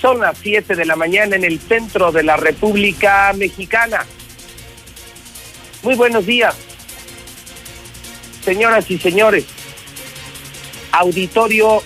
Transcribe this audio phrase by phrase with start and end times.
[0.00, 4.04] son las 7 de la mañana en el centro de la República Mexicana.
[5.82, 6.54] Muy buenos días,
[8.44, 9.44] señoras y señores.
[10.92, 11.82] Auditorio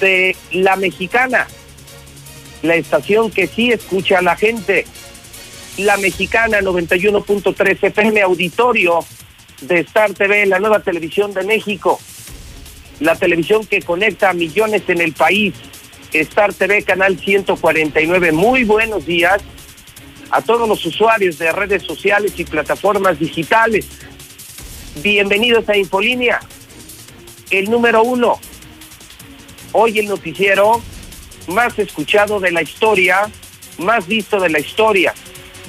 [0.00, 1.46] de La Mexicana,
[2.62, 4.86] la estación que sí escucha a la gente.
[5.76, 9.04] La Mexicana 91.3 FM, auditorio
[9.60, 12.00] de Star TV, la nueva televisión de México.
[13.00, 15.54] La televisión que conecta a millones en el país
[16.20, 18.30] Star TV, canal 149.
[18.30, 19.42] Muy buenos días
[20.30, 23.86] a todos los usuarios de redes sociales y plataformas digitales.
[25.02, 26.40] Bienvenidos a Infolínea,
[27.50, 28.38] el número uno.
[29.72, 30.80] Hoy el noticiero
[31.48, 33.28] más escuchado de la historia,
[33.78, 35.12] más visto de la historia.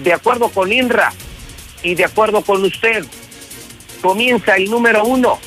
[0.03, 1.11] De acuerdo con INRA
[1.81, 3.03] y de acuerdo con usted,
[3.99, 5.39] comienza el número uno.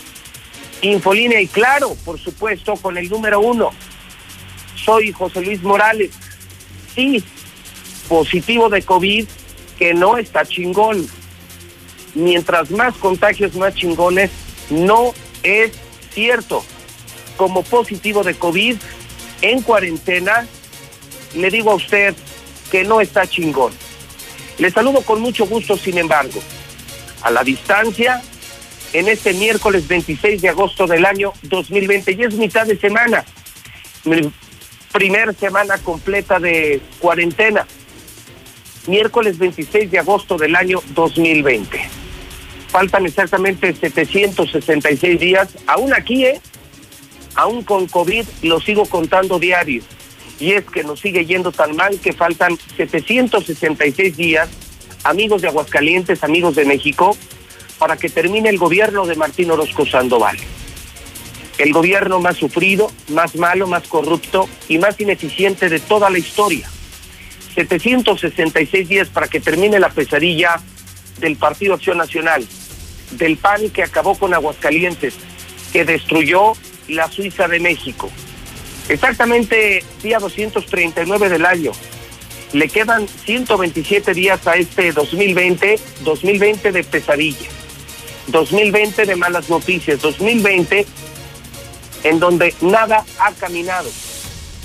[0.82, 3.70] Infolínea y claro, por supuesto, con el número uno
[4.88, 6.12] soy José Luis Morales.
[6.94, 7.22] Sí,
[8.08, 9.28] positivo de COVID,
[9.78, 11.06] que no está chingón.
[12.14, 14.30] Mientras más contagios, más chingones,
[14.70, 15.72] no es
[16.14, 16.64] cierto.
[17.36, 18.76] Como positivo de COVID,
[19.42, 20.46] en cuarentena,
[21.34, 22.14] le digo a usted
[22.70, 23.74] que no está chingón.
[24.56, 26.40] Le saludo con mucho gusto, sin embargo,
[27.20, 28.22] a la distancia,
[28.94, 33.22] en este miércoles 26 de agosto del año 2020, y es mitad de semana
[34.98, 37.64] primer semana completa de cuarentena,
[38.88, 41.78] miércoles 26 de agosto del año 2020.
[42.66, 46.40] Faltan exactamente 766 días, aún aquí, ¿eh?
[47.36, 49.84] Aún con COVID lo sigo contando diario.
[50.40, 54.48] Y es que nos sigue yendo tan mal que faltan 766 días,
[55.04, 57.16] amigos de Aguascalientes, amigos de México,
[57.78, 60.38] para que termine el gobierno de Martín Orozco Sandoval
[61.58, 66.68] el gobierno más sufrido, más malo, más corrupto y más ineficiente de toda la historia.
[67.54, 70.60] 766 días para que termine la pesadilla
[71.18, 72.46] del Partido Acción Nacional,
[73.12, 75.14] del PAN que acabó con Aguascalientes,
[75.72, 76.52] que destruyó
[76.86, 78.08] la Suiza de México.
[78.88, 81.72] Exactamente día 239 del año.
[82.52, 87.48] Le quedan 127 días a este 2020, 2020 de pesadilla,
[88.28, 90.86] 2020 de malas noticias, 2020
[92.04, 93.90] en donde nada ha caminado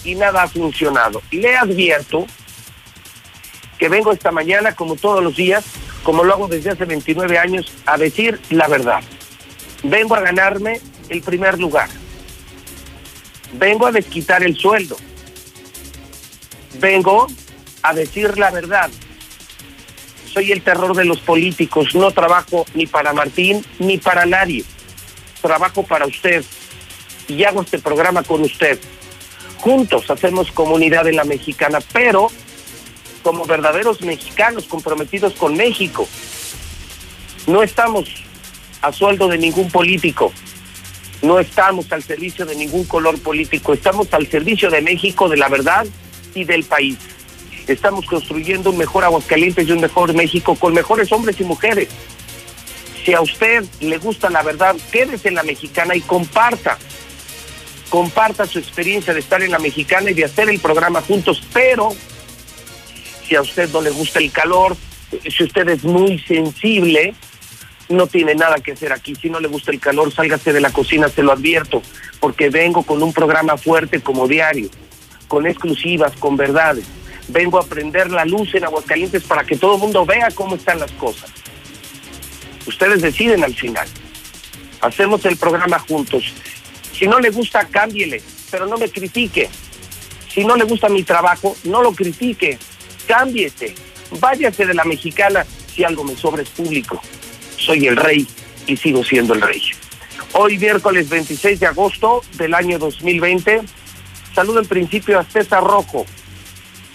[0.04, 1.22] y nada ha funcionado.
[1.32, 2.26] Y le advierto
[3.78, 5.66] que vengo esta mañana, como todos los días,
[6.04, 9.04] como lo hago desde hace 29 años, a decir la verdad.
[9.84, 10.80] Vengo a ganarme
[11.10, 11.90] el primer lugar.
[13.54, 14.98] Vengo a desquitar el sueldo.
[16.80, 17.28] Vengo
[17.82, 18.90] a decir la verdad.
[20.34, 21.94] Soy el terror de los políticos.
[21.94, 24.66] No trabajo ni para Martín ni para nadie.
[25.42, 26.44] Trabajo para usted
[27.28, 28.80] y hago este programa con usted.
[29.58, 32.30] Juntos hacemos comunidad en la mexicana, pero
[33.24, 36.08] como verdaderos mexicanos comprometidos con México.
[37.48, 38.10] No estamos
[38.82, 40.34] a sueldo de ningún político,
[41.22, 45.48] no estamos al servicio de ningún color político, estamos al servicio de México, de la
[45.48, 45.86] verdad
[46.36, 46.98] y del país.
[47.68, 51.88] Estamos construyendo un mejor Aguascalientes y un mejor México con mejores hombres y mujeres.
[53.06, 56.78] Si a usted le gusta la verdad, quédese en la mexicana y comparta
[57.94, 61.92] comparta su experiencia de estar en la mexicana y de hacer el programa juntos, pero
[63.24, 64.76] si a usted no le gusta el calor,
[65.30, 67.14] si usted es muy sensible,
[67.90, 69.14] no tiene nada que hacer aquí.
[69.14, 71.84] Si no le gusta el calor, sálgase de la cocina, se lo advierto,
[72.20, 74.70] porque vengo con un programa fuerte como diario,
[75.28, 76.86] con exclusivas, con verdades.
[77.28, 80.80] Vengo a prender la luz en Aguascalientes para que todo el mundo vea cómo están
[80.80, 81.30] las cosas.
[82.66, 83.88] Ustedes deciden al final.
[84.82, 86.34] Hacemos el programa juntos.
[86.94, 89.50] Si no le gusta, cámbiele, pero no me critique.
[90.34, 92.58] Si no le gusta mi trabajo, no lo critique.
[93.08, 93.76] Cámbiese.
[94.20, 97.02] Váyase de la mexicana si algo me sobra es público.
[97.58, 98.28] Soy el rey
[98.68, 99.62] y sigo siendo el rey.
[100.34, 103.62] Hoy miércoles 26 de agosto del año 2020,
[104.34, 106.06] saludo en principio a César Rojo.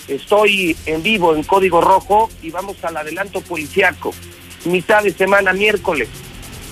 [0.09, 4.15] Estoy en vivo en Código Rojo y vamos al adelanto policiaco.
[4.65, 6.09] Mitad de semana miércoles.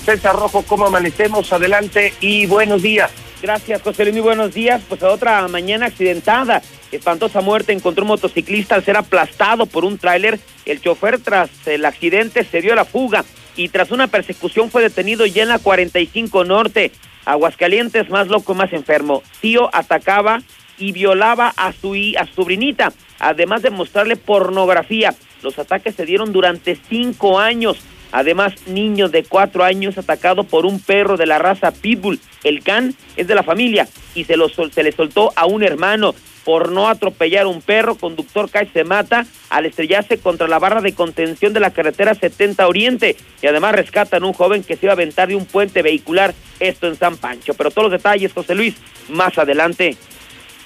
[0.06, 1.52] César Rojo, ¿cómo amanecemos?
[1.52, 3.10] Adelante y buenos días.
[3.42, 4.14] Gracias, José Luis.
[4.14, 4.80] Muy buenos días.
[4.88, 6.62] Pues a otra mañana accidentada.
[6.92, 10.38] Espantosa muerte encontró un motociclista al ser aplastado por un tráiler.
[10.64, 13.24] El chofer tras el accidente se dio a la fuga
[13.56, 16.92] y tras una persecución fue detenido ya en la 45 Norte.
[17.24, 19.24] Aguascalientes, más loco, más enfermo.
[19.40, 20.38] Tío atacaba
[20.78, 25.16] y violaba a su, a su sobrinita, además de mostrarle pornografía.
[25.42, 27.78] Los ataques se dieron durante cinco años.
[28.16, 32.18] Además, niño de cuatro años atacado por un perro de la raza Pitbull.
[32.44, 36.88] El can es de la familia y se, le soltó a un hermano por no
[36.88, 37.96] atropellar un perro.
[37.96, 42.66] Conductor cae se mata al estrellarse contra la barra de contención de la carretera 70
[42.66, 43.18] Oriente.
[43.42, 46.32] Y además rescatan a un joven que se iba a aventar de un puente vehicular.
[46.58, 47.52] Esto en San Pancho.
[47.52, 48.76] Pero todos los detalles, José Luis,
[49.10, 49.94] más adelante.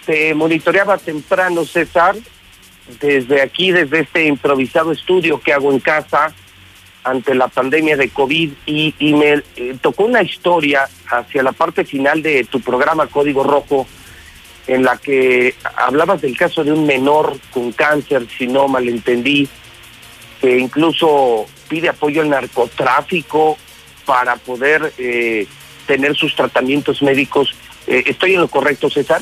[0.06, 2.14] Se monitoreaba temprano, César,
[3.00, 6.32] desde aquí, desde este improvisado estudio que hago en casa
[7.04, 12.22] ante la pandemia de COVID y, me eh, tocó una historia hacia la parte final
[12.22, 13.86] de tu programa Código Rojo
[14.66, 19.48] en la que hablabas del caso de un menor con cáncer, si no malentendí,
[20.40, 23.56] que incluso pide apoyo al narcotráfico
[24.04, 25.46] para poder eh,
[25.86, 27.54] tener sus tratamientos médicos.
[27.86, 29.20] Eh, ¿Estoy en lo correcto, César?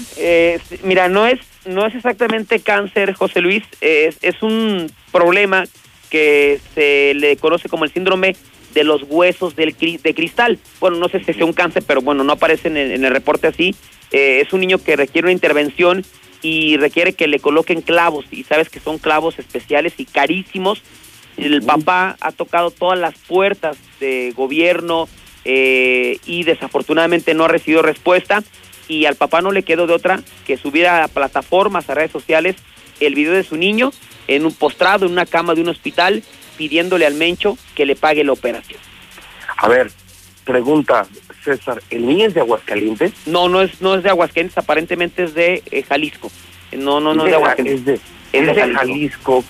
[0.83, 5.65] mira, no es, no es exactamente cáncer, José Luis, es, es un problema
[6.09, 8.37] que se le conoce como el síndrome
[8.75, 10.59] de los huesos del, de cristal.
[10.81, 13.75] Bueno, no sé si sea un cáncer, pero bueno, no aparece en el, reporte así.
[14.11, 16.05] Eh, es un niño que requiere una intervención
[16.43, 18.27] y requiere que le coloquen clavos.
[18.31, 20.83] Y sabes que son clavos especiales y carísimos.
[21.37, 25.09] El papá ha tocado todas las puertas de gobierno
[25.45, 28.43] eh, y desafortunadamente no ha recibido respuesta.
[28.89, 32.57] Y al papá no le quedó de otra que subir a plataformas, a redes sociales,
[33.01, 33.93] el video de su niño
[34.29, 36.23] en un postrado en una cama de un hospital
[36.57, 38.81] pidiéndole al Mencho que le pague la operación.
[39.57, 39.91] A ver,
[40.45, 41.07] pregunta
[41.45, 43.13] César, ¿el niño es de Aguascalientes?
[43.27, 46.31] No, no es no es de Aguascalientes, aparentemente es de eh, Jalisco.
[46.73, 48.01] No, no, no es de Aguascalientes.
[48.33, 49.45] Es de, Jalisco.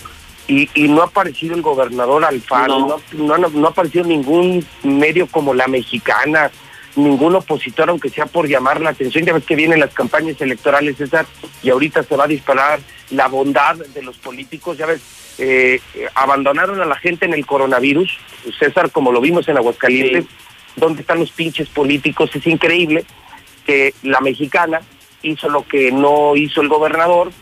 [0.46, 3.00] Y, y, no ha aparecido el gobernador Alfaro, no.
[3.12, 6.50] No, no, no ha aparecido ningún medio como La Mexicana,
[6.96, 9.24] ningún opositor, aunque sea por llamar la atención.
[9.24, 11.26] Ya ves que vienen las campañas electorales, César,
[11.62, 12.80] y ahorita se va a disparar
[13.10, 14.78] la bondad de los políticos.
[14.78, 15.00] Ya ves,
[15.38, 15.80] eh,
[16.14, 18.18] abandonaron a la gente en el coronavirus,
[18.58, 20.26] César, como lo vimos en Aguascalientes.
[20.76, 22.30] ¿Dónde están los pinches políticos?
[22.34, 23.04] Es increíble
[23.66, 24.80] que la mexicana
[25.22, 27.32] hizo lo que no hizo el gobernador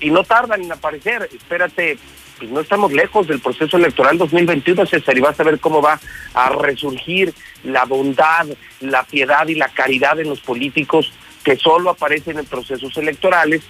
[0.00, 1.28] y no tardan en aparecer.
[1.32, 1.98] Espérate
[2.38, 6.00] pues no estamos lejos del proceso electoral 2021, César, y vas a ver cómo va
[6.34, 7.32] a resurgir
[7.62, 8.46] la bondad,
[8.80, 11.12] la piedad y la caridad en los políticos
[11.44, 13.62] que solo aparecen en procesos electorales.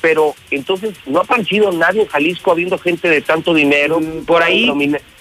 [0.00, 4.00] Pero entonces no ha aparecido nadie en Jalisco habiendo gente de tanto dinero.
[4.00, 4.70] Mm, por ahí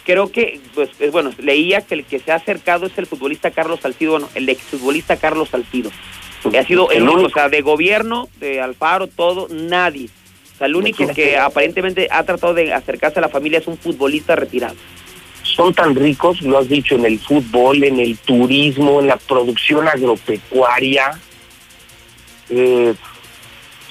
[0.04, 3.80] creo que, pues bueno, leía que el que se ha acercado es el futbolista Carlos
[3.80, 5.90] Salcido, bueno, el exfutbolista Carlos Salcido.
[6.52, 10.10] Que ha sido el único, o sea, de gobierno, de Alfaro, todo, nadie
[10.66, 14.76] el único que aparentemente ha tratado de acercarse a la familia es un futbolista retirado.
[15.44, 19.88] Son tan ricos, lo has dicho, en el fútbol, en el turismo, en la producción
[19.88, 21.20] agropecuaria.
[22.50, 22.94] Eh,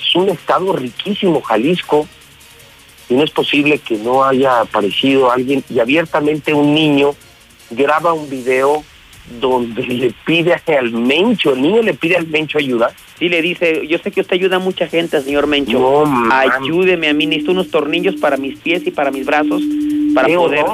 [0.01, 2.09] es un estado riquísimo, Jalisco,
[3.09, 7.15] y no es posible que no haya aparecido alguien y abiertamente un niño
[7.71, 8.85] graba un video
[9.41, 12.93] donde le pide al Mencho, el niño le pide al Mencho ayuda.
[13.19, 16.05] Sí, le dice, yo sé que usted ayuda a mucha gente, señor Mencho.
[16.31, 19.63] Ayúdeme a mí, necesito unos tornillos para mis pies y para mis brazos,
[20.15, 20.65] para poder...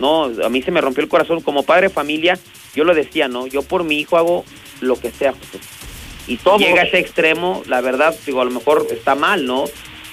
[0.00, 1.40] No, a mí se me rompió el corazón.
[1.40, 2.38] Como padre de familia,
[2.74, 3.46] yo lo decía, ¿no?
[3.46, 4.44] Yo por mi hijo hago
[4.80, 5.60] lo que sea, José.
[6.26, 9.64] Y todo llega a ese extremo, la verdad, digo, a lo mejor está mal, ¿no?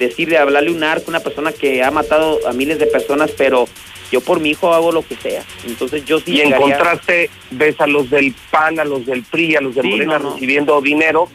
[0.01, 3.67] Decir de hablarle un arco una persona que ha matado a miles de personas, pero
[4.11, 5.43] yo por mi hijo hago lo que sea.
[5.65, 6.33] Entonces yo sí.
[6.33, 9.83] Y en contraste ves a los del PAN, a los del PRI, a los de
[9.83, 11.29] Morena recibiendo dinero,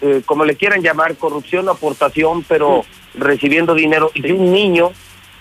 [0.00, 4.10] eh, como le quieran llamar, corrupción, aportación, pero recibiendo dinero.
[4.14, 4.92] Y de un niño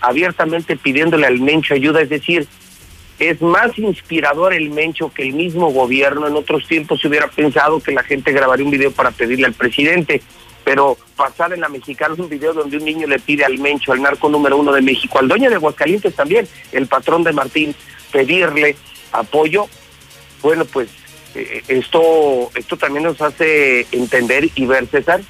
[0.01, 2.47] abiertamente pidiéndole al Mencho ayuda, es decir,
[3.17, 6.27] es más inspirador el Mencho que el mismo gobierno.
[6.27, 9.53] En otros tiempos se hubiera pensado que la gente grabaría un video para pedirle al
[9.53, 10.21] presidente
[10.63, 14.01] pero pasar en la mexicana un video donde un niño le pide al Mencho, al
[14.01, 17.75] narco número uno de México, al dueño de Aguascalientes también, el patrón de Martín,
[18.11, 18.75] pedirle
[19.11, 19.67] apoyo,
[20.41, 20.89] bueno, pues
[21.35, 25.21] eh, esto, esto también nos hace entender y ver, César,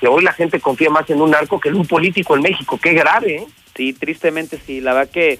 [0.00, 2.78] que hoy la gente confía más en un narco que en un político en México.
[2.80, 3.46] Qué grave, ¿eh?
[3.74, 4.80] Sí, tristemente sí.
[4.80, 5.38] La verdad que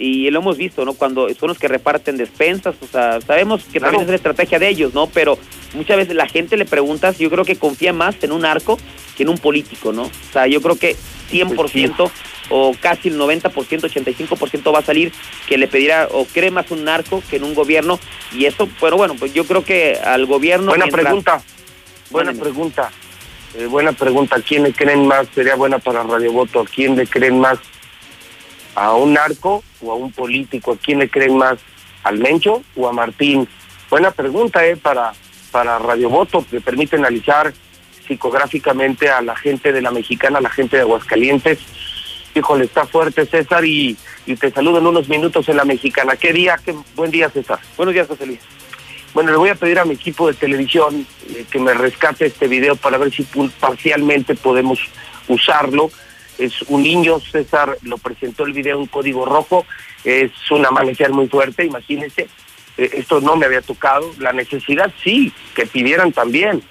[0.00, 0.94] y lo hemos visto, ¿no?
[0.94, 4.66] Cuando son los que reparten despensas, o sea, sabemos que también es la estrategia de
[4.66, 5.06] ellos, ¿no?
[5.08, 5.38] Pero
[5.74, 8.78] muchas veces la gente le pregunta, yo creo que confía más en un arco
[9.14, 10.04] que en un político, ¿no?
[10.04, 10.96] O sea, yo creo que
[11.30, 12.10] 100%
[12.48, 15.12] o casi el 90%, 85% va a salir
[15.46, 18.00] que le pedirá o cree más un narco que en un gobierno
[18.34, 20.70] y eso, pero bueno, pues yo creo que al gobierno...
[20.70, 21.42] Buena pregunta,
[22.08, 22.90] buena pregunta,
[23.54, 25.28] eh, buena pregunta, ¿a quién le creen más?
[25.34, 27.58] Sería buena para Radio Voto, ¿a quién le creen más?
[28.80, 30.72] ¿A un narco o a un político?
[30.72, 31.58] ¿A quién le creen más?
[32.02, 33.46] ¿Al Mencho o a Martín?
[33.90, 34.74] Buena pregunta, ¿eh?
[34.74, 35.12] Para,
[35.50, 37.52] para Radio Voto, que permite analizar
[38.08, 41.58] psicográficamente a la gente de la mexicana, a la gente de Aguascalientes.
[42.34, 43.98] Híjole, está fuerte César y,
[44.40, 46.16] te saludo en unos minutos en la mexicana.
[46.16, 46.58] ¿Qué día?
[46.64, 47.58] Qué buen día César.
[47.76, 48.40] Buenos días José Luis.
[49.12, 52.48] Bueno, le voy a pedir a mi equipo de televisión eh, que me rescate este
[52.48, 53.26] video para ver si
[53.60, 54.78] parcialmente podemos
[55.28, 55.90] usarlo.
[56.40, 59.66] Es un niño, César lo presentó el video en código rojo,
[60.04, 62.28] es un amanecer muy fuerte, imagínense,
[62.78, 66.62] eh, esto no me había tocado, la necesidad sí, que pidieran también,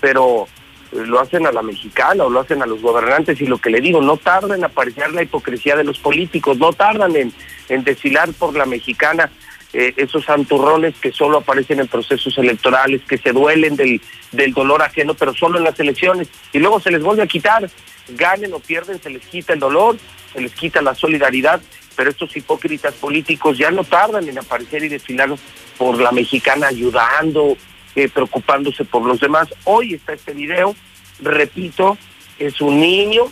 [0.00, 0.46] pero
[0.92, 3.70] eh, lo hacen a la mexicana o lo hacen a los gobernantes y lo que
[3.70, 7.32] le digo, no tardan en aparecer la hipocresía de los políticos, no tardan en,
[7.68, 9.28] en desfilar por la mexicana
[9.72, 14.00] eh, esos santurrones que solo aparecen en procesos electorales, que se duelen del,
[14.32, 17.70] del dolor ajeno, pero solo en las elecciones, y luego se les vuelve a quitar,
[18.08, 19.96] ganen o pierden, se les quita el dolor,
[20.32, 21.60] se les quita la solidaridad,
[21.96, 25.30] pero estos hipócritas políticos ya no tardan en aparecer y desfilar
[25.76, 27.56] por la mexicana ayudando,
[27.94, 29.48] eh, preocupándose por los demás.
[29.64, 30.74] Hoy está este video,
[31.20, 31.98] repito,
[32.38, 33.24] es un niño,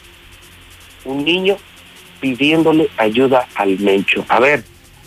[1.04, 1.56] un niño
[2.20, 4.24] pidiéndole ayuda al Mencho.
[4.28, 4.64] A ver,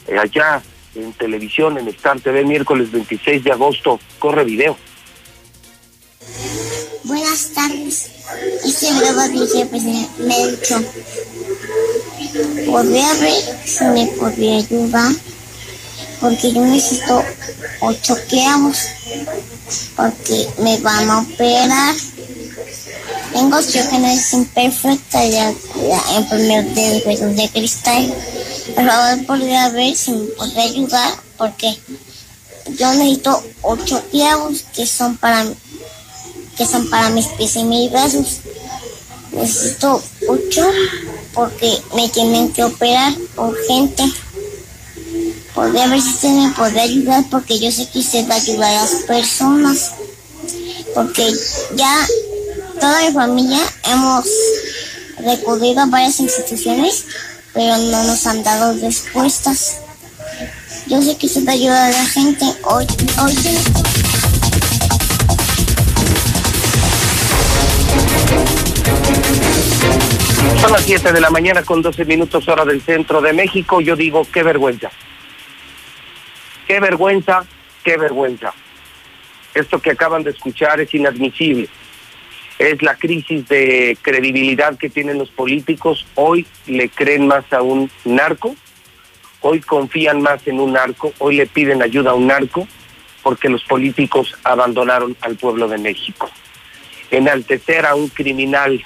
[0.07, 0.61] eh, allá
[0.95, 4.77] en televisión, en Star TV, miércoles 26 de agosto, corre video.
[7.03, 8.11] Buenas tardes.
[8.63, 10.83] Este video va dirigido al Mencho.
[12.65, 13.33] Podría ver
[13.65, 15.11] si me podría ayudar
[16.19, 17.23] porque yo necesito
[17.81, 18.77] ocho clavos
[19.95, 21.95] porque me van a operar.
[23.33, 25.53] Tengo es imperfecta ya
[26.15, 28.13] en primer de huesos de cristal.
[28.75, 31.77] Por favor, podría ver si me podría ayudar porque
[32.77, 35.45] yo necesito ocho clavos que son para
[36.57, 38.39] que son para mis pies y mis brazos.
[39.31, 40.69] Necesito ocho
[41.33, 44.03] porque me tienen que operar urgente.
[45.55, 48.75] Podría ver si usted me puede ayudar porque yo sé que usted va a ayudar
[48.75, 49.91] a las personas.
[50.93, 51.31] Porque
[51.75, 52.07] ya
[52.81, 54.25] toda mi familia hemos
[55.23, 57.05] recurrido a varias instituciones,
[57.53, 59.77] pero no nos han dado respuestas.
[60.87, 62.43] Yo sé que usted ayuda a la gente.
[62.63, 62.87] Hoy,
[63.23, 63.35] hoy
[70.59, 73.79] Son las 7 de la mañana con 12 minutos hora del centro de México.
[73.79, 74.89] Yo digo, qué vergüenza.
[76.67, 77.45] Qué vergüenza,
[77.83, 78.53] qué vergüenza.
[79.53, 81.69] Esto que acaban de escuchar es inadmisible.
[82.61, 86.05] Es la crisis de credibilidad que tienen los políticos.
[86.13, 88.55] Hoy le creen más a un narco,
[89.39, 92.67] hoy confían más en un narco, hoy le piden ayuda a un narco
[93.23, 96.29] porque los políticos abandonaron al pueblo de México.
[97.09, 98.85] Enaltecer a un criminal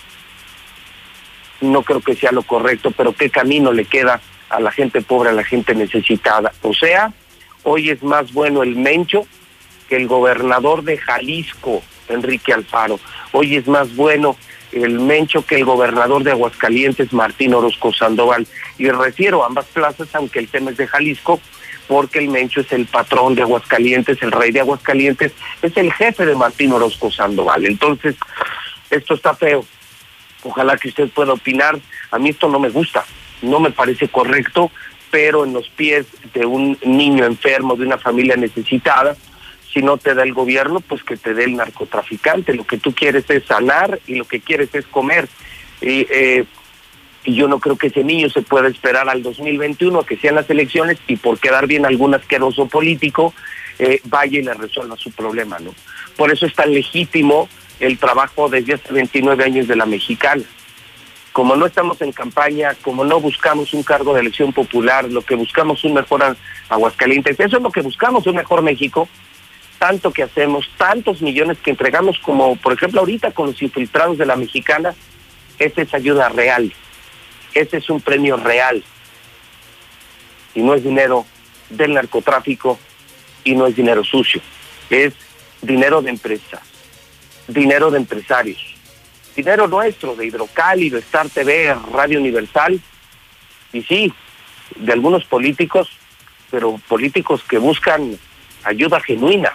[1.59, 5.31] no creo que sea lo correcto, pero qué camino le queda a la gente pobre,
[5.31, 6.53] a la gente necesitada.
[6.61, 7.11] O sea,
[7.63, 9.27] hoy es más bueno el Mencho
[9.89, 12.99] que el gobernador de Jalisco, Enrique Alfaro.
[13.31, 14.37] Hoy es más bueno
[14.71, 18.47] el Mencho que el gobernador de Aguascalientes, Martín Orozco Sandoval.
[18.77, 21.39] Y refiero a ambas plazas, aunque el tema es de Jalisco,
[21.87, 25.31] porque el Mencho es el patrón de Aguascalientes, el rey de Aguascalientes,
[25.61, 27.65] es el jefe de Martín Orozco Sandoval.
[27.65, 28.15] Entonces,
[28.89, 29.65] esto está feo
[30.45, 31.77] ojalá que usted pueda opinar.
[32.11, 33.03] A mí esto no me gusta,
[33.41, 34.71] no me parece correcto,
[35.11, 39.15] pero en los pies de un niño enfermo, de una familia necesitada,
[39.75, 42.53] si no te da el gobierno, pues que te dé el narcotraficante.
[42.53, 45.27] Lo que tú quieres es sanar y lo que quieres es comer.
[45.81, 46.45] Y, eh,
[47.25, 50.49] yo no creo que ese niño se pueda esperar al 2021 a que sean las
[50.49, 53.33] elecciones y por quedar bien algún asqueroso político
[53.79, 55.73] eh, vaya y le resuelva su problema, ¿no?
[56.15, 60.43] Por eso es tan legítimo el trabajo desde hace 29 años de la mexicana.
[61.33, 65.35] Como no estamos en campaña, como no buscamos un cargo de elección popular, lo que
[65.35, 66.37] buscamos un mejor
[66.69, 69.09] Aguascalientes, eso es lo que buscamos, un mejor México,
[69.85, 74.25] tanto que hacemos, tantos millones que entregamos como por ejemplo ahorita con los infiltrados de
[74.25, 74.95] la mexicana,
[75.59, 76.73] esa es ayuda real,
[77.53, 78.83] ese es un premio real.
[80.55, 81.27] Y no es dinero
[81.69, 82.79] del narcotráfico
[83.43, 84.41] y no es dinero sucio,
[84.89, 85.13] es
[85.61, 86.63] dinero de empresas
[87.47, 88.57] dinero de empresarios,
[89.35, 92.81] dinero nuestro, de Hidrocálido, Star TV, Radio Universal,
[93.71, 94.11] y sí,
[94.77, 95.91] de algunos políticos,
[96.49, 98.17] pero políticos que buscan
[98.63, 99.53] ayuda genuina,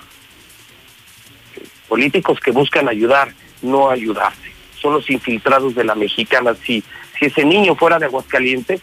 [1.90, 4.52] políticos que buscan ayudar, no ayudarse.
[4.80, 6.54] Son los infiltrados de la mexicana.
[6.54, 6.84] Si,
[7.18, 8.80] si ese niño fuera de Aguascalientes,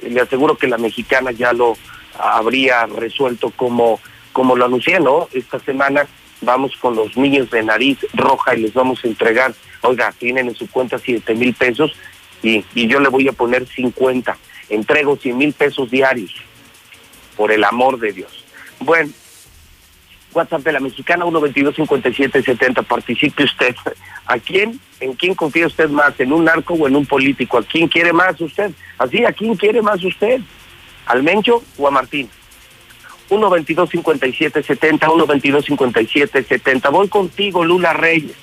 [0.00, 1.76] le aseguro que la mexicana ya lo
[2.16, 4.00] habría resuelto como,
[4.32, 5.28] como lo anuncié, ¿no?
[5.32, 6.06] Esta semana
[6.40, 9.52] vamos con los niños de nariz roja y les vamos a entregar,
[9.82, 11.90] oiga, tienen en su cuenta siete mil pesos
[12.40, 14.38] y, y yo le voy a poner 50.
[14.70, 16.32] Entrego 100 mil pesos diarios,
[17.36, 18.44] por el amor de Dios.
[18.78, 19.10] Bueno,
[20.32, 23.74] WhatsApp de la mexicana 122-5770, participe usted.
[24.26, 26.18] ¿A quién, en quién confía usted más?
[26.20, 27.58] ¿En un narco o en un político?
[27.58, 28.70] ¿A quién quiere más usted?
[28.98, 30.40] Así, ¿a quién quiere más usted?
[31.06, 32.28] ¿Al Mencho o a Martín?
[33.30, 36.90] 122-5770, 122-5770.
[36.90, 38.36] Voy contigo, Lula Reyes.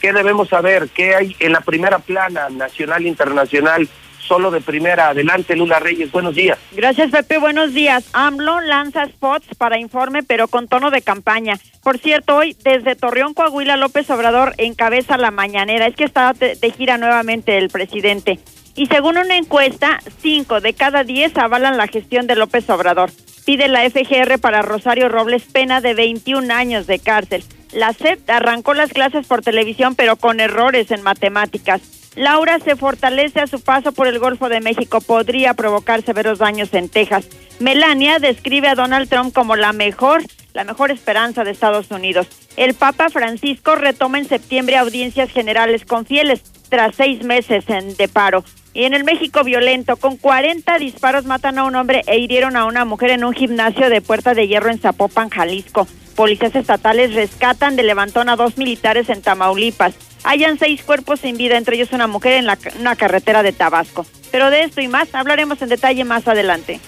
[0.00, 0.88] ¿Qué debemos saber?
[0.88, 3.88] ¿Qué hay en la primera plana nacional e internacional?
[4.26, 5.08] Solo de primera.
[5.08, 6.10] Adelante, Lula Reyes.
[6.12, 6.58] Buenos días.
[6.72, 7.38] Gracias, Pepe.
[7.38, 8.08] Buenos días.
[8.12, 11.58] AMLO lanza spots para informe, pero con tono de campaña.
[11.82, 15.86] Por cierto, hoy desde Torreón, Coahuila, López Obrador encabeza la mañanera.
[15.86, 18.38] Es que está de, gira nuevamente el presidente.
[18.74, 23.10] Y según una encuesta, cinco de cada diez avalan la gestión de López Obrador.
[23.44, 27.42] Pide la FGR para Rosario Robles pena de 21 años de cárcel.
[27.72, 32.01] La SEP arrancó las clases por televisión, pero con errores en matemáticas.
[32.14, 35.00] Laura se fortalece a su paso por el Golfo de México.
[35.00, 37.26] Podría provocar severos daños en Texas.
[37.58, 42.26] Melania describe a Donald Trump como la mejor, la mejor esperanza de Estados Unidos.
[42.56, 48.08] El Papa Francisco retoma en septiembre audiencias generales con fieles tras seis meses en, de
[48.08, 48.44] paro.
[48.74, 52.64] Y en el México violento, con 40 disparos matan a un hombre e hirieron a
[52.64, 55.86] una mujer en un gimnasio de Puerta de Hierro en Zapopan, Jalisco.
[56.14, 59.94] Policías estatales rescatan de levantón a dos militares en Tamaulipas.
[60.24, 64.06] Hayan seis cuerpos sin vida, entre ellos una mujer en la, una carretera de Tabasco.
[64.30, 66.80] Pero de esto y más hablaremos en detalle más adelante.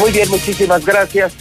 [0.00, 1.32] Muy bien, muchísimas gracias.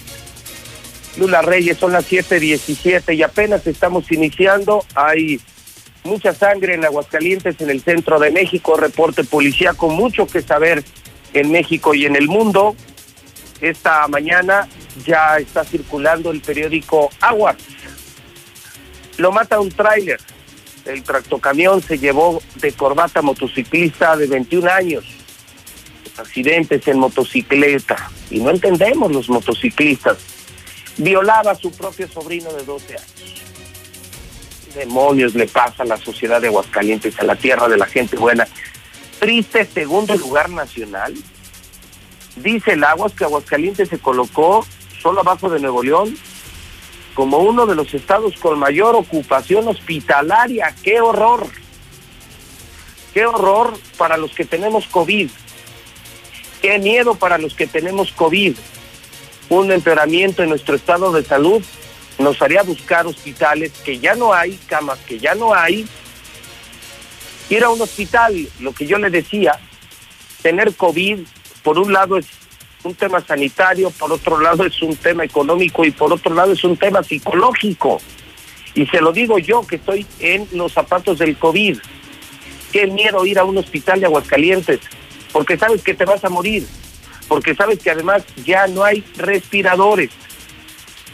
[1.17, 4.85] Lula Reyes, son las 7:17 y apenas estamos iniciando.
[4.95, 5.39] Hay
[6.03, 10.83] mucha sangre en Aguascalientes, en el centro de México, reporte policíaco, mucho que saber
[11.33, 12.75] en México y en el mundo.
[13.61, 14.67] Esta mañana
[15.05, 17.57] ya está circulando el periódico Aguas.
[19.19, 20.19] Lo mata un tráiler.
[20.85, 25.05] El tractocamión se llevó de corbata motociclista de 21 años.
[26.17, 28.09] Accidentes en motocicleta.
[28.31, 30.17] Y no entendemos los motociclistas.
[30.97, 33.29] Violaba a su propio sobrino de 12 años
[34.75, 38.47] demonios le pasa a la sociedad de Aguascalientes, a la tierra de la gente buena.
[39.19, 41.13] Triste segundo lugar nacional.
[42.37, 44.65] Dice el Aguas que Aguascalientes se colocó
[45.01, 46.15] solo abajo de Nuevo León
[47.13, 50.75] como uno de los estados con mayor ocupación hospitalaria.
[50.83, 51.47] ¡Qué horror!
[53.13, 55.29] ¡Qué horror para los que tenemos COVID!
[56.61, 58.55] ¡Qué miedo para los que tenemos COVID!
[59.49, 61.63] Un empeoramiento en nuestro estado de salud
[62.19, 65.87] nos haría buscar hospitales que ya no hay, camas que ya no hay.
[67.49, 69.59] Ir a un hospital, lo que yo le decía,
[70.41, 71.21] tener COVID,
[71.63, 72.27] por un lado es
[72.83, 76.63] un tema sanitario, por otro lado es un tema económico y por otro lado es
[76.63, 78.01] un tema psicológico.
[78.73, 81.77] Y se lo digo yo que estoy en los zapatos del COVID.
[82.71, 84.79] Qué miedo ir a un hospital de Aguascalientes,
[85.31, 86.65] porque sabes que te vas a morir,
[87.27, 90.11] porque sabes que además ya no hay respiradores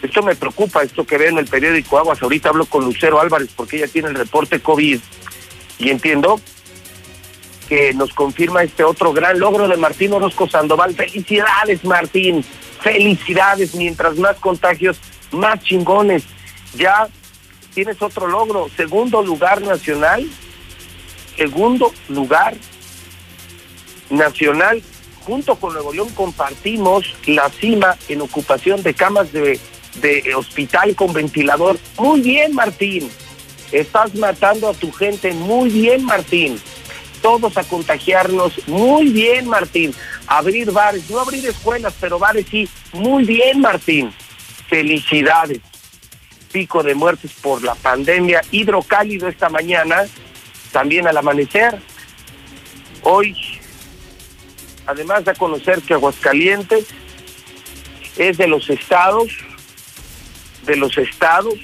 [0.06, 2.22] esto me preocupa, esto que veo en el periódico Aguas.
[2.22, 5.00] Ahorita hablo con Lucero Álvarez porque ella tiene el reporte COVID
[5.80, 6.40] y entiendo
[7.68, 10.96] que nos confirma este otro gran logro de Martín Orozco Sandoval.
[10.96, 12.44] Felicidades, Martín.
[12.82, 13.76] Felicidades.
[13.76, 14.98] Mientras más contagios,
[15.32, 16.24] más chingones.
[16.76, 17.08] Ya
[17.74, 18.70] tienes otro logro.
[18.76, 20.26] Segundo lugar nacional.
[21.36, 22.56] Segundo lugar
[24.10, 24.82] nacional.
[25.26, 29.60] Junto con Nuevo León compartimos la cima en ocupación de camas de
[30.02, 31.78] de hospital con ventilador.
[31.98, 33.10] Muy bien, Martín.
[33.72, 35.34] Estás matando a tu gente.
[35.34, 36.60] Muy bien, Martín.
[37.26, 38.68] Todos a contagiarnos.
[38.68, 39.96] Muy bien, Martín.
[40.28, 42.70] Abrir bares, no abrir escuelas, pero bares sí.
[42.94, 44.14] Muy bien, Martín.
[44.70, 45.60] Felicidades.
[46.52, 48.44] Pico de muertes por la pandemia.
[48.52, 50.06] Hidrocálido esta mañana,
[50.72, 51.80] también al amanecer.
[53.02, 53.36] Hoy,
[54.86, 56.86] además de conocer que Aguascalientes
[58.18, 59.32] es de los estados
[60.68, 61.56] de los estados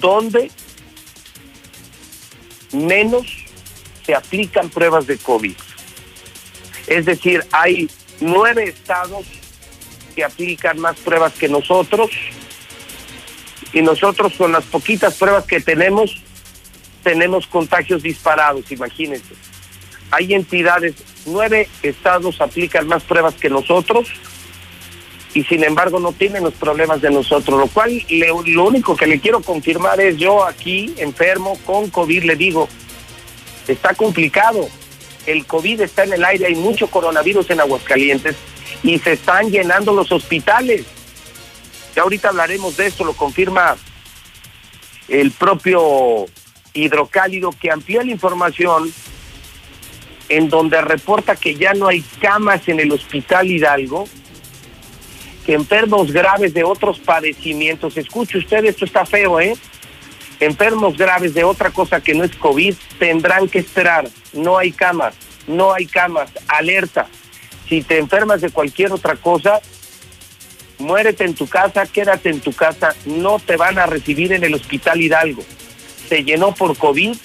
[0.00, 0.50] donde
[2.72, 3.41] menos
[4.04, 5.54] se aplican pruebas de COVID.
[6.86, 7.88] Es decir, hay
[8.20, 9.26] nueve estados
[10.14, 12.10] que aplican más pruebas que nosotros
[13.72, 16.22] y nosotros con las poquitas pruebas que tenemos
[17.02, 19.34] tenemos contagios disparados, imagínense.
[20.10, 20.94] Hay entidades,
[21.26, 24.08] nueve estados aplican más pruebas que nosotros
[25.34, 29.20] y sin embargo no tienen los problemas de nosotros, lo cual lo único que le
[29.20, 32.68] quiero confirmar es yo aquí enfermo con COVID, le digo,
[33.68, 34.68] Está complicado.
[35.26, 38.36] El COVID está en el aire, hay mucho coronavirus en Aguascalientes
[38.82, 40.84] y se están llenando los hospitales.
[41.94, 43.76] Ya ahorita hablaremos de eso, lo confirma
[45.08, 46.26] el propio
[46.74, 48.92] hidrocálido que amplía la información
[50.28, 54.08] en donde reporta que ya no hay camas en el hospital Hidalgo,
[55.44, 59.54] que enfermos graves de otros padecimientos, escuche usted, esto está feo, ¿eh?
[60.42, 65.14] Enfermos graves de otra cosa que no es COVID tendrán que esperar, no hay camas,
[65.46, 67.06] no hay camas, alerta.
[67.68, 69.60] Si te enfermas de cualquier otra cosa,
[70.80, 74.54] muérete en tu casa, quédate en tu casa, no te van a recibir en el
[74.54, 75.44] hospital Hidalgo.
[76.08, 77.16] Se llenó por COVID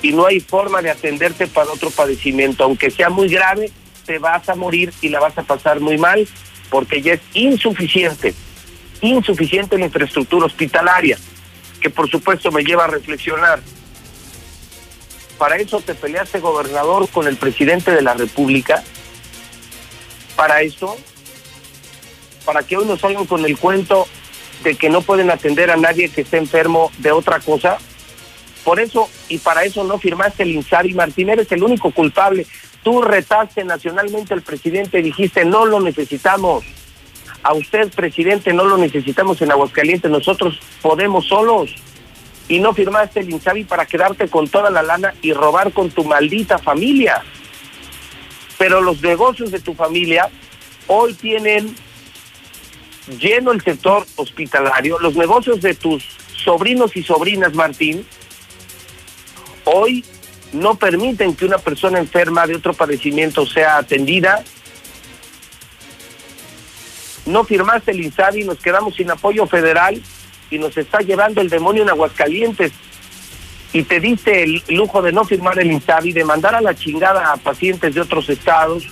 [0.00, 2.62] y no hay forma de atenderte para otro padecimiento.
[2.62, 3.72] Aunque sea muy grave,
[4.06, 6.28] te vas a morir y la vas a pasar muy mal
[6.70, 8.34] porque ya es insuficiente,
[9.00, 11.18] insuficiente la infraestructura hospitalaria,
[11.82, 13.60] que por supuesto me lleva a reflexionar.
[15.36, 18.82] Para eso te peleaste, gobernador, con el presidente de la República.
[20.36, 20.96] Para eso,
[22.44, 24.06] para que hoy nos salgan con el cuento
[24.62, 27.78] de que no pueden atender a nadie que esté enfermo de otra cosa.
[28.64, 32.46] Por eso y para eso no firmaste el INSABI, Martín, eres el único culpable.
[32.84, 36.64] Tú retaste nacionalmente al presidente y dijiste, no lo necesitamos.
[37.42, 41.74] A usted, presidente, no lo necesitamos en Aguascalientes, nosotros podemos solos.
[42.48, 46.04] Y no firmaste el INSABI para quedarte con toda la lana y robar con tu
[46.04, 47.22] maldita familia.
[48.58, 50.28] Pero los negocios de tu familia
[50.86, 51.74] hoy tienen
[53.18, 56.04] lleno el sector hospitalario, los negocios de tus
[56.44, 58.06] sobrinos y sobrinas, Martín,
[59.64, 60.04] hoy
[60.52, 64.44] no permiten que una persona enferma de otro padecimiento sea atendida.
[67.26, 70.00] No firmaste el INSABI, nos quedamos sin apoyo federal
[70.50, 72.72] y nos está llevando el demonio en Aguascalientes.
[73.72, 77.32] Y te diste el lujo de no firmar el INSABI, de mandar a la chingada
[77.32, 78.86] a pacientes de otros estados,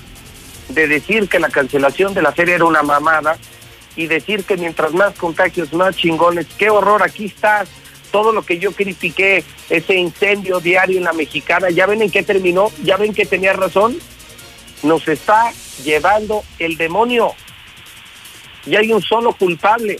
[0.68, 3.36] de decir que la cancelación de la feria era una mamada
[3.96, 6.46] y decir que mientras más contagios, más chingones.
[6.56, 7.02] ¡Qué horror!
[7.02, 7.68] Aquí estás
[8.10, 12.22] todo lo que yo critiqué, ese incendio diario en la mexicana, ¿ya ven en qué
[12.22, 12.70] terminó?
[12.82, 13.96] ¿Ya ven que tenía razón?
[14.82, 15.52] Nos está
[15.84, 17.32] llevando el demonio.
[18.66, 19.98] Y hay un solo culpable,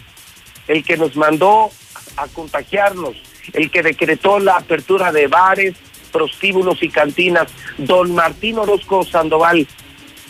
[0.68, 1.70] el que nos mandó
[2.16, 3.16] a contagiarnos,
[3.52, 5.74] el que decretó la apertura de bares,
[6.12, 9.66] prostíbulos y cantinas, don Martín Orozco Sandoval.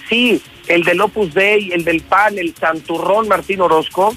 [0.09, 4.15] Sí, el del Opus Dei, el del PAN, el santurrón Martín Orozco,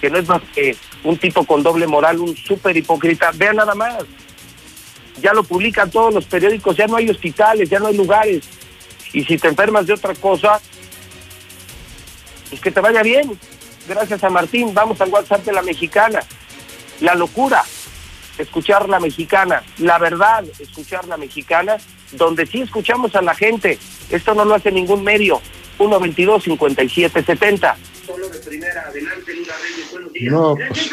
[0.00, 3.32] que no es más que un tipo con doble moral, un súper hipócrita.
[3.34, 4.04] Vean nada más.
[5.20, 8.44] Ya lo publican todos los periódicos, ya no hay hospitales, ya no hay lugares.
[9.12, 10.60] Y si te enfermas de otra cosa,
[12.48, 13.38] pues que te vaya bien.
[13.88, 16.20] Gracias a Martín, vamos al WhatsApp de la mexicana.
[17.00, 17.62] La locura,
[18.38, 19.62] escuchar la mexicana.
[19.78, 21.76] La verdad, escuchar la mexicana,
[22.12, 23.78] donde sí escuchamos a la gente.
[24.10, 25.40] Esto no lo hace ningún medio.
[25.78, 27.76] 122 5770
[30.30, 30.90] no, pues,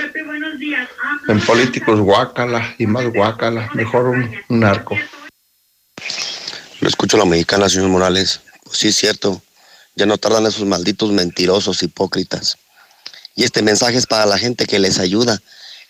[1.27, 4.97] en políticos guácala y más guácala, mejor un, un narco.
[6.81, 8.41] Lo escucho a la mexicana, señor Morales.
[8.63, 9.41] Pues sí, es cierto.
[9.95, 12.57] Ya no tardan esos malditos mentirosos hipócritas.
[13.35, 15.41] Y este mensaje es para la gente que les ayuda.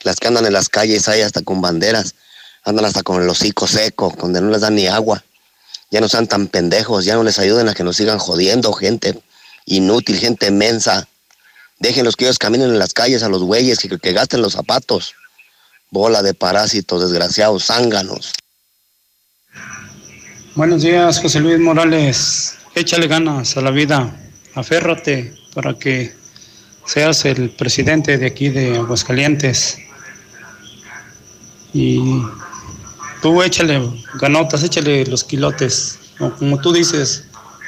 [0.03, 2.15] Las que andan en las calles ahí hasta con banderas.
[2.63, 5.23] Andan hasta con el hocico seco, donde no les dan ni agua.
[5.91, 9.19] Ya no sean tan pendejos, ya no les ayuden a que nos sigan jodiendo, gente
[9.65, 11.07] inútil, gente mensa.
[11.79, 15.13] Déjenlos que ellos caminen en las calles a los güeyes, que, que gasten los zapatos.
[15.91, 18.33] Bola de parásitos, desgraciados, zánganos.
[20.55, 22.55] Buenos días, José Luis Morales.
[22.75, 24.13] Échale ganas a la vida.
[24.53, 26.13] Aférrate para que
[26.85, 29.77] seas el presidente de aquí de Aguascalientes.
[31.73, 32.21] Y
[33.21, 33.81] tú échale
[34.15, 35.99] ganotas, échale los quilotes.
[36.37, 37.23] como tú dices,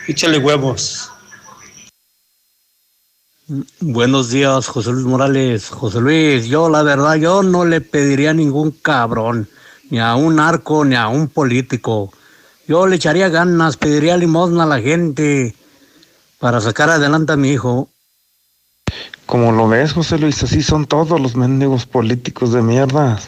[0.09, 1.09] échale huevos.
[3.79, 5.69] Buenos días, José Luis Morales.
[5.69, 9.47] José Luis, yo la verdad, yo no le pediría a ningún cabrón,
[9.89, 12.11] ni a un narco, ni a un político.
[12.67, 15.55] Yo le echaría ganas, pediría limosna a la gente
[16.39, 17.89] para sacar adelante a mi hijo.
[19.25, 23.19] Como lo ves, José Luis, así son todos los mendigos políticos de mierda.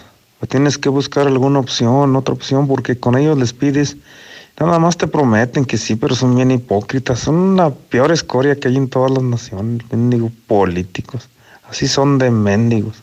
[0.48, 3.98] Tienes que buscar alguna opción, otra opción, porque con ellos les pides
[4.60, 7.22] Nada más te prometen que sí, pero son bien hipócritas.
[7.22, 11.30] Son la peor escoria que hay en todas las naciones, mendigos políticos.
[11.70, 12.98] Así son de mendigos.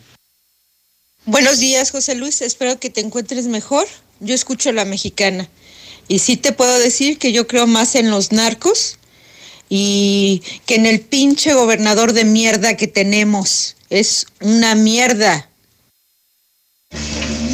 [1.25, 2.42] Buenos días, José Luis.
[2.42, 3.87] Espero que te encuentres mejor.
[4.20, 5.49] Yo escucho la mexicana.
[6.09, 8.99] Y sí te puedo decir que yo creo más en los narcos
[9.69, 13.77] y que en el pinche gobernador de mierda que tenemos.
[13.90, 15.49] Es una mierda.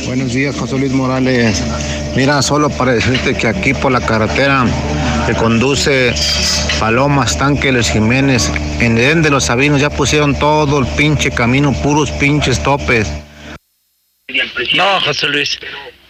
[0.06, 1.62] Buenos días, José Luis Morales.
[2.14, 4.66] Mira, solo para decirte que aquí por la carretera
[5.26, 6.12] que conduce
[6.78, 12.10] Palomas, Tanques, Jiménez, en Edén de los Sabinos ya pusieron todo el pinche camino, puros
[12.12, 13.08] pinches topes.
[14.74, 15.58] No, José Luis,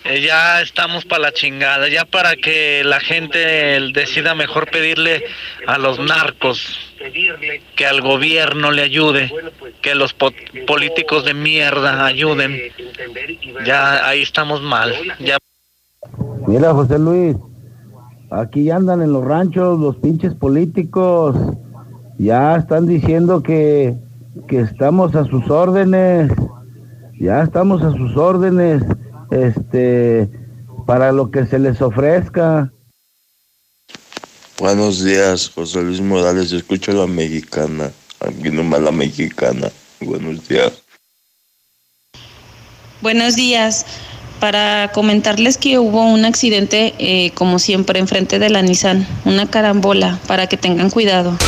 [0.04, 3.38] eh, ya estamos para la chingada, ya para que la gente
[3.92, 5.24] decida mejor pedirle
[5.66, 6.78] a los narcos
[7.76, 9.32] que al gobierno le ayude,
[9.80, 10.14] que los
[10.66, 12.58] políticos de mierda ayuden.
[13.64, 14.92] Ya ahí estamos mal.
[15.20, 15.38] Ya.
[16.46, 17.36] Mira, José Luis,
[18.30, 21.36] aquí andan en los ranchos los pinches políticos.
[22.18, 23.94] Ya están diciendo que,
[24.48, 26.30] que estamos a sus órdenes.
[27.18, 28.82] Ya estamos a sus órdenes.
[29.32, 30.28] Este,
[30.86, 32.70] para lo que se les ofrezca.
[34.58, 36.52] Buenos días, José Luis Morales.
[36.52, 37.90] Escucho la mexicana.
[38.20, 39.70] Aquí nomás la mexicana.
[40.00, 40.72] Buenos días.
[43.00, 43.86] Buenos días.
[44.38, 49.06] Para comentarles que hubo un accidente, eh, como siempre, enfrente de la Nissan.
[49.24, 51.38] Una carambola, para que tengan cuidado.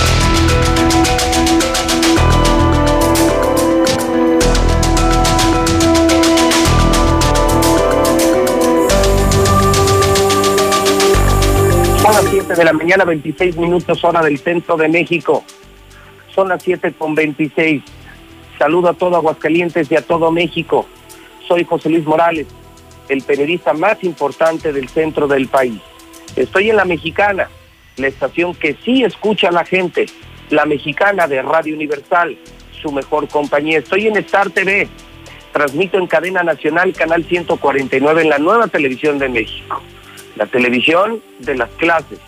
[12.54, 15.44] 7 de la mañana, 26 minutos hora del centro de México.
[16.32, 17.82] Son las 7 con 26.
[18.58, 20.86] Saludo a todo Aguascalientes y a todo México.
[21.48, 22.46] Soy José Luis Morales,
[23.08, 25.80] el periodista más importante del centro del país.
[26.36, 27.48] Estoy en La Mexicana,
[27.96, 30.06] la estación que sí escucha a la gente,
[30.50, 32.38] la mexicana de Radio Universal,
[32.80, 33.78] su mejor compañía.
[33.78, 34.86] Estoy en Star TV,
[35.52, 39.82] transmito en cadena nacional, canal 149 en la nueva televisión de México
[40.36, 42.18] la televisión de las clases,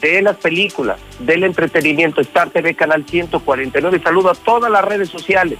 [0.00, 4.00] de las películas, del entretenimiento, Star TV Canal 149.
[4.02, 5.58] Saludo a todas las redes sociales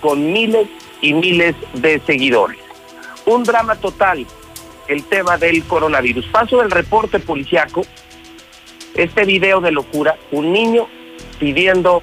[0.00, 0.68] con miles
[1.00, 2.58] y miles de seguidores.
[3.26, 4.26] Un drama total,
[4.88, 6.26] el tema del coronavirus.
[6.26, 7.82] Paso del reporte policiaco,
[8.94, 10.88] este video de locura, un niño
[11.38, 12.00] pidiendo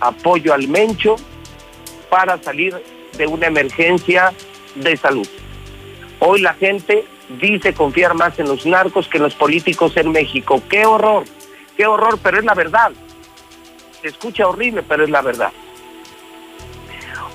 [0.00, 1.16] apoyo al Mencho
[2.10, 2.74] para salir
[3.16, 4.32] de una emergencia
[4.74, 5.26] de salud.
[6.18, 10.62] Hoy la gente dice confiar más en los narcos que en los políticos en México.
[10.68, 11.24] ¡Qué horror!
[11.76, 12.18] ¡Qué horror!
[12.22, 12.92] Pero es la verdad.
[14.00, 15.52] Se escucha horrible, pero es la verdad.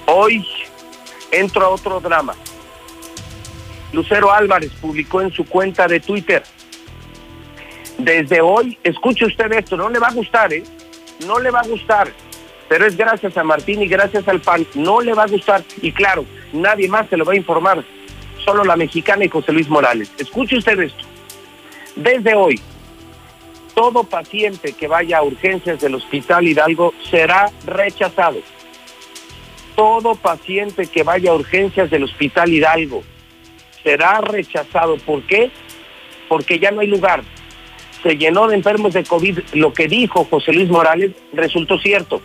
[0.06, 0.46] Hoy
[1.32, 2.34] entro a otro drama.
[3.92, 6.44] Lucero Álvarez publicó en su cuenta de Twitter.
[7.98, 10.64] Desde hoy, escuche usted esto, no le va a gustar, ¿eh?
[11.26, 12.10] No le va a gustar,
[12.70, 15.64] pero es gracias a Martín y gracias al PAN, no le va a gustar.
[15.82, 16.24] Y claro,
[16.54, 17.84] nadie más se lo va a informar
[18.40, 20.12] solo la mexicana y José Luis Morales.
[20.18, 21.04] Escuche usted esto.
[21.96, 22.60] Desde hoy,
[23.74, 28.40] todo paciente que vaya a urgencias del Hospital Hidalgo será rechazado.
[29.76, 33.04] Todo paciente que vaya a urgencias del Hospital Hidalgo
[33.84, 34.98] será rechazado.
[34.98, 35.52] ¿Por qué?
[36.28, 37.24] Porque ya no hay lugar.
[38.04, 39.40] Se llenó de enfermos de COVID.
[39.54, 42.22] Lo que dijo José Luis Morales resultó cierto.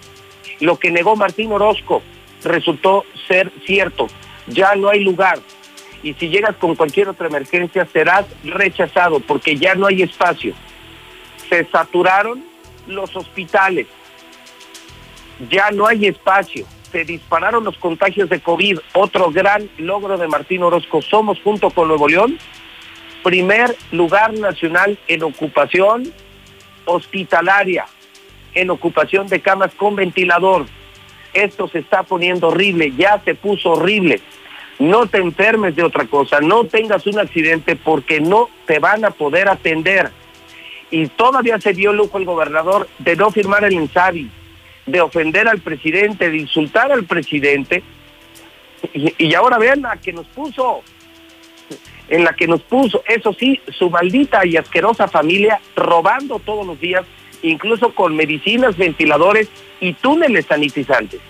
[0.60, 2.02] Lo que negó Martín Orozco
[2.42, 4.08] resultó ser cierto.
[4.48, 5.38] Ya no hay lugar
[6.04, 10.54] y si llegas con cualquier otra emergencia serás rechazado porque ya no hay espacio.
[11.48, 12.44] Se saturaron
[12.86, 13.86] los hospitales,
[15.50, 20.62] ya no hay espacio, se dispararon los contagios de COVID, otro gran logro de Martín
[20.62, 21.00] Orozco.
[21.00, 22.38] Somos junto con Nuevo León,
[23.22, 26.12] primer lugar nacional en ocupación
[26.84, 27.86] hospitalaria,
[28.54, 30.66] en ocupación de camas con ventilador.
[31.32, 34.20] Esto se está poniendo horrible, ya se puso horrible
[34.78, 39.10] no te enfermes de otra cosa, no tengas un accidente porque no te van a
[39.10, 40.10] poder atender.
[40.90, 44.30] Y todavía se dio lujo el gobernador de no firmar el INSABI,
[44.86, 47.82] de ofender al presidente, de insultar al presidente.
[48.92, 50.82] Y, ahora vean la que nos puso,
[52.08, 56.78] en la que nos puso, eso sí, su maldita y asquerosa familia robando todos los
[56.78, 57.04] días,
[57.42, 59.48] incluso con medicinas, ventiladores
[59.80, 61.20] y túneles sanitizantes.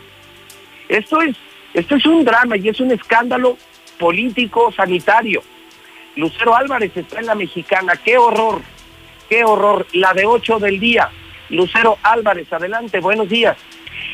[0.88, 1.37] Esto es
[1.74, 3.58] esto es un drama y es un escándalo
[3.98, 5.42] político sanitario.
[6.16, 7.94] Lucero Álvarez está en la mexicana.
[8.02, 8.62] ¡Qué horror!
[9.28, 9.87] ¡Qué horror!
[9.92, 11.10] La de 8 del día.
[11.50, 13.56] Lucero Álvarez, adelante, buenos días.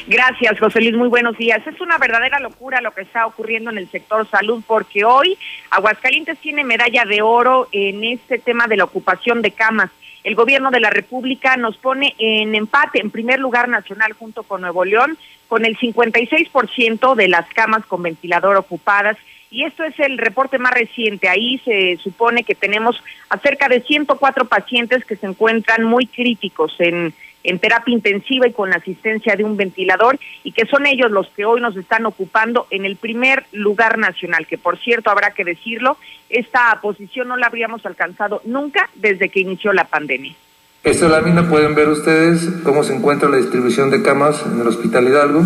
[0.07, 1.64] Gracias, José Luis, muy buenos días.
[1.66, 5.38] Es una verdadera locura lo que está ocurriendo en el sector salud porque hoy
[5.70, 9.90] Aguascalientes tiene medalla de oro en este tema de la ocupación de camas.
[10.22, 14.61] El gobierno de la República nos pone en empate, en primer lugar nacional junto con
[14.61, 15.16] Nuevo León,
[15.48, 19.16] con el 56% de las camas con ventilador ocupadas.
[19.50, 21.28] Y esto es el reporte más reciente.
[21.28, 26.74] Ahí se supone que tenemos a cerca de 104 pacientes que se encuentran muy críticos
[26.78, 27.12] en
[27.44, 31.29] en terapia intensiva y con la asistencia de un ventilador y que son ellos los
[31.29, 35.44] que hoy nos están ocupando en el primer lugar nacional, que por cierto habrá que
[35.44, 35.96] decirlo,
[36.29, 40.35] esta posición no la habríamos alcanzado nunca desde que inició la pandemia.
[40.83, 45.09] Esta lámina pueden ver ustedes cómo se encuentra la distribución de camas en el Hospital
[45.09, 45.42] Hidalgo.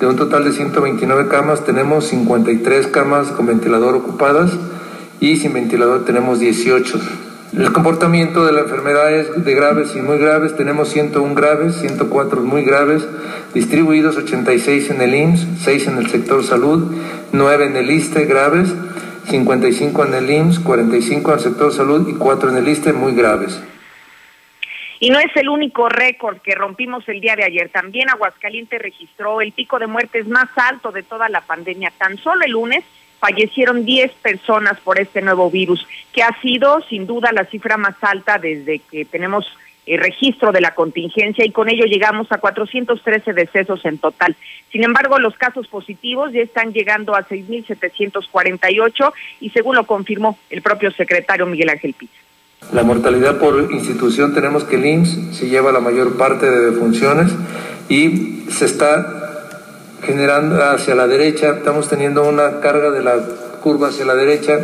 [0.00, 4.52] De un total de 129 camas, tenemos 53 camas con ventilador ocupadas
[5.20, 6.98] y sin ventilador tenemos 18.
[7.56, 10.56] El comportamiento de la enfermedad es de graves y muy graves.
[10.56, 13.04] Tenemos 101 graves, 104 muy graves,
[13.52, 16.94] distribuidos 86 en el IMSS, 6 en el sector salud,
[17.32, 18.72] 9 en el ISTE graves,
[19.26, 23.16] 55 en el IMSS, 45 en el sector salud y 4 en el ISTE muy
[23.16, 23.60] graves.
[25.00, 27.68] Y no es el único récord que rompimos el día de ayer.
[27.70, 31.90] También Aguascalientes registró el pico de muertes más alto de toda la pandemia.
[31.98, 32.84] Tan solo el lunes
[33.20, 37.94] fallecieron 10 personas por este nuevo virus, que ha sido sin duda la cifra más
[38.00, 39.46] alta desde que tenemos
[39.86, 44.36] el registro de la contingencia y con ello llegamos a 413 decesos en total.
[44.70, 50.62] Sin embargo, los casos positivos ya están llegando a 6.748 y según lo confirmó el
[50.62, 52.14] propio secretario Miguel Ángel Pizza.
[52.72, 57.32] La mortalidad por institución tenemos que el IMSS se lleva la mayor parte de defunciones
[57.88, 59.29] y se está
[60.02, 63.16] generando hacia la derecha, estamos teniendo una carga de la
[63.62, 64.58] curva hacia la derecha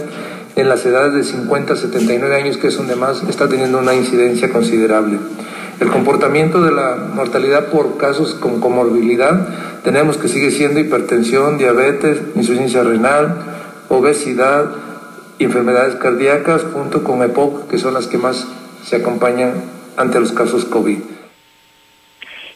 [0.57, 3.95] en las edades de 50 a 79 años, que es donde más está teniendo una
[3.95, 5.19] incidencia considerable.
[5.79, 9.47] El comportamiento de la mortalidad por casos con comorbilidad
[9.85, 13.35] tenemos que sigue siendo hipertensión, diabetes, insuficiencia renal,
[13.91, 14.71] obesidad,
[15.39, 18.47] enfermedades cardíacas junto con EPOC, que son las que más
[18.85, 19.53] se acompañan
[19.99, 20.99] ante los casos COVID.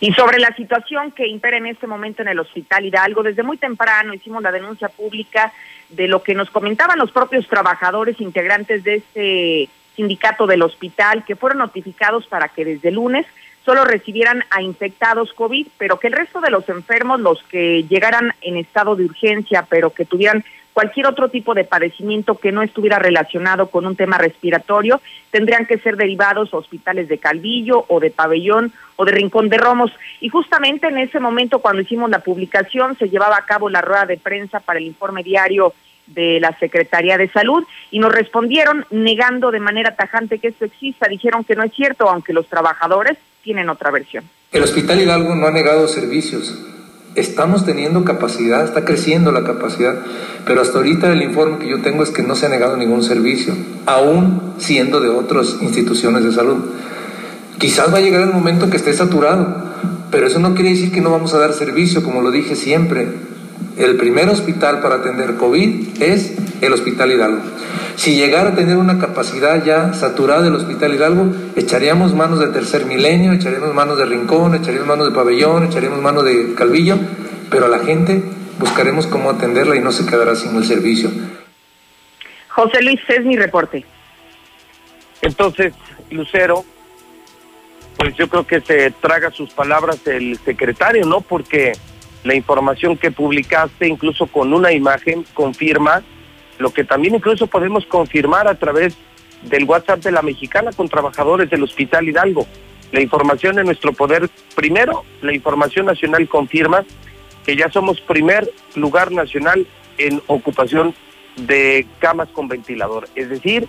[0.01, 3.59] Y sobre la situación que impera en este momento en el Hospital Hidalgo, desde muy
[3.59, 5.53] temprano hicimos la denuncia pública
[5.91, 11.37] de lo que nos comentaban los propios trabajadores integrantes de este sindicato del hospital, que
[11.37, 13.27] fueron notificados para que desde lunes
[13.63, 18.33] solo recibieran a infectados COVID, pero que el resto de los enfermos, los que llegaran
[18.41, 22.99] en estado de urgencia, pero que tuvieran cualquier otro tipo de padecimiento que no estuviera
[22.99, 28.11] relacionado con un tema respiratorio, tendrían que ser derivados a hospitales de Calvillo o de
[28.11, 29.93] Pabellón o de Rincón de Romos.
[30.21, 34.07] Y justamente en ese momento, cuando hicimos la publicación, se llevaba a cabo la rueda
[34.07, 35.73] de prensa para el informe diario
[36.07, 41.09] de la Secretaría de Salud y nos respondieron negando de manera tajante que esto exista.
[41.09, 44.25] Dijeron que no es cierto, aunque los trabajadores tienen otra versión.
[44.53, 46.53] El Hospital Hidalgo no ha negado servicios
[47.15, 49.97] estamos teniendo capacidad, está creciendo la capacidad,
[50.47, 53.03] pero hasta ahorita el informe que yo tengo es que no se ha negado ningún
[53.03, 53.55] servicio,
[53.87, 56.59] aún siendo de otras instituciones de salud.
[57.59, 59.65] Quizás va a llegar el momento que esté saturado,
[60.11, 63.30] pero eso no quiere decir que no vamos a dar servicio, como lo dije siempre.
[63.81, 67.41] El primer hospital para atender COVID es el Hospital Hidalgo.
[67.97, 72.85] Si llegara a tener una capacidad ya saturada del Hospital Hidalgo, echaríamos manos de tercer
[72.85, 76.99] milenio, echaríamos manos de Rincón, echaríamos manos de Pabellón, echaríamos manos de Calvillo,
[77.51, 78.23] pero a la gente
[78.59, 81.11] buscaremos cómo atenderla y no se quedará sin el servicio.
[82.49, 83.83] José Luis, es mi reporte.
[85.23, 85.73] Entonces,
[86.11, 86.67] Lucero,
[87.97, 91.23] pues yo creo que se traga sus palabras el secretario, ¿no?
[91.23, 91.73] Porque
[92.25, 96.03] la información que publicaste, incluso con una imagen, confirma
[96.59, 98.95] lo que también incluso podemos confirmar a través
[99.43, 102.47] del WhatsApp de la mexicana con trabajadores del Hospital Hidalgo.
[102.93, 106.85] La información en nuestro poder, primero, la información nacional confirma
[107.47, 110.95] que ya somos primer lugar nacional en ocupación
[111.37, 113.09] de camas con ventilador.
[113.15, 113.67] Es decir,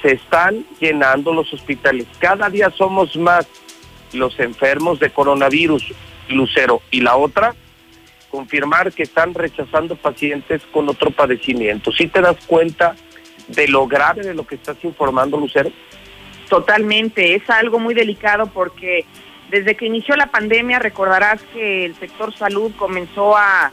[0.00, 2.06] se están llenando los hospitales.
[2.18, 3.46] Cada día somos más
[4.12, 5.92] los enfermos de coronavirus,
[6.28, 6.82] Lucero.
[6.90, 7.54] Y la otra,
[8.32, 11.92] confirmar que están rechazando pacientes con otro padecimiento.
[11.92, 12.96] ¿Sí te das cuenta
[13.46, 15.70] de lo grave de lo que estás informando, Lucero?
[16.48, 19.04] Totalmente, es algo muy delicado porque
[19.50, 23.70] desde que inició la pandemia recordarás que el sector salud comenzó a,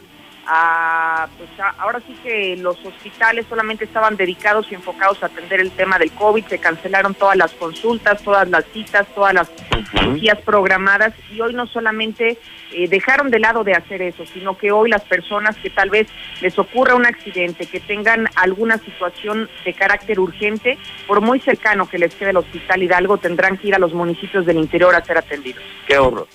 [1.38, 5.98] pues ahora sí que los hospitales solamente estaban dedicados y enfocados a atender el tema
[5.98, 9.48] del COVID, se cancelaron todas las consultas, todas las citas, todas las
[9.92, 12.36] cirugías programadas y hoy no solamente
[12.72, 16.08] eh, dejaron de lado de hacer eso, sino que hoy las personas que tal vez
[16.40, 21.98] les ocurra un accidente, que tengan alguna situación de carácter urgente, por muy cercano que
[21.98, 25.18] les quede el hospital Hidalgo, tendrán que ir a los municipios del interior a ser
[25.18, 25.62] atendidos.
[25.86, 26.26] Qué horror.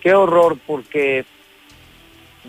[0.00, 1.24] Qué horror, porque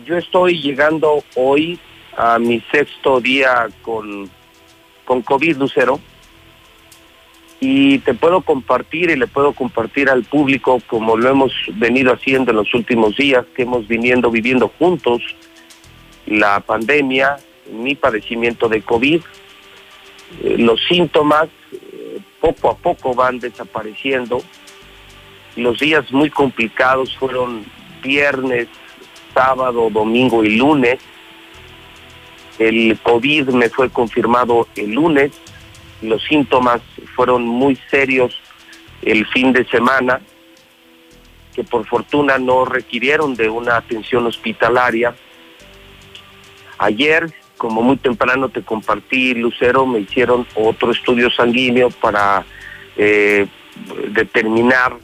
[0.04, 1.78] yo estoy llegando hoy
[2.16, 4.30] a mi sexto día con,
[5.04, 6.00] con COVID, Lucero
[7.60, 12.50] y te puedo compartir y le puedo compartir al público como lo hemos venido haciendo
[12.50, 15.22] en los últimos días, que hemos viniendo viviendo juntos
[16.26, 17.38] la pandemia,
[17.72, 19.22] mi padecimiento de COVID.
[20.42, 24.42] Eh, los síntomas eh, poco a poco van desapareciendo.
[25.56, 27.64] Los días muy complicados fueron
[28.02, 28.68] viernes,
[29.34, 30.98] sábado, domingo y lunes.
[32.58, 35.32] El COVID me fue confirmado el lunes.
[36.00, 36.80] Los síntomas
[37.14, 38.40] fueron muy serios
[39.02, 40.20] el fin de semana,
[41.54, 45.14] que por fortuna no requirieron de una atención hospitalaria.
[46.78, 52.44] Ayer, como muy temprano te compartí, Lucero, me hicieron otro estudio sanguíneo para
[52.96, 53.46] eh,
[54.10, 54.96] determinar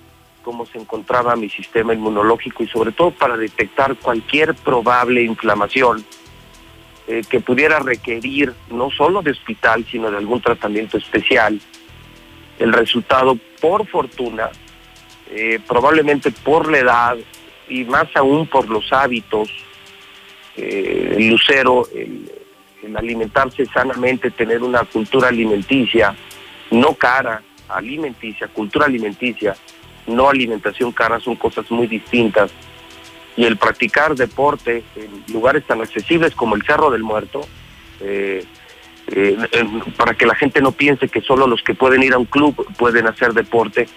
[0.50, 6.04] cómo se encontraba mi sistema inmunológico y sobre todo para detectar cualquier probable inflamación
[7.06, 11.60] eh, que pudiera requerir no solo de hospital, sino de algún tratamiento especial.
[12.58, 14.50] El resultado, por fortuna,
[15.30, 17.16] eh, probablemente por la edad
[17.68, 19.48] y más aún por los hábitos,
[20.56, 22.28] eh, el lucero, el,
[22.82, 26.16] el alimentarse sanamente, tener una cultura alimenticia,
[26.72, 29.54] no cara, alimenticia, cultura alimenticia,
[30.10, 32.50] no alimentación cara, son cosas muy distintas.
[33.36, 37.40] Y el practicar deporte en lugares tan accesibles como el Cerro del Muerto,
[38.00, 38.44] eh,
[39.06, 39.36] eh,
[39.96, 42.66] para que la gente no piense que solo los que pueden ir a un club
[42.76, 43.88] pueden hacer deporte,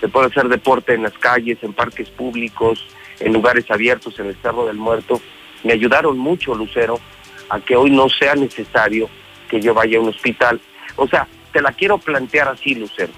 [0.00, 2.86] se puede hacer deporte en las calles, en parques públicos,
[3.20, 5.20] en lugares abiertos, en el Cerro del Muerto.
[5.62, 6.98] Me ayudaron mucho, Lucero,
[7.48, 9.08] a que hoy no sea necesario
[9.48, 10.60] que yo vaya a un hospital.
[10.96, 13.12] O sea, te la quiero plantear así, Lucero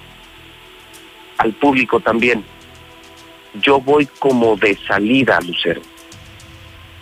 [1.38, 2.44] al público también.
[3.54, 5.80] Yo voy como de salida, Lucero.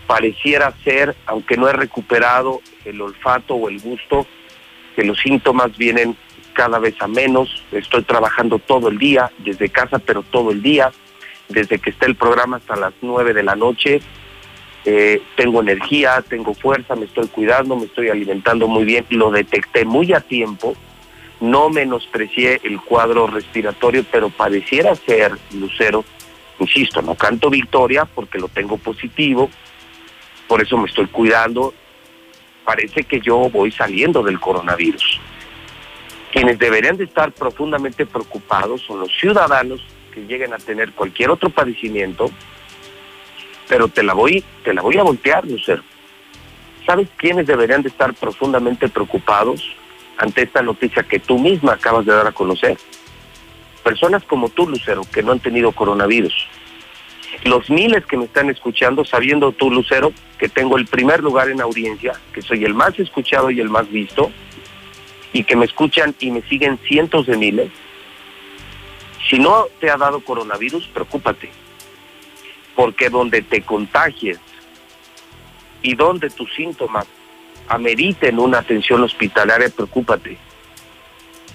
[0.06, 4.26] Pareciera ser, aunque no he recuperado el olfato o el gusto,
[4.94, 6.16] que los síntomas vienen
[6.52, 7.64] cada vez a menos.
[7.72, 10.92] Estoy trabajando todo el día, desde casa, pero todo el día.
[11.48, 14.00] Desde que está el programa hasta las nueve de la noche,
[14.84, 19.06] eh, tengo energía, tengo fuerza, me estoy cuidando, me estoy alimentando muy bien.
[19.10, 20.76] Lo detecté muy a tiempo
[21.42, 26.04] no menosprecié el cuadro respiratorio, pero pareciera ser, Lucero,
[26.60, 29.50] insisto, no canto victoria porque lo tengo positivo,
[30.46, 31.74] por eso me estoy cuidando.
[32.64, 35.20] Parece que yo voy saliendo del coronavirus.
[36.30, 39.80] Quienes deberían de estar profundamente preocupados son los ciudadanos
[40.14, 42.30] que lleguen a tener cualquier otro padecimiento,
[43.68, 45.82] pero te la voy, te la voy a voltear, Lucero.
[46.86, 49.74] ¿Sabes quiénes deberían de estar profundamente preocupados?
[50.22, 52.78] Ante esta noticia que tú misma acabas de dar a conocer.
[53.82, 56.46] Personas como tú, Lucero, que no han tenido coronavirus.
[57.42, 61.60] Los miles que me están escuchando, sabiendo tú, Lucero, que tengo el primer lugar en
[61.60, 64.30] audiencia, que soy el más escuchado y el más visto,
[65.32, 67.72] y que me escuchan y me siguen cientos de miles,
[69.28, 71.50] si no te ha dado coronavirus, preocúpate.
[72.76, 74.38] Porque donde te contagies
[75.82, 77.08] y donde tus síntomas
[77.68, 80.36] ameriten una atención hospitalaria, preocúpate.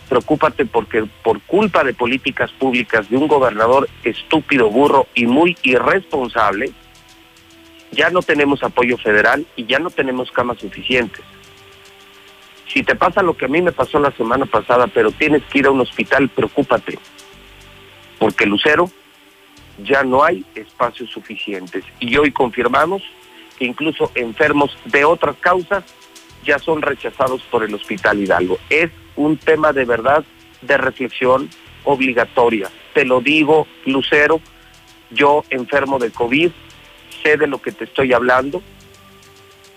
[0.09, 6.71] Preocúpate porque por culpa de políticas públicas de un gobernador estúpido, burro y muy irresponsable,
[7.91, 11.23] ya no tenemos apoyo federal y ya no tenemos camas suficientes.
[12.67, 15.59] Si te pasa lo que a mí me pasó la semana pasada, pero tienes que
[15.59, 16.99] ir a un hospital, preocúpate.
[18.19, 18.89] Porque Lucero,
[19.83, 21.83] ya no hay espacios suficientes.
[21.99, 23.03] Y hoy confirmamos
[23.57, 25.83] que incluso enfermos de otras causas
[26.43, 28.57] ya son rechazados por el Hospital Hidalgo.
[28.69, 30.23] Es un tema de verdad
[30.61, 31.49] de reflexión
[31.83, 32.69] obligatoria.
[32.93, 34.39] Te lo digo, Lucero,
[35.11, 36.51] yo enfermo de COVID,
[37.23, 38.61] sé de lo que te estoy hablando,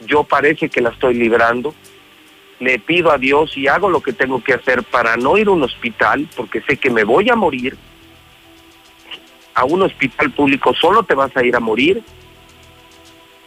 [0.07, 1.75] yo parece que la estoy librando,
[2.59, 5.53] le pido a Dios y hago lo que tengo que hacer para no ir a
[5.53, 7.77] un hospital, porque sé que me voy a morir.
[9.55, 12.03] A un hospital público solo te vas a ir a morir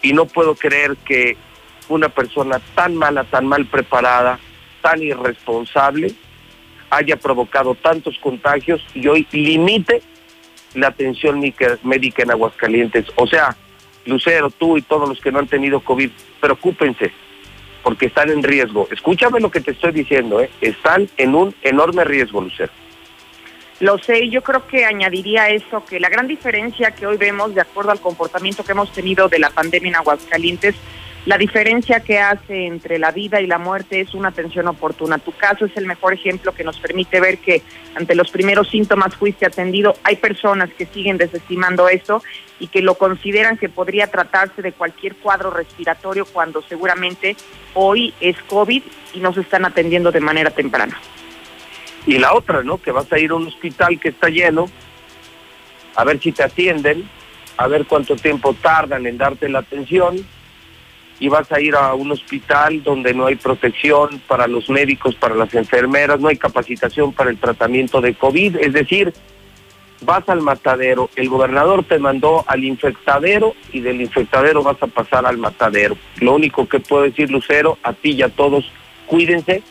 [0.04, 1.36] y no puedo creer que
[1.90, 4.40] una persona tan mala, tan mal preparada,
[4.82, 6.14] tan irresponsable,
[6.92, 10.04] haya provocado tantos contagios y hoy limite
[10.76, 13.06] la atención médica en Aguascalientes.
[13.16, 13.56] O sea,
[14.06, 17.12] Lucero, tú y todos los que no han tenido COVID, preocúpense,
[17.82, 18.88] porque están en riesgo.
[18.92, 20.50] Escúchame lo que te estoy diciendo, ¿eh?
[20.62, 22.72] están en un enorme riesgo, Lucero.
[23.80, 27.56] Lo sé, y yo creo que añadiría eso, que la gran diferencia que hoy vemos,
[27.56, 30.76] de acuerdo al comportamiento que hemos tenido de la pandemia en Aguascalientes,
[31.26, 35.20] la diferencia que hace entre la vida y la muerte es una atención oportuna.
[35.20, 37.62] Tu caso es el mejor ejemplo que nos permite ver que
[37.96, 39.96] ante los primeros síntomas fuiste atendido.
[40.04, 42.22] Hay personas que siguen desestimando eso
[42.60, 47.38] y que lo consideran que podría tratarse de cualquier cuadro respiratorio cuando seguramente
[47.74, 51.00] hoy es COVID y no se están atendiendo de manera temprana.
[52.06, 52.78] Y la otra, ¿no?
[52.78, 54.70] Que vas a ir a un hospital que está lleno,
[55.96, 57.10] a ver si te atienden,
[57.58, 60.26] a ver cuánto tiempo tardan en darte la atención
[61.20, 65.36] y vas a ir a un hospital donde no hay protección para los médicos, para
[65.36, 68.58] las enfermeras, no hay capacitación para el tratamiento de COVID.
[68.58, 69.14] Es decir,
[70.02, 75.26] vas al matadero, el gobernador te mandó al infectadero y del infectadero vas a pasar
[75.26, 75.96] al matadero.
[76.20, 78.70] Lo único que puedo decir, Lucero, a ti y a todos,
[79.06, 79.64] cuídense,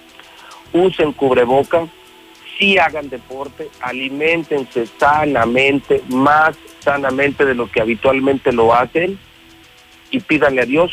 [0.73, 1.87] usen cubreboca,
[2.59, 9.19] sí hagan deporte, alimentense sanamente, más sanamente de lo que habitualmente lo hacen
[10.11, 10.93] y pídanle a Dios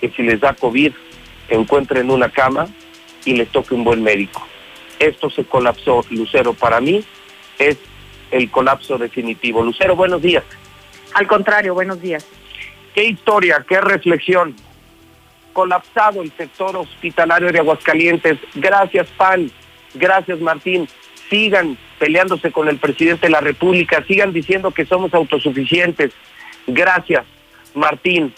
[0.00, 0.92] que si les da COVID
[1.48, 2.68] encuentren una cama
[3.24, 4.46] y les toque un buen médico.
[4.98, 7.04] Esto se colapsó, Lucero, para mí
[7.58, 7.78] es
[8.30, 9.62] el colapso definitivo.
[9.62, 10.44] Lucero, buenos días.
[11.14, 12.26] Al contrario, buenos días.
[12.94, 14.54] Qué historia, qué reflexión.
[15.52, 18.38] Colapsado el sector hospitalario de Aguascalientes.
[18.54, 19.50] Gracias, PAN.
[19.94, 20.88] Gracias, Martín.
[21.30, 24.04] Sigan peleándose con el presidente de la República.
[24.06, 26.12] Sigan diciendo que somos autosuficientes.
[26.66, 27.24] Gracias,
[27.74, 28.32] Martín.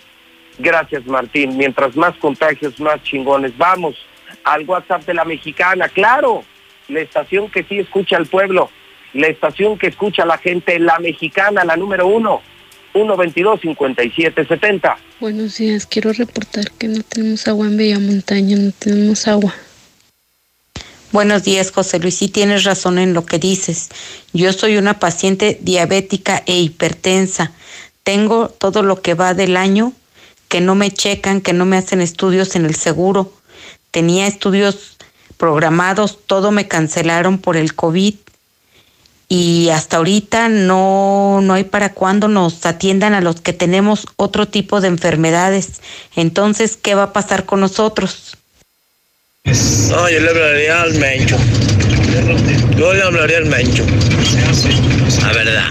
[0.59, 1.57] Gracias, Martín.
[1.57, 3.57] Mientras más contagios, más chingones.
[3.57, 3.97] Vamos
[4.45, 5.89] al WhatsApp de la mexicana.
[5.89, 6.45] Claro,
[6.89, 8.71] la estación que sí escucha al pueblo
[9.17, 12.43] la estación que escucha a la gente, la mexicana, la número uno,
[12.95, 14.97] 122-5770.
[15.21, 19.55] Buenos días, quiero reportar que no tenemos agua en Bella Montaña, no tenemos agua.
[21.17, 22.17] Buenos días, José Luis.
[22.17, 23.89] Sí tienes razón en lo que dices.
[24.35, 27.53] Yo soy una paciente diabética e hipertensa.
[28.03, 29.95] Tengo todo lo que va del año,
[30.49, 33.33] que no me checan, que no me hacen estudios en el seguro.
[33.93, 34.99] Tenía estudios
[35.39, 38.17] programados, todo me cancelaron por el COVID
[39.31, 44.49] y hasta ahorita no, no hay para cuándo nos atiendan a los que tenemos otro
[44.49, 45.81] tipo de enfermedades.
[46.15, 48.37] Entonces, ¿qué va a pasar con nosotros?
[49.47, 51.37] No, yo le hablaría al Mencho.
[52.77, 53.85] Yo le hablaría al Mencho.
[55.23, 55.69] La verdad.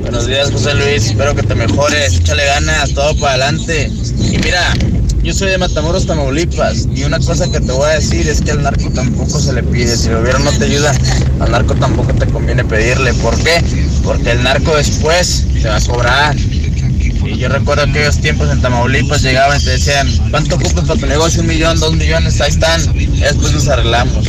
[0.00, 1.06] Buenos días, José Luis.
[1.06, 2.14] Espero que te mejores.
[2.14, 3.88] Échale ganas, todo para adelante.
[4.18, 4.74] Y mira,
[5.22, 8.50] yo soy de Matamoros, Tamaulipas, y una cosa que te voy a decir es que
[8.50, 9.96] al narco tampoco se le pide.
[9.96, 10.92] Si el gobierno no te ayuda,
[11.38, 13.14] al narco tampoco te conviene pedirle.
[13.14, 13.62] ¿Por qué?
[14.02, 16.36] Porque el narco después te va a cobrar.
[17.00, 21.06] Y yo recuerdo aquellos tiempos en Tamaulipas llegaban y te decían, ¿cuánto ocupas para tu
[21.06, 21.40] negocio?
[21.40, 22.80] Un millón, dos millones, ahí están.
[23.18, 24.26] Después nos arreglamos.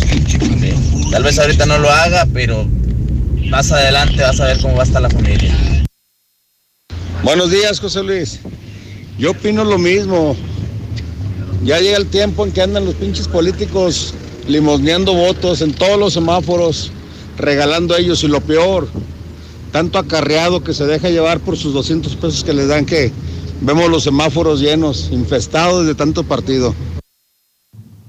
[1.11, 2.67] Tal vez ahorita no lo haga, pero
[3.49, 5.53] más adelante vas a ver cómo va a estar la familia.
[7.23, 8.39] Buenos días, José Luis.
[9.17, 10.35] Yo opino lo mismo.
[11.63, 14.13] Ya llega el tiempo en que andan los pinches políticos
[14.47, 16.91] limosneando votos en todos los semáforos,
[17.37, 18.87] regalando a ellos y lo peor,
[19.71, 23.11] tanto acarreado que se deja llevar por sus 200 pesos que les dan que
[23.61, 26.75] vemos los semáforos llenos, infestados de tanto partido.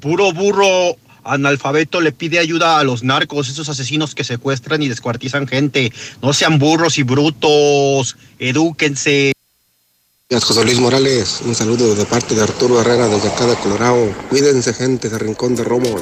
[0.00, 5.46] Puro burro analfabeto le pide ayuda a los narcos, esos asesinos que secuestran y descuartizan
[5.46, 5.92] gente.
[6.20, 9.32] No sean burros y brutos, edúquense.
[10.30, 14.14] José Luis Morales, un saludo de parte de Arturo Herrera desde acá de Colorado.
[14.30, 16.00] Cuídense gente de Rincón de Romos.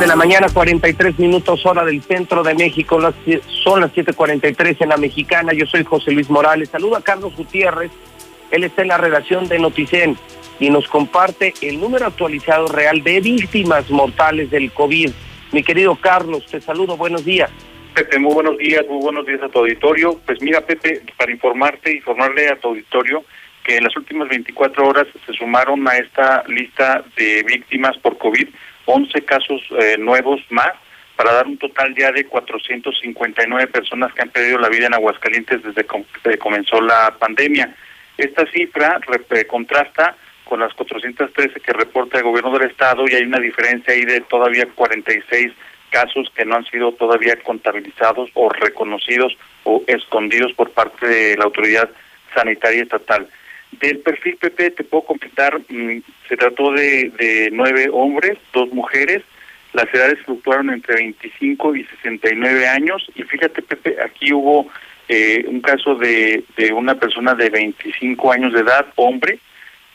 [0.00, 2.98] De la mañana, 43 minutos hora del centro de México.
[2.98, 3.14] Las,
[3.62, 5.52] son las 7:43 en la mexicana.
[5.52, 6.68] Yo soy José Luis Morales.
[6.68, 7.92] Saludo a Carlos Gutiérrez.
[8.50, 10.18] Él está en la redacción de Noticen
[10.58, 15.10] y nos comparte el número actualizado real de víctimas mortales del COVID.
[15.52, 17.50] Mi querido Carlos, te saludo, buenos días.
[17.94, 20.18] Pepe, muy buenos días, muy buenos días a tu auditorio.
[20.26, 23.24] Pues mira, Pepe, para informarte, informarle a tu auditorio
[23.62, 28.48] que en las últimas 24 horas se sumaron a esta lista de víctimas por COVID
[28.86, 30.72] 11 casos eh, nuevos más
[31.16, 35.62] para dar un total ya de 459 personas que han perdido la vida en Aguascalientes
[35.62, 35.86] desde
[36.22, 37.74] que comenzó la pandemia.
[38.18, 39.00] Esta cifra
[39.46, 44.04] contrasta con las 413 que reporta el gobierno del estado y hay una diferencia ahí
[44.04, 45.52] de todavía 46
[45.90, 51.44] casos que no han sido todavía contabilizados o reconocidos o escondidos por parte de la
[51.44, 51.88] autoridad
[52.34, 53.28] sanitaria estatal.
[53.80, 59.22] Del perfil PP te puedo comentar, mm, se trató de, de nueve hombres, dos mujeres,
[59.74, 64.70] las edades fluctuaron entre 25 y 69 años y fíjate Pepe, aquí hubo
[65.08, 69.38] eh, un caso de, de una persona de 25 años de edad, hombre,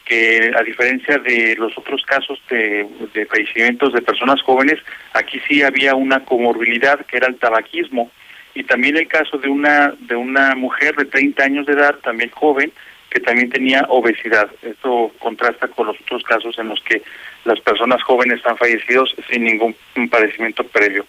[0.05, 4.79] que a diferencia de los otros casos de, de, fallecimientos de personas jóvenes,
[5.13, 8.11] aquí sí había una comorbilidad que era el tabaquismo.
[8.55, 12.31] Y también el caso de una de una mujer de 30 años de edad, también
[12.31, 12.71] joven,
[13.09, 14.49] que también tenía obesidad.
[14.61, 17.01] Esto contrasta con los otros casos en los que
[17.45, 19.75] las personas jóvenes han fallecido sin ningún
[20.09, 21.05] padecimiento previo.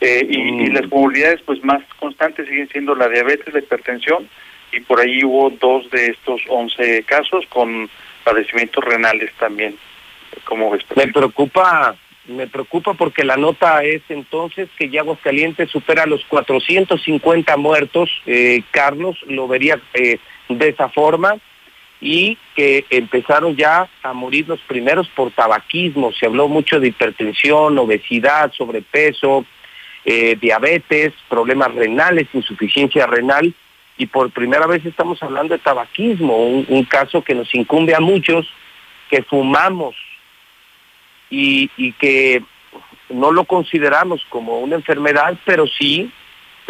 [0.00, 4.28] Eh, y, y, las comorbilidades pues más constantes siguen siendo la diabetes, la hipertensión
[4.72, 7.88] y por ahí hubo dos de estos 11 casos con
[8.24, 9.76] padecimientos renales también.
[10.44, 10.82] como ves?
[10.96, 11.94] Me preocupa,
[12.26, 18.10] me preocupa porque la nota es entonces que ya Aguascalientes supera los 450 muertos.
[18.26, 20.18] Eh, Carlos lo vería eh,
[20.48, 21.36] de esa forma.
[22.04, 26.10] y que empezaron ya a morir los primeros por tabaquismo.
[26.10, 29.46] Se habló mucho de hipertensión, obesidad, sobrepeso,
[30.04, 33.54] eh, diabetes, problemas renales, insuficiencia renal,
[33.96, 38.48] y por primera vez estamos hablando de tabaquismo, un, caso que nos incumbe a muchos
[39.08, 39.94] que fumamos
[41.30, 41.68] y
[42.00, 42.42] que
[43.12, 46.10] no lo consideramos como una enfermedad, pero sí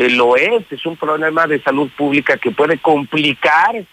[0.02, 3.84] eh, lo es, es un problema de salud pública que puede complicar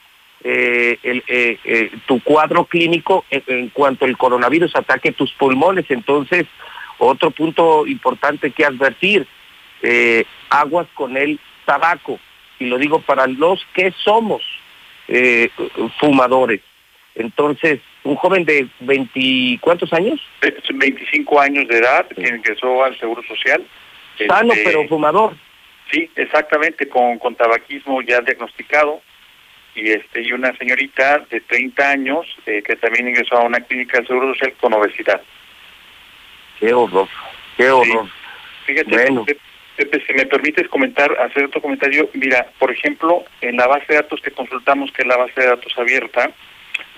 [0.43, 5.86] eh, el, eh, tu cuadro clínico en, en cuanto el coronavirus ataque tus pulmones.
[5.89, 6.45] Entonces,
[6.97, 9.28] otro punto importante que advertir,
[10.49, 12.20] aguas con el tabaco,
[12.57, 14.41] y lo digo para los que somos
[15.99, 16.60] fumadores.
[17.16, 20.20] Entonces, un joven de 20, ¿cuántos años?
[20.41, 23.66] Es 25 años de edad, que ingresó al Seguro Social.
[24.28, 25.34] Sano, Este, pero fumador.
[25.92, 29.02] Sí, exactamente, con, con tabaquismo ya diagnosticado.
[29.76, 33.98] Y este y una señorita de 30 años eh, que también ingresó a una clínica
[33.98, 35.22] del Seguro Social con obesidad.
[36.60, 37.08] Qué horror,
[37.56, 38.08] qué horror.
[38.66, 39.26] Fíjate, Bueno.
[39.26, 39.40] Pepe,
[39.78, 42.10] Pepe, si me permites comentar, hacer otro comentario.
[42.14, 45.48] Mira, por ejemplo, en la base de datos que consultamos, que es la base de
[45.48, 46.32] datos abierta,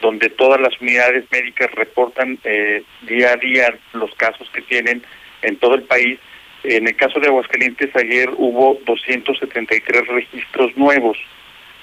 [0.01, 5.03] donde todas las unidades médicas reportan eh, día a día los casos que tienen
[5.43, 6.19] en todo el país.
[6.63, 11.17] En el caso de Aguascalientes, ayer hubo 273 registros nuevos,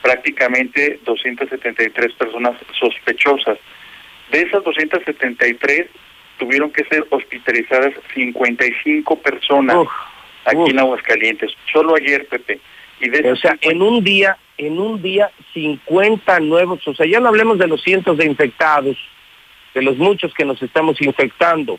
[0.03, 3.59] prácticamente 273 personas sospechosas.
[4.31, 5.87] De esas 273,
[6.39, 9.89] tuvieron que ser hospitalizadas 55 personas
[10.45, 11.53] aquí en Aguascalientes.
[11.73, 12.61] Solo ayer, Pepe.
[13.01, 17.21] Y de O sea, en un día, en un día 50 nuevos, o sea, ya
[17.21, 18.97] no hablemos de los cientos de infectados,
[19.75, 21.79] de los muchos que nos estamos infectando.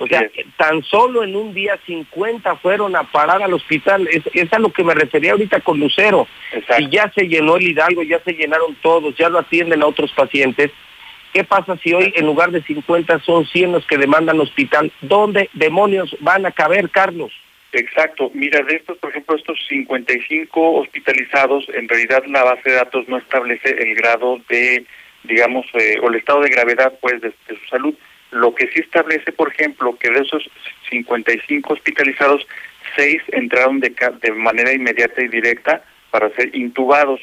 [0.00, 4.08] O sea, tan solo en un día 50 fueron a parar al hospital.
[4.10, 6.26] Es, es a lo que me refería ahorita con Lucero.
[6.76, 10.12] Si ya se llenó el Hidalgo, ya se llenaron todos, ya lo atienden a otros
[10.12, 10.70] pacientes.
[11.32, 14.90] ¿Qué pasa si hoy en lugar de 50 son 100 los que demandan hospital?
[15.02, 17.32] ¿Dónde demonios van a caber, Carlos?
[17.72, 18.30] Exacto.
[18.32, 23.18] Mira, de estos, por ejemplo, estos 55 hospitalizados, en realidad la base de datos no
[23.18, 24.86] establece el grado de,
[25.24, 27.94] digamos, eh, o el estado de gravedad, pues, de, de su salud.
[28.40, 30.48] Lo que sí establece, por ejemplo, que de esos
[30.90, 32.46] 55 hospitalizados,
[32.94, 37.20] seis entraron de, de manera inmediata y directa para ser intubados,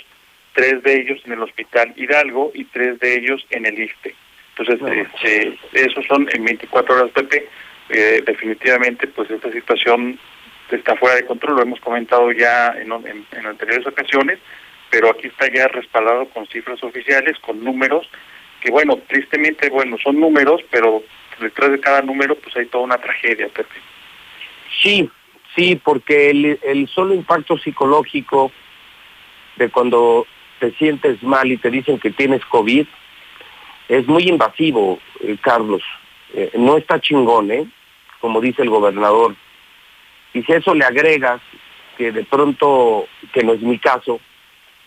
[0.53, 4.15] tres de ellos en el Hospital Hidalgo y tres de ellos en el ISTE.
[4.55, 7.47] Entonces, este, esos son en 24 horas, Pepe.
[7.89, 10.19] Eh, definitivamente, pues esta situación
[10.69, 14.39] está fuera de control, lo hemos comentado ya en, en, en anteriores ocasiones,
[14.89, 18.09] pero aquí está ya respaldado con cifras oficiales, con números,
[18.63, 21.03] que bueno, tristemente, bueno, son números, pero
[21.41, 23.75] detrás de cada número pues hay toda una tragedia, Pepe.
[24.81, 25.09] Sí,
[25.53, 28.53] sí, porque el, el solo impacto psicológico
[29.57, 30.25] de cuando
[30.59, 32.87] te sientes mal y te dicen que tienes COVID
[33.89, 35.83] es muy invasivo, eh, Carlos.
[36.33, 37.67] Eh, no está chingón, ¿eh?
[38.21, 39.35] Como dice el gobernador.
[40.33, 41.41] Y si eso le agregas
[41.97, 44.21] que de pronto, que no es mi caso,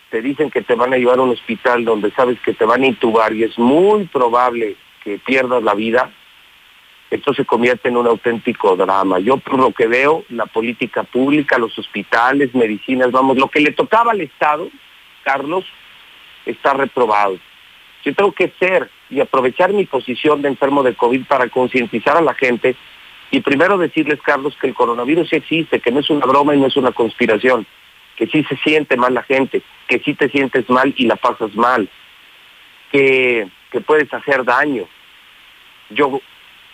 [0.09, 2.83] te dicen que te van a llevar a un hospital donde sabes que te van
[2.83, 6.11] a intubar y es muy probable que pierdas la vida,
[7.09, 9.19] esto se convierte en un auténtico drama.
[9.19, 13.71] Yo por lo que veo, la política pública, los hospitales, medicinas, vamos, lo que le
[13.71, 14.69] tocaba al Estado,
[15.23, 15.65] Carlos,
[16.45, 17.37] está reprobado.
[18.03, 22.21] Yo tengo que ser y aprovechar mi posición de enfermo de COVID para concientizar a
[22.21, 22.75] la gente
[23.31, 26.59] y primero decirles, Carlos, que el coronavirus sí existe, que no es una broma y
[26.59, 27.65] no es una conspiración,
[28.17, 31.55] que sí se siente mal la gente, que sí te sientes mal y la pasas
[31.55, 31.87] mal,
[32.91, 34.85] que, que puedes hacer daño.
[35.91, 36.19] Yo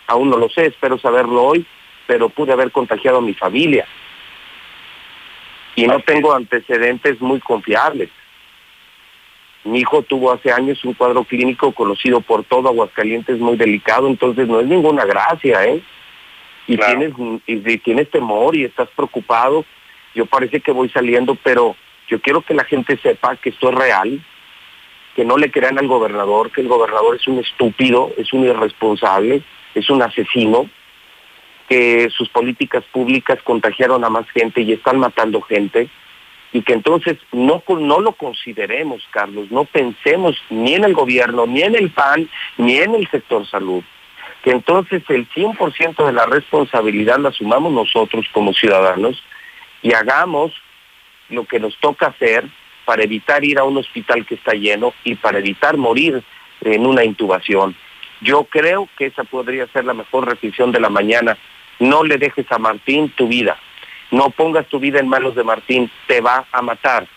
[0.07, 1.65] aún no lo sé, espero saberlo hoy,
[2.07, 3.85] pero pude haber contagiado a mi familia.
[5.75, 8.09] Y no tengo antecedentes muy confiables.
[9.65, 14.47] Mi hijo tuvo hace años un cuadro clínico conocido por todo Aguascalientes muy delicado, entonces
[14.47, 15.81] no es ninguna gracia, ¿eh?
[16.67, 17.13] Y tienes
[17.47, 19.65] y, y tienes temor y estás preocupado.
[20.15, 21.75] Yo parece que voy saliendo, pero
[22.07, 24.21] yo quiero que la gente sepa que esto es real,
[25.15, 29.43] que no le crean al gobernador, que el gobernador es un estúpido, es un irresponsable,
[29.75, 30.69] es un asesino,
[31.69, 35.89] que sus políticas públicas contagiaron a más gente y están matando gente,
[36.51, 41.61] y que entonces no, no lo consideremos, Carlos, no pensemos ni en el gobierno, ni
[41.63, 43.83] en el PAN, ni en el sector salud,
[44.43, 49.23] que entonces el 100% de la responsabilidad la asumamos nosotros como ciudadanos
[49.83, 50.51] y hagamos
[51.29, 52.45] lo que nos toca hacer
[52.85, 56.23] para evitar ir a un hospital que está lleno y para evitar morir
[56.61, 57.75] en una intubación.
[58.21, 61.37] Yo creo que esa podría ser la mejor reflexión de la mañana.
[61.79, 63.57] No le dejes a Martín tu vida.
[64.11, 67.07] No pongas tu vida en manos de Martín, te va a matar.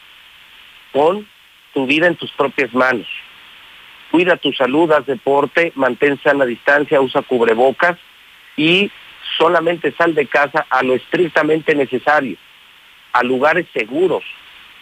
[0.93, 1.27] Pon
[1.73, 3.07] tu vida en tus propias manos.
[4.11, 7.99] cuida tu salud, haz deporte, manténse a la distancia, usa cubrebocas
[8.57, 8.91] y
[9.37, 12.39] solamente sal de casa a lo estrictamente necesario,
[13.17, 14.23] a lugares seguros,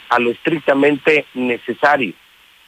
[0.09, 2.15] a lo estrictamente necesario.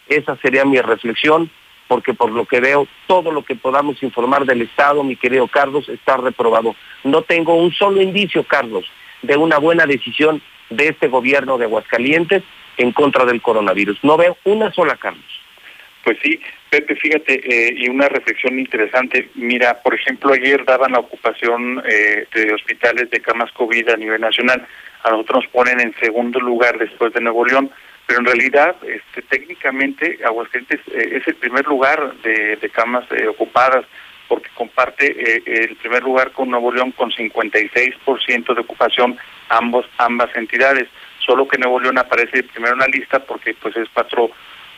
[0.07, 1.51] Esa sería mi reflexión,
[1.89, 5.89] porque por lo que veo, todo lo que podamos informar del Estado, mi querido Carlos,
[5.89, 6.77] está reprobado.
[7.03, 8.85] No tengo un solo indicio, Carlos,
[9.23, 10.41] de una buena decisión
[10.71, 12.45] de este gobierno de Aguascalientes
[12.77, 13.99] en contra del coronavirus.
[14.05, 15.25] No veo una sola, Carlos.
[16.05, 16.41] Pues sí,
[16.71, 19.31] Pepe, fíjate, eh, y una reflexión interesante.
[19.35, 24.21] Mira, por ejemplo, ayer daban la ocupación eh, de hospitales de camas COVID a nivel
[24.21, 24.65] nacional.
[25.03, 27.71] A nosotros nos ponen en segundo lugar después de Nuevo León,
[28.07, 33.87] pero en realidad, este, técnicamente, Aguascalientes eh, es el primer lugar de, camas ocupadas
[34.29, 35.07] porque comparte
[35.65, 39.17] el primer lugar con Nuevo León con 56% de ocupación
[39.49, 40.89] ambos ambas entidades.
[41.25, 44.31] Solo que Nuevo León aparece primero en la lista porque pues es cuatro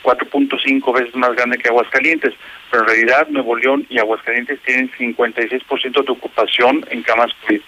[0.02, 2.34] 4.5 veces más grande que Aguascalientes,
[2.70, 7.60] pero en realidad Nuevo León y Aguascalientes tienen 56% de ocupación en camas COVID.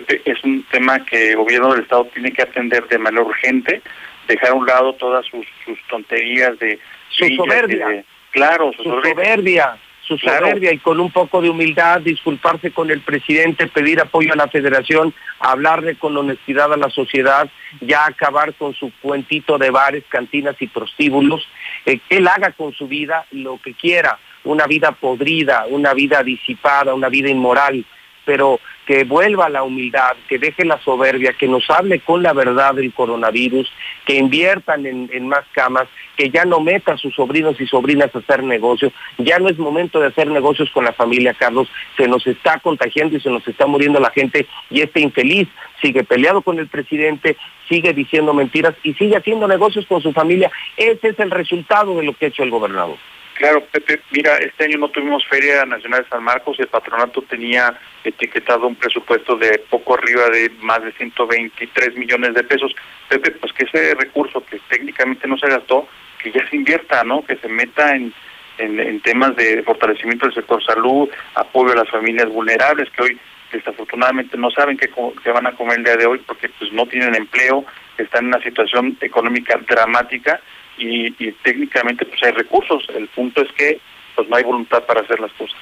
[0.00, 3.80] Pepe, es un tema que el gobierno del estado tiene que atender de manera urgente,
[4.26, 6.78] dejar a un lado todas sus, sus tonterías de...
[7.10, 8.04] Su soberbia.
[8.32, 13.66] claro, su, soberbia su soberbia y con un poco de humildad disculparse con el presidente,
[13.68, 17.48] pedir apoyo a la federación, hablarle con honestidad a la sociedad,
[17.80, 21.48] ya acabar con su cuentito de bares, cantinas y prostíbulos,
[21.86, 26.22] eh, que él haga con su vida lo que quiera, una vida podrida, una vida
[26.22, 27.84] disipada, una vida inmoral,
[28.24, 32.74] pero que vuelva la humildad, que deje la soberbia, que nos hable con la verdad
[32.74, 33.70] del coronavirus,
[34.04, 38.18] que inviertan en, más camas, que ya no meta a sus sobrinos y sobrinas a
[38.18, 38.92] hacer negocios.
[39.18, 41.68] Ya no es momento de hacer negocios con la familia, Carlos.
[41.96, 45.48] Se nos está contagiando y se nos está muriendo la gente y este infeliz
[45.80, 47.36] sigue peleado con el presidente,
[47.68, 50.50] sigue diciendo mentiras y sigue haciendo negocios con su familia.
[50.76, 52.96] Ese es el resultado de lo que ha hecho el gobernador.
[53.34, 57.76] Claro, Pepe, mira, este año no tuvimos Feria Nacional de San Marcos, el patronato tenía
[58.04, 62.74] etiquetado un presupuesto de poco arriba de más de 123 millones de pesos.
[63.08, 65.88] Pepe, pues que ese recurso que técnicamente no se gastó,
[66.22, 67.24] que ya se invierta, ¿no?
[67.24, 68.14] Que se meta en,
[68.58, 73.18] en, temas de fortalecimiento del sector salud, apoyo a las familias vulnerables que hoy
[73.52, 74.88] desafortunadamente no saben qué,
[75.22, 77.64] qué van a comer el día de hoy porque pues no tienen empleo,
[77.98, 80.40] están en una situación económica dramática
[80.78, 81.10] y,
[81.42, 82.86] técnicamente pues hay recursos.
[82.94, 83.80] El punto es que
[84.14, 85.56] pues no hay voluntad para hacer las cosas.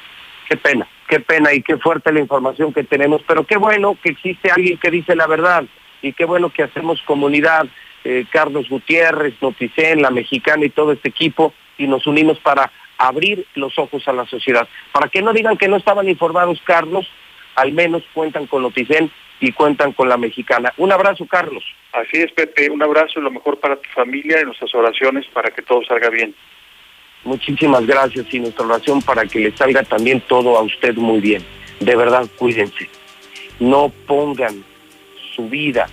[0.48, 4.10] Qué pena, qué pena y qué fuerte la información que tenemos, pero qué bueno que
[4.10, 5.64] existe alguien que dice la verdad
[6.02, 7.66] y qué bueno que hacemos comunidad,
[8.04, 13.46] eh, Carlos Gutiérrez, Noticen, la mexicana y todo este equipo y nos unimos para abrir
[13.54, 14.68] los ojos a la sociedad.
[14.92, 17.08] Para que no digan que no estaban informados, Carlos,
[17.54, 19.10] al menos cuentan con Noticen
[19.42, 20.72] y cuentan con la mexicana.
[20.76, 21.64] Un abrazo, Carlos.
[21.92, 25.50] Así es, Pepe, un abrazo y lo mejor para tu familia y nuestras oraciones para
[25.50, 26.32] que todo salga bien.
[27.24, 31.44] Muchísimas gracias y nuestra oración para que le salga también todo a usted muy bien.
[31.80, 32.88] De verdad, cuídense.
[33.58, 34.64] No pongan
[35.34, 35.88] su vida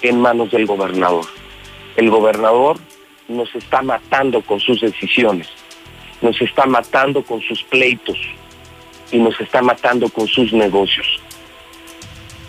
[0.00, 1.26] en manos del gobernador.
[1.96, 2.78] El gobernador
[3.28, 5.48] nos está matando con sus decisiones,
[6.22, 8.18] nos está matando con sus pleitos
[9.12, 11.20] y nos está matando con sus negocios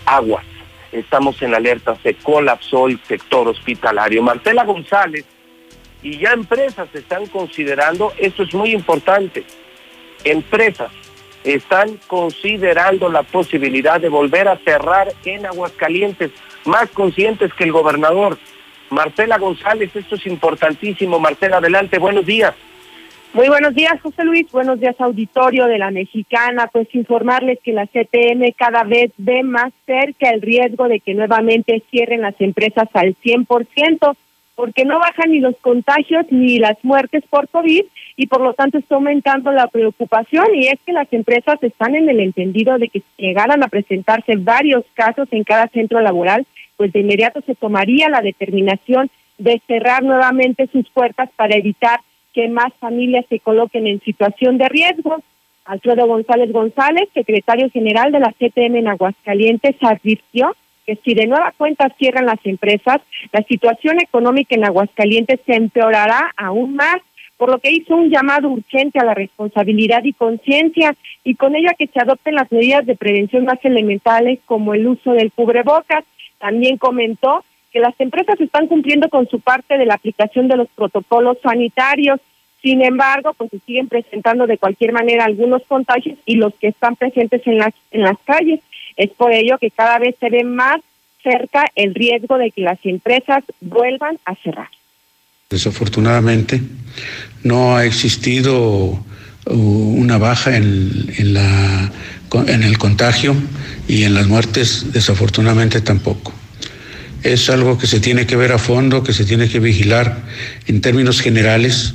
[0.06, 0.46] aguas.
[0.92, 4.22] Estamos en alerta, se colapsó el sector hospitalario.
[4.22, 5.26] Marcela González
[6.04, 9.46] y ya empresas están considerando, esto es muy importante,
[10.24, 10.92] empresas
[11.44, 16.32] están considerando la posibilidad de volver a cerrar en Aguascalientes,
[16.66, 18.38] más conscientes que el gobernador.
[18.90, 21.20] Marcela González, esto es importantísimo.
[21.20, 22.54] Marcela, adelante, buenos días.
[23.34, 24.52] Muy buenos días, José Luis.
[24.52, 26.68] Buenos días, auditorio de la Mexicana.
[26.70, 31.82] Pues informarles que la CTM cada vez ve más cerca el riesgo de que nuevamente
[31.90, 34.18] cierren las empresas al 100%,
[34.56, 37.86] porque no bajan ni los contagios ni las muertes por COVID
[38.18, 42.10] y por lo tanto está aumentando la preocupación y es que las empresas están en
[42.10, 46.92] el entendido de que si llegaran a presentarse varios casos en cada centro laboral, pues
[46.92, 52.02] de inmediato se tomaría la determinación de cerrar nuevamente sus puertas para evitar
[52.34, 55.22] que más familias se coloquen en situación de riesgo.
[55.66, 60.56] Alfredo González González, secretario general de la CTM en Aguascalientes, advirtió
[60.86, 62.98] que si de nueva cuenta cierran las empresas,
[63.32, 66.98] la situación económica en Aguascalientes se empeorará aún más,
[67.38, 71.74] por lo que hizo un llamado urgente a la responsabilidad y conciencia y con ella
[71.78, 76.04] que se adopten las medidas de prevención más elementales como el uso del cubrebocas.
[76.40, 80.68] También comentó que las empresas están cumpliendo con su parte de la aplicación de los
[80.70, 82.20] protocolos sanitarios.
[82.62, 86.96] Sin embargo, pues se siguen presentando de cualquier manera algunos contagios y los que están
[86.96, 88.60] presentes en las en las calles.
[88.98, 90.82] Es por ello que cada vez se ve más
[91.24, 94.70] cerca el riesgo de que las empresas vuelvan a cerrar.
[95.50, 96.62] Desafortunadamente,
[97.44, 101.92] no ha existido uh, una baja en, la,
[102.48, 103.36] en el contagio
[103.88, 106.34] y en las muertes, desafortunadamente tampoco.
[107.24, 110.24] Es algo que se tiene que ver a fondo, que se tiene que vigilar
[110.68, 111.94] en términos generales.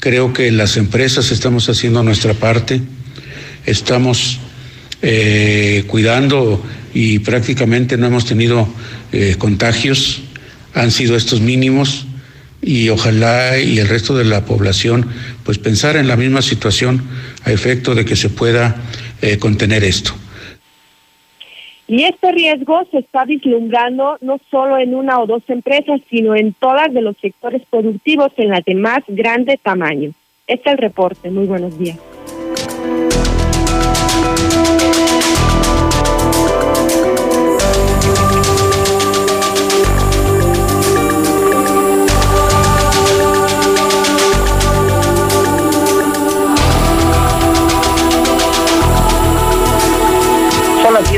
[0.00, 2.82] Creo que las empresas estamos haciendo nuestra parte,
[3.64, 4.38] estamos
[5.02, 6.62] eh, cuidando
[6.92, 8.68] y prácticamente no hemos tenido
[9.12, 10.22] eh, contagios,
[10.74, 12.06] han sido estos mínimos
[12.62, 15.06] y ojalá y el resto de la población
[15.44, 17.02] pues pensar en la misma situación
[17.44, 18.76] a efecto de que se pueda
[19.22, 20.14] eh, contener esto.
[21.88, 26.52] Y este riesgo se está vislumbrando no solo en una o dos empresas, sino en
[26.52, 30.10] todas de los sectores productivos en las de más grande tamaño.
[30.48, 31.30] Este es el reporte.
[31.30, 31.98] Muy buenos días.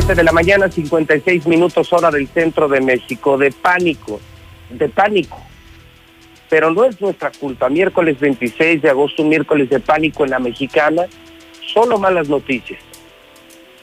[0.09, 4.19] 7 de la mañana, 56 minutos hora del centro de México, de pánico,
[4.71, 5.39] de pánico.
[6.49, 7.69] Pero no es nuestra culpa.
[7.69, 11.03] Miércoles 26 de agosto, miércoles de pánico en la mexicana,
[11.61, 12.81] solo malas noticias.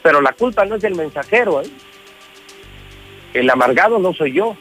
[0.02, 1.70] Pero la culpa no es del mensajero, ¿eh?
[3.32, 4.56] El amargado no soy yo,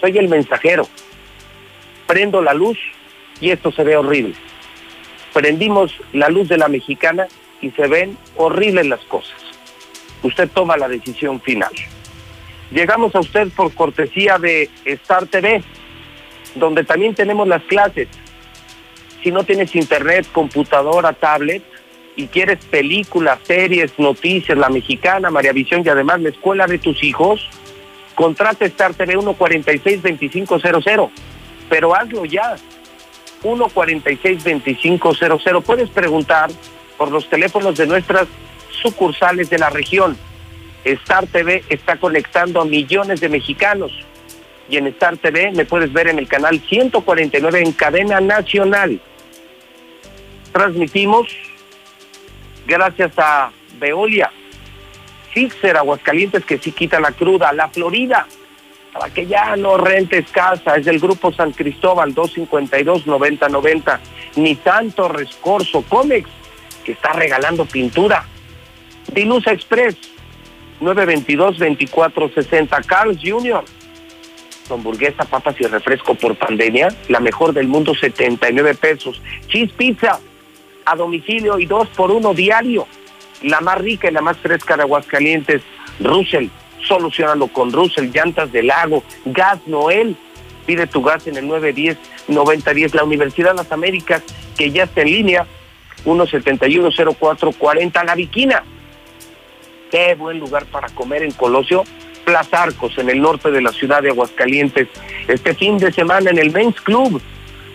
[0.00, 0.88] soy el mensajero.
[2.08, 2.78] Prendo la luz
[3.40, 4.34] y esto se ve horrible.
[5.32, 7.28] Prendimos la luz de la mexicana
[7.60, 9.45] y se ven horribles las cosas
[10.22, 11.72] usted toma la decisión final.
[12.70, 15.62] Llegamos a usted por cortesía de Star TV,
[16.56, 18.08] donde también tenemos las clases.
[19.22, 21.62] Si no tienes internet, computadora, tablet
[22.16, 27.04] y quieres películas, series, noticias, la mexicana, María Visión y además la escuela de tus
[27.04, 27.48] hijos,
[28.14, 31.10] contrate Star TV 146-2500.
[31.68, 32.56] Pero hazlo ya.
[33.42, 35.62] 146-2500.
[35.62, 36.48] Puedes preguntar
[36.96, 38.26] por los teléfonos de nuestras
[38.76, 40.16] sucursales de la región.
[40.84, 43.92] Star TV está conectando a millones de mexicanos.
[44.68, 49.00] Y en Star TV me puedes ver en el canal 149 en cadena nacional.
[50.52, 51.28] Transmitimos
[52.66, 54.30] gracias a Veolia,
[55.32, 58.26] Fixer Aguascalientes que sí quita la cruda, La Florida,
[58.92, 63.98] para que ya no rentes casa, es del grupo San Cristóbal 252-9090,
[64.36, 66.28] ni tanto rescorso Comex,
[66.84, 68.24] que está regalando pintura.
[69.12, 69.96] Dilusa Express,
[70.80, 72.84] 922-2460.
[72.86, 73.64] Carl's Jr.,
[74.74, 79.20] hamburguesa, papas y refresco por pandemia, la mejor del mundo, 79 pesos.
[79.48, 80.20] Cheese Pizza,
[80.84, 82.86] a domicilio y dos por uno diario.
[83.42, 85.62] La más rica y la más fresca de Aguascalientes,
[86.00, 86.48] Russell.
[86.82, 90.16] Solucionalo con Russell, llantas del lago, gas Noel.
[90.66, 92.94] Pide tu gas en el 910-9010.
[92.94, 94.22] La Universidad de las Américas,
[94.56, 95.46] que ya está en línea,
[96.04, 98.04] 1710440.
[98.04, 98.64] La Viquina,
[99.90, 101.84] Qué buen lugar para comer en Colosio.
[102.24, 104.88] Plaza Arcos, en el norte de la ciudad de Aguascalientes.
[105.28, 107.22] Este fin de semana en el Men's Club,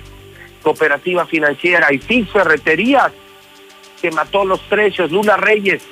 [0.61, 3.11] Cooperativa Financiera y FIX Ferreterías,
[4.01, 5.11] que mató los precios.
[5.11, 5.83] Lula Reyes,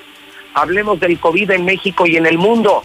[0.54, 2.84] hablemos del COVID en México y en el mundo.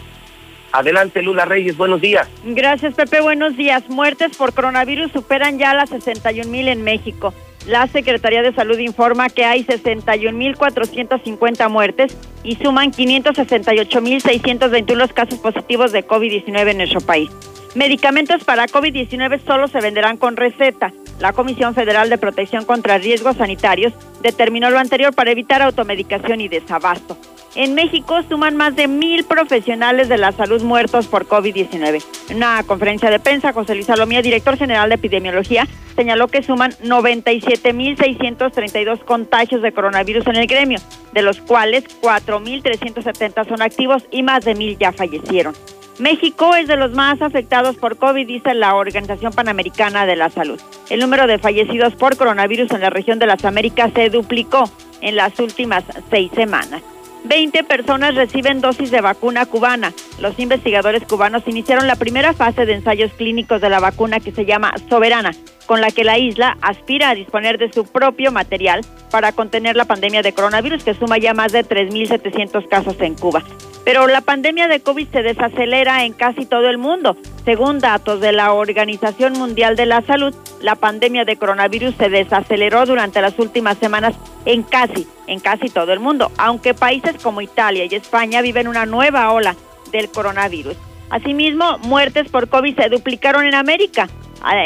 [0.71, 2.27] Adelante, Lula Reyes, buenos días.
[2.43, 3.89] Gracias, Pepe, buenos días.
[3.89, 7.33] Muertes por coronavirus superan ya las 61 mil en México.
[7.67, 15.91] La Secretaría de Salud informa que hay 61.450 muertes y suman 568.621 los casos positivos
[15.91, 17.29] de COVID-19 en nuestro país.
[17.75, 20.91] Medicamentos para COVID-19 solo se venderán con receta.
[21.19, 26.47] La Comisión Federal de Protección contra Riesgos Sanitarios determinó lo anterior para evitar automedicación y
[26.47, 27.15] desabasto.
[27.55, 32.03] En México suman más de mil profesionales de la salud muertos por COVID-19.
[32.29, 36.73] En una conferencia de prensa, José Luis Salomía, director general de epidemiología, señaló que suman
[36.83, 40.77] 97.632 contagios de coronavirus en el gremio,
[41.11, 45.55] de los cuales 4.370 son activos y más de mil ya fallecieron.
[45.97, 50.61] México es de los más afectados por COVID, dice la Organización Panamericana de la Salud.
[50.89, 54.63] El número de fallecidos por coronavirus en la región de las Américas se duplicó
[55.01, 56.81] en las últimas seis semanas.
[57.25, 59.93] 20 personas reciben dosis de vacuna cubana.
[60.19, 64.45] Los investigadores cubanos iniciaron la primera fase de ensayos clínicos de la vacuna que se
[64.45, 65.31] llama Soberana,
[65.69, 69.85] con la que la isla aspira a disponer de su propio material para contener la
[69.85, 73.43] pandemia de coronavirus, que suma ya más de 3.700 casos en Cuba.
[73.85, 77.17] Pero la pandemia de COVID se desacelera en casi todo el mundo.
[77.45, 82.87] Según datos de la Organización Mundial de la Salud, la pandemia de coronavirus se desaceleró
[82.87, 84.15] durante las últimas semanas
[84.45, 88.87] en casi, en casi todo el mundo, aunque países como Italia y España viven una
[88.87, 89.55] nueva ola
[89.91, 90.77] del coronavirus.
[91.11, 94.09] Asimismo, muertes por COVID se duplicaron en América,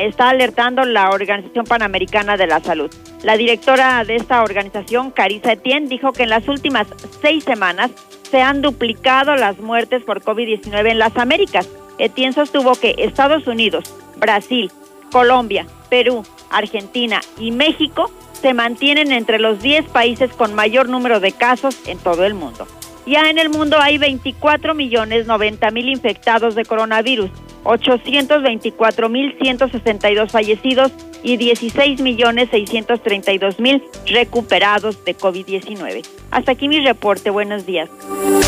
[0.02, 2.92] está alertando la Organización Panamericana de la Salud.
[3.24, 6.88] La directora de esta organización, Carissa Etienne, dijo que en las últimas
[7.22, 7.92] seis semanas
[8.30, 11.70] se han duplicado las muertes por COVID-19 en las Américas.
[11.98, 14.72] Etienne sostuvo que Estados Unidos, Brasil,
[15.12, 21.32] Colombia, Perú, Argentina y México se mantienen entre los 10 países con mayor número de
[21.32, 22.68] casos en todo el mundo.
[23.06, 27.30] Ya en el mundo hay 24 millones 90 mil infectados de coronavirus,
[27.64, 30.92] 824 mil 162 fallecidos
[31.22, 36.06] y 16 millones 632 mil recuperados de COVID-19.
[36.32, 37.30] Hasta aquí mi reporte.
[37.30, 37.90] Buenos días.
[38.20, 38.40] Yo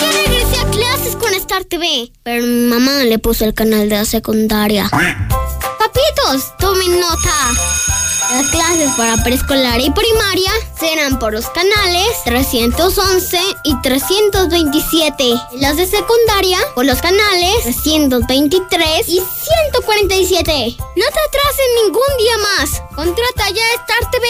[0.00, 3.96] ya regresé a clases con Star TV, pero mi mamá le puso el canal de
[3.96, 4.88] la secundaria.
[5.78, 8.01] Papitos, tomen nota.
[8.32, 15.34] Las clases para preescolar y primaria serán por los canales 311 y 327.
[15.58, 20.76] Las de secundaria por los canales 323 y 147.
[20.78, 22.80] No te atrases ningún día más.
[22.94, 24.26] Contrata ya Star TV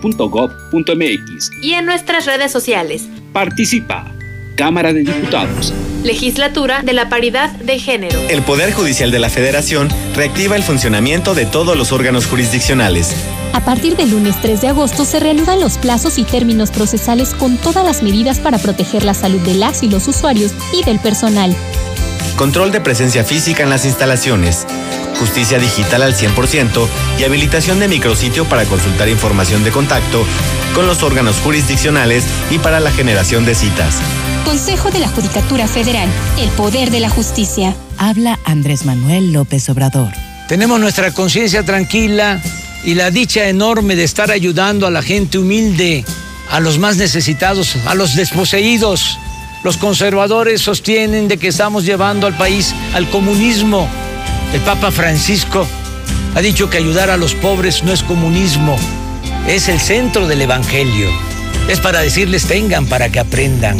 [0.00, 3.08] parlamentojuvenil2020.diputados.gov.mx y en nuestras redes sociales.
[3.32, 4.12] Participa.
[4.56, 5.72] Cámara de Diputados.
[6.04, 8.20] Legislatura de la Paridad de Género.
[8.28, 13.14] El Poder Judicial de la Federación reactiva el funcionamiento de todos los órganos jurisdiccionales.
[13.54, 17.56] A partir del lunes 3 de agosto se reanudan los plazos y términos procesales con
[17.56, 21.54] todas las medidas para proteger la salud de las y los usuarios y del personal.
[22.42, 24.66] Control de presencia física en las instalaciones.
[25.20, 30.26] Justicia digital al 100% y habilitación de micrositio para consultar información de contacto
[30.74, 33.94] con los órganos jurisdiccionales y para la generación de citas.
[34.44, 36.08] Consejo de la Judicatura Federal,
[36.40, 37.76] el poder de la justicia.
[37.96, 40.12] Habla Andrés Manuel López Obrador.
[40.48, 42.42] Tenemos nuestra conciencia tranquila
[42.82, 46.04] y la dicha enorme de estar ayudando a la gente humilde,
[46.50, 49.16] a los más necesitados, a los desposeídos.
[49.64, 53.88] Los conservadores sostienen de que estamos llevando al país al comunismo.
[54.52, 55.66] El Papa Francisco
[56.34, 58.76] ha dicho que ayudar a los pobres no es comunismo,
[59.46, 61.08] es el centro del Evangelio.
[61.68, 63.78] Es para decirles tengan para que aprendan.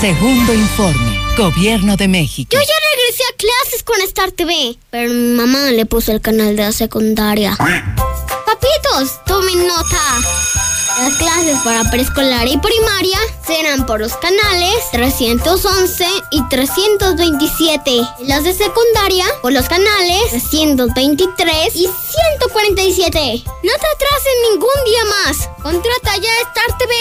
[0.00, 2.50] Segundo informe, Gobierno de México.
[2.52, 6.56] Yo ya regresé a clases con Star TV, pero mi mamá le puso el canal
[6.56, 7.56] de la secundaria.
[7.56, 10.53] Papitos, tomen nota.
[10.96, 18.00] Las clases para preescolar y primaria serán por los canales 311 y 327.
[18.20, 23.42] Las de secundaria por los canales 323 y 147.
[23.44, 25.48] No te atrases ningún día más.
[25.62, 26.94] Contrata ya Star TV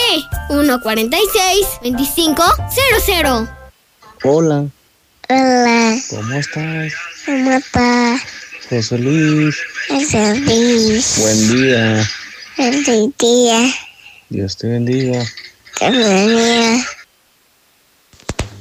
[0.48, 3.50] 146 2500.
[4.24, 4.66] Hola.
[5.30, 5.96] Hola.
[6.10, 6.94] ¿Cómo estás?
[7.26, 8.22] ¿Cómo estás?
[8.70, 9.56] José Luis.
[9.88, 11.20] José Luis.
[11.20, 12.10] Buen día.
[12.56, 13.74] Día.
[14.30, 15.26] Dios te bendiga.
[15.80, 16.86] Te bendiga.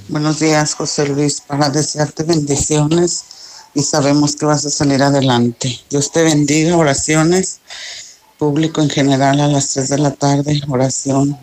[0.09, 3.25] Buenos días, José Luis, para desearte bendiciones
[3.75, 5.79] y sabemos que vas a salir adelante.
[5.91, 7.61] Dios te bendiga, oraciones,
[8.39, 11.39] público en general a las 3 de la tarde, oración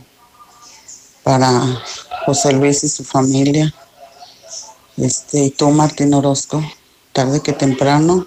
[1.24, 1.84] para
[2.26, 3.72] José Luis y su familia.
[4.98, 6.64] Este, y tú, Martín Orozco,
[7.14, 8.26] tarde que temprano,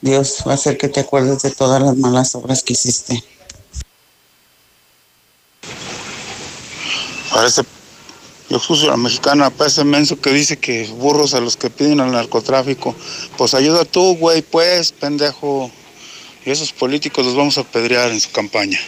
[0.00, 3.22] Dios va a hacer que te acuerdes de todas las malas obras que hiciste.
[7.32, 7.62] Parece,
[8.48, 11.68] Yo escucho a la mexicana, para ese menso que dice que burros a los que
[11.68, 12.94] piden al narcotráfico.
[13.36, 15.70] Pues ayuda tú, güey, pues, pendejo.
[16.46, 18.78] Y esos políticos los vamos a apedrear en su campaña.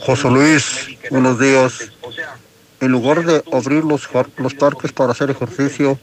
[0.00, 0.64] José Luis,
[1.10, 1.74] buenos días.
[2.80, 4.08] En lugar de abrir los,
[4.38, 5.98] los parques para hacer ejercicio,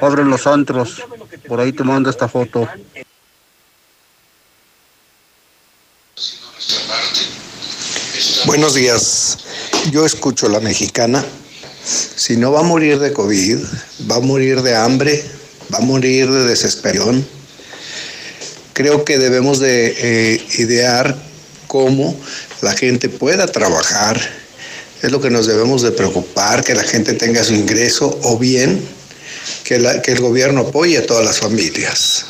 [0.00, 1.02] abren los antros.
[1.46, 2.68] Por ahí te mando esta foto.
[8.46, 9.38] Buenos días.
[9.90, 11.24] Yo escucho la mexicana.
[11.84, 13.58] Si no va a morir de COVID,
[14.10, 15.24] va a morir de hambre,
[15.72, 17.26] va a morir de desesperación.
[18.72, 21.16] Creo que debemos de eh, idear
[21.66, 22.18] cómo
[22.62, 24.20] la gente pueda trabajar.
[25.02, 28.80] Es lo que nos debemos de preocupar, que la gente tenga su ingreso o bien
[29.66, 32.26] que, el gobierno apoye a todas las familias.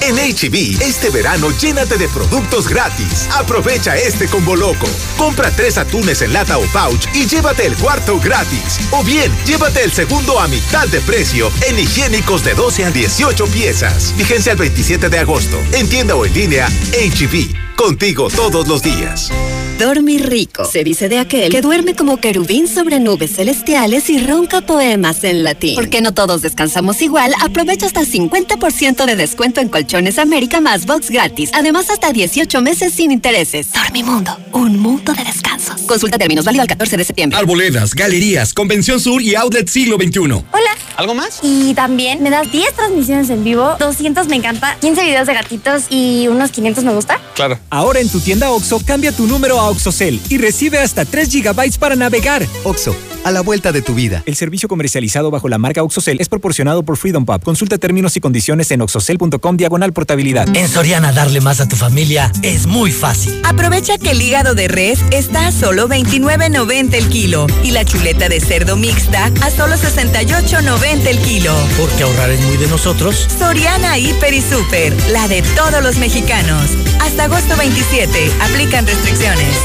[0.00, 3.28] En HB, este verano llénate de productos gratis.
[3.34, 4.88] Aprovecha este combo loco.
[5.18, 8.80] Compra tres atunes en lata o pouch y llévate el cuarto gratis.
[8.90, 13.46] O bien, llévate el segundo a mitad de precio en higiénicos de 12 a 18
[13.48, 14.14] piezas.
[14.16, 15.58] Vigencia el 27 de agosto.
[15.72, 17.67] En tienda o en línea, HB.
[17.78, 19.30] Contigo todos los días.
[19.78, 20.64] Dormir rico.
[20.64, 25.44] Se dice de aquel que duerme como querubín sobre nubes celestiales y ronca poemas en
[25.44, 25.76] latín.
[25.76, 31.08] Porque no todos descansamos igual, aprovecha hasta 50% de descuento en Colchones América más box
[31.10, 31.50] gratis.
[31.54, 33.72] Además, hasta 18 meses sin intereses.
[33.72, 35.82] Dormimundo, un mundo de descansos.
[35.82, 37.38] Consulta términos válido al 14 de septiembre.
[37.38, 40.18] Arboledas, galerías, Convención Sur y Outlet Siglo XXI.
[40.18, 40.78] Hola.
[40.98, 41.38] ¿Algo más?
[41.44, 45.84] Y también me das 10 transmisiones en vivo, 200 me encanta, 15 videos de gatitos
[45.90, 47.20] y unos 500 me gusta.
[47.36, 47.56] Claro.
[47.70, 51.78] Ahora en tu tienda OXO, cambia tu número a OXOCEL y recibe hasta 3 GB
[51.78, 52.46] para navegar.
[52.64, 52.94] OXO,
[53.24, 54.22] a la vuelta de tu vida.
[54.26, 57.42] El servicio comercializado bajo la marca OXOCEL es proporcionado por Freedom Pub.
[57.42, 60.48] Consulta términos y condiciones en oxocel.com diagonal portabilidad.
[60.56, 63.40] En Soriana darle más a tu familia es muy fácil.
[63.44, 68.28] Aprovecha que el hígado de res está a solo 29.90 el kilo y la chuleta
[68.28, 71.54] de cerdo mixta a solo 68.90 el kilo.
[71.78, 73.26] Porque ahorrar es muy de nosotros.
[73.38, 76.70] Soriana Hiper y Super, la de todos los mexicanos.
[77.00, 79.56] Hasta agosto 27, aplican restricciones.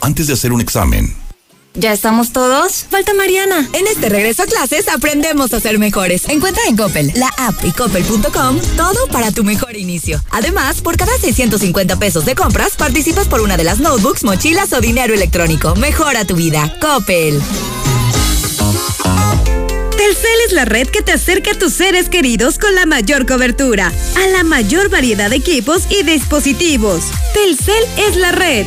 [0.00, 1.14] Antes de hacer un examen,
[1.74, 2.84] ¿Ya estamos todos?
[2.90, 3.68] Falta Mariana.
[3.72, 6.28] En este regreso a clases aprendemos a ser mejores.
[6.28, 10.22] Encuentra en Coppel, la app y coppel.com todo para tu mejor inicio.
[10.30, 14.80] Además, por cada 650 pesos de compras, participas por una de las notebooks, mochilas o
[14.80, 15.74] dinero electrónico.
[15.76, 16.76] Mejora tu vida.
[16.80, 17.40] Coppel.
[19.96, 23.92] Telcel es la red que te acerca a tus seres queridos con la mayor cobertura,
[24.16, 27.04] a la mayor variedad de equipos y dispositivos.
[27.32, 28.66] Telcel es la red.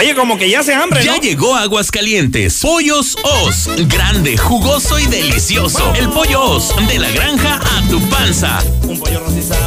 [0.00, 2.60] Oye, como que ya se hambre, Ya llegó Aguascalientes.
[2.62, 3.68] Pollos Os.
[3.86, 5.92] Grande, jugoso y delicioso.
[5.94, 6.74] El pollo Os.
[6.88, 8.60] De la granja a tu panza.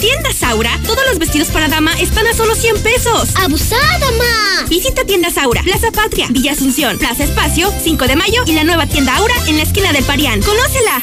[0.02, 3.36] En tiendas Aura, todos los vestidos para dama están a solo 100 pesos.
[3.36, 4.66] ¡Abusada, ma!
[4.68, 8.88] Visita tiendas Aura, Plaza Patria, Villa Asunción, Plaza Espacio, 5 de mayo y la nueva
[8.88, 10.42] tienda Aura en la esquina del Parián.
[10.42, 11.00] ¡Conócela!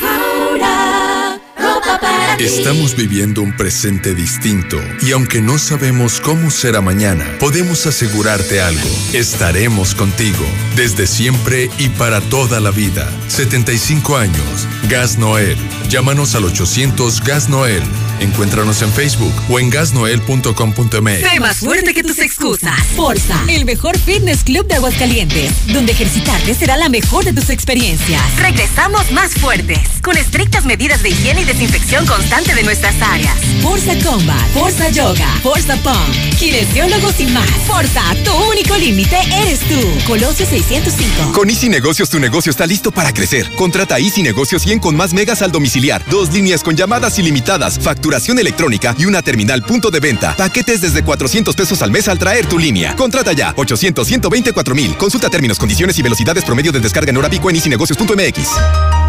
[0.52, 7.26] Aura, ropa para Estamos viviendo un presente distinto y aunque no sabemos cómo será mañana,
[7.40, 8.90] podemos asegurarte algo.
[9.14, 10.46] Estaremos contigo
[10.76, 13.10] desde siempre y para toda la vida.
[13.28, 14.68] 75 años.
[14.88, 15.58] Gas Noel.
[15.90, 17.84] Llámanos al 800 Gas Noel.
[18.20, 21.32] Encuéntranos en Facebook o en gasnoel.com.mx.
[21.32, 22.78] Sé más fuerte que tus excusas.
[22.96, 28.22] Forza, el mejor fitness club de Aguascalientes, donde ejercitarte será la mejor de tus experiencias.
[28.38, 33.36] Regresamos más fuertes, con estrictas medidas de higiene y desinfección constante de nuestras áreas.
[33.62, 37.50] Forza Combat, Forza Yoga, Forza Pump, kinesiólogos y más.
[37.66, 39.80] Forza, tu único límite eres tú.
[40.08, 41.32] Colosio 605.
[41.34, 43.50] Con Easy Negocios tu negocio está listo para crecer.
[43.56, 48.00] Contrata Easy Negocios 100 con más megas al domiciliar, dos líneas con llamadas ilimitadas, factura
[48.00, 50.36] facturación electrónica y una terminal punto de venta.
[50.36, 52.96] Paquetes desde 400 pesos al mes al traer tu línea.
[52.96, 54.96] Contrata ya 800 124 mil.
[54.96, 59.09] Consulta términos, condiciones y velocidades promedio de descarga en hora pico en isinegocios.mx.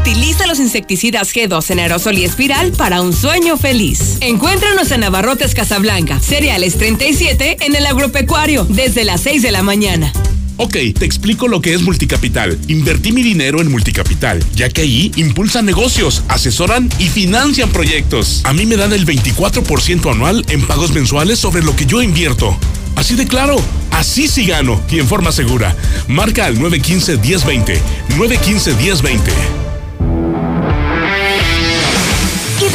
[0.00, 4.16] Utiliza los insecticidas G2 en aerosol y espiral para un sueño feliz.
[4.22, 10.10] Encuéntranos en Navarrotes Casablanca, cereales 37 en el agropecuario, desde las 6 de la mañana.
[10.56, 12.58] Ok, te explico lo que es Multicapital.
[12.68, 18.40] Invertí mi dinero en Multicapital, ya que ahí impulsan negocios, asesoran y financian proyectos.
[18.44, 22.58] A mí me dan el 24% anual en pagos mensuales sobre lo que yo invierto.
[22.96, 23.60] Así de claro,
[23.90, 25.76] así sí gano y en forma segura.
[26.08, 27.78] Marca al 915-1020.
[28.16, 29.69] 915-1020.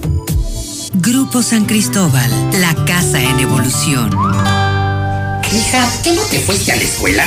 [0.94, 2.30] Grupo San Cristóbal,
[2.60, 4.10] la casa en evolución.
[5.52, 7.26] Hija, ¿qué no te fuiste a la escuela?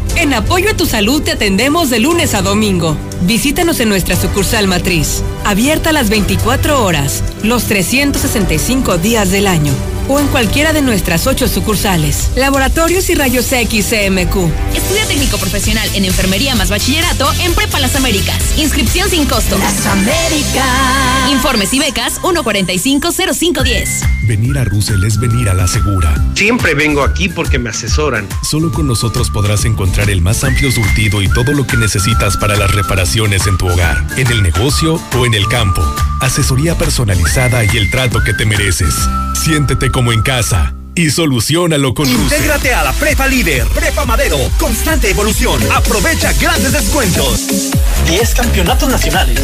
[0.21, 2.95] En apoyo a tu salud te atendemos de lunes a domingo.
[3.23, 9.73] Visítanos en nuestra sucursal matriz, abierta las 24 horas, los 365 días del año
[10.11, 12.31] o en cualquiera de nuestras ocho sucursales.
[12.35, 14.35] Laboratorios y Rayos X CMQ.
[14.75, 18.37] Estudia técnico profesional en enfermería más bachillerato en Prepa Las Américas.
[18.57, 19.57] Inscripción sin costo.
[19.57, 21.31] Las Américas.
[21.31, 23.89] Informes y becas 1450510.
[24.27, 26.13] Venir a Russell es venir a la segura.
[26.35, 28.27] Siempre vengo aquí porque me asesoran.
[28.43, 32.57] Solo con nosotros podrás encontrar el más amplio surtido y todo lo que necesitas para
[32.57, 35.81] las reparaciones en tu hogar, en el negocio o en el campo.
[36.19, 38.93] Asesoría personalizada y el trato que te mereces.
[39.33, 42.09] Siéntete como en casa y solucionalo con.
[42.09, 45.61] Intégrate a la Prepa Líder, Prepa Madero, constante evolución.
[45.71, 47.71] Aprovecha grandes descuentos.
[48.07, 49.39] 10 campeonatos nacionales.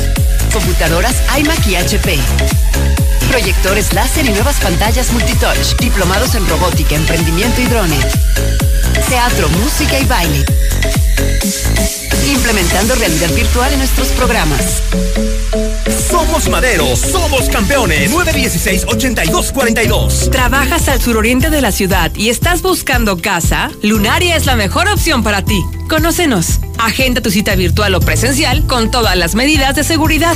[0.51, 2.17] Computadoras iMac y HP.
[3.37, 5.75] Proyectores láser y nuevas pantallas multitouch.
[5.79, 8.03] Diplomados en robótica, emprendimiento y drones.
[9.07, 10.43] Teatro, música y baile.
[12.27, 14.81] Implementando realidad virtual en nuestros programas.
[16.09, 18.11] Somos Madero, somos campeones.
[18.11, 20.31] 916-8242.
[20.31, 23.69] ¿Trabajas al suroriente de la ciudad y estás buscando casa?
[23.83, 25.63] Lunaria es la mejor opción para ti.
[25.87, 26.59] Conócenos.
[26.79, 30.35] Agenda tu cita virtual o presencial con todas las medidas de seguridad.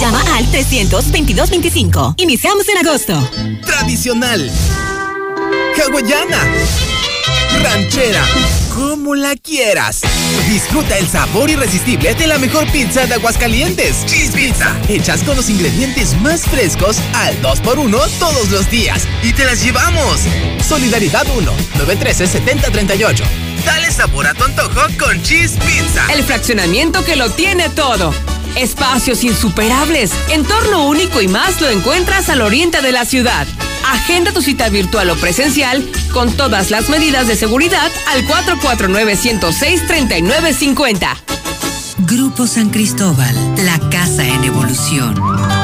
[0.00, 2.14] Llama al 322-25.
[2.16, 3.30] Iniciamos en agosto.
[3.66, 4.50] Tradicional.
[5.76, 6.38] Hawaiana.
[7.62, 8.24] Ranchera.
[8.74, 10.00] Como la quieras.
[10.48, 14.06] Disfruta el sabor irresistible de la mejor pizza de Aguascalientes.
[14.06, 14.74] Cheese Pizza.
[14.88, 19.02] Hechas con los ingredientes más frescos al 2x1 todos los días.
[19.22, 20.20] Y te las llevamos.
[20.66, 21.52] Solidaridad 1.
[21.76, 23.22] 913-7038.
[23.66, 26.10] Dale sabor a tu antojo con Cheese Pizza.
[26.10, 28.14] El fraccionamiento que lo tiene todo.
[28.56, 33.46] Espacios insuperables, entorno único y más lo encuentras al oriente de la ciudad.
[33.86, 41.16] Agenda tu cita virtual o presencial con todas las medidas de seguridad al 449-106-3950.
[41.98, 43.34] Grupo San Cristóbal,
[43.64, 45.14] la casa en evolución.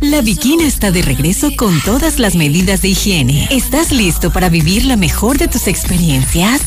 [0.00, 3.46] La Bikina está de regreso con todas las medidas de higiene.
[3.52, 6.60] ¿Estás listo para vivir la mejor de tus experiencias?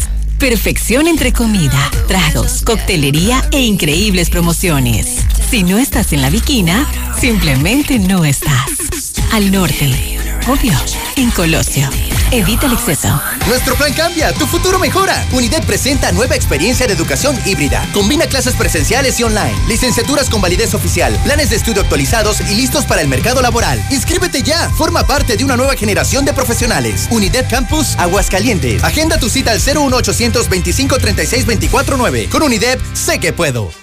[0.44, 5.26] Perfección entre comida, tragos, coctelería e increíbles promociones.
[5.50, 6.86] Si no estás en la Bikina,
[7.18, 9.14] simplemente no estás.
[9.32, 10.13] Al norte,
[10.48, 10.74] obvio,
[11.16, 11.90] en Colosio.
[12.32, 13.22] Evita el exceso.
[13.48, 15.26] Nuestro plan cambia, tu futuro mejora.
[15.32, 17.88] Unidad presenta nueva experiencia de educación híbrida.
[17.94, 22.86] Combina clases presenciales y online, licenciaturas con validez oficial, planes de estudio actualizados y listos
[22.86, 23.84] para el mercado laboral.
[23.92, 27.08] Inscríbete ya, forma parte de una nueva generación de profesionales.
[27.12, 28.84] Unidad Campus Aguascalientes.
[28.84, 32.30] Agenda tu cita al 01800 25 36 24 9.
[32.30, 33.83] Con Unidep, sé que puedo.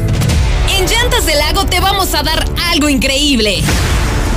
[0.78, 3.64] En Llantas del Lago te vamos a dar algo increíble.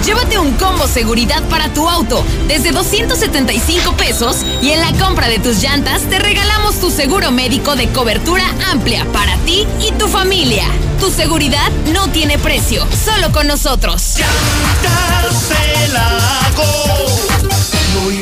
[0.04, 5.38] Llévate un combo seguridad para tu auto desde 275 pesos y en la compra de
[5.38, 10.64] tus llantas te regalamos tu seguro médico de cobertura amplia para ti y tu familia.
[10.98, 14.16] Tu seguridad no tiene precio, solo con nosotros.
[14.18, 14.62] Llantas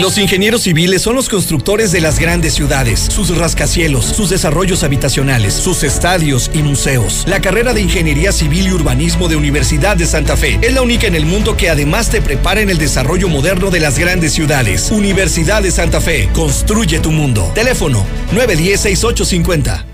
[0.00, 5.54] Los ingenieros civiles son los constructores de las grandes ciudades, sus rascacielos, sus desarrollos habitacionales,
[5.54, 7.24] sus estadios y museos.
[7.28, 11.06] La carrera de Ingeniería Civil y Urbanismo de Universidad de Santa Fe es la única
[11.06, 14.90] en el mundo que además te prepara en el desarrollo moderno de las grandes ciudades.
[14.90, 17.52] Universidad de Santa Fe, construye tu mundo.
[17.54, 19.93] Teléfono 910-6850.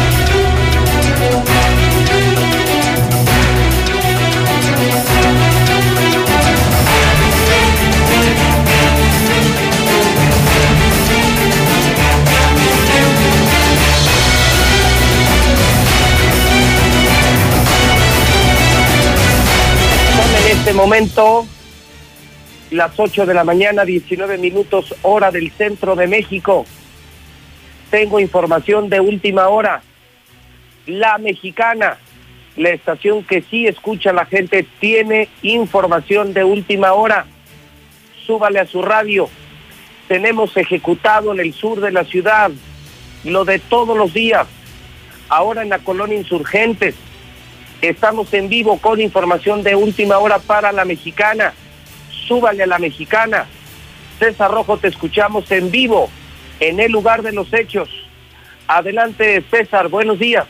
[20.61, 21.47] Este momento
[22.69, 26.67] las 8 de la mañana, 19 minutos hora del centro de México.
[27.89, 29.81] Tengo información de última hora.
[30.85, 31.97] La mexicana,
[32.57, 37.25] la estación que sí escucha la gente, tiene información de última hora.
[38.27, 39.29] Súbale a su radio.
[40.07, 42.51] Tenemos ejecutado en el sur de la ciudad
[43.23, 44.45] lo de todos los días.
[45.27, 46.93] Ahora en la colonia Insurgentes.
[47.81, 51.53] Estamos en vivo con información de última hora para la mexicana.
[52.27, 53.47] Súbale a la mexicana.
[54.19, 56.07] César Rojo, te escuchamos en vivo
[56.59, 57.89] en el lugar de los hechos.
[58.67, 60.45] Adelante, César, buenos días.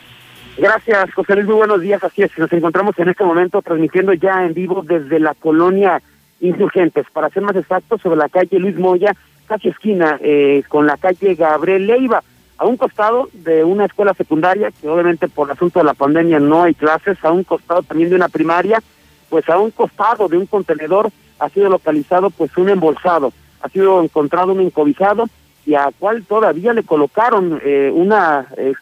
[0.58, 2.04] Gracias, José Luis, muy buenos días.
[2.04, 6.02] Así es, nos encontramos en este momento transmitiendo ya en vivo desde la colonia
[6.42, 9.14] Insurgentes, para ser más exactos, sobre la calle Luis Moya,
[9.46, 12.22] casi esquina eh, con la calle Gabriel Leiva,
[12.62, 16.38] a un costado de una escuela secundaria, que obviamente por el asunto de la pandemia
[16.38, 18.80] no hay clases, a un costado también de una primaria,
[19.28, 21.10] pues a un costado de un contenedor
[21.40, 23.32] ha sido localizado pues un embolsado,
[23.62, 25.24] ha sido encontrado un encobijado
[25.66, 28.74] y a cual todavía le colocaron eh, una eh,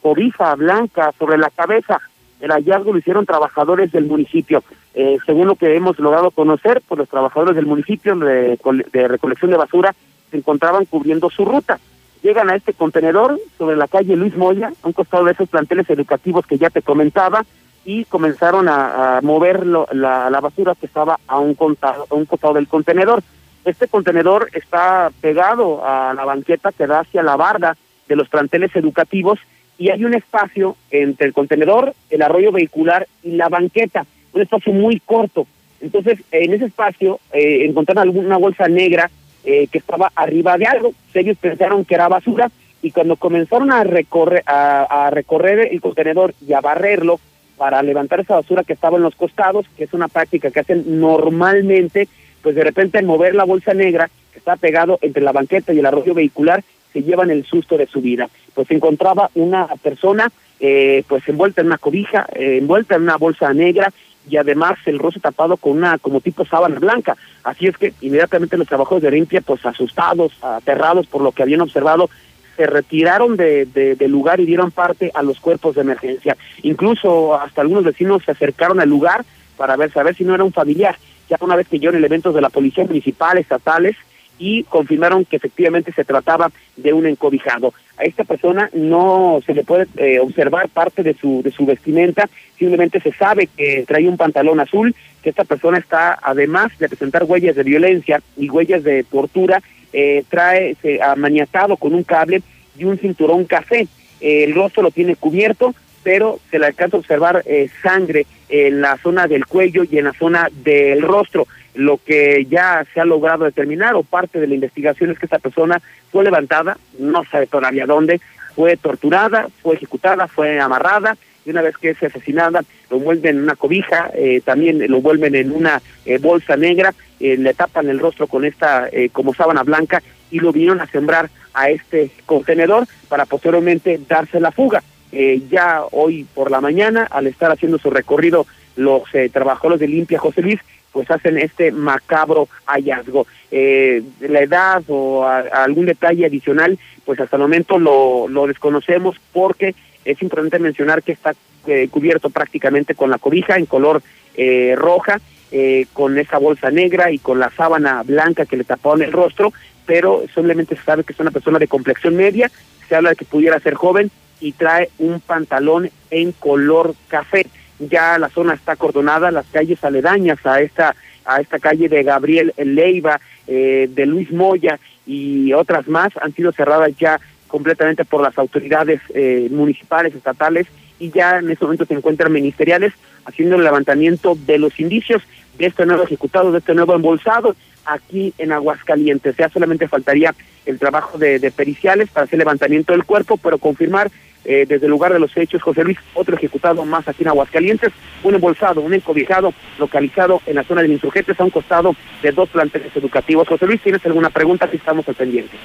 [0.58, 2.02] blanca sobre la cabeza.
[2.38, 4.62] El hallazgo lo hicieron trabajadores del municipio.
[4.92, 8.58] Eh, según lo que hemos logrado conocer, pues los trabajadores del municipio de,
[8.92, 9.94] de recolección de basura
[10.30, 11.78] se encontraban cubriendo su ruta.
[12.22, 15.88] Llegan a este contenedor sobre la calle Luis Moya, a un costado de esos planteles
[15.88, 17.44] educativos que ya te comentaba,
[17.84, 22.26] y comenzaron a, mover lo- la, la basura que estaba a un, contado, a un
[22.26, 23.22] costado del contenedor.
[23.64, 27.76] Este contenedor está pegado a la banqueta que da hacia la barda
[28.06, 29.38] de los planteles educativos
[29.78, 34.74] y hay un espacio entre el contenedor, el arroyo vehicular y la banqueta, un espacio
[34.74, 35.46] muy corto.
[35.80, 39.10] Entonces, en ese espacio eh, encontraron alguna bolsa negra
[39.44, 40.92] eh, que estaba arriba de algo.
[41.14, 42.50] Ellos pensaron que era basura
[42.82, 47.20] y cuando comenzaron a recorrer, a, a recorrer el contenedor y a barrerlo
[47.56, 50.98] para levantar esa basura que estaba en los costados, que es una práctica que hacen
[50.98, 52.08] normalmente,
[52.42, 55.78] pues de repente al mover la bolsa negra que está pegado entre la banqueta y
[55.78, 58.28] el arroyo vehicular, se llevan el susto de su vida.
[58.54, 63.16] Pues se encontraba una persona eh, pues envuelta en una cobija, eh, envuelta en una
[63.16, 63.92] bolsa negra
[64.28, 67.16] y además el rostro tapado con una como tipo sábana blanca.
[67.44, 71.60] Así es que inmediatamente los trabajadores de limpia, pues asustados, aterrados por lo que habían
[71.62, 72.10] observado,
[72.56, 76.36] se retiraron de, de- del lugar y dieron parte a los cuerpos de emergencia.
[76.62, 79.24] Incluso hasta algunos vecinos se acercaron al lugar
[79.56, 80.96] para ver, saber si no era un familiar.
[81.28, 83.96] Ya una vez que llegaron elementos de la policía municipal, estatales,
[84.40, 87.72] y confirmaron que efectivamente se trataba de un encobijado.
[87.98, 92.28] A esta persona no se le puede eh, observar parte de su, de su vestimenta,
[92.58, 97.24] simplemente se sabe que trae un pantalón azul, que esta persona está, además de presentar
[97.24, 99.62] huellas de violencia y huellas de tortura,
[99.92, 102.42] eh, trae se, amaniatado con un cable
[102.78, 103.86] y un cinturón café.
[104.22, 108.80] Eh, el rostro lo tiene cubierto, pero se le alcanza a observar eh, sangre en
[108.80, 111.46] la zona del cuello y en la zona del rostro.
[111.74, 115.38] Lo que ya se ha logrado determinar o parte de la investigación es que esta
[115.38, 115.80] persona
[116.10, 118.20] fue levantada, no sabe todavía dónde,
[118.54, 123.42] fue torturada, fue ejecutada, fue amarrada y una vez que es asesinada lo envuelven en
[123.44, 127.98] una cobija, eh, también lo envuelven en una eh, bolsa negra, eh, le tapan el
[127.98, 132.86] rostro con esta eh, como sábana blanca y lo vinieron a sembrar a este contenedor
[133.10, 134.82] para posteriormente darse la fuga.
[135.12, 139.02] Eh, ya hoy por la mañana, al estar haciendo su recorrido los
[139.32, 140.60] trabajadores de limpia José Luis,
[140.92, 143.26] pues hacen este macabro hallazgo.
[143.50, 149.74] Eh, la edad o algún detalle adicional, pues hasta el momento lo, lo desconocemos porque
[150.04, 151.34] es importante mencionar que está
[151.66, 154.02] eh, cubierto prácticamente con la cobija en color
[154.34, 155.20] eh, roja,
[155.52, 159.52] eh, con esa bolsa negra y con la sábana blanca que le taparon el rostro,
[159.84, 162.50] pero solamente se sabe que es una persona de complexión media,
[162.88, 164.10] se habla de que pudiera ser joven
[164.40, 167.46] y trae un pantalón en color café.
[167.80, 170.94] Ya la zona está acordonada, las calles aledañas a esta
[171.24, 176.50] a esta calle de Gabriel Leiva, eh, de Luis Moya y otras más han sido
[176.52, 180.66] cerradas ya completamente por las autoridades eh, municipales, estatales
[180.98, 182.92] y ya en este momento se encuentran ministeriales
[183.24, 185.22] haciendo el levantamiento de los indicios
[185.58, 187.54] de este nuevo ejecutado, de este nuevo embolsado
[187.86, 189.36] aquí en Aguascalientes.
[189.36, 190.34] Ya solamente faltaría
[190.66, 194.10] el trabajo de, periciales para hacer levantamiento del cuerpo, pero confirmar
[194.44, 197.92] eh, desde el lugar de los hechos, José Luis, otro ejecutado más aquí en Aguascalientes,
[198.22, 202.48] un embolsado, un encobijado localizado en la zona del insurgentes a un costado de dos
[202.48, 203.48] planteles educativos.
[203.48, 204.66] José Luis, ¿tienes alguna pregunta?
[204.66, 205.56] Aquí estamos al pendiente.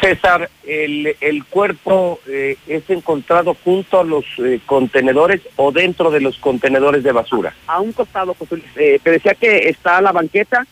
[0.00, 6.20] César, el, el cuerpo eh, es encontrado junto a los eh, contenedores o dentro de
[6.20, 7.54] los contenedores de basura.
[7.66, 8.66] A un costado, José Luis.
[8.76, 10.66] Eh, te decía que está la banqueta,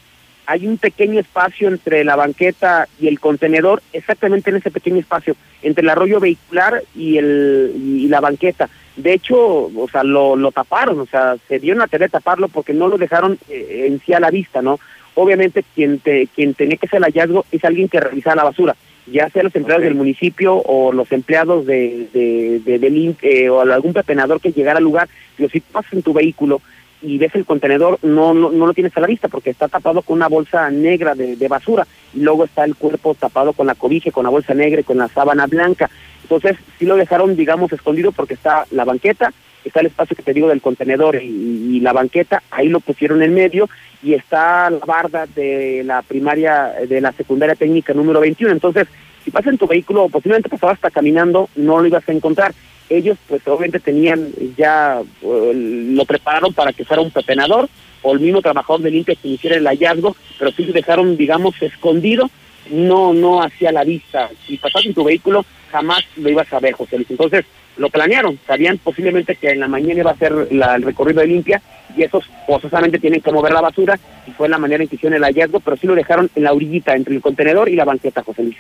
[0.46, 5.36] hay un pequeño espacio entre la banqueta y el contenedor, exactamente en ese pequeño espacio,
[5.62, 8.68] entre el arroyo vehicular y, el, y la banqueta.
[8.96, 12.48] De hecho, o sea, lo, lo taparon, o sea, se dio una tarea de taparlo
[12.48, 14.78] porque no lo dejaron en sí a la vista, ¿no?
[15.14, 18.76] Obviamente quien, te, quien tenía que hacer el hallazgo es alguien que revisaba la basura
[19.06, 23.92] ya sea los empleados del municipio o los empleados de, de, de, eh, o algún
[23.92, 26.62] pepenador que llegara al lugar, pero si pasas en tu vehículo
[27.04, 30.16] y ves el contenedor, no, no, lo tienes a la vista porque está tapado con
[30.16, 34.10] una bolsa negra de, de basura y luego está el cuerpo tapado con la cobija,
[34.10, 35.90] con la bolsa negra y con la sábana blanca.
[36.22, 39.32] Entonces, sí lo dejaron, digamos, escondido porque está la banqueta,
[39.64, 43.22] está el espacio que te digo del contenedor y, y la banqueta, ahí lo pusieron
[43.22, 43.68] en medio
[44.02, 48.52] y está la barda de la primaria, de la secundaria técnica número 21.
[48.52, 48.88] Entonces,
[49.24, 52.54] si pasas en tu vehículo, posiblemente pasabas hasta caminando, no lo ibas a encontrar.
[52.88, 57.68] Ellos, pues obviamente tenían ya, eh, lo prepararon para que fuera un pepenador
[58.02, 61.60] o el mismo trabajador de limpia que hiciera el hallazgo, pero sí lo dejaron, digamos,
[61.62, 62.30] escondido,
[62.70, 64.30] no no hacia la vista.
[64.46, 67.10] Si pasas en tu vehículo, jamás lo ibas a ver, José Luis.
[67.10, 67.44] Entonces,
[67.76, 71.60] lo planearon, sabían posiblemente que en la mañana iba a ser el recorrido de limpia
[71.96, 75.16] y esos forzosamente tienen que mover la basura y fue la manera en que hicieron
[75.16, 78.22] el hallazgo, pero sí lo dejaron en la orillita entre el contenedor y la banqueta,
[78.22, 78.56] José Luis.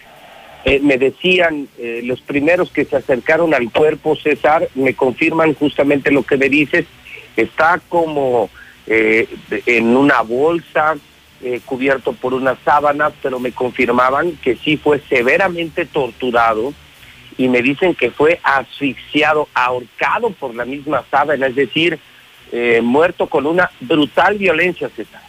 [0.64, 6.10] Eh, me decían eh, los primeros que se acercaron al cuerpo, César, me confirman justamente
[6.10, 6.86] lo que me dices,
[7.36, 8.48] está como
[8.86, 9.28] eh,
[9.66, 10.96] en una bolsa,
[11.66, 16.72] cubierto por una sábana, pero me confirmaban que sí fue severamente torturado
[17.36, 21.98] y me dicen que fue asfixiado, ahorcado por la misma sábana, es decir,
[22.82, 25.23] muerto con una brutal violencia, César.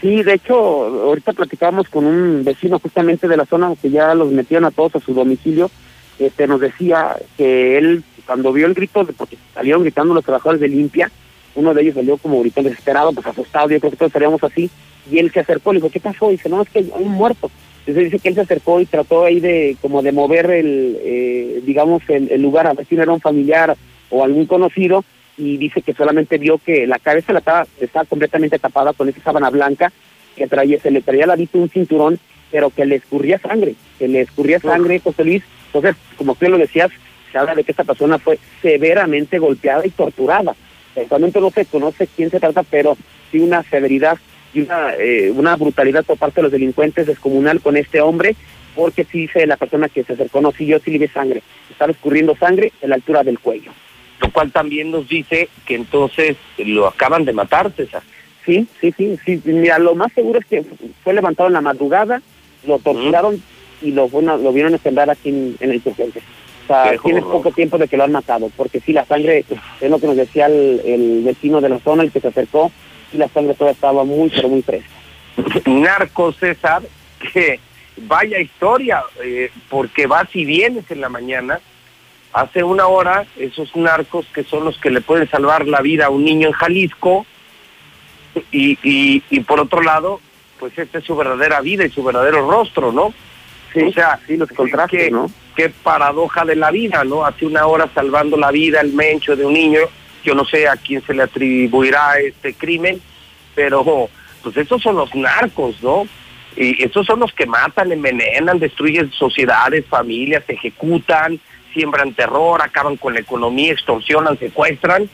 [0.00, 4.30] Sí, de hecho, ahorita platicábamos con un vecino justamente de la zona que ya los
[4.30, 5.70] metieron a todos a su domicilio,
[6.18, 10.68] este nos decía que él, cuando vio el grito, porque salieron gritando los trabajadores de
[10.68, 11.10] limpia,
[11.56, 14.70] uno de ellos salió como gritando desesperado, pues asustado, yo creo que todos estaríamos así,
[15.10, 16.28] y él se acercó, le dijo, ¿qué pasó?
[16.28, 17.50] Y dice, no, es que hay un muerto.
[17.80, 21.62] Entonces dice que él se acercó y trató ahí de como de mover el, eh,
[21.64, 23.76] digamos, el, lugar a ver si era un familiar
[24.10, 25.04] o algún conocido
[25.38, 29.22] y dice que solamente vio que la cabeza la estaba, estaba completamente tapada con esa
[29.22, 29.92] sábana blanca
[30.36, 32.18] que traía, se le traía la vista un cinturón,
[32.50, 35.42] pero que le escurría sangre, que le escurría sangre, José Luis.
[35.66, 36.90] Entonces, como tú lo decías,
[37.30, 40.54] se habla de que esta persona fue severamente golpeada y torturada.
[40.96, 42.96] Actualmente no se conoce quién se trata, pero
[43.30, 44.18] sí una severidad
[44.52, 48.34] y una, eh, una brutalidad por parte de los delincuentes descomunal con este hombre,
[48.74, 51.42] porque sí dice la persona que se acercó, no, sí, yo sí le vi sangre,
[51.70, 53.72] estaba escurriendo sangre a la altura del cuello.
[54.20, 58.02] Lo cual también nos dice que entonces lo acaban de matar, César.
[58.44, 59.40] Sí, sí, sí, sí.
[59.44, 60.64] Mira, lo más seguro es que
[61.04, 62.22] fue levantado en la madrugada,
[62.66, 63.42] lo torturaron
[63.82, 66.20] y lo, lo vieron extender aquí en, el insurgente.
[66.64, 69.44] O sea, tienes poco tiempo de que lo han matado, porque sí, la sangre,
[69.80, 72.70] es lo que nos decía el, el vecino de la zona, el que se acercó,
[73.12, 74.90] y la sangre toda estaba muy, pero muy fresca.
[75.66, 76.82] Narco César,
[77.32, 77.60] que
[78.02, 81.60] vaya historia, eh, porque vas y vienes en la mañana.
[82.32, 86.10] Hace una hora, esos narcos que son los que le pueden salvar la vida a
[86.10, 87.26] un niño en Jalisco,
[88.52, 90.20] y, y, y por otro lado,
[90.58, 93.12] pues esta es su verdadera vida y su verdadero rostro, ¿no?
[93.72, 95.30] Sí, o sea, sí, los contrastes, ¿no?
[95.56, 97.24] Qué paradoja de la vida, ¿no?
[97.24, 99.80] Hace una hora salvando la vida, el mencho de un niño,
[100.24, 103.00] yo no sé a quién se le atribuirá este crimen,
[103.54, 104.08] pero
[104.42, 106.06] pues esos son los narcos, ¿no?
[106.56, 111.38] Y esos son los que matan, envenenan, destruyen sociedades, familias, ejecutan,
[111.78, 115.08] siembran terror, acaban con la economía, extorsionan, secuestran,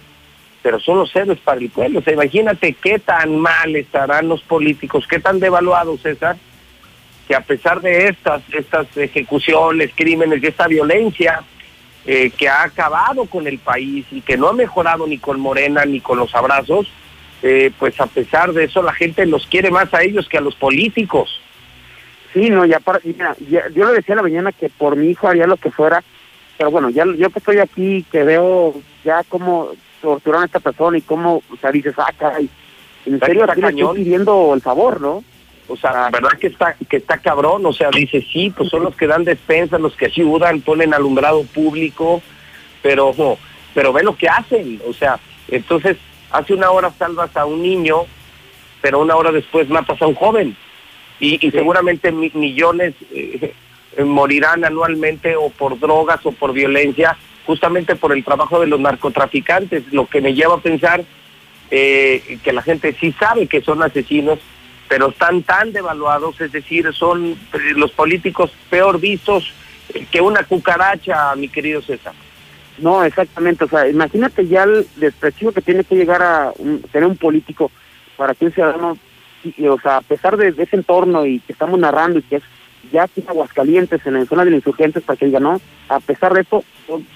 [0.62, 1.99] pero son los héroes para el pueblo.
[1.99, 6.36] O sea, imagínate qué tan mal estarán los políticos, qué tan devaluados, César,
[7.28, 11.43] que a pesar de estas, estas ejecuciones, crímenes y esta violencia,
[12.07, 15.85] eh, que ha acabado con el país y que no ha mejorado ni con Morena
[15.85, 16.91] ni con los abrazos,
[17.43, 20.41] eh, pues a pesar de eso la gente los quiere más a ellos que a
[20.41, 21.43] los políticos.
[22.32, 25.47] Sí, no, ya, para, yo le decía a la mañana que por mi hijo haría
[25.47, 26.03] lo que fuera,
[26.59, 28.75] pero bueno, ya yo que estoy aquí, que veo
[29.05, 29.71] ya cómo
[30.01, 32.49] torturaron a esta persona y cómo, o sea, dices, ah, caray,
[33.07, 35.25] en serio, aquí estoy pidiendo el favor, ¿no?
[35.67, 38.95] O sea, verdad que está que está cabrón, o sea, dice, sí, pues son los
[38.97, 42.23] que dan despensas, los que ayudan, ponen alumbrado público,
[42.83, 43.13] pero
[43.73, 45.19] pero ve lo que hacen, o sea,
[45.49, 45.97] entonces
[46.31, 48.05] hace una hora salvas a un niño
[48.83, 50.55] pero una hora después matas a un joven.
[51.19, 53.55] Y, y seguramente mi- millones eh,
[54.05, 57.16] morirán anualmente o por drogas o por violencia,
[57.47, 61.05] justamente por el trabajo de los narcotraficantes, lo que me lleva a pensar
[61.71, 64.39] eh, que la gente sí sabe que son asesinos,
[64.89, 69.53] pero están tan devaluados, es decir, son eh, los políticos peor vistos
[69.93, 72.12] eh, que una cucaracha, mi querido César.
[72.79, 73.65] No, exactamente.
[73.65, 76.53] O sea, imagínate ya el desprecio que tiene que llegar a
[76.91, 77.71] tener un político
[78.16, 78.99] para que un ciudadano,
[79.69, 82.43] o sea, a pesar de, de ese entorno y que estamos narrando y que es
[82.93, 86.01] ya aquí en Aguascalientes, en la zona de los insurgentes, para que diga, no, a
[86.01, 86.65] pesar de eso,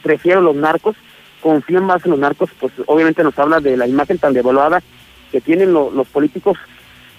[0.03, 0.97] prefiero los narcos,
[1.41, 4.83] confío más en los narcos, pues obviamente nos habla de la imagen tan devaluada
[5.31, 6.57] que tienen lo- los políticos,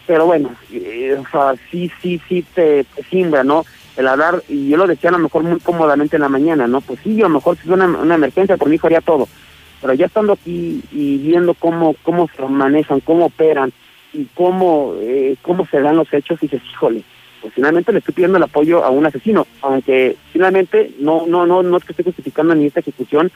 [0.07, 3.63] pero bueno, eh, o sea, sí, sí, sí te, te simbra, ¿no?
[3.95, 6.81] El hablar, y yo lo decía a lo mejor muy cómodamente en la mañana, ¿no?
[6.81, 9.27] Pues sí, a lo mejor si es una, una emergencia, por mi hijo haría todo,
[9.81, 13.71] pero ya estando aquí y viendo cómo, cómo se manejan, cómo operan
[14.13, 17.03] y cómo, eh, cómo se dan los hechos, dices, híjole,
[17.41, 21.63] pues finalmente le estoy pidiendo el apoyo a un asesino, aunque finalmente no, no, no,
[21.63, 23.31] no es que esté justificando ni esta ejecución,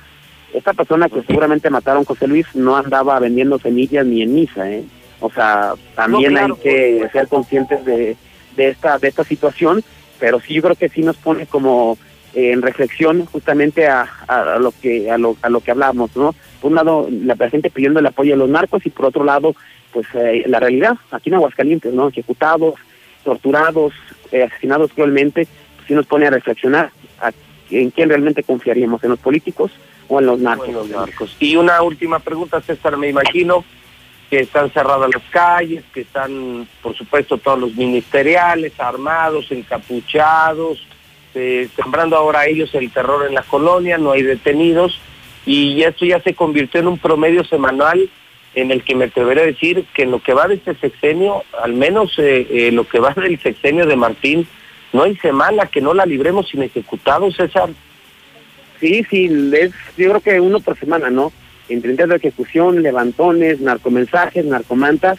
[0.54, 4.84] esta persona que seguramente mataron José Luis no andaba vendiendo semillas ni en misa, ¿eh?
[5.20, 8.18] O sea, también No, claro, hay que ser conscientes de,
[8.56, 9.84] de esta de esta situación,
[10.20, 11.98] pero sí yo creo que sí nos pone como
[12.34, 16.16] eh, en reflexión justamente a, a, a lo que a lo, a lo que hablábamos,
[16.16, 16.36] ¿no?
[16.62, 19.56] Por un lado la gente pidiendo el apoyo a los narcos y por otro lado
[19.94, 22.10] pues eh, la realidad aquí en Aguascalientes, ¿no?
[22.10, 22.76] Ejecutados,
[23.24, 23.94] torturados,
[24.32, 27.32] eh, asesinados cruelmente, pues sí nos pone a reflexionar a,
[27.70, 29.72] en quién realmente confiaríamos, en los políticos
[30.08, 30.90] o en los narcos.
[30.90, 31.36] narcos.
[31.40, 33.64] Y una última pregunta, César, me imagino
[34.30, 40.86] que están cerradas las calles, que están, por supuesto, todos los ministeriales armados, encapuchados,
[41.36, 45.00] eh, sembrando ahora ellos el terror en la colonia, no hay detenidos,
[45.46, 48.10] y esto ya se convirtió en un promedio semanal
[48.56, 51.74] en el que me atreveré a decir que lo que va de este sexenio, al
[51.74, 54.48] menos eh, eh, lo que va del sexenio de Martín,
[54.92, 57.70] no hay semana que no la libremos sin ejecutados, César.
[58.80, 61.32] Sí, sí, es, yo creo que uno por semana, ¿no?
[61.70, 65.18] Entre de ejecución, levantones, narcomensajes, narcomantas,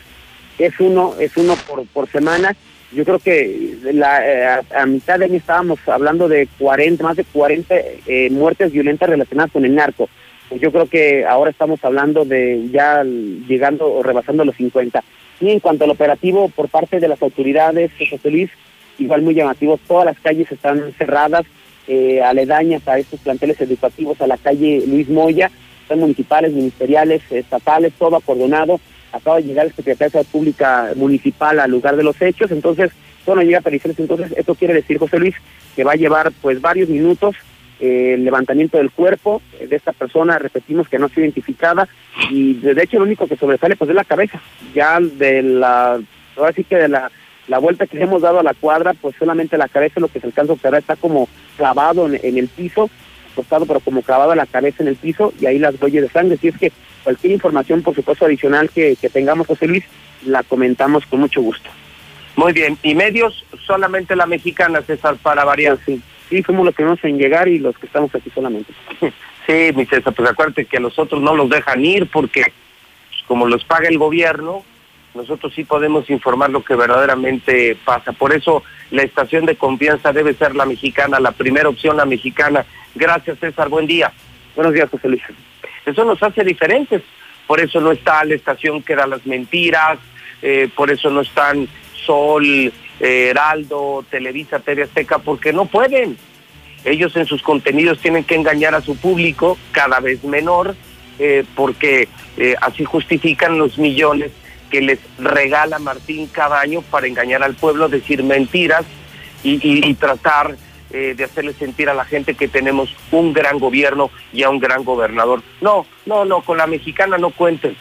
[0.58, 2.54] es uno, es uno por, por semana.
[2.92, 7.16] Yo creo que la, eh, a, a mitad de año estábamos hablando de 40, más
[7.16, 7.74] de 40
[8.06, 10.08] eh, muertes violentas relacionadas con el narco.
[10.54, 15.02] Pues yo creo que ahora estamos hablando de ya llegando o rebasando los 50.
[15.40, 18.52] Y en cuanto al operativo por parte de las autoridades, José Luis,
[19.00, 21.44] igual muy llamativo, todas las calles están cerradas,
[21.88, 25.50] eh, aledañas a estos planteles educativos, a la calle Luis Moya,
[25.88, 28.78] son municipales, ministeriales, estatales, todo acordonado.
[29.10, 32.92] Acaba de llegar el secretario de Pública Municipal al lugar de los hechos, entonces,
[33.24, 35.34] todo no llega a entonces esto quiere decir, José Luis,
[35.74, 37.34] que va a llevar pues varios minutos
[37.84, 41.88] el levantamiento del cuerpo de esta persona, repetimos que no ha sido identificada,
[42.30, 44.40] y de hecho lo único que sobresale pues es la cabeza,
[44.74, 46.00] ya de la,
[46.36, 47.10] ahora sí que de la
[47.46, 50.20] la vuelta que le hemos dado a la cuadra, pues solamente la cabeza lo que
[50.20, 52.88] se alcanza a observar está como clavado en, en el piso,
[53.32, 56.08] acostado pero como clavado a la cabeza en el piso y ahí las huellas de
[56.08, 56.36] sangre.
[56.38, 59.84] Si es que cualquier información, por supuesto, adicional que, que tengamos, José Luis,
[60.24, 61.68] la comentamos con mucho gusto.
[62.36, 65.78] Muy bien, y medios solamente la mexicana, César, para variar.
[65.84, 68.72] Sí, sí, fuimos los primeros en llegar y los que estamos aquí solamente.
[69.46, 73.22] Sí, mi César, pues acuérdate que a los otros no los dejan ir porque pues,
[73.26, 74.64] como los paga el gobierno,
[75.14, 78.12] nosotros sí podemos informar lo que verdaderamente pasa.
[78.12, 82.64] Por eso la estación de confianza debe ser la mexicana, la primera opción la mexicana.
[82.94, 84.10] Gracias, César, buen día.
[84.56, 85.22] Buenos días, José Luis.
[85.84, 87.02] Eso nos hace diferentes.
[87.46, 89.98] Por eso no está la estación que da las mentiras,
[90.40, 91.68] eh, por eso no están
[92.06, 92.72] Sol,
[93.04, 96.16] Heraldo, Televisa, TV Azteca, porque no pueden.
[96.84, 100.74] Ellos en sus contenidos tienen que engañar a su público cada vez menor,
[101.18, 104.32] eh, porque eh, así justifican los millones
[104.70, 108.84] que les regala Martín cada año para engañar al pueblo, decir mentiras
[109.42, 110.56] y, tratar
[110.90, 114.58] eh, de hacerle sentir a la gente que tenemos un gran gobierno y a un
[114.58, 115.42] gran gobernador.
[115.60, 117.76] No, no, no, con la mexicana no cuenten.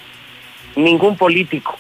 [0.76, 1.78] Ningún político.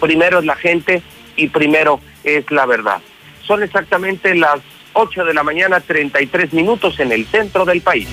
[0.00, 1.02] Primero es la gente
[1.36, 3.00] y primero es la verdad.
[3.46, 4.60] Son exactamente las
[4.94, 8.08] 8 de la mañana, 33 minutos en el centro del país.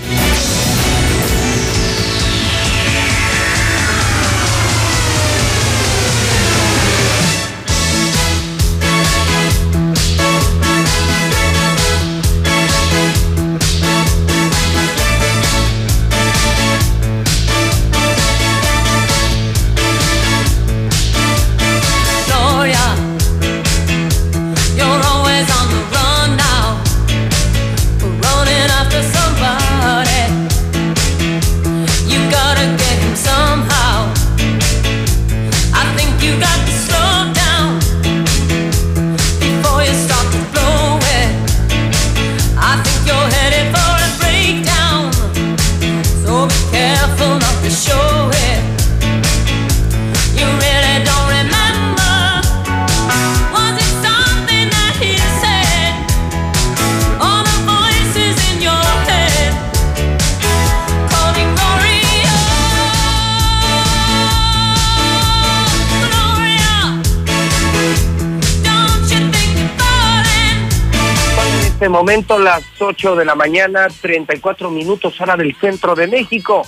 [71.93, 76.63] Momento las 8 de la mañana, 34 minutos hora del centro de México.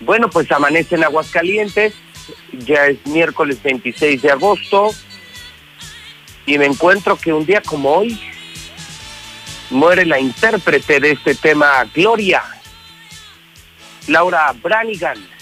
[0.00, 1.92] Bueno, pues amanece en Aguascalientes,
[2.50, 4.88] ya es miércoles 26 de agosto
[6.46, 8.18] y me encuentro que un día como hoy
[9.68, 12.42] muere la intérprete de este tema, Gloria,
[14.06, 15.37] Laura Branigan.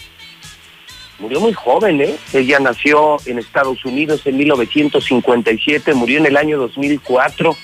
[1.19, 2.17] Murió muy joven, ¿eh?
[2.33, 7.57] Ella nació en Estados Unidos en 1957, murió en el año 2004,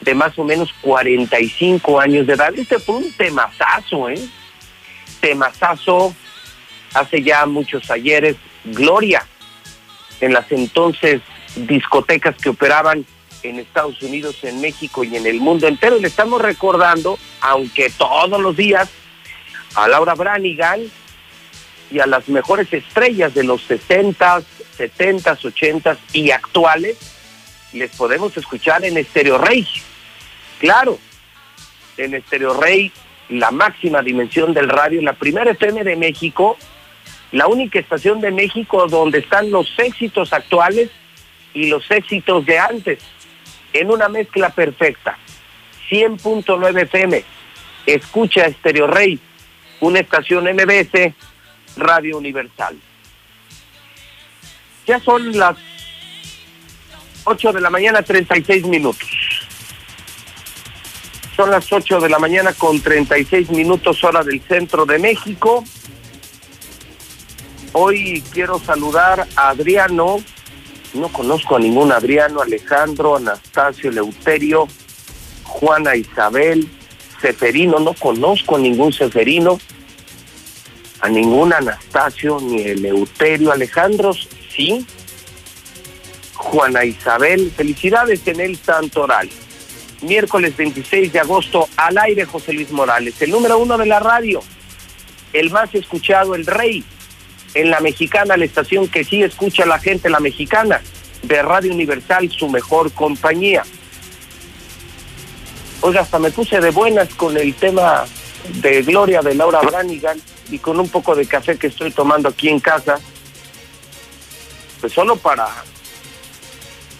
[0.00, 2.54] de más o menos 45 años de edad.
[2.56, 4.20] Este fue un temazazo, ¿eh?
[5.20, 6.14] Temazazo
[6.94, 9.26] hace ya muchos ayeres, Gloria,
[10.20, 11.22] en las entonces
[11.56, 13.04] discotecas que operaban
[13.42, 15.98] en Estados Unidos, en México y en el mundo entero.
[15.98, 18.88] Le estamos recordando, aunque todos los días,
[19.74, 20.80] a Laura Branigan
[21.92, 24.44] y a las mejores estrellas de los 60s,
[24.78, 26.96] 70s, 80s y actuales,
[27.72, 29.66] les podemos escuchar en Estéreo Rey.
[30.58, 30.98] Claro,
[31.98, 32.90] en Estéreo Rey,
[33.28, 36.56] la máxima dimensión del radio, la primera FM de México,
[37.30, 40.90] la única estación de México donde están los éxitos actuales
[41.52, 43.00] y los éxitos de antes,
[43.74, 45.18] en una mezcla perfecta.
[45.90, 47.24] 100.9 FM,
[47.84, 49.18] escucha Estéreo Rey,
[49.80, 51.14] una estación MBS,
[51.76, 52.78] Radio Universal.
[54.86, 55.56] Ya son las
[57.24, 59.08] 8 de la mañana, 36 minutos.
[61.36, 65.64] Son las 8 de la mañana con 36 minutos hora del centro de México.
[67.72, 70.18] Hoy quiero saludar a Adriano,
[70.92, 74.68] no conozco a ningún Adriano, Alejandro, Anastasio, Leuterio,
[75.44, 76.68] Juana Isabel,
[77.22, 79.58] Seferino, no conozco a ningún Seferino,
[81.02, 84.86] a ningún Anastasio, ni Eleuterio, Alejandro, sí.
[86.34, 89.28] Juana Isabel, felicidades en el Santoral.
[90.00, 94.42] Miércoles 26 de agosto, al aire José Luis Morales, el número uno de la radio,
[95.32, 96.84] el más escuchado, el rey,
[97.54, 100.80] en la mexicana, la estación que sí escucha a la gente, la mexicana,
[101.22, 103.64] de Radio Universal, su mejor compañía.
[105.80, 108.04] Oiga, hasta me puse de buenas con el tema
[108.48, 110.20] de Gloria de Laura Branigan
[110.50, 112.98] y con un poco de café que estoy tomando aquí en casa,
[114.80, 115.48] pues solo para,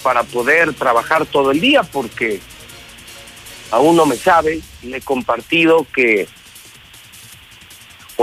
[0.03, 2.41] para poder trabajar todo el día, porque
[3.71, 6.29] aún no me sabe, le he compartido que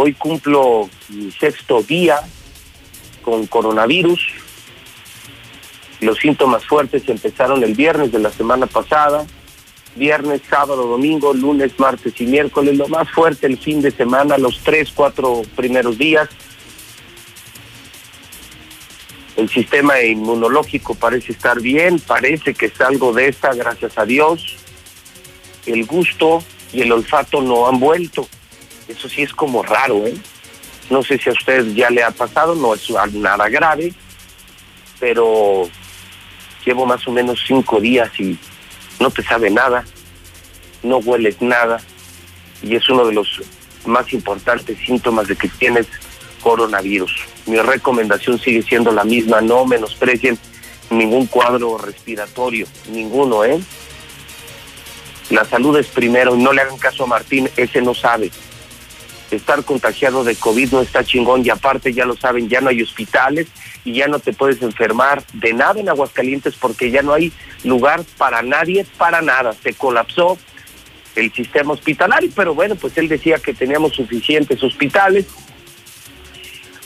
[0.02, 2.22] Hoy cumplo mi sexto día
[3.22, 4.22] con coronavirus.
[6.00, 9.26] Los síntomas fuertes empezaron el viernes de la semana pasada.
[9.96, 12.78] Viernes, sábado, domingo, lunes, martes y miércoles.
[12.78, 16.30] Lo más fuerte el fin de semana, los tres, cuatro primeros días.
[19.36, 24.58] El sistema inmunológico parece estar bien, parece que es algo de esta, gracias a Dios.
[25.66, 26.44] El gusto
[26.74, 28.28] y el olfato no han vuelto
[28.90, 30.16] eso sí es como raro, ¿eh?
[30.90, 33.94] No sé si a usted ya le ha pasado, no es nada grave,
[35.00, 35.70] pero
[36.66, 38.38] llevo más o menos cinco días y
[39.00, 39.86] no te sabe nada,
[40.84, 41.80] no hueles nada,
[42.62, 43.42] y es uno de los
[43.86, 45.88] más importantes síntomas de que tienes
[46.42, 47.14] coronavirus.
[47.46, 50.38] Mi recomendación sigue siendo la misma, no menosprecien
[50.90, 53.60] ningún cuadro respiratorio, ninguno, ¿eh?
[55.30, 58.32] La salud es primero, y no le hagan caso a Martín, ese no sabe
[59.36, 62.82] estar contagiado de COVID no está chingón y aparte ya lo saben, ya no hay
[62.82, 63.48] hospitales
[63.90, 67.34] y ya no te puedes enfermar de nada en Aguascalientes porque ya no hay
[67.64, 69.54] lugar para nadie, para nada.
[69.64, 70.38] Se colapsó
[71.16, 75.26] el sistema hospitalario, pero bueno, pues él decía que teníamos suficientes hospitales,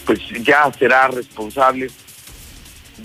[0.05, 1.91] pues ya será responsable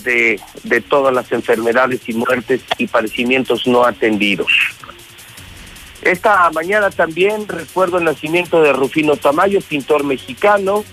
[0.05, 4.53] de, de todas las enfermedades y muertes y padecimientos no atendidos.
[6.03, 10.85] Esta mañana también recuerdo el nacimiento de Rufino Tamayo, pintor mexicano.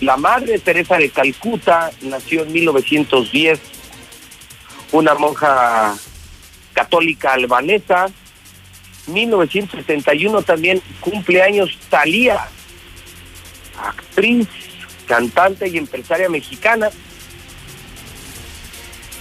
[0.00, 3.60] La madre Teresa de Calcuta nació en 1910,
[4.92, 5.94] una monja
[6.72, 8.06] católica albanesa.
[9.06, 12.48] 1971 también cumpleaños Talía,
[13.78, 14.48] actriz,
[15.06, 16.90] cantante y empresaria mexicana.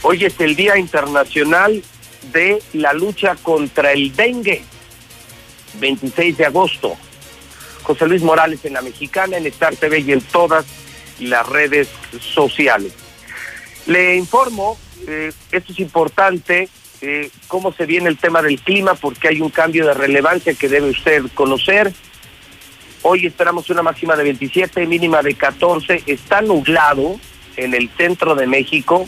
[0.01, 1.83] Hoy es el Día Internacional
[2.31, 4.63] de la lucha contra el dengue.
[5.79, 6.97] 26 de agosto.
[7.83, 10.65] José Luis Morales en la Mexicana, en Star TV y en todas
[11.19, 11.89] las redes
[12.19, 12.93] sociales.
[13.85, 14.77] Le informo,
[15.07, 16.69] eh, esto es importante,
[17.01, 20.69] eh, cómo se viene el tema del clima, porque hay un cambio de relevancia que
[20.69, 21.91] debe usted conocer.
[23.01, 26.03] Hoy esperamos una máxima de 27, mínima de 14.
[26.05, 27.19] Está nublado
[27.57, 29.05] en el centro de México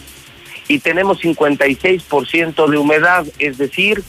[0.67, 4.03] y tenemos 56% de humedad, es decir,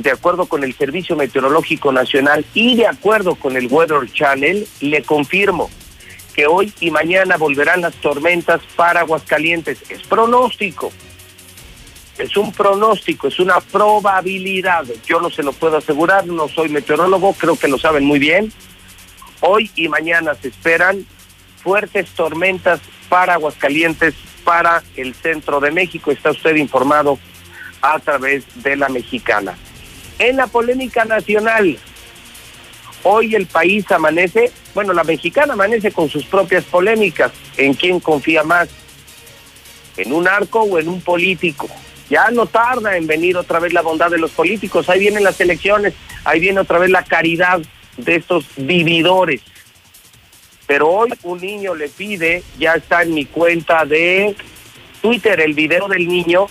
[0.00, 5.02] de acuerdo con el Servicio Meteorológico Nacional y de acuerdo con el Weather Channel, le
[5.02, 5.70] confirmo
[6.34, 9.78] que hoy y mañana volverán las tormentas para Aguascalientes.
[9.90, 10.90] Es pronóstico,
[12.16, 14.86] es un pronóstico, es una probabilidad.
[15.06, 18.50] Yo no se lo puedo asegurar, no soy meteorólogo, creo que lo saben muy bien.
[19.40, 21.04] Hoy y mañana se esperan
[21.62, 24.14] fuertes tormentas para Aguascalientes,
[24.44, 26.10] para el centro de México.
[26.10, 27.18] Está usted informado
[27.82, 29.56] a través de la mexicana.
[30.20, 31.78] En la polémica nacional,
[33.04, 37.32] hoy el país amanece, bueno, la mexicana amanece con sus propias polémicas.
[37.56, 38.68] ¿En quién confía más?
[39.96, 41.68] ¿En un arco o en un político?
[42.10, 44.90] Ya no tarda en venir otra vez la bondad de los políticos.
[44.90, 45.94] Ahí vienen las elecciones,
[46.24, 47.58] ahí viene otra vez la caridad
[47.96, 49.40] de estos vividores.
[50.66, 54.36] Pero hoy un niño le pide, ya está en mi cuenta de
[55.00, 56.46] Twitter el video del niño,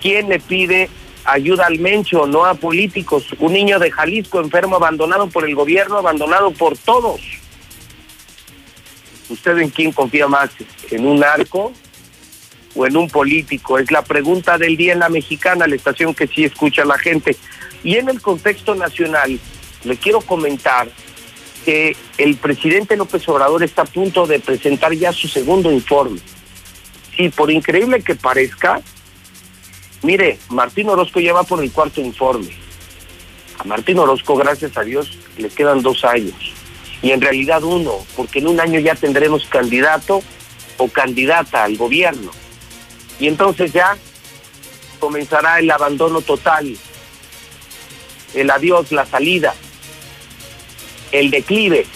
[0.00, 0.90] quien le pide
[1.30, 3.26] ayuda al mencho, no a políticos.
[3.38, 7.20] Un niño de Jalisco enfermo, abandonado por el gobierno, abandonado por todos.
[9.28, 10.50] ¿Usted en quién confía más?
[10.90, 11.72] ¿En un arco
[12.74, 13.78] o en un político?
[13.78, 17.36] Es la pregunta del día en la mexicana, la estación que sí escucha la gente.
[17.84, 19.38] Y en el contexto nacional,
[19.84, 20.88] le quiero comentar
[21.64, 26.20] que el presidente López Obrador está a punto de presentar ya su segundo informe.
[27.16, 28.80] Sí, por increíble que parezca,
[30.02, 32.50] mire, Martín Orozco ya va por el cuarto informe.
[33.58, 36.54] A Martín Orozco, gracias a Dios, le quedan dos años.
[37.02, 40.22] Y en realidad uno, porque en un año ya tendremos candidato
[40.76, 42.30] o candidata al gobierno.
[43.20, 43.96] Y entonces ya
[44.98, 46.76] comenzará el abandono total,
[48.34, 49.54] el adiós, la salida,
[51.12, 51.86] el declive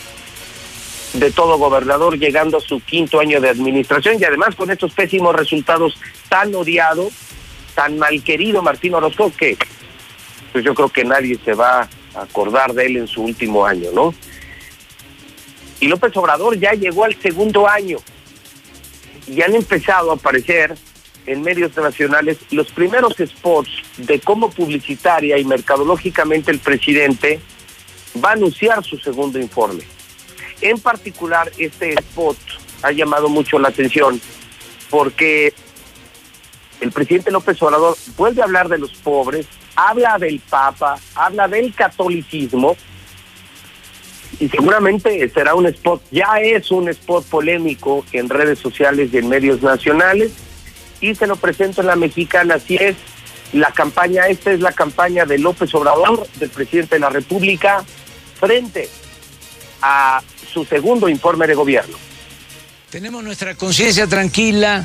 [1.15, 5.35] de todo gobernador llegando a su quinto año de administración y además con estos pésimos
[5.35, 5.99] resultados
[6.29, 7.11] tan odiado,
[7.75, 9.57] tan mal querido Martín Orozco que
[10.53, 13.91] pues yo creo que nadie se va a acordar de él en su último año,
[13.95, 14.15] ¿no?
[15.81, 17.99] Y López Obrador ya llegó al segundo año
[19.27, 20.75] y han empezado a aparecer
[21.27, 27.41] en medios nacionales los primeros spots de cómo publicitaria y mercadológicamente el presidente
[28.23, 29.85] va a anunciar su segundo informe.
[30.61, 32.37] En particular, este spot
[32.83, 34.21] ha llamado mucho la atención
[34.91, 35.55] porque
[36.83, 39.47] el presidente López Obrador vuelve a hablar de los pobres,
[39.77, 42.77] habla del Papa, habla del catolicismo
[44.41, 49.29] y seguramente será un spot, ya es un spot polémico en redes sociales y en
[49.29, 50.33] medios nacionales
[51.01, 52.97] y se lo presento en la mexicana, así es
[53.53, 57.85] la campaña, esta es la campaña de López Obrador, del presidente de la República,
[58.41, 58.89] frente
[59.83, 60.21] a
[60.53, 61.97] su segundo informe de gobierno.
[62.91, 64.85] Tenemos nuestra conciencia tranquila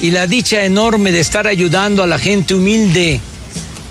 [0.00, 3.20] y la dicha enorme de estar ayudando a la gente humilde,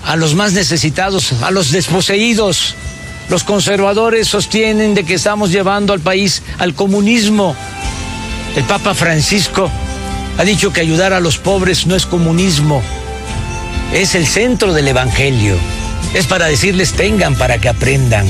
[0.04, 2.74] a los más necesitados, a los desposeídos.
[3.28, 7.56] Los conservadores sostienen de que estamos llevando al país al comunismo.
[8.56, 9.70] El Papa Francisco
[10.38, 12.82] ha dicho que ayudar a los pobres no es comunismo,
[13.92, 15.56] es el centro del Evangelio.
[16.12, 18.26] Es para decirles tengan para que aprendan.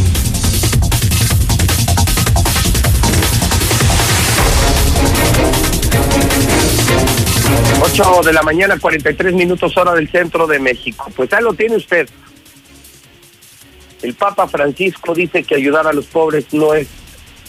[7.84, 11.12] 8 de la mañana, 43 minutos hora del centro de México.
[11.14, 12.08] Pues ahí lo tiene usted.
[14.00, 16.88] El Papa Francisco dice que ayudar a los pobres no es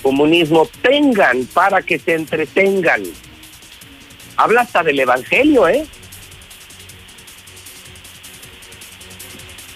[0.01, 0.67] comunismo.
[0.81, 3.03] Tengan para que se entretengan.
[4.35, 5.85] Habla hasta del Evangelio, ¿eh?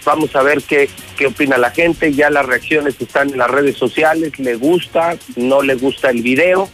[0.03, 2.11] Vamos a ver qué, qué opina la gente.
[2.11, 4.37] Ya las reacciones están en las redes sociales.
[4.39, 5.17] ¿Le gusta?
[5.37, 6.69] ¿No le gusta el video?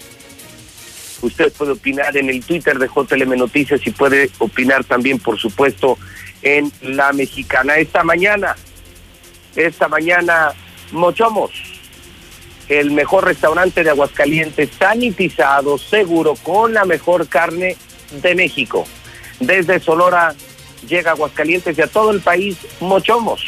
[1.22, 5.98] Usted puede opinar en el Twitter de JLM Noticias y puede opinar también, por supuesto,
[6.42, 7.78] en La Mexicana.
[7.78, 8.56] Esta mañana,
[9.56, 10.54] esta mañana,
[10.92, 11.52] Mochomos,
[12.68, 17.78] el mejor restaurante de Aguascalientes, sanitizado, seguro, con la mejor carne
[18.22, 18.86] de México.
[19.40, 20.36] Desde Sonora
[20.88, 23.42] llega Aguascalientes y a todo el país, Mochomos.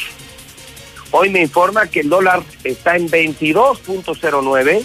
[1.10, 4.82] Hoy me informa que el dólar está en 22.09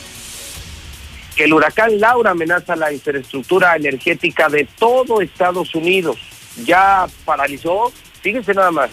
[1.35, 6.17] que el huracán Laura amenaza la infraestructura energética de todo Estados Unidos.
[6.65, 7.91] Ya paralizó,
[8.21, 8.91] fíjense nada más,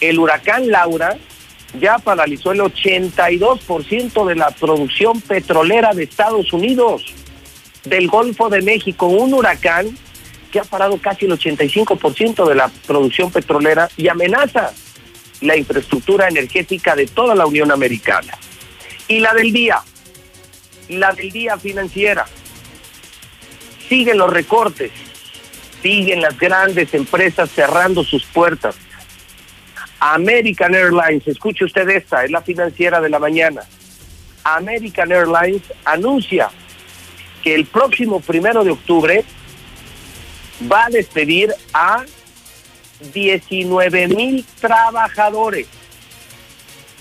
[0.00, 1.16] el huracán Laura
[1.78, 7.14] ya paralizó el 82% de la producción petrolera de Estados Unidos,
[7.84, 9.96] del Golfo de México, un huracán
[10.50, 14.72] que ha parado casi el 85% de la producción petrolera y amenaza
[15.40, 18.36] la infraestructura energética de toda la Unión Americana.
[19.06, 19.80] Y la del día,
[20.98, 22.26] la del día financiera.
[23.88, 24.90] Siguen los recortes.
[25.82, 28.76] Siguen las grandes empresas cerrando sus puertas.
[30.00, 33.62] American Airlines, escuche usted esta, es la financiera de la mañana.
[34.44, 36.50] American Airlines anuncia
[37.42, 39.24] que el próximo primero de octubre
[40.70, 42.04] va a despedir a
[43.12, 45.66] 19 mil trabajadores.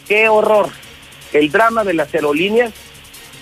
[0.08, 0.70] ¡Qué horror!
[1.34, 2.74] El drama de las aerolíneas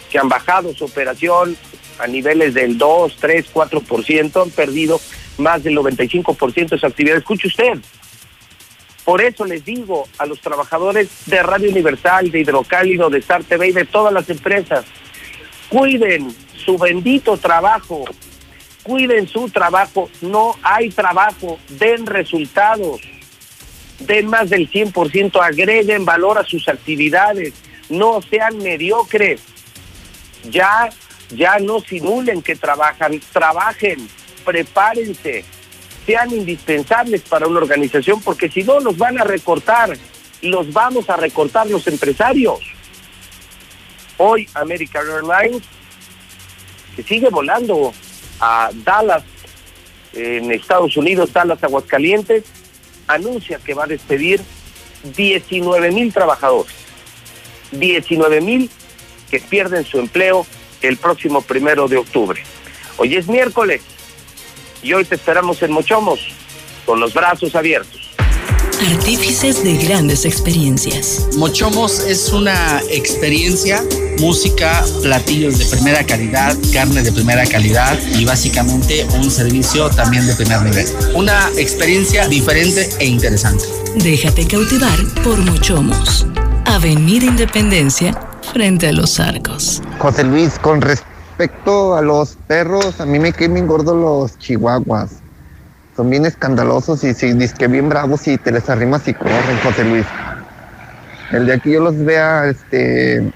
[0.10, 1.58] que han bajado su operación
[2.00, 5.00] a niveles del 2, 3, 4%, han perdido
[5.38, 7.18] más del 95% de su actividad.
[7.18, 7.80] Escuche usted.
[9.04, 13.70] Por eso les digo a los trabajadores de Radio Universal, de Hidrocálido, de Star TV
[13.70, 14.84] y de todas las empresas,
[15.70, 18.04] cuiden su bendito trabajo,
[18.84, 23.00] cuiden su trabajo, no hay trabajo, den resultados,
[24.00, 27.54] den más del 100%, agreguen valor a sus actividades,
[27.90, 29.42] no sean mediocres,
[30.44, 30.90] ya,
[31.30, 34.08] ya no simulen que trabajan, trabajen,
[34.46, 35.44] prepárense,
[36.06, 39.98] sean indispensables para una organización, porque si no los van a recortar,
[40.42, 42.60] los vamos a recortar los empresarios.
[44.18, 45.64] Hoy American Airlines,
[46.96, 47.94] que sigue volando
[48.40, 49.24] a Dallas,
[50.14, 52.44] en Estados Unidos, Dallas, Aguascalientes,
[53.08, 54.42] anuncia que va a despedir
[55.16, 56.74] 19 mil trabajadores.
[57.72, 58.70] 19 mil
[59.30, 60.46] que pierden su empleo
[60.82, 62.42] el próximo primero de octubre.
[62.98, 63.82] Hoy es miércoles
[64.82, 66.20] y hoy te esperamos en Mochomos
[66.86, 68.08] con los brazos abiertos.
[68.80, 71.30] Artífices de grandes experiencias.
[71.36, 73.84] Mochomos es una experiencia,
[74.20, 80.36] música, platillos de primera calidad, carne de primera calidad y básicamente un servicio también de
[80.36, 80.86] primer nivel.
[81.16, 83.66] Una experiencia diferente e interesante.
[83.96, 86.28] Déjate cautivar por Mochomos.
[86.66, 88.12] Avenida Independencia,
[88.54, 89.82] frente a los arcos.
[90.00, 95.22] José Luis, con respecto a los perros, a mí me quedan gordos los chihuahuas
[95.98, 99.84] son bien escandalosos y si que bien bravos y te les arrimas y corren, José
[99.84, 100.06] Luis.
[101.32, 103.32] El día que yo los vea, este,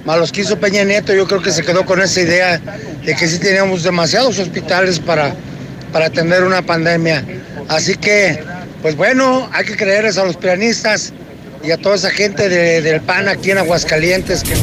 [0.06, 2.58] Más los que hizo Peña Nieto, yo creo que se quedó con esa idea
[3.04, 5.36] de que sí teníamos demasiados hospitales para,
[5.92, 7.24] para atender una pandemia.
[7.68, 8.40] Así que,
[8.82, 11.14] pues bueno, hay que creerles a los pianistas
[11.64, 14.44] y a toda esa gente del PAN aquí en Aguascalientes.
[14.44, 14.54] Que...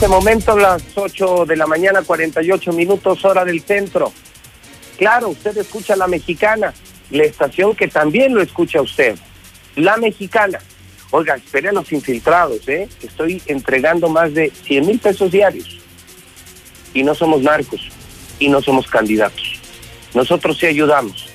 [0.00, 4.10] este momento las 8 de la mañana, 48 minutos hora del centro.
[4.96, 6.72] Claro, usted escucha la mexicana,
[7.10, 9.18] la estación que también lo escucha usted.
[9.76, 10.58] La mexicana.
[11.10, 12.88] Oiga, espere a los infiltrados, ¿eh?
[13.02, 15.80] Estoy entregando más de 100 mil pesos diarios.
[16.94, 17.86] Y no somos narcos,
[18.38, 19.60] y no somos candidatos.
[20.14, 21.28] Nosotros sí ayudamos.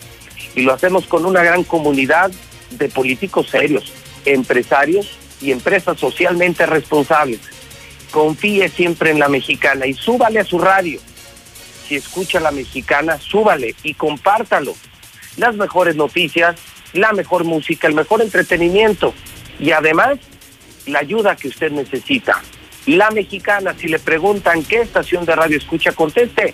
[0.55, 2.31] Y lo hacemos con una gran comunidad
[2.71, 3.93] de políticos serios,
[4.25, 7.54] empresarios y empresas socialmente responsables
[8.15, 11.01] confíe siempre en la mexicana y súbale a su radio.
[11.85, 14.73] Si escucha la mexicana, súbale y compártalo.
[15.35, 16.55] Las mejores noticias,
[16.93, 19.13] la mejor música, el mejor entretenimiento
[19.59, 20.17] y además
[20.85, 22.41] la ayuda que usted necesita.
[22.85, 26.53] La mexicana, si le preguntan qué estación de radio escucha, conteste.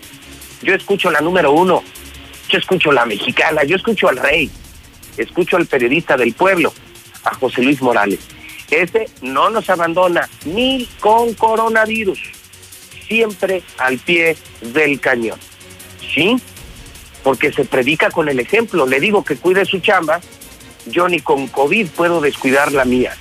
[0.64, 1.84] Yo escucho la número uno.
[2.50, 3.64] Yo escucho la mexicana.
[3.66, 4.50] Yo escucho al rey.
[5.16, 6.74] Escucho al periodista del pueblo,
[7.24, 8.20] a José Luis Morales.
[8.72, 12.20] Ese no nos abandona ni con coronavirus.
[13.08, 14.38] Siempre al pie
[14.74, 15.38] del cañón.
[16.14, 16.38] ¿Sí?
[17.24, 18.86] Porque se predica con el ejemplo.
[18.88, 20.22] Le digo que cuide su chamba.
[20.88, 23.16] Yo ni con COVID puedo descuidar la mía.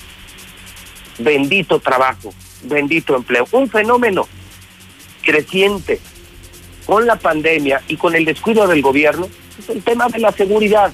[1.19, 2.33] Bendito trabajo
[2.63, 3.47] bendito empleo.
[3.53, 4.27] Un fenómeno
[5.23, 6.01] creciente
[6.87, 9.29] con la pandemia y con el descuido del gobierno
[9.59, 10.93] es el tema de la seguridad.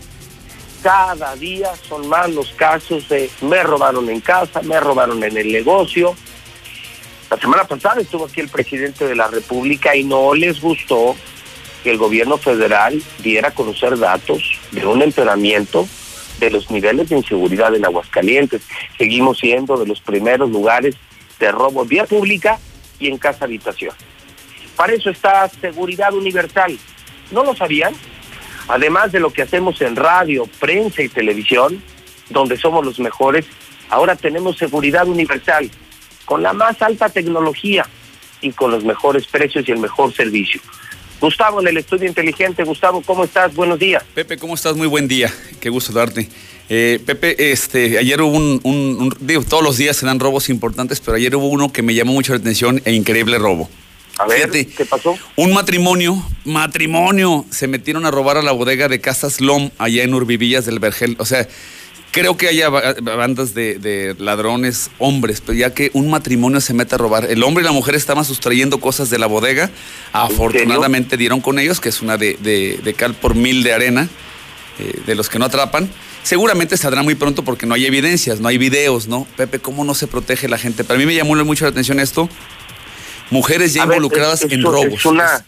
[0.86, 5.50] Cada día son más los casos de me robaron en casa, me robaron en el
[5.50, 6.14] negocio.
[7.28, 11.16] La semana pasada estuvo aquí el presidente de la República y no les gustó
[11.82, 15.88] que el gobierno federal diera a conocer datos de un empeoramiento
[16.38, 18.62] de los niveles de inseguridad en Aguascalientes.
[18.96, 20.94] Seguimos siendo de los primeros lugares
[21.40, 22.60] de robo vía pública
[23.00, 23.96] y en casa habitación.
[24.76, 26.78] Para eso está Seguridad Universal.
[27.32, 27.92] ¿No lo sabían?
[28.68, 31.82] Además de lo que hacemos en radio, prensa y televisión,
[32.30, 33.46] donde somos los mejores,
[33.88, 35.70] ahora tenemos Seguridad Universal,
[36.24, 37.86] con la más alta tecnología
[38.40, 40.60] y con los mejores precios y el mejor servicio.
[41.20, 42.64] Gustavo, en el estudio inteligente.
[42.64, 43.54] Gustavo, ¿cómo estás?
[43.54, 44.04] Buenos días.
[44.14, 44.76] Pepe, ¿cómo estás?
[44.76, 45.32] Muy buen día.
[45.60, 46.28] Qué gusto darte.
[46.68, 51.16] Eh, Pepe, este, ayer hubo un, digo, todos los días se dan robos importantes, pero
[51.16, 53.70] ayer hubo uno que me llamó mucho la atención e increíble robo.
[54.18, 55.18] A ver, ¿qué pasó?
[55.36, 60.14] Un matrimonio, matrimonio, se metieron a robar a la bodega de Casas Lom allá en
[60.14, 61.16] Urbivillas del Vergel.
[61.18, 61.46] O sea,
[62.12, 66.98] creo que haya bandas de, ladrones hombres, pero ya que un matrimonio se mete a
[66.98, 69.70] robar, el hombre y la mujer estaban sustrayendo cosas de la bodega,
[70.14, 74.08] afortunadamente dieron con ellos, que es una de, cal por mil de arena,
[74.78, 75.90] eh, de los que no atrapan.
[76.22, 79.26] Seguramente saldrá muy pronto porque no hay evidencias, no hay videos, ¿no?
[79.36, 80.84] Pepe, ¿cómo no se protege la gente?
[80.84, 82.30] Para mí me llamó mucho la atención esto.
[83.30, 84.94] Mujeres ya involucradas en robos.
[84.94, 85.44] Es una,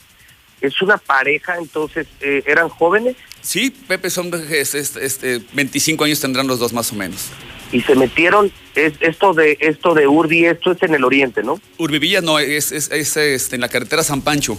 [0.61, 3.17] es una pareja, entonces, eh, ¿eran jóvenes?
[3.41, 7.27] Sí, Pepe, son este, 25 años tendrán los dos más o menos.
[7.71, 11.61] Y se metieron, es, esto de esto de Urbi, esto es en el oriente, ¿no?
[11.77, 14.59] Urbivilla no, es, es, este, en la carretera San Pancho.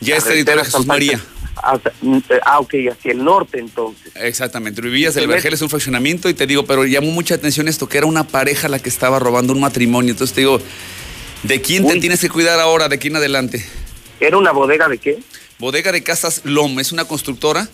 [0.00, 1.20] Ya es territorio Jesús María.
[2.00, 4.12] Mm, ah, ok, hacia el norte entonces.
[4.16, 7.88] Exactamente, Vivías del Vergel es un fraccionamiento y te digo, pero llamó mucha atención esto,
[7.88, 10.12] que era una pareja la que estaba robando un matrimonio.
[10.12, 10.60] Entonces te digo,
[11.42, 13.64] ¿de quién te tienes que cuidar ahora, de quién adelante?
[14.20, 15.18] ¿Era una bodega de qué?
[15.58, 17.68] Bodega de Casas Lom, es una constructora.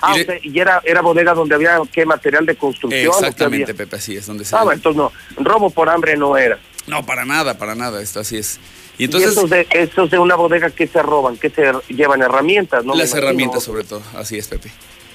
[0.00, 3.06] Ah, y, y era, era bodega donde había qué material de construcción.
[3.06, 4.54] Exactamente, Pepe, así es donde se.
[4.54, 5.12] Ah, entonces no,
[5.42, 6.58] robo por hambre no era.
[6.86, 8.58] No, para nada, para nada, esto así es.
[8.98, 9.30] Y entonces.
[9.30, 12.94] estos, de, estos de una bodega que se roban, que se llevan herramientas, ¿no?
[12.94, 14.70] Las herramientas, sobre todo, así es, Pepe.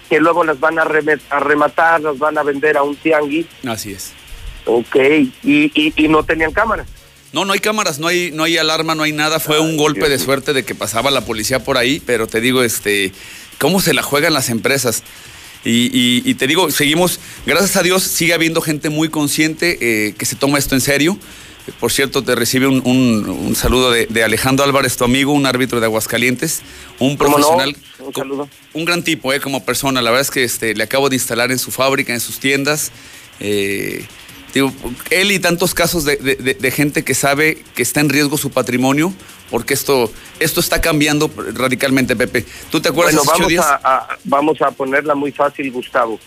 [0.10, 3.46] Que luego las van a, rematar, las van a vender a un tianguis.
[3.68, 4.12] Así es.
[4.66, 4.96] Ok,
[5.44, 6.88] y, y, no tenían cámaras.
[7.32, 9.40] No, no hay cámaras, no hay, no hay alarma, no hay nada.
[9.40, 12.64] Fue un golpe de suerte de que pasaba la policía por ahí, pero te digo,
[12.64, 13.12] este,
[13.60, 15.04] cómo se la juegan las empresas.
[15.66, 20.26] Y, y, te digo, seguimos, gracias a Dios, sigue habiendo gente muy consciente eh, que
[20.26, 21.20] se toma esto en serio.
[21.80, 26.62] Por cierto, te recibe un, saludo de, Alejandro Álvarez, tu amigo, un árbitro de Aguascalientes,
[26.98, 28.50] un profesional, un, saludo.
[28.74, 30.02] un gran tipo eh, como persona.
[30.02, 32.92] La verdad es que este, le acabo de instalar en su fábrica, en sus tiendas.
[33.40, 34.06] Eh,
[35.10, 39.14] él y tantos casos de, gente que sabe que está en riesgo su patrimonio,
[39.50, 42.46] porque esto, esto está cambiando radicalmente, Pepe.
[42.72, 46.20] ¿Tú te acuerdas bueno, vamos A, vamos a ponerla muy fácil, Gustavo.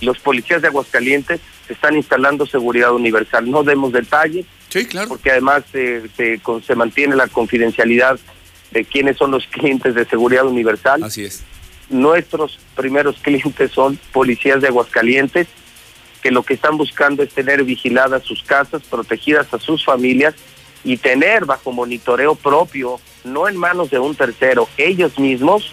[0.00, 3.50] Los policías de Aguascalientes están instalando seguridad universal.
[3.50, 5.08] No demos detalles, Sí, claro.
[5.08, 8.18] Porque además se, se, mantiene la confidencialidad
[8.70, 11.02] de quiénes son los clientes de seguridad universal.
[11.02, 11.42] Así es.
[11.88, 15.48] Nuestros primeros clientes son policías de Aguascalientes,
[16.22, 20.34] que lo que están buscando es tener vigiladas sus casas, protegidas a sus familias
[20.84, 25.72] y tener bajo monitoreo propio, no en manos de un tercero, ellos mismos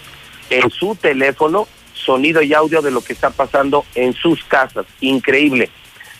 [0.50, 4.86] en su teléfono, sonido y audio de lo que está pasando en sus casas.
[5.00, 5.70] Increíble.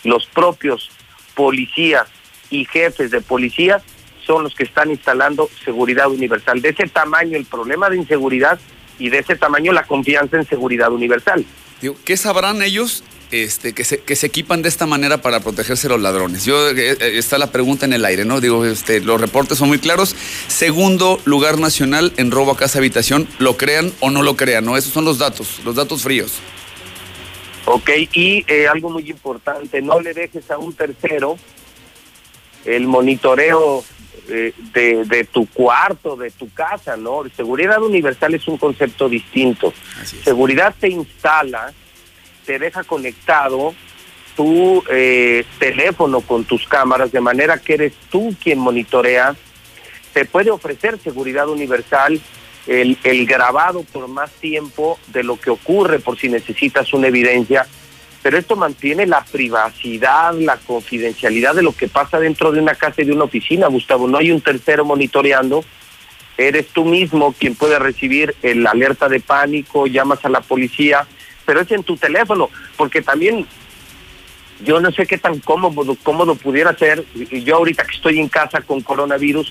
[0.04, 0.90] Los propios
[1.34, 2.06] policías
[2.50, 3.82] y jefes de policía
[4.26, 6.60] son los que están instalando seguridad universal.
[6.60, 8.60] De ese tamaño el problema de inseguridad
[8.98, 11.44] y de ese tamaño la confianza en seguridad universal.
[12.04, 16.00] ¿Qué sabrán ellos este, que, se, que se equipan de esta manera para protegerse los
[16.00, 16.44] ladrones?
[16.44, 18.40] Yo, eh, eh, está la pregunta en el aire, ¿no?
[18.40, 20.14] Digo, este, los reportes son muy claros.
[20.48, 24.76] Segundo lugar nacional en robo a casa habitación, lo crean o no lo crean, ¿no?
[24.76, 26.34] Esos son los datos, los datos fríos.
[27.66, 31.36] Ok, y eh, algo muy importante, no le dejes a un tercero
[32.64, 33.84] el monitoreo
[34.30, 37.22] eh, de, tu cuarto, de tu casa, ¿no?
[37.34, 39.72] Seguridad universal es un concepto distinto.
[40.22, 41.72] Seguridad te instala,
[42.48, 43.74] te deja conectado
[44.34, 49.36] tu eh, teléfono con tus cámaras, de manera que eres tú quien monitorea,
[50.14, 52.18] te puede ofrecer seguridad universal,
[52.66, 57.66] el, el grabado por más tiempo de lo que ocurre por si necesitas una evidencia,
[58.22, 63.02] pero esto mantiene la privacidad, la confidencialidad de lo que pasa dentro de una casa
[63.02, 64.08] y de una oficina, Gustavo.
[64.08, 65.66] No hay un tercero monitoreando,
[66.38, 71.06] eres tú mismo quien puede recibir el alerta de pánico, llamas a la policía,
[71.48, 73.46] pero es en tu teléfono, porque también
[74.62, 78.60] yo no sé qué tan cómodo, cómodo pudiera ser, yo ahorita que estoy en casa
[78.60, 79.50] con coronavirus,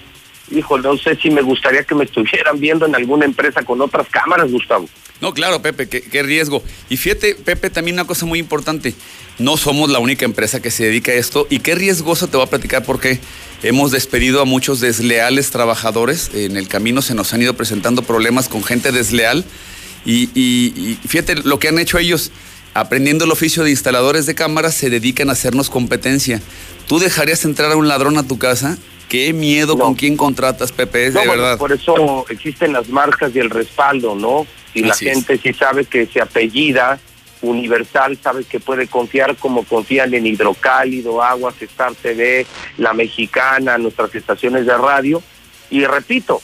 [0.52, 4.08] hijo, no sé si me gustaría que me estuvieran viendo en alguna empresa con otras
[4.10, 4.88] cámaras, Gustavo.
[5.22, 6.62] No, claro, Pepe, qué, qué, riesgo.
[6.88, 8.94] Y fíjate, Pepe, también una cosa muy importante.
[9.40, 11.48] No somos la única empresa que se dedica a esto.
[11.50, 13.20] Y qué riesgoso te voy a platicar porque
[13.64, 16.30] hemos despedido a muchos desleales trabajadores.
[16.36, 19.44] En el camino se nos han ido presentando problemas con gente desleal.
[20.06, 22.32] Y, y, y fíjate lo que han hecho ellos.
[22.74, 26.42] Aprendiendo el oficio de instaladores de cámaras, se dedican a hacernos competencia.
[26.88, 28.78] ¿Tú dejarías entrar a un ladrón a tu casa?
[29.10, 31.58] Qué miedo con quién contratas, Pepe, es No, de bueno, verdad.
[31.58, 34.46] por eso existen las marcas y el respaldo, ¿no?
[34.76, 35.14] Y la Así es.
[35.16, 37.00] gente sí sabe que se apellida
[37.42, 42.46] Universal, sabe que puede confiar como confían en Hidrocálido, Aguas, Star TV,
[42.78, 45.24] La Mexicana, nuestras estaciones de radio.
[45.72, 46.42] Y repito,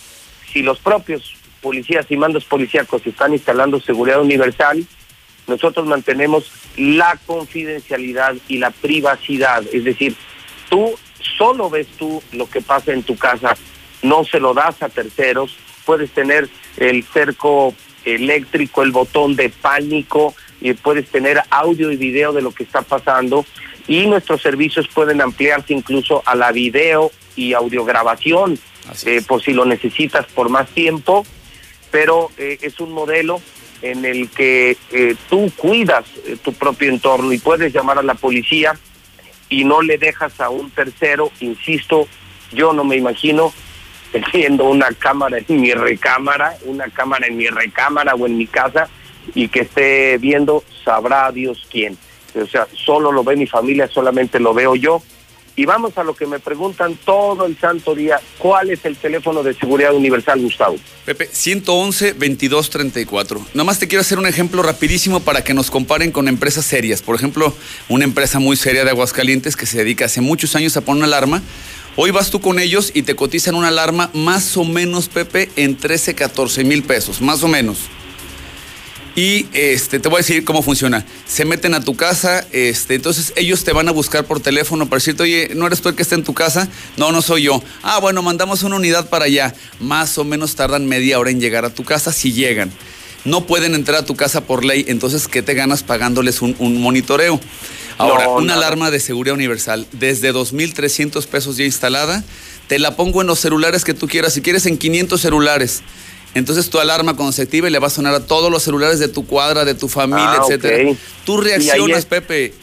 [0.51, 4.85] si los propios policías y mandos policíacos están instalando seguridad universal,
[5.47, 9.63] nosotros mantenemos la confidencialidad y la privacidad.
[9.73, 10.15] Es decir,
[10.69, 10.93] tú
[11.37, 13.55] solo ves tú lo que pasa en tu casa,
[14.03, 17.73] no se lo das a terceros, puedes tener el cerco
[18.05, 22.81] eléctrico, el botón de pánico, y puedes tener audio y video de lo que está
[22.81, 23.45] pasando
[23.87, 28.57] y nuestros servicios pueden ampliarse incluso a la video y audiograbación
[29.05, 31.25] eh, por si lo necesitas por más tiempo,
[31.93, 33.39] pero eh, es un modelo
[33.83, 38.15] en el que eh, tú cuidas eh, tu propio entorno y puedes llamar a la
[38.15, 38.73] policía
[39.47, 42.07] y no le dejas a un tercero, insisto,
[42.51, 43.53] yo no me imagino
[44.11, 48.89] teniendo una cámara en mi recámara, una cámara en mi recámara o en mi casa
[49.35, 51.95] y que esté viendo, sabrá Dios quién.
[52.33, 55.03] O sea, solo lo ve mi familia, solamente lo veo yo.
[55.55, 59.43] Y vamos a lo que me preguntan todo el santo día, ¿cuál es el teléfono
[59.43, 60.77] de seguridad universal, Gustavo?
[61.05, 63.39] Pepe, 111-2234.
[63.53, 67.03] Nada más te quiero hacer un ejemplo rapidísimo para que nos comparen con empresas serias.
[67.03, 67.53] Por ejemplo,
[67.87, 71.05] una empresa muy seria de Aguascalientes que se dedica hace muchos años a poner una
[71.05, 71.43] alarma.
[71.95, 75.77] Hoy vas tú con ellos y te cotizan una alarma más o menos, Pepe, en
[75.77, 77.77] 13, 14 mil pesos, más o menos.
[79.15, 81.05] Y este, te voy a decir cómo funciona.
[81.27, 84.97] Se meten a tu casa, este, entonces ellos te van a buscar por teléfono para
[84.97, 86.67] decirte, oye, ¿no eres tú el que está en tu casa?
[86.97, 87.63] No, no soy yo.
[87.83, 89.53] Ah, bueno, mandamos una unidad para allá.
[89.79, 92.71] Más o menos tardan media hora en llegar a tu casa si llegan.
[93.23, 96.81] No pueden entrar a tu casa por ley, entonces, ¿qué te ganas pagándoles un, un
[96.81, 97.39] monitoreo?
[97.99, 98.65] Ahora, No, una nada.
[98.65, 102.23] alarma de seguridad universal, desde 2.300 pesos ya instalada,
[102.67, 105.83] te la pongo en los celulares que tú quieras, si quieres en 500 celulares.
[106.35, 109.07] Entonces tu alarma cuando se active le va a sonar a todos los celulares de
[109.07, 110.89] tu cuadra, de tu familia, Ah, etcétera.
[110.91, 110.97] ok.
[111.25, 112.53] Tú reaccionas, es- Pepe.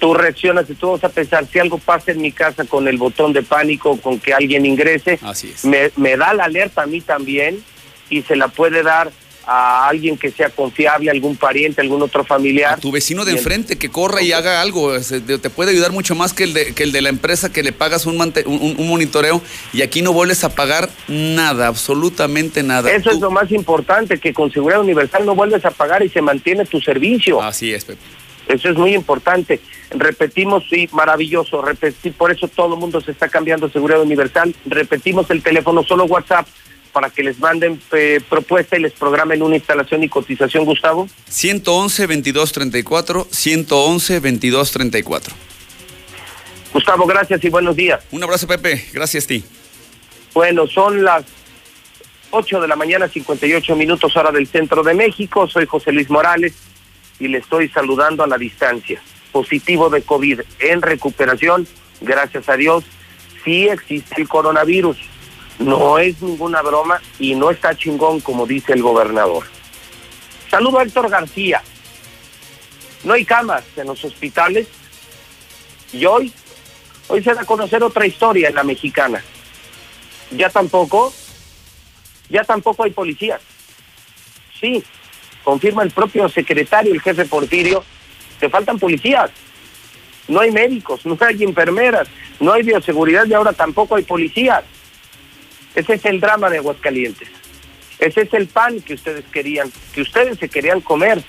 [0.00, 2.96] Tú reaccionas y tú vas a pensar, si algo pasa en mi casa con el
[2.98, 5.20] botón de pánico, con que alguien ingrese,
[5.62, 7.62] me, me da la alerta a mí también
[8.10, 9.10] y se la puede dar
[9.46, 12.78] a alguien que sea confiable, algún pariente, algún otro familiar.
[12.80, 16.32] Tu vecino de enfrente que corra y haga algo, se- te puede ayudar mucho más
[16.32, 18.88] que el de, que el de la empresa que le pagas un, mante- un, un
[18.88, 19.42] monitoreo
[19.72, 22.90] y aquí no vuelves a pagar nada, absolutamente nada.
[22.90, 26.22] Eso es lo más importante, que con seguridad universal no vuelves a pagar y se
[26.22, 27.42] mantiene tu servicio.
[27.42, 28.00] Así es, Pepe.
[28.48, 29.60] Eso es muy importante.
[29.90, 31.62] Repetimos, sí, maravilloso.
[31.62, 34.54] Repetir, por eso todo el mundo se está cambiando a seguridad universal.
[34.66, 36.46] Repetimos el teléfono, solo WhatsApp,
[36.92, 41.06] para que les manden eh, propuesta y les programen una instalación y cotización, Gustavo.
[41.30, 45.32] 111-2234, 111-2234.
[46.72, 48.02] Gustavo, gracias y buenos días.
[48.10, 48.86] Un abrazo, Pepe.
[48.92, 49.44] Gracias a ti.
[50.34, 51.24] Bueno, son las
[52.30, 55.46] 8 de la mañana, 58 minutos hora del centro de México.
[55.46, 56.54] Soy José Luis Morales
[57.18, 59.02] y le estoy saludando a la distancia.
[59.32, 61.66] Positivo de COVID en recuperación,
[62.00, 62.84] gracias a Dios.
[63.44, 64.96] Sí existe el coronavirus.
[65.64, 69.44] No es ninguna broma y no está chingón como dice el gobernador.
[70.50, 71.62] Saludo a Héctor García.
[73.04, 74.68] No hay camas en los hospitales
[75.92, 76.32] y hoy,
[77.08, 79.22] hoy se da a conocer otra historia en la mexicana
[80.36, 81.12] ya tampoco,
[82.28, 83.40] ya tampoco hay policías.
[84.60, 84.82] Sí,
[85.44, 87.84] confirma el propio secretario, el jefe Porfirio,
[88.40, 89.30] que faltan policías.
[90.28, 92.08] No hay médicos, no hay enfermeras,
[92.40, 94.62] no hay bioseguridad y ahora tampoco hay policías.
[95.74, 97.28] Ese es el drama de Aguascalientes.
[97.98, 101.22] Ese es el pan que ustedes querían, que ustedes se querían comer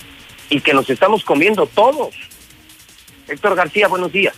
[0.50, 2.14] y que nos estamos comiendo todos.
[3.28, 4.34] Héctor García, buenos días.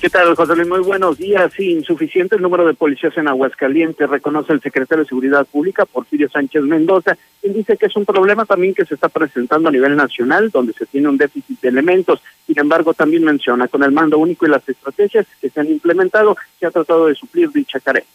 [0.00, 0.66] ¿Qué tal, José Luis?
[0.66, 1.52] Muy buenos días.
[1.54, 6.30] Sí, insuficiente el número de policías en Aguascalientes, reconoce el secretario de Seguridad Pública, Porfirio
[6.30, 9.96] Sánchez Mendoza, quien dice que es un problema también que se está presentando a nivel
[9.96, 12.22] nacional, donde se tiene un déficit de elementos.
[12.46, 16.34] Sin embargo, también menciona, con el mando único y las estrategias que se han implementado,
[16.58, 18.10] se ha tratado de suplir dicha carencia.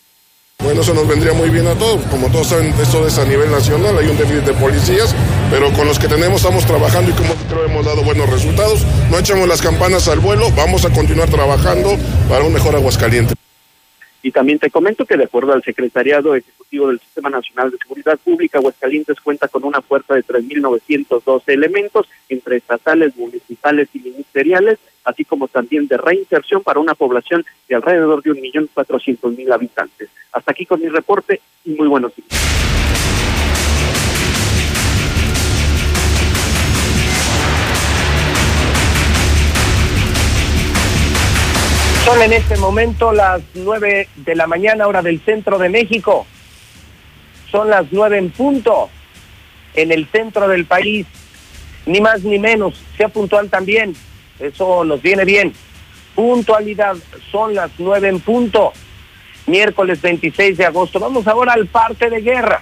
[0.59, 2.01] Bueno, eso nos vendría muy bien a todos.
[2.07, 5.15] Como todos saben, esto es a nivel nacional, hay un déficit de policías,
[5.51, 8.83] pero con los que tenemos estamos trabajando y como creo hemos dado buenos resultados.
[9.11, 11.95] No echemos las campanas al vuelo, vamos a continuar trabajando
[12.27, 13.35] para un mejor Aguascalientes.
[14.23, 18.17] Y también te comento que de acuerdo al Secretariado Ejecutivo del Sistema Nacional de Seguridad
[18.17, 25.23] Pública, Aguascalientes cuenta con una fuerza de 3.912 elementos entre estatales, municipales y ministeriales, así
[25.23, 30.09] como también de reinserción para una población de alrededor de 1.400.000 habitantes.
[30.31, 32.27] Hasta aquí con mi reporte y muy buenos días.
[42.05, 46.27] Son en este momento las nueve de la mañana, hora del centro de México.
[47.49, 48.91] Son las nueve en punto
[49.73, 51.07] en el centro del país.
[51.87, 52.79] Ni más ni menos.
[52.95, 53.95] Sea puntual también.
[54.39, 55.53] Eso nos viene bien.
[56.13, 56.95] Puntualidad.
[57.31, 58.73] Son las nueve en punto.
[59.47, 60.99] Miércoles 26 de agosto.
[60.99, 62.61] Vamos ahora al parte de guerra.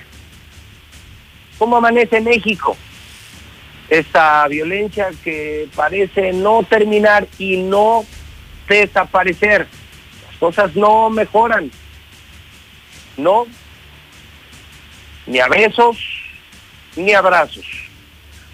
[1.57, 2.75] ¿Cómo amanece México?
[3.89, 8.05] Esta violencia que parece no terminar y no
[8.67, 9.67] desaparecer.
[10.27, 11.71] Las cosas no mejoran.
[13.17, 13.45] No.
[15.25, 15.97] Ni a besos,
[16.95, 17.82] ni abrazos.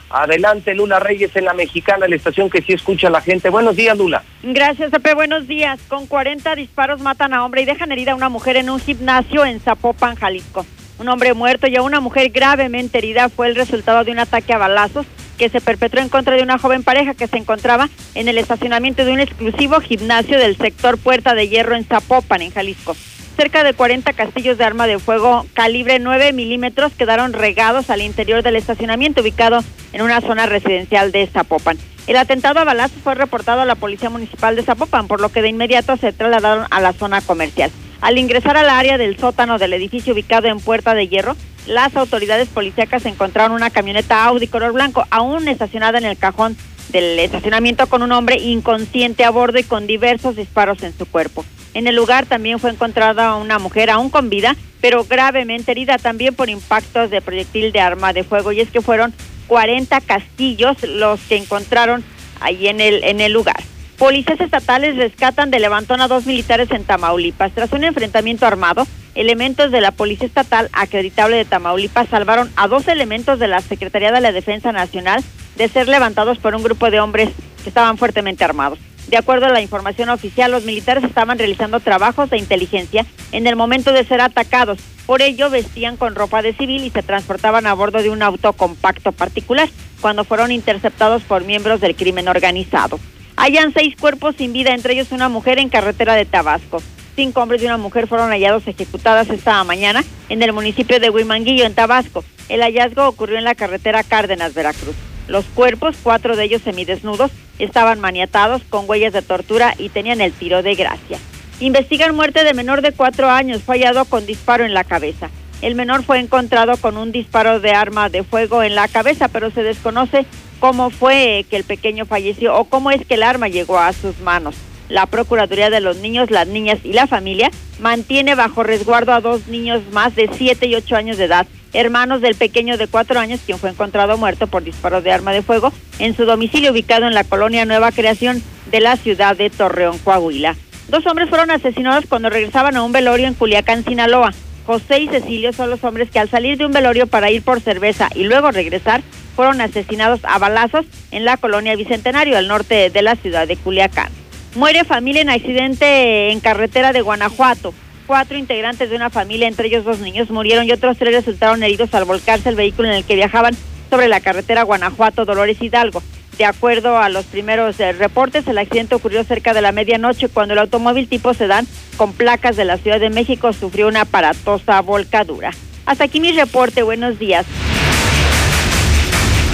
[0.10, 3.49] Adelante, Lula Reyes en la mexicana, la estación que sí escucha a la gente.
[3.49, 4.23] Buenos días, Lula.
[4.44, 5.14] Gracias, Pepe.
[5.14, 5.80] Buenos días.
[5.88, 9.45] Con 40 disparos matan a hombre y dejan herida a una mujer en un gimnasio
[9.45, 10.65] en Zapopan, Jalisco.
[10.98, 14.53] Un hombre muerto y a una mujer gravemente herida fue el resultado de un ataque
[14.53, 15.06] a balazos
[15.38, 19.06] que se perpetró en contra de una joven pareja que se encontraba en el estacionamiento
[19.06, 22.95] de un exclusivo gimnasio del sector Puerta de Hierro en Zapopan, en Jalisco.
[23.39, 28.43] Cerca de 40 castillos de arma de fuego calibre 9 milímetros quedaron regados al interior
[28.43, 29.63] del estacionamiento ubicado
[29.93, 31.77] en una zona residencial de Zapopan.
[32.07, 35.41] El atentado a balazos fue reportado a la Policía Municipal de Zapopan, por lo que
[35.41, 37.71] de inmediato se trasladaron a la zona comercial.
[38.01, 42.49] Al ingresar al área del sótano del edificio ubicado en Puerta de Hierro, las autoridades
[42.49, 46.57] policíacas encontraron una camioneta Audi color blanco aún estacionada en el cajón
[46.89, 51.45] del estacionamiento con un hombre inconsciente a bordo y con diversos disparos en su cuerpo.
[51.73, 56.33] En el lugar también fue encontrada una mujer aún con vida, pero gravemente herida también
[56.33, 58.51] por impactos de proyectil de arma de fuego.
[58.51, 59.13] Y es que fueron
[59.47, 62.03] 40 castillos los que encontraron
[62.39, 63.61] ahí en el, en el lugar.
[63.97, 67.51] Policías estatales rescatan de levantón a dos militares en Tamaulipas.
[67.51, 72.87] Tras un enfrentamiento armado, elementos de la Policía Estatal acreditable de Tamaulipas salvaron a dos
[72.87, 75.21] elementos de la Secretaría de la Defensa Nacional
[75.60, 77.30] de ser levantados por un grupo de hombres
[77.61, 78.80] que estaban fuertemente armados.
[79.10, 83.56] De acuerdo a la información oficial, los militares estaban realizando trabajos de inteligencia en el
[83.56, 84.80] momento de ser atacados.
[85.06, 88.53] Por ello, vestían con ropa de civil y se transportaban a bordo de un auto
[88.53, 89.68] compacto particular
[89.99, 92.99] cuando fueron interceptados por miembros del crimen organizado.
[93.36, 96.81] Hayan seis cuerpos sin vida, entre ellos una mujer en carretera de Tabasco.
[97.18, 101.65] Cinco hombres y una mujer fueron hallados ejecutadas esta mañana en el municipio de Huimanguillo,
[101.65, 102.23] en Tabasco.
[102.48, 104.95] El hallazgo ocurrió en la carretera Cárdenas, Veracruz.
[105.30, 110.34] Los cuerpos, cuatro de ellos semidesnudos, estaban maniatados con huellas de tortura y tenían el
[110.34, 111.19] tiro de gracia.
[111.60, 115.30] Investigan muerte de menor de cuatro años, fallado con disparo en la cabeza.
[115.61, 119.51] El menor fue encontrado con un disparo de arma de fuego en la cabeza, pero
[119.51, 120.26] se desconoce
[120.60, 124.18] cómo fue que el pequeño falleció o cómo es que el arma llegó a sus
[124.19, 124.56] manos.
[124.89, 129.47] La Procuraduría de los Niños, las Niñas y la Familia mantiene bajo resguardo a dos
[129.47, 133.39] niños más de 7 y 8 años de edad, hermanos del pequeño de 4 años,
[133.45, 137.13] quien fue encontrado muerto por disparos de arma de fuego en su domicilio ubicado en
[137.13, 140.55] la colonia Nueva Creación de la ciudad de Torreón, Coahuila.
[140.89, 144.33] Dos hombres fueron asesinados cuando regresaban a un velorio en Culiacán, Sinaloa.
[144.65, 147.61] José y Cecilio son los hombres que al salir de un velorio para ir por
[147.61, 149.01] cerveza y luego regresar
[149.35, 154.18] fueron asesinados a balazos en la colonia Bicentenario, al norte de la ciudad de Culiacán.
[154.55, 157.73] Muere familia en accidente en carretera de Guanajuato.
[158.07, 161.93] Cuatro integrantes de una familia, entre ellos dos niños, murieron y otros tres resultaron heridos
[161.93, 163.55] al volcarse el vehículo en el que viajaban
[163.91, 166.01] sobre la carretera Guanajuato-Dolores Hidalgo.
[166.39, 170.53] De acuerdo a los primeros eh, reportes, el accidente ocurrió cerca de la medianoche cuando
[170.53, 175.51] el automóvil tipo sedán con placas de la Ciudad de México sufrió una aparatosa volcadura.
[175.85, 176.81] Hasta aquí mi reporte.
[176.81, 177.45] Buenos días.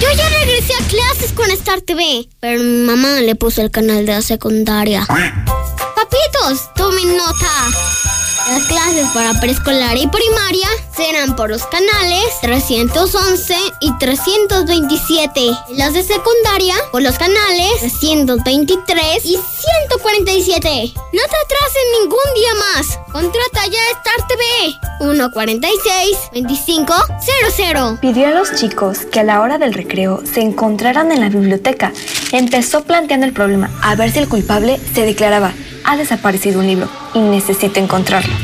[0.00, 4.04] Yo ya regresé a clases con Star TV, pero mi mamá le puso el canal
[4.04, 5.06] de la secundaria.
[5.06, 8.15] Papitos, tomen nota.
[8.48, 15.50] Las clases para preescolar y primaria serán por los canales 311 y 327.
[15.70, 20.92] Las de secundaria por los canales 323 y 147.
[20.94, 23.00] No te atrases ningún día más.
[23.10, 24.44] Contrata ya Star TV
[25.00, 27.98] 146 2500.
[28.00, 31.92] Pidió a los chicos que a la hora del recreo se encontraran en la biblioteca.
[32.30, 35.52] Empezó planteando el problema a ver si el culpable se declaraba
[35.84, 38.34] ha desaparecido un libro y necesito encontrarlo.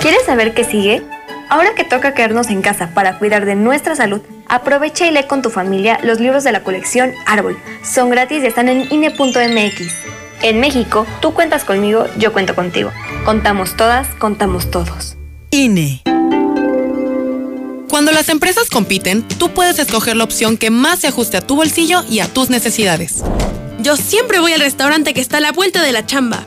[0.00, 1.02] ¿Quieres saber qué sigue?
[1.50, 5.42] Ahora que toca quedarnos en casa para cuidar de nuestra salud, aprovecha y lee con
[5.42, 7.58] tu familia los libros de la colección Árbol.
[7.84, 9.94] Son gratis y están en INE.mx.
[10.42, 12.90] En México, tú cuentas conmigo, yo cuento contigo.
[13.26, 15.18] Contamos todas, contamos todos.
[15.50, 16.02] INE.
[17.90, 21.56] Cuando las empresas compiten, tú puedes escoger la opción que más se ajuste a tu
[21.56, 23.22] bolsillo y a tus necesidades.
[23.80, 26.44] Yo siempre voy al restaurante que está a la vuelta de la chamba.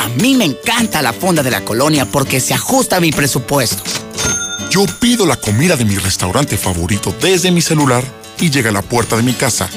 [0.00, 3.82] A mí me encanta la fonda de la colonia porque se ajusta a mi presupuesto.
[4.70, 8.02] Yo pido la comida de mi restaurante favorito desde mi celular
[8.40, 9.68] y llega a la puerta de mi casa.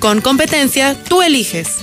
[0.00, 1.76] Con competencia, tú eliges.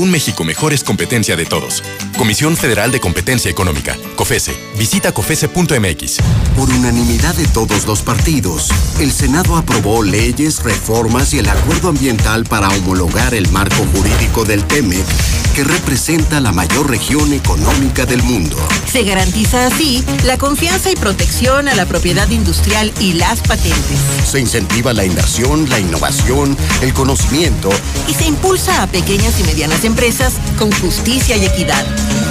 [0.00, 1.82] Un México mejor es competencia de todos.
[2.16, 4.56] Comisión Federal de Competencia Económica, COFESE.
[4.78, 6.16] Visita COFESE.mx.
[6.56, 12.44] Por unanimidad de todos los partidos, el Senado aprobó leyes, reformas y el acuerdo ambiental
[12.44, 15.04] para homologar el marco jurídico del TEMEC,
[15.54, 18.56] que representa la mayor región económica del mundo.
[18.90, 23.98] Se garantiza así la confianza y protección a la propiedad industrial y las patentes.
[24.24, 27.68] Se incentiva la inversión, la innovación, el conocimiento.
[28.08, 29.89] Y se impulsa a pequeñas y medianas empresas
[30.58, 31.84] con justicia y equidad.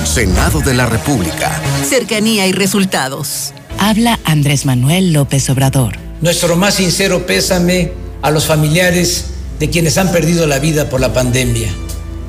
[0.06, 1.62] Senado de la República.
[1.88, 3.54] Cercanía y resultados.
[3.78, 5.98] Habla Andrés Manuel López Obrador.
[6.22, 7.92] Nuestro más sincero pésame
[8.22, 9.26] a los familiares
[9.60, 11.70] de quienes han perdido la vida por la pandemia.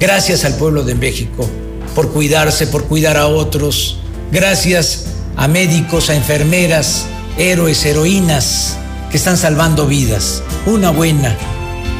[0.00, 1.48] Gracias al pueblo de México
[1.94, 3.98] por cuidarse, por cuidar a otros.
[4.32, 7.06] Gracias a médicos, a enfermeras,
[7.38, 8.76] héroes, heroínas
[9.10, 10.42] que están salvando vidas.
[10.66, 11.36] Una buena.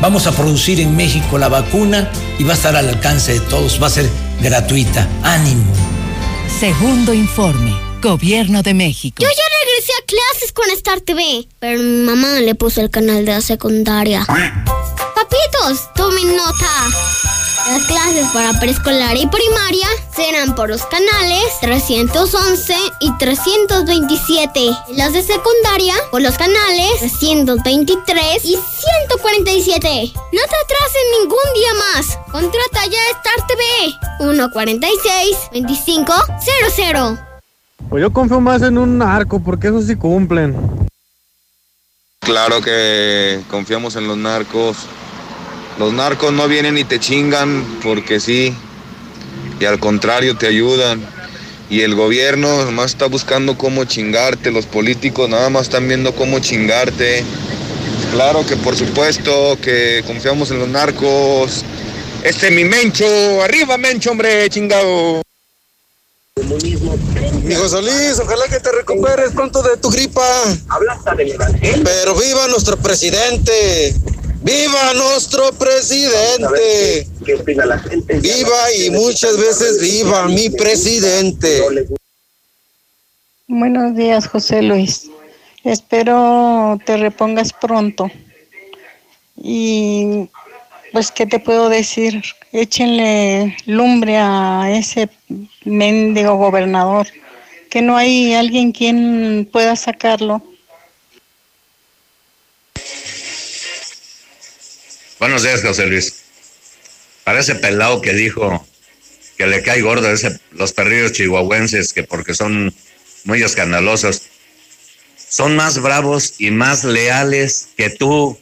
[0.01, 3.81] Vamos a producir en México la vacuna y va a estar al alcance de todos.
[3.83, 4.09] Va a ser
[4.41, 5.09] gratuita.
[5.23, 5.65] Ánimo.
[6.59, 7.75] Segundo informe.
[8.03, 9.23] Gobierno de México.
[9.23, 13.25] Yo ya regresé a clases con Star TV, pero mi mamá le puso el canal
[13.27, 14.25] de la secundaria.
[14.27, 17.20] Papitos, tomen nota.
[17.71, 24.71] Las clases para preescolar y primaria serán por los canales 311 y 327.
[24.97, 30.13] Las de secundaria por los canales 323 y 147.
[30.15, 32.19] No te atrases ningún día más.
[32.33, 33.63] Contrata ya Star TV
[34.19, 37.19] 146 2500.
[37.89, 40.57] Pues yo confío más en un narco porque eso sí cumplen.
[42.19, 44.77] Claro que confiamos en los narcos.
[45.81, 48.55] Los narcos no vienen y te chingan porque sí.
[49.59, 51.01] Y al contrario te ayudan.
[51.71, 54.51] Y el gobierno nomás está buscando cómo chingarte.
[54.51, 57.25] Los políticos nada más están viendo cómo chingarte.
[58.13, 61.65] Claro que por supuesto que confiamos en los narcos.
[62.25, 63.43] Este mi Mencho.
[63.43, 65.23] Arriba Mencho, hombre, chingado.
[67.43, 70.27] Mi José Luis, ojalá que te recuperes pronto de tu gripa.
[71.83, 73.95] Pero viva nuestro presidente.
[74.43, 77.07] ¡Viva nuestro presidente!
[78.21, 81.63] ¡Viva y muchas veces viva mi presidente!
[83.47, 85.11] Buenos días, José Luis.
[85.63, 88.11] Espero te repongas pronto.
[89.37, 90.29] Y
[90.93, 92.23] pues, ¿qué te puedo decir?
[92.53, 95.11] Échenle lumbre a ese
[95.65, 97.07] mendigo gobernador,
[97.69, 100.43] que no hay alguien quien pueda sacarlo.
[105.21, 106.15] Buenos días, José Luis.
[107.25, 108.67] Para ese pelado que dijo
[109.37, 112.75] que le cae gordo ese, los perrillos chihuahuenses, que porque son
[113.25, 114.23] muy escandalosos,
[115.29, 118.41] son más bravos y más leales que tú,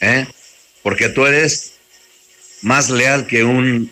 [0.00, 0.26] ¿eh?
[0.82, 1.74] Porque tú eres
[2.62, 3.88] más leal que un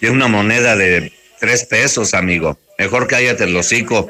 [0.00, 2.58] que una moneda de tres pesos, amigo.
[2.76, 4.08] Mejor cállate el hocico,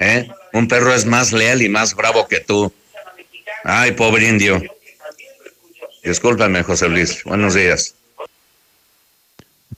[0.00, 0.30] ¿eh?
[0.54, 2.72] Un perro es más leal y más bravo que tú.
[3.64, 4.62] Ay, pobre indio.
[6.02, 7.22] Discúlpame, José Luis.
[7.24, 7.94] Buenos días.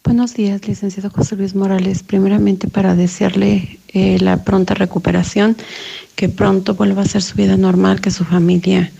[0.02, 2.02] Buenos días, licenciado José Luis Morales.
[2.02, 5.56] Primeramente para desearle eh, la pronta recuperación,
[6.16, 8.90] que pronto vuelva a ser su vida normal, que su familia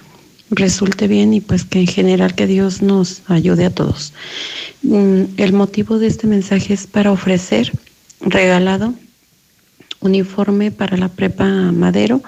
[0.51, 4.13] resulte bien y pues que en general que Dios nos ayude a todos.
[4.83, 7.73] Mm, el motivo de este mensaje es para ofrecer
[8.21, 8.95] regalado
[10.01, 12.23] uniforme para la prepa Madero,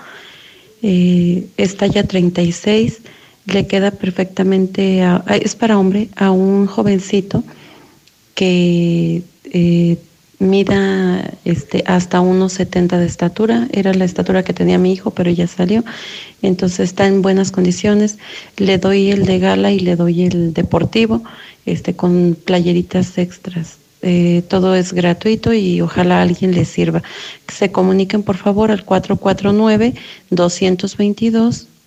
[0.83, 3.01] eh, es talla 36
[3.47, 5.05] le queda perfectamente,
[5.41, 7.43] es para hombre, a un jovencito
[8.35, 9.97] que eh,
[10.39, 13.69] mida este, hasta 1,70 de estatura.
[13.73, 15.85] Era la estatura que tenía mi hijo, pero ya salió.
[16.43, 18.19] Entonces está en buenas condiciones.
[18.57, 21.23] Le doy el de gala y le doy el deportivo
[21.65, 23.79] este, con playeritas extras.
[24.03, 27.03] Eh, todo es gratuito y ojalá a alguien les sirva.
[27.49, 28.85] Se comuniquen por favor al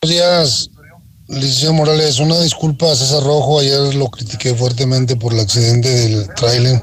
[0.00, 0.70] Buenos días,
[1.26, 2.20] licenciado Morales.
[2.20, 3.60] Una disculpa a César Rojo.
[3.60, 6.82] Ayer lo critiqué fuertemente por el accidente del tráiler.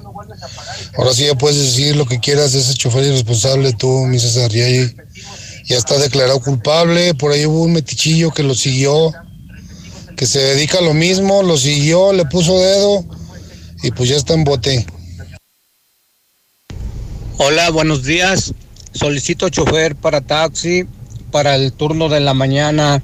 [0.97, 4.51] Ahora sí ya puedes decir lo que quieras de ese chofer irresponsable, tú, mi César.
[4.51, 4.67] Ya,
[5.65, 7.13] ya está declarado culpable.
[7.15, 9.13] Por ahí hubo un metichillo que lo siguió,
[10.15, 13.05] que se dedica a lo mismo, lo siguió, le puso dedo
[13.83, 14.85] y pues ya está en bote.
[17.37, 18.53] Hola, buenos días.
[18.93, 20.87] Solicito chofer para taxi
[21.31, 23.03] para el turno de la mañana.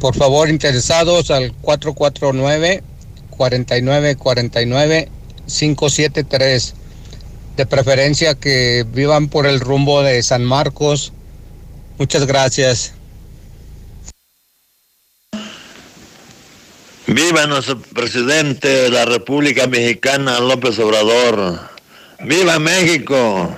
[0.00, 2.82] Por favor, interesados al 449
[3.30, 5.08] 4949
[5.46, 6.74] 573.
[7.56, 11.12] De preferencia que vivan por el rumbo de San Marcos.
[11.96, 12.92] Muchas gracias.
[17.06, 21.60] Viva nuestro presidente de la República Mexicana, López Obrador.
[22.24, 23.48] Viva México.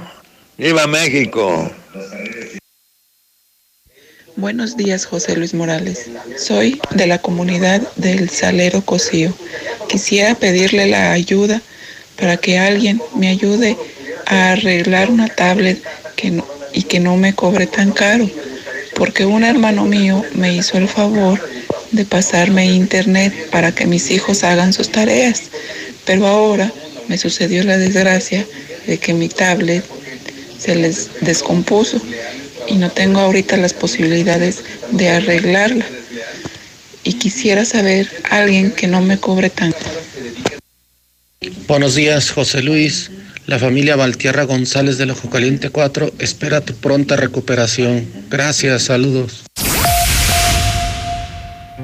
[0.59, 1.71] Viva México.
[4.37, 6.11] Buenos días, José Luis Morales.
[6.37, 9.33] Soy de la comunidad del Salero Cocío.
[9.89, 11.63] Quisiera pedirle la ayuda
[12.21, 13.79] para que alguien me ayude
[14.27, 15.83] a arreglar una tablet
[16.17, 16.43] que
[16.75, 18.29] y que no me cobre tan caro,
[18.95, 21.41] porque un hermano mío me hizo el favor
[21.93, 25.45] de pasarme internet para que mis hijos hagan sus tareas,
[26.05, 26.73] pero ahora
[27.09, 28.47] me sucedió la desgracia
[28.87, 29.85] de que mi tablet
[30.59, 32.01] se les descompuso
[32.67, 35.87] y no tengo ahorita las posibilidades de arreglarla.
[37.05, 39.79] Y quisiera saber alguien que no me cobre tanto.
[41.67, 43.11] Buenos días, José Luis.
[43.47, 48.07] La familia Valtierra González del Ojo Caliente 4 espera tu pronta recuperación.
[48.29, 49.48] Gracias, saludos.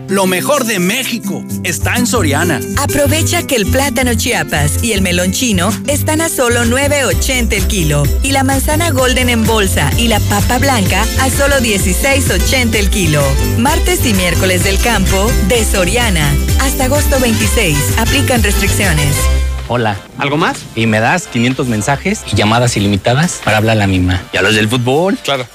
[0.08, 2.60] Lo mejor de México está en Soriana.
[2.78, 8.02] Aprovecha que el plátano Chiapas y el melón chino están a solo 9.80 el kilo
[8.22, 13.22] y la manzana golden en bolsa y la papa blanca a solo 16.80 el kilo.
[13.58, 16.30] Martes y miércoles del campo de Soriana.
[16.60, 17.98] Hasta agosto 26.
[17.98, 19.14] Aplican restricciones.
[19.68, 19.96] Hola.
[20.18, 20.58] ¿Algo más?
[20.74, 24.22] Y me das 500 mensajes y llamadas ilimitadas para hablar a la misma.
[24.32, 25.16] ¿Y a los del fútbol?
[25.24, 25.46] Claro.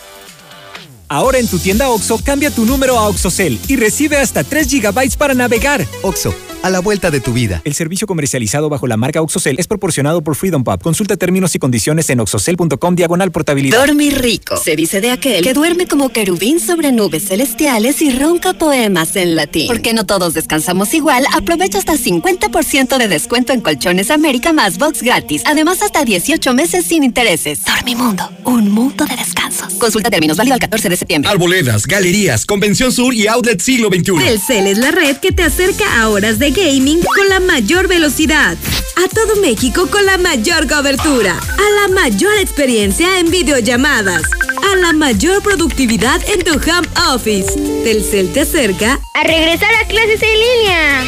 [1.11, 5.17] Ahora en tu tienda OXO, cambia tu número a OXOCEL y recibe hasta 3 GB
[5.17, 5.83] para navegar.
[6.03, 7.63] OXO, a la vuelta de tu vida.
[7.65, 10.79] El servicio comercializado bajo la marca OXOCEL es proporcionado por Freedom Pub.
[10.83, 13.87] Consulta términos y condiciones en oxocel.com diagonal portabilidad.
[13.87, 14.55] Dormir rico.
[14.57, 19.35] Se dice de aquel que duerme como querubín sobre nubes celestiales y ronca poemas en
[19.35, 19.65] latín.
[19.65, 25.01] Porque no todos descansamos igual, aprovecha hasta 50% de descuento en Colchones América más box
[25.01, 25.41] gratis.
[25.47, 27.65] Además, hasta 18 meses sin intereses.
[27.65, 29.73] Dormimundo, un mundo de descansos.
[29.73, 31.31] Consulta términos válido al 14 de septiembre.
[31.31, 34.13] Arboledas, galerías, Convención Sur y Outlet Siglo XXI.
[34.23, 38.57] Telcel es la red que te acerca a horas de gaming con la mayor velocidad.
[38.95, 41.37] A todo México con la mayor cobertura.
[41.37, 44.23] A la mayor experiencia en videollamadas.
[44.71, 47.53] A la mayor productividad en tu home office.
[47.83, 50.98] Telcel te acerca a regresar a clases en línea.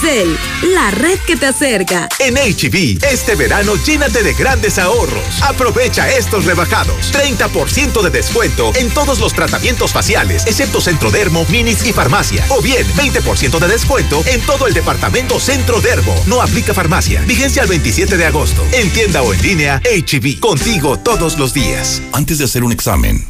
[0.00, 0.38] Telcel,
[0.74, 2.08] la red que te acerca.
[2.18, 5.42] En HB, este verano llénate de grandes ahorros.
[5.42, 7.12] Aprovecha estos rebajados.
[7.12, 12.44] 30% de descuento en todos los tratamientos faciales, excepto Centrodermo, Minis y Farmacia.
[12.50, 16.14] O bien, 20% de descuento en todo el departamento Centrodermo.
[16.26, 17.22] No aplica farmacia.
[17.22, 18.64] Vigencia al 27 de agosto.
[18.72, 20.40] En tienda o en línea, HB.
[20.40, 22.02] Contigo todos los días.
[22.12, 23.24] Antes de hacer un examen,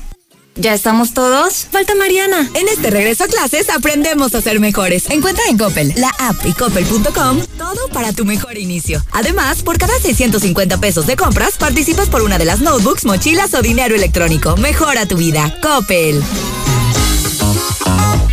[0.59, 1.67] ¿Ya estamos todos?
[1.71, 2.51] Falta Mariana.
[2.55, 5.09] En este regreso a clases aprendemos a ser mejores.
[5.09, 9.05] Encuentra en Coppel, la app y coppel.com todo para tu mejor inicio.
[9.13, 13.63] Además, por cada 650 pesos de compras, participas por una de las notebooks, mochilas o
[13.63, 14.57] dinero electrónico.
[14.57, 15.55] Mejora tu vida.
[15.63, 16.23] Coppel.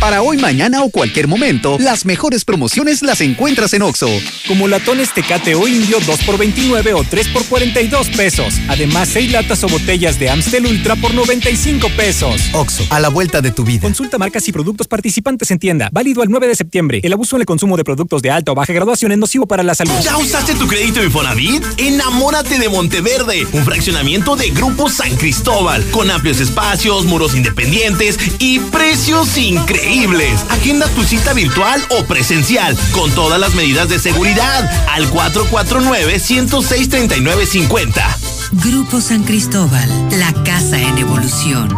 [0.06, 4.08] Para hoy, mañana o cualquier momento, las mejores promociones las encuentras en Oxo.
[4.46, 8.54] Como latones Tecate o Indio 2 por 29 o 3 por 42 pesos.
[8.68, 12.40] Además, 6 latas o botellas de Amstel Ultra por 95 pesos.
[12.52, 13.80] Oxo, a la vuelta de tu vida.
[13.80, 15.88] Consulta marcas y productos participantes en tienda.
[15.90, 17.00] Válido al 9 de septiembre.
[17.02, 19.64] El abuso en el consumo de productos de alta o baja graduación es nocivo para
[19.64, 19.92] la salud.
[20.04, 21.64] ¿Ya usaste tu crédito Infonavit?
[21.78, 28.60] Enamórate de Monteverde, un fraccionamiento de Grupo San Cristóbal, con amplios espacios, muros independientes y
[28.60, 29.95] precios increíbles.
[29.96, 38.04] Agenda tu cita virtual o presencial con todas las medidas de seguridad al 449-106-3950.
[38.52, 41.74] Grupo San Cristóbal, la casa en evolución.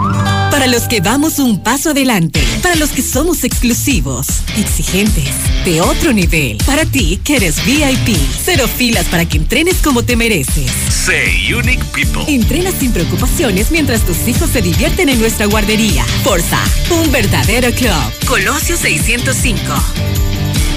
[0.51, 2.43] Para los que vamos un paso adelante.
[2.63, 4.27] Para los que somos exclusivos,
[4.57, 5.31] exigentes,
[5.65, 6.57] de otro nivel.
[6.67, 8.19] Para ti, que eres VIP.
[8.45, 10.73] Cero filas para que entrenes como te mereces.
[10.91, 12.25] Say Unique People.
[12.27, 16.05] Entrena sin preocupaciones mientras tus hijos se divierten en nuestra guardería.
[16.25, 16.59] Forza,
[16.91, 18.08] un verdadero club.
[18.27, 19.75] Colosio 605.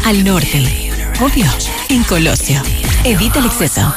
[0.06, 0.90] Al norte,
[1.20, 1.44] obvio,
[1.90, 2.62] en Colosio.
[3.04, 3.94] Evita el exceso.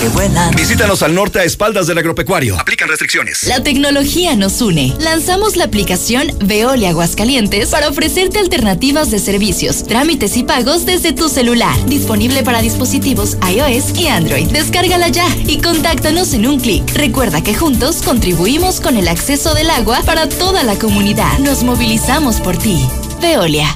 [0.01, 0.53] que vuelan.
[0.56, 2.59] Visítanos al norte a espaldas del agropecuario.
[2.59, 3.43] Aplican restricciones.
[3.45, 4.93] La tecnología nos une.
[5.00, 11.30] Lanzamos la aplicación Veolia Aguascalientes para ofrecerte alternativas de servicios, trámites y pagos desde tu
[11.30, 11.74] celular.
[11.85, 14.48] Disponible para dispositivos iOS y Android.
[14.52, 16.84] Descárgala ya y contáctanos en un clic.
[16.94, 21.38] Recuerda que juntos contribuimos con el acceso del agua para toda la comunidad.
[21.40, 22.86] Nos movilizamos por ti.
[23.22, 23.68] Veolia.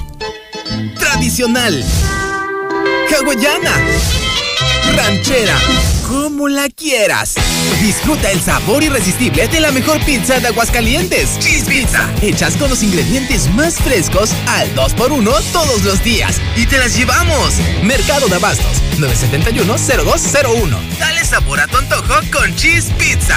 [0.98, 1.84] Tradicional.
[3.10, 3.72] Hawaiana.
[4.96, 5.99] Ranchera.
[6.10, 7.34] Como la quieras.
[7.80, 11.38] Disfruta el sabor irresistible de la mejor pizza de Aguascalientes.
[11.38, 12.12] Cheese Pizza.
[12.20, 16.40] Hechas con los ingredientes más frescos al 2x1 todos los días.
[16.56, 17.54] Y te las llevamos.
[17.84, 18.82] Mercado de Abastos.
[18.98, 20.76] 971-0201.
[20.98, 23.36] Dale sabor a tu antojo con Cheese Pizza.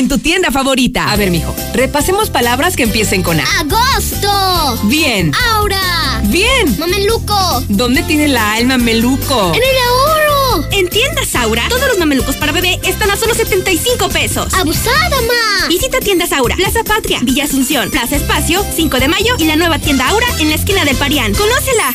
[0.00, 1.12] En tu tienda favorita.
[1.12, 3.44] A ver, mijo, repasemos palabras que empiecen con A.
[3.60, 4.80] ¡Agosto!
[4.84, 5.30] Bien.
[5.52, 6.22] ¡Aura!
[6.24, 6.74] Bien.
[6.78, 7.62] ¡Mameluco!
[7.68, 9.52] ¿Dónde tiene la alma meluco?
[9.54, 10.66] ¡En el ahorro!
[10.72, 14.54] En tiendas Aura, todos los mamelucos para bebé están a solo 75 pesos.
[14.54, 15.68] ¡Abusada, ma!
[15.68, 19.78] Visita tiendas Aura, Plaza Patria, Villa Asunción, Plaza Espacio, 5 de mayo y la nueva
[19.78, 21.34] tienda Aura en la esquina del Parián.
[21.34, 21.94] ¡Conócela!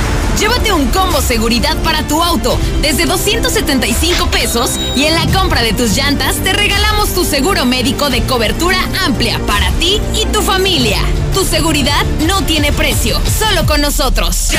[0.39, 5.73] Llévate un combo seguridad para tu auto desde 275 pesos y en la compra de
[5.73, 10.99] tus llantas te regalamos tu seguro médico de cobertura amplia para ti y tu familia.
[11.33, 14.49] Tu seguridad no tiene precio, solo con nosotros.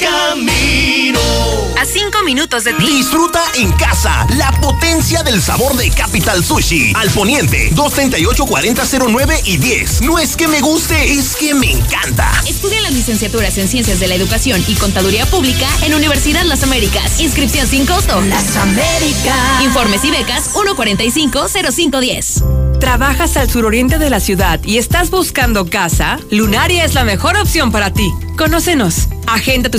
[0.00, 1.20] Camino.
[1.78, 2.86] A 5 minutos de ti.
[2.86, 6.92] Disfruta en casa la potencia del sabor de Capital Sushi.
[6.94, 10.02] Al poniente, 238 4009 y 10.
[10.02, 12.30] No es que me guste, es que me encanta.
[12.48, 17.20] Estudia las licenciaturas en Ciencias de la Educación y Contaduría Pública en Universidad Las Américas.
[17.20, 18.20] Inscripción sin costo.
[18.22, 19.62] Las Américas.
[19.62, 22.78] Informes y becas 145-0510.
[22.80, 26.18] ¿Trabajas al suroriente de la ciudad y estás buscando casa?
[26.30, 28.10] Lunaria es la mejor opción para ti.
[28.36, 29.08] Conócenos.
[29.26, 29.78] Agenda tu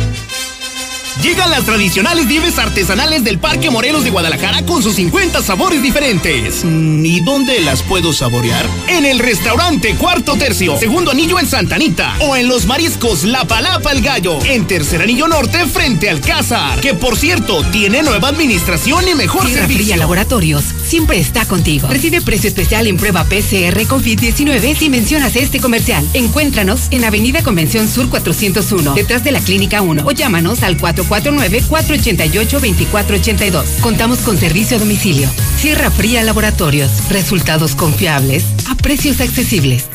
[1.25, 6.63] Llegan las tradicionales nieves artesanales del Parque Morelos de Guadalajara con sus 50 sabores diferentes.
[6.63, 8.63] Mm, ¿Y dónde las puedo saborear?
[8.89, 12.15] En el restaurante Cuarto Tercio, segundo anillo en Santa Anita.
[12.19, 16.79] O en los mariscos La Palapa el Gallo, en tercer anillo norte frente al Cázar.
[16.79, 19.83] Que por cierto, tiene nueva administración y mejor Sierra servicio.
[19.83, 21.87] Fría Laboratorios siempre está contigo.
[21.87, 26.07] Recibe precio especial en prueba PCR COVID-19 si mencionas este comercial.
[26.13, 30.77] Encuéntranos en Avenida Convención Sur 401, detrás de la Clínica 1 o llámanos al
[31.21, 33.81] 449-488-2482.
[33.81, 35.27] Contamos con servicio a domicilio.
[35.57, 37.09] Sierra Fría Laboratorios.
[37.09, 39.94] Resultados confiables a precios accesibles.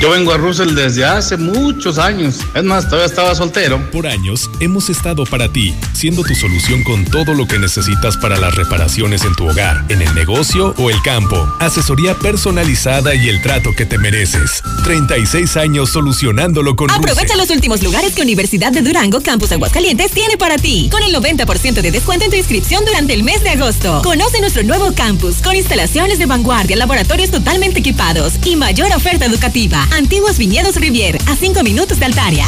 [0.00, 2.38] Yo vengo a Russell desde hace muchos años.
[2.54, 3.90] Es más, todavía estaba soltero.
[3.90, 8.36] Por años hemos estado para ti, siendo tu solución con todo lo que necesitas para
[8.36, 11.52] las reparaciones en tu hogar, en el negocio o el campo.
[11.58, 14.62] Asesoría personalizada y el trato que te mereces.
[14.84, 17.38] 36 años solucionándolo con Aprovecha Russell.
[17.38, 21.82] los últimos lugares que Universidad de Durango Campus Aguascalientes tiene para ti, con el 90%
[21.82, 24.02] de descuento en tu inscripción durante el mes de agosto.
[24.04, 29.87] Conoce nuestro nuevo campus con instalaciones de vanguardia, laboratorios totalmente equipados y mayor oferta educativa.
[29.92, 32.46] Antiguos Viñedos Rivier, a 5 minutos de Altaria.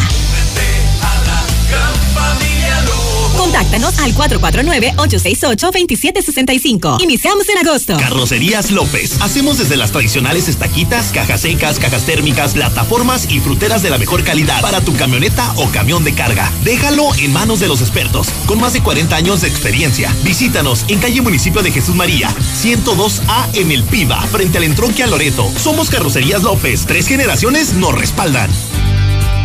[3.51, 7.03] Contáctanos al 449-868-2765.
[7.03, 7.97] Iniciamos en agosto.
[7.97, 9.21] Carrocerías López.
[9.21, 14.23] Hacemos desde las tradicionales estaquitas, cajas secas, cajas térmicas, plataformas y fruteras de la mejor
[14.23, 16.49] calidad para tu camioneta o camión de carga.
[16.63, 20.15] Déjalo en manos de los expertos, con más de 40 años de experiencia.
[20.23, 25.09] Visítanos en calle Municipio de Jesús María, 102A en El Piba, frente al entronque a
[25.09, 25.51] Loreto.
[25.59, 26.87] Somos Carrocerías López.
[26.87, 28.49] Tres generaciones nos respaldan.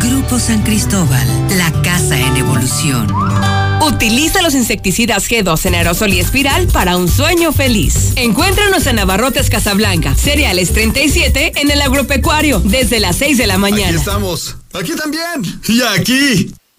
[0.00, 3.12] Grupo San Cristóbal, la casa en evolución.
[3.82, 8.12] Utiliza los insecticidas G2 en aerosol y espiral para un sueño feliz.
[8.16, 13.88] Encuéntranos en Navarrotes Casablanca, Cereales 37 en el agropecuario, desde las 6 de la mañana.
[13.88, 14.56] Aquí estamos.
[14.72, 15.60] Aquí también.
[15.68, 16.54] Y aquí.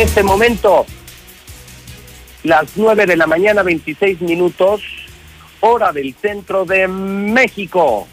[0.00, 0.86] Este momento
[2.42, 4.80] las 9 de la mañana, 26 minutos,
[5.60, 8.08] hora del centro de México.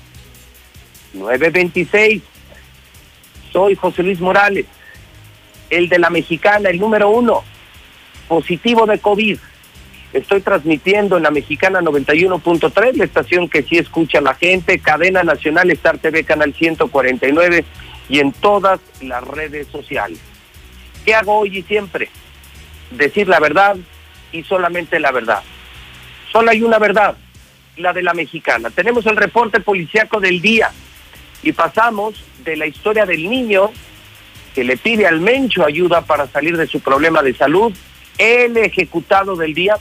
[1.16, 2.22] 9.26.
[3.54, 4.66] Soy José Luis Morales,
[5.70, 7.44] el de la mexicana, el número uno,
[8.28, 9.38] positivo de COVID.
[10.12, 15.72] Estoy transmitiendo en la mexicana 91.3, la estación que sí escucha la gente, cadena nacional
[15.72, 17.64] Star TV, canal 149
[18.10, 20.20] y en todas las redes sociales.
[21.08, 22.10] ¿Qué hago hoy y siempre?
[22.92, 23.78] Decir la verdad
[24.34, 25.42] y solamente la verdad.
[26.34, 27.16] Solo hay una verdad,
[27.78, 28.72] la de la mexicana.
[28.72, 30.70] Tenemos el reporte policiaco del día
[31.44, 33.72] y pasamos de la historia del niño
[34.54, 37.72] que le pide al Mencho ayuda para salir de su problema de salud,
[38.18, 39.78] el ejecutado del día.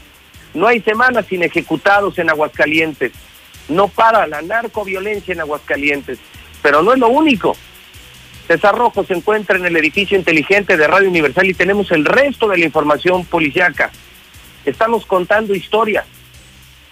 [0.55, 3.11] No hay semanas sin ejecutados en Aguascalientes.
[3.69, 6.21] No para la narcoviolencia en Aguascalientes.
[6.63, 7.57] Pero no es lo único.
[8.47, 12.49] César Rojo se encuentra en el edificio inteligente de Radio Universal y tenemos el resto
[12.49, 13.91] de la información policiaca.
[14.65, 16.07] Estamos contando historias,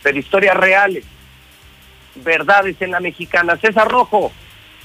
[0.02, 1.04] pero historias reales,
[2.16, 3.56] verdades en la mexicana.
[3.56, 4.32] César Rojo,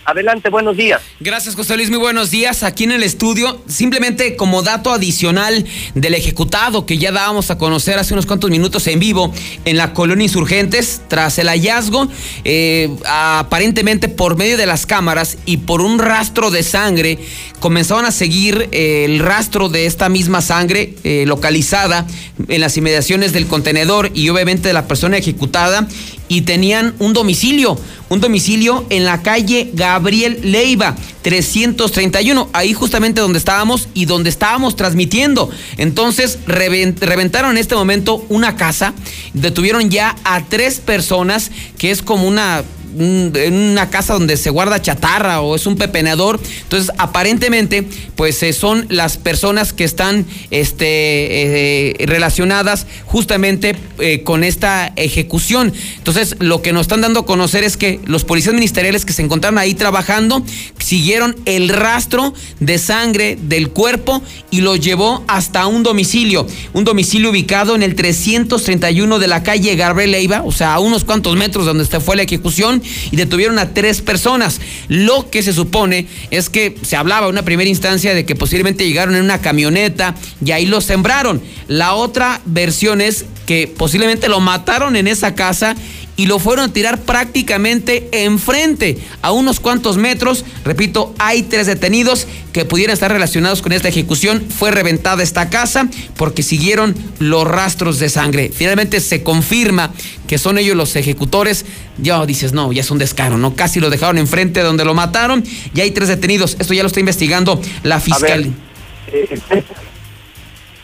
[0.09, 1.01] adelante, buenos días.
[1.19, 1.89] Gracias, José Luis.
[1.89, 2.63] Muy buenos días.
[2.63, 5.65] Aquí en el estudio, simplemente como dato adicional
[5.95, 9.33] del ejecutado que ya dábamos a conocer hace unos cuantos minutos en vivo
[9.65, 12.07] en la colonia Insurgentes, tras el hallazgo,
[12.43, 17.19] eh, aparentemente por medio de las cámaras y por un rastro de sangre,
[17.59, 22.05] comenzaron a seguir eh, el rastro de esta misma sangre eh, localizada
[22.47, 25.87] en las inmediaciones del contenedor y obviamente de la persona ejecutada
[26.29, 27.77] y tenían un domicilio,
[28.07, 34.75] un domicilio en la calle Gabriel Leiva, 331, ahí justamente donde estábamos y donde estábamos
[34.75, 35.49] transmitiendo.
[35.77, 38.93] Entonces revent- reventaron en este momento una casa,
[39.33, 44.49] detuvieron ya a tres personas, que es como una un- en una casa donde se
[44.49, 46.39] guarda chatarra o es un pepenador.
[46.63, 47.85] Entonces, aparentemente,
[48.15, 55.73] pues eh, son las personas que están este, eh, relacionadas justamente eh, con esta ejecución.
[55.97, 59.21] Entonces, lo que nos están dando a conocer es que los policías ministeriales que se
[59.21, 60.43] encontraron ahí trabajando
[60.79, 67.29] siguieron el rastro de sangre del cuerpo y lo llevó hasta un domicilio, un domicilio
[67.29, 71.65] ubicado en el 331 de la calle Gabriel Leiva, o sea, a unos cuantos metros
[71.65, 72.78] donde este fue la ejecución
[73.11, 74.61] y detuvieron a tres personas.
[74.87, 78.87] Lo que se supone es que se hablaba en una primera instancia de que posiblemente
[78.87, 81.41] llegaron en una camioneta y ahí lo sembraron.
[81.67, 85.75] La otra versión es que posiblemente lo mataron en esa casa
[86.19, 90.43] y lo fueron a tirar prácticamente enfrente, a unos cuantos metros.
[90.65, 94.43] Repito, hay tres detenidos que pudieran estar relacionados con esta ejecución.
[94.49, 98.51] Fue reventada esta casa porque siguieron los rastros de sangre.
[98.53, 99.93] Finalmente se confirma
[100.27, 101.65] que son ellos los ejecutores.
[101.99, 103.55] Ya dices, no, ya es un descaro, ¿no?
[103.55, 105.45] Casi lo dejaron enfrente de donde lo mataron.
[105.73, 106.57] Y hay tres detenidos.
[106.59, 108.51] Esto ya lo está investigando la fiscalía.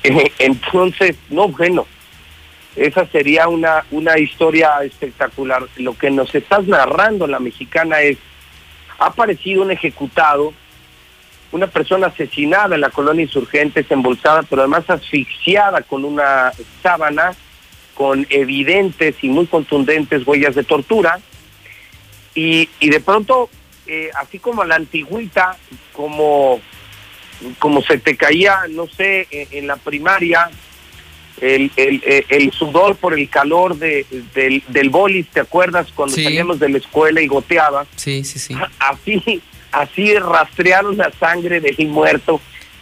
[0.02, 1.86] Eh, entonces, no, bueno,
[2.76, 5.64] esa sería una, una historia espectacular.
[5.78, 8.18] Lo que nos estás narrando, la mexicana, es,
[9.00, 10.54] ha aparecido un ejecutado,
[11.52, 16.52] una persona asesinada en la colonia Insurgentes, embolsada, pero además asfixiada con una
[16.84, 17.32] sábana,
[17.94, 21.20] con evidentes y muy contundentes huellas de tortura.
[22.34, 23.50] Y, y de pronto,
[23.88, 25.56] eh, así como a la antigüita,
[25.94, 26.60] como,
[27.60, 30.50] como se te caía, no sé, en, en la primaria,
[31.42, 35.88] el, el, el, el sudor por el calor de, del, del bolis, ¿te acuerdas?
[35.94, 36.24] Cuando Sí.
[36.24, 37.86] salíamos de la escuela y goteaba.
[37.96, 38.56] Sí, sí, sí.
[38.80, 39.42] Así,
[39.72, 42.40] así rastrearon la sangre del muerto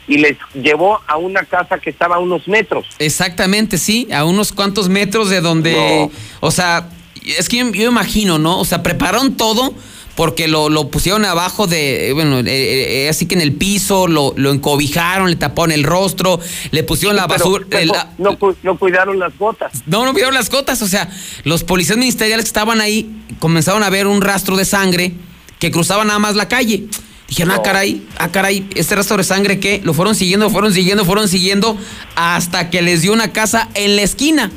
[0.08, 2.86] y les llevó a una casa que estaba a unos metros.
[3.00, 6.12] Exactamente, sí, a unos cuantos metros de donde, No.
[6.42, 6.90] o sea,
[7.26, 8.60] es que yo, yo imagino, ¿no?
[8.60, 9.74] O sea, prepararon todo
[10.16, 14.08] porque lo, lo pusieron abajo de, eh, bueno, eh, eh, así que en el piso,
[14.08, 16.40] lo, lo encobijaron, le taparon el rostro,
[16.72, 17.66] le pusieron la basura.
[17.70, 19.72] pero no, no cuidaron las gotas.
[19.86, 21.10] no, no vieron las gotas, o sea,
[21.44, 25.14] los policías ministeriales que estaban ahí comenzaron a ver un rastro de sangre
[25.60, 26.86] que cruzaba nada más la calle.
[27.28, 31.04] Dijeron, ah, caray, ah, caray, este rastro de sangre que lo fueron siguiendo, fueron siguiendo,
[31.06, 31.78] fueron siguiendo
[32.16, 34.52] hasta que les dio una casa en la esquina.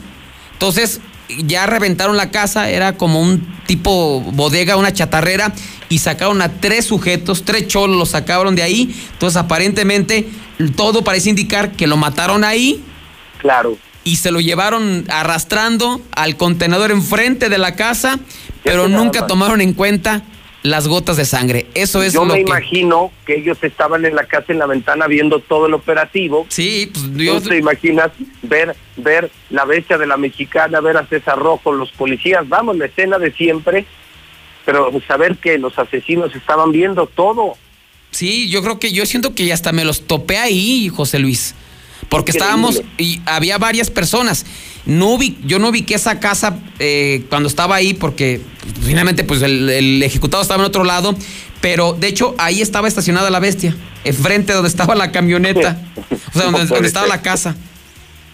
[0.53, 5.53] Entonces, ya reventaron la casa, era como un tipo bodega, una chatarrera,
[5.89, 8.95] y sacaron a tres sujetos, tres cholos, los sacaron de ahí.
[9.13, 10.29] Entonces, aparentemente,
[10.77, 12.83] todo parece indicar que lo mataron ahí.
[13.39, 13.79] Claro.
[14.05, 18.19] Y se lo llevaron arrastrando al contenedor enfrente de la casa,
[18.63, 20.23] pero nunca tomaron en cuenta
[20.67, 21.67] las gotas de sangre.
[21.75, 22.51] Eso es Yo lo me que.
[22.51, 26.47] imagino que ellos estaban en la casa en la ventana viendo todo el operativo.
[26.49, 27.41] Sí, pues ¿No yo.
[27.41, 28.11] te imaginas
[28.43, 32.87] ver ver la bestia de la mexicana, ver a César Rojo, los policías, vamos, la
[32.87, 33.85] escena de siempre,
[34.65, 37.57] pero saber que los asesinos estaban viendo todo.
[38.11, 41.55] Sí, yo creo que yo siento que hasta me los topé ahí, José Luis.
[42.09, 42.39] Porque Increíble.
[42.39, 44.47] estábamos y había varias personas.
[44.85, 48.41] No vi, yo no ubiqué esa casa eh, cuando estaba ahí porque
[48.83, 51.15] finalmente pues el, el ejecutado estaba en otro lado.
[51.61, 55.81] Pero de hecho ahí estaba estacionada la bestia, enfrente donde estaba la camioneta.
[56.29, 57.57] O sea, donde, donde estaba la casa.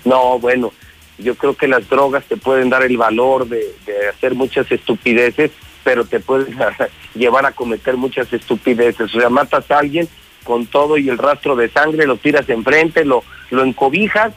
[0.04, 0.72] No, bueno,
[1.18, 5.50] yo creo que las drogas te pueden dar el valor de, de hacer muchas estupideces,
[5.84, 6.54] pero te pueden
[7.14, 9.14] llevar a cometer muchas estupideces.
[9.14, 10.08] O sea, matas a alguien
[10.44, 14.32] con todo y el rastro de sangre, lo tiras enfrente, lo, lo encobijas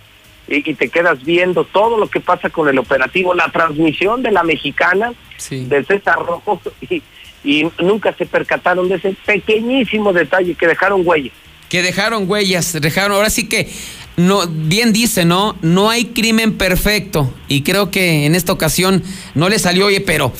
[0.47, 4.31] y, y te quedas viendo todo lo que pasa con el operativo, la transmisión de
[4.31, 5.13] la mexicana,
[5.49, 7.01] de César Rojo, y,
[7.43, 11.31] y nunca se percataron de ese pequeñísimo detalle que dejaron huella.
[11.69, 13.69] Que dejaron huellas, dejaron, ahora sí que,
[14.17, 15.57] no, bien dice, ¿no?
[15.61, 17.33] No hay crimen perfecto.
[17.47, 19.03] Y creo que en esta ocasión
[19.33, 20.31] no le salió, oye, pero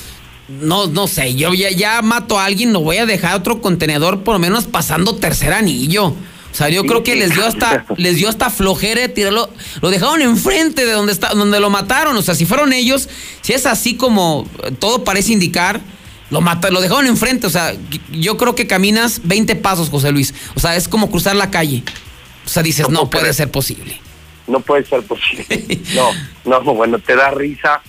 [0.47, 4.23] no, no sé, yo ya, ya mato a alguien, no voy a dejar otro contenedor
[4.23, 6.07] por lo menos pasando tercer anillo.
[6.55, 9.49] O sea, yo Sí, creo que les dio hasta, les dio hasta flojera de tirarlo.
[9.81, 12.15] Lo dejaron enfrente de donde está, donde lo mataron.
[12.15, 13.09] O sea, si fueron ellos,
[13.41, 14.47] si es así como
[14.79, 15.81] todo parece indicar,
[16.29, 17.45] lo mata, lo dejaron enfrente.
[17.45, 17.75] O sea,
[18.09, 20.33] yo creo que caminas 20 pasos, José Luis.
[20.55, 21.83] O sea, es como cruzar la calle.
[22.45, 23.99] O sea, dices, no puede ser posible.
[24.47, 25.81] no puede ser posible.
[25.93, 26.11] No,
[26.45, 27.81] no, bueno, te da risa,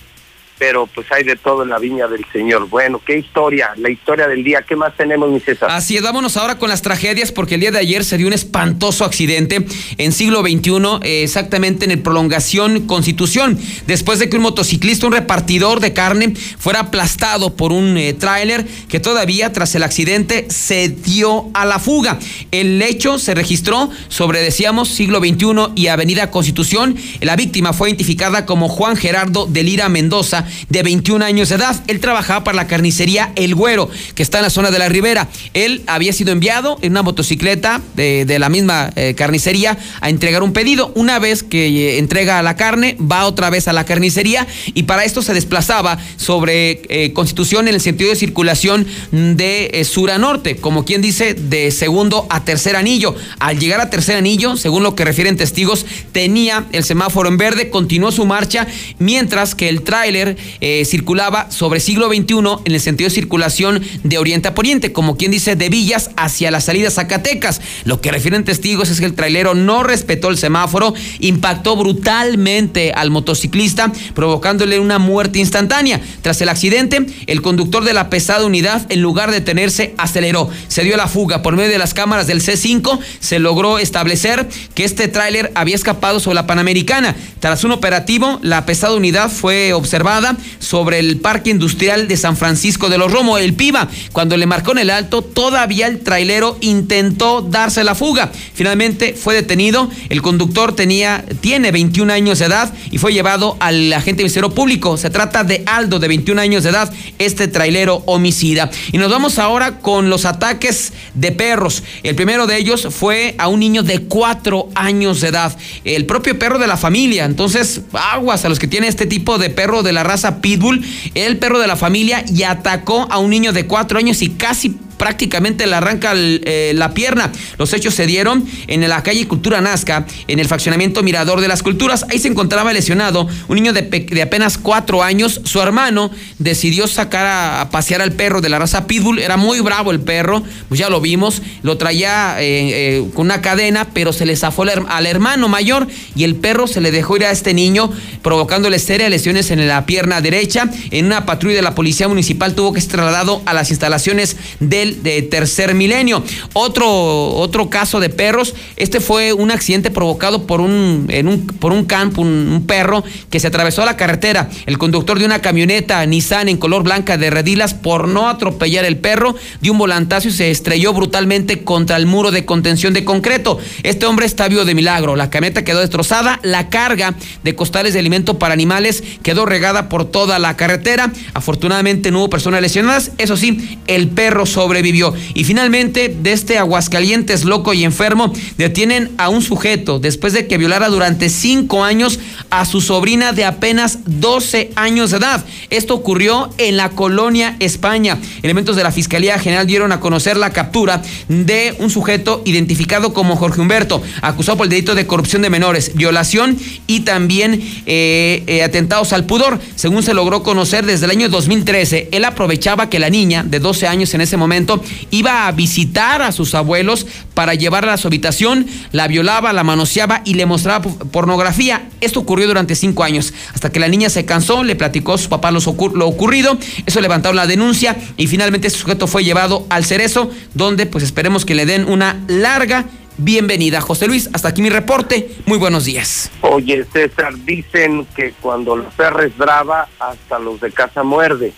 [0.57, 2.67] pero pues hay de todo en la viña del Señor.
[2.67, 4.63] Bueno, qué historia, la historia del día.
[4.67, 5.69] ¿Qué más tenemos, mi César?
[5.71, 8.33] Así es, vámonos ahora con las tragedias porque el día de ayer se dio un
[8.33, 9.65] espantoso accidente
[9.97, 15.13] en siglo XXI, eh, exactamente en el prolongación Constitución, después de que un motociclista, un
[15.13, 20.89] repartidor de carne, fuera aplastado por un eh, tráiler que todavía tras el accidente se
[20.89, 22.19] dio a la fuga.
[22.51, 26.95] El hecho se registró sobre, decíamos, siglo XXI y Avenida Constitución.
[27.21, 31.75] La víctima fue identificada como Juan Gerardo de Lira Mendoza, de 21 años de edad.
[31.87, 35.27] Él trabajaba para la carnicería El Güero, que está en la zona de la Ribera.
[35.53, 40.43] Él había sido enviado en una motocicleta de, de la misma eh, carnicería a entregar
[40.43, 40.91] un pedido.
[40.95, 45.03] Una vez que eh, entrega la carne, va otra vez a la carnicería y para
[45.03, 50.57] esto se desplazaba sobre eh, Constitución en el sentido de circulación de sur a norte,
[50.57, 53.15] como quien dice, de segundo a tercer anillo.
[53.39, 57.69] Al llegar a tercer anillo, según lo que refieren testigos, tenía el semáforo en verde,
[57.69, 58.67] continuó su marcha,
[58.99, 64.17] mientras que el tráiler eh, circulaba sobre siglo XXI en el sentido de circulación de
[64.17, 67.61] oriente a poniente, como quien dice de Villas hacia la salida Zacatecas.
[67.85, 73.11] Lo que refieren testigos es que el trailero no respetó el semáforo, impactó brutalmente al
[73.11, 76.01] motociclista, provocándole una muerte instantánea.
[76.21, 80.49] Tras el accidente, el conductor de la pesada unidad, en lugar de detenerse, aceleró.
[80.67, 81.41] Se dio la fuga.
[81.41, 86.19] Por medio de las cámaras del C5, se logró establecer que este tráiler había escapado
[86.19, 87.15] sobre la Panamericana.
[87.39, 90.26] Tras un operativo, la pesada unidad fue observada
[90.59, 93.87] sobre el Parque Industrial de San Francisco de los Romo, el PIBA.
[94.11, 98.31] Cuando le marcó en el alto, todavía el trailero intentó darse la fuga.
[98.53, 99.89] Finalmente fue detenido.
[100.09, 104.97] El conductor tenía, tiene 21 años de edad y fue llevado al agente ministerio público.
[104.97, 108.69] Se trata de Aldo, de 21 años de edad, este trailero homicida.
[108.91, 111.83] Y nos vamos ahora con los ataques de perros.
[112.03, 115.57] El primero de ellos fue a un niño de 4 años de edad.
[115.83, 117.25] El propio perro de la familia.
[117.25, 120.83] Entonces, aguas a los que tienen este tipo de perro de la raza Pitbull.
[121.15, 124.77] El perro de la familia y atacó a un niño de 4 años y casi
[124.97, 127.31] prácticamente le arranca eh, la pierna.
[127.57, 131.63] Los hechos se dieron en la calle Cultura Nazca, en el faccionamiento Mirador de las
[131.63, 132.05] Culturas.
[132.09, 135.41] Ahí se encontraba lesionado un niño de, apenas cuatro años.
[135.43, 139.19] Su hermano decidió sacar a, pasear al perro de la raza Pitbull.
[139.19, 141.41] Era muy bravo el perro, pues ya lo vimos.
[141.63, 146.23] Lo traía eh, eh, con una cadena, pero se le zafó al hermano mayor y
[146.23, 150.21] el perro se le dejó ir a este niño, provocándole serias lesiones en la pierna
[150.21, 150.69] derecha.
[150.91, 154.86] En una patrulla de la policía municipal tuvo que ser trasladado a las instalaciones del
[154.95, 156.23] de tercer milenio.
[156.53, 161.71] Otro, otro caso de perros, este fue un accidente provocado por un, en un, por
[161.71, 164.49] un campo, un, perro que se atravesó la carretera.
[164.65, 168.97] El conductor de una camioneta Nissan en color blanca de redilas, por no atropellar el
[168.97, 173.59] perro, dio un volantazo y se estrelló brutalmente contra el muro de contención de concreto.
[173.83, 175.15] Este hombre está vivo de milagro.
[175.15, 180.05] La camioneta quedó destrozada, la carga de costales de alimento para animales quedó regada por
[180.05, 181.11] toda la carretera.
[181.33, 183.11] Afortunadamente no hubo personas lesionadas.
[183.17, 189.11] Eso sí, el perro sobre vivió Y finalmente, de este Aguascalientes loco y enfermo, detienen
[189.17, 193.99] a un sujeto después de que violara durante cinco años a su sobrina de apenas
[194.05, 195.45] 12 años de edad.
[195.69, 198.17] Esto ocurrió en la colonia España.
[198.41, 203.35] Elementos de la Fiscalía General dieron a conocer la captura de un sujeto identificado como
[203.35, 206.57] Jorge Humberto, acusado por el delito de corrupción de menores, violación
[206.87, 209.59] y también eh, eh, atentados al pudor.
[209.75, 213.87] Según se logró conocer desde el año 2013, él aprovechaba que la niña de 12
[213.87, 214.66] años en ese momento
[215.11, 220.21] iba a visitar a sus abuelos para llevarla a su habitación, la violaba, la manoseaba
[220.25, 220.81] y le mostraba
[221.11, 221.89] pornografía.
[222.01, 225.29] Esto ocurrió durante cinco años, hasta que la niña se cansó, le platicó a su
[225.29, 230.31] papá lo, ocurrido, eso levantaron la denuncia y finalmente este sujeto fue llevado al cerezo,
[230.53, 232.85] donde pues esperemos que le den una larga
[233.17, 233.81] bienvenida.
[233.81, 235.29] José Luis, hasta aquí mi reporte.
[235.45, 236.31] Muy buenos días.
[236.41, 241.53] Oye, César, dicen que cuando la perra es brava, hasta los de casa muerde.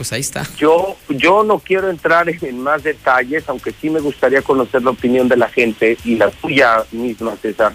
[0.00, 0.46] Pues ahí está.
[0.56, 5.28] Yo, yo no quiero entrar en más detalles, aunque sí me gustaría conocer la opinión
[5.28, 7.74] de la gente y la tuya misma, César.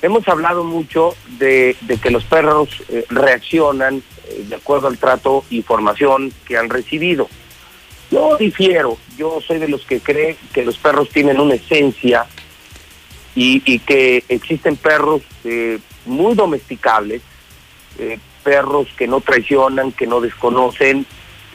[0.00, 5.60] Hemos hablado mucho de, que los perros eh, reaccionan eh, de acuerdo al trato y
[5.60, 7.28] formación que han recibido.
[8.10, 12.24] Yo difiero, yo soy de los que cree que los perros tienen una esencia
[13.34, 17.20] y, que existen perros eh, muy domesticables,
[18.42, 21.06] perros que no traicionan, que no desconocen,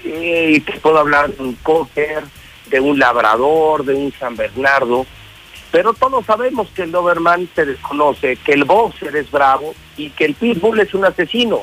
[0.03, 2.24] y que puedo hablar de un cocker,
[2.69, 5.06] de un labrador, de un San Bernardo,
[5.72, 10.25] pero todos sabemos que el Doberman se desconoce, que el Boxer es bravo y que
[10.25, 11.61] el Pitbull es un asesino.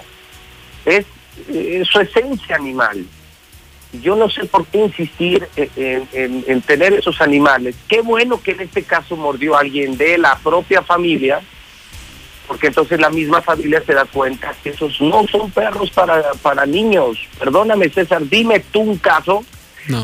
[0.84, 1.06] Es,
[1.90, 3.04] su esencia animal.
[4.02, 6.06] Yo no sé por qué insistir en,
[6.46, 7.76] en, tener esos animales.
[7.88, 11.40] Qué bueno que en este caso mordió a alguien de la propia familia,
[12.47, 16.66] porque entonces la misma familia se da cuenta que esos no son perros para, para
[16.66, 17.18] niños.
[17.39, 19.44] Perdóname, César, dime tú un caso.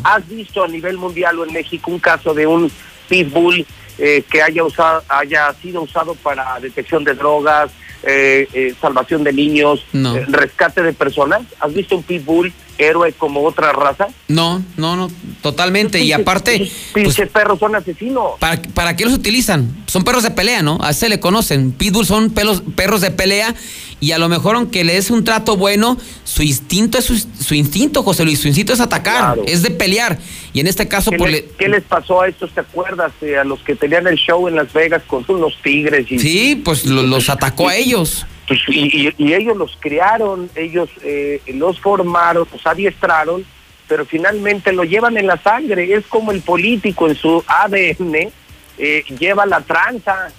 [0.05, 2.71] ¿Has visto a nivel mundial o en México un caso de un
[3.09, 3.67] pitbull
[3.99, 7.71] eh, que haya, usado, haya sido usado para detección de drogas,
[8.03, 9.87] eh, eh, salvación de niños,
[10.29, 11.43] rescate de personas?
[11.61, 14.09] ¿Has visto un pitbull héroe como otra raza?
[14.29, 15.11] No, no, no,
[15.43, 16.03] totalmente.
[16.03, 16.71] y aparte.
[16.95, 18.33] Pinches pues, perros son asesinos.
[18.39, 19.85] ¿para, ¿Para qué los utilizan?
[19.87, 20.79] Son perros de pelea, ¿no?
[20.81, 21.73] A ese le conocen.
[21.73, 23.55] Pitbull son pelos, perros de pelea.
[24.01, 28.03] Y a lo mejor, aunque le des un trato bueno, su instinto es su, instinto,
[28.03, 28.41] José Luis.
[28.41, 30.19] Su instinto es atacar, es de pelear.
[30.55, 32.51] Y en este caso, ¿Qué, pues, ¿qué les pasó a estos?
[32.53, 33.13] ¿Te acuerdas?
[33.21, 36.11] Eh, a los que tenían el show en Las Vegas con unos tigres.
[36.11, 38.27] Y, sí, pues los atacó a ellos.
[38.51, 43.47] Pues, y, ellos los criaron, ellos eh, los formaron, los adiestraron,
[43.87, 45.95] pero finalmente lo llevan en la sangre.
[45.95, 48.33] Es como el político en su ADN
[48.77, 50.33] eh, lleva la tranza.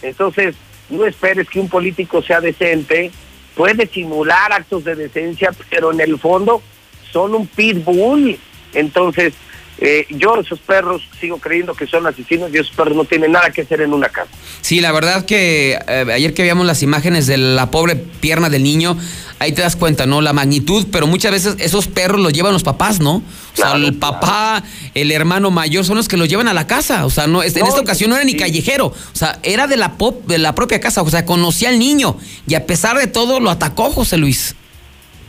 [0.00, 0.54] Entonces,
[0.88, 3.10] no esperes que un político sea decente
[3.56, 6.62] puede simular actos de decencia, pero en el fondo
[7.10, 8.38] son un pitbull.
[8.74, 9.34] Entonces,
[9.78, 13.50] eh, yo esos perros sigo creyendo que son asesinos y esos perros no tienen nada
[13.50, 14.30] que hacer en una casa.
[14.60, 18.62] Sí, la verdad que eh, ayer que veíamos las imágenes de la pobre pierna del
[18.62, 18.96] niño,
[19.40, 20.20] ahí te das cuenta, ¿no?
[20.20, 23.16] La magnitud, pero muchas veces esos perros los llevan los papás, ¿no?
[23.16, 24.62] O sea, el papá,
[24.94, 27.04] el hermano mayor son los que los llevan a la casa.
[27.04, 28.86] O sea, no, en esta ocasión no era ni callejero.
[28.86, 31.02] O sea, era de la, pop, de la propia casa.
[31.02, 32.16] O sea, conocía al niño.
[32.48, 34.56] Y a pesar de todo, lo atacó José Luis.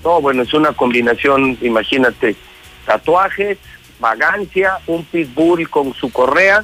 [0.03, 2.35] No, bueno, es una combinación, imagínate,
[2.85, 3.57] tatuajes,
[3.99, 6.63] vagancia, un pitbull con su correa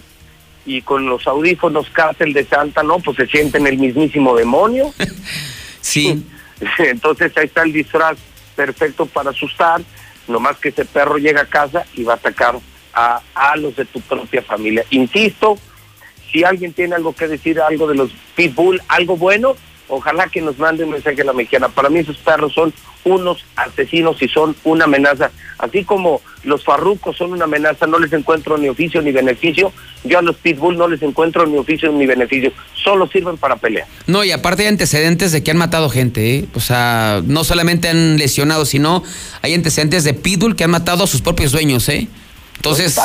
[0.66, 3.00] y con los audífonos cárcel de Santa, ¿no?
[3.00, 4.94] Pues se sienten el mismísimo demonio.
[5.82, 6.26] sí.
[6.78, 8.18] Entonces ahí está el disfraz
[8.56, 9.82] perfecto para asustar,
[10.28, 12.56] nomás que ese perro llega a casa y va a atacar
[12.94, 14.86] a, a los de tu propia familia.
[14.92, 15.58] Insisto,
[16.32, 19.56] si alguien tiene algo que decir, algo de los pitbull, algo bueno,
[19.88, 21.70] ojalá que nos mande un mensaje a la mexicana.
[21.70, 22.74] Para mí esos perros son
[23.04, 25.32] unos asesinos y son una amenaza.
[25.58, 29.72] Así como los farrucos son una amenaza, no les encuentro ni oficio ni beneficio,
[30.04, 33.88] yo a los pitbull no les encuentro ni oficio ni beneficio, solo sirven para pelear.
[34.08, 36.46] No, y aparte hay antecedentes de que han matado gente, ¿eh?
[36.54, 39.04] o sea, no solamente han lesionado, sino
[39.42, 42.08] hay antecedentes de pitbull que han matado a sus propios dueños, ¿eh?
[42.56, 42.96] Entonces,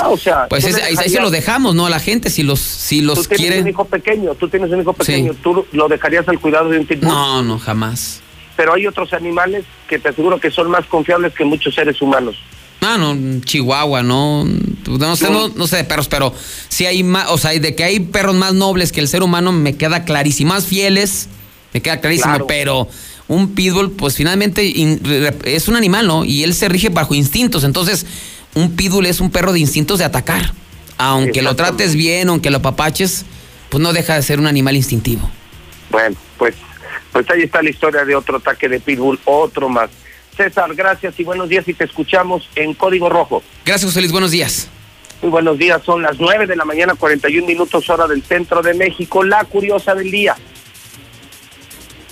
[0.50, 1.86] pues ahí, se lo dejamos, ¿no?
[1.86, 4.83] A la gente, si los, si los tú tienes un hijo pequeño, tú tienes un
[4.83, 7.08] hijo pequeño, ¿tú lo dejarías al cuidado de un pitbull?
[7.08, 8.23] No, no, jamás.
[8.56, 12.36] Pero hay otros animales que te aseguro que son más confiables que muchos seres humanos.
[12.80, 16.32] Ah, no, Chihuahua, no, no sé, no, sé de perros, pero
[16.68, 19.50] sí hay más, o sea, de que hay perros más nobles que el ser humano
[19.50, 21.28] me queda clarísimo, más fieles,
[21.72, 22.88] me queda clarísimo, pero
[23.28, 24.72] un pitbull, pues finalmente
[25.44, 26.24] es un animal, ¿no?
[26.24, 28.06] Y él se rige bajo instintos, entonces
[28.54, 30.52] un pitbull es un perro de instintos de atacar.
[30.98, 33.24] Aunque lo trates bien, aunque lo papaches,
[33.68, 35.28] pues no deja de ser un animal instintivo.
[35.90, 36.54] Bueno, pues,
[37.16, 39.88] pues ahí está la historia de otro ataque de pitbull, otro más.
[40.36, 43.42] César, gracias y buenos días y te escuchamos en Código Rojo.
[43.64, 44.68] Gracias, José Luis, buenos días.
[45.22, 48.74] Muy buenos días, son las 9 de la mañana, 41 minutos hora del centro de
[48.74, 50.36] México, la curiosa del día.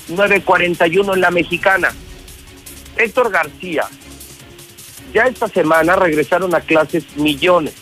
[0.09, 1.93] 9.41 en la mexicana.
[2.97, 3.85] Héctor García,
[5.13, 7.75] ya esta semana regresaron a clases millones.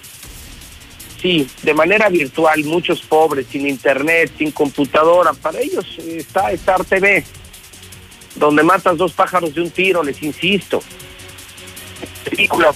[1.23, 5.33] Sí, de manera virtual, muchos pobres, sin internet, sin computadora.
[5.33, 7.25] Para ellos está Star TV,
[8.35, 10.83] donde matas dos pájaros de un tiro, les insisto.
[12.29, 12.75] Película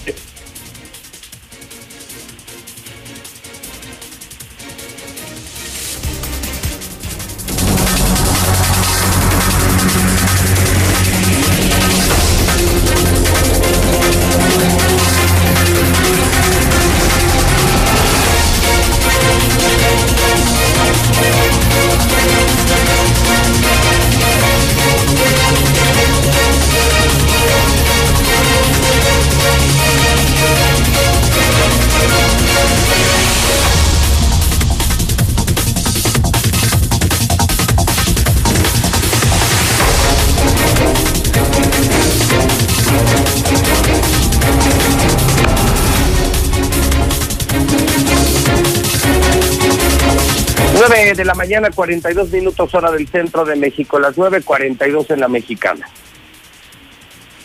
[51.07, 55.29] 9 de la mañana, 42 minutos hora del centro de México, las 9.42 en la
[55.29, 55.87] mexicana.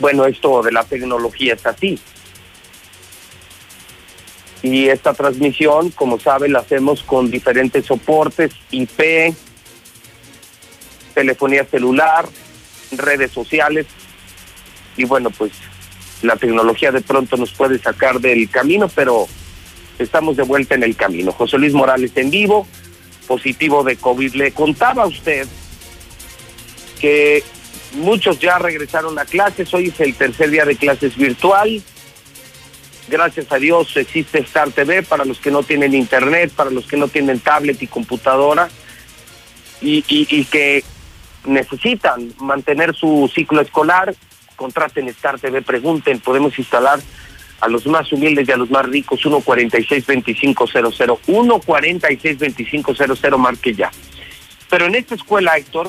[0.00, 1.96] Bueno, esto de la tecnología es así.
[4.64, 9.32] Y esta transmisión, como sabe, la hacemos con diferentes soportes, IP,
[11.14, 12.26] telefonía celular,
[12.90, 13.86] redes sociales.
[14.96, 15.52] Y bueno, pues
[16.22, 19.28] la tecnología de pronto nos puede sacar del camino, pero
[20.00, 21.30] estamos de vuelta en el camino.
[21.30, 22.66] José Luis Morales en vivo,
[23.26, 24.34] positivo de COVID.
[24.34, 25.46] Le contaba a usted
[27.00, 27.42] que
[27.94, 31.82] muchos ya regresaron a clases, hoy es el tercer día de clases virtual.
[33.08, 36.96] Gracias a Dios existe Star TV para los que no tienen internet, para los que
[36.96, 38.68] no tienen tablet y computadora
[39.80, 40.84] y, y que
[41.44, 44.14] necesitan mantener su ciclo escolar,
[44.56, 47.00] contraten Star TV, pregunten, podemos instalar
[47.62, 53.88] a los más humildes y a los más ricos, 146-2500, 146-2500, marque ya.
[54.68, 55.88] Pero en esta escuela, Héctor,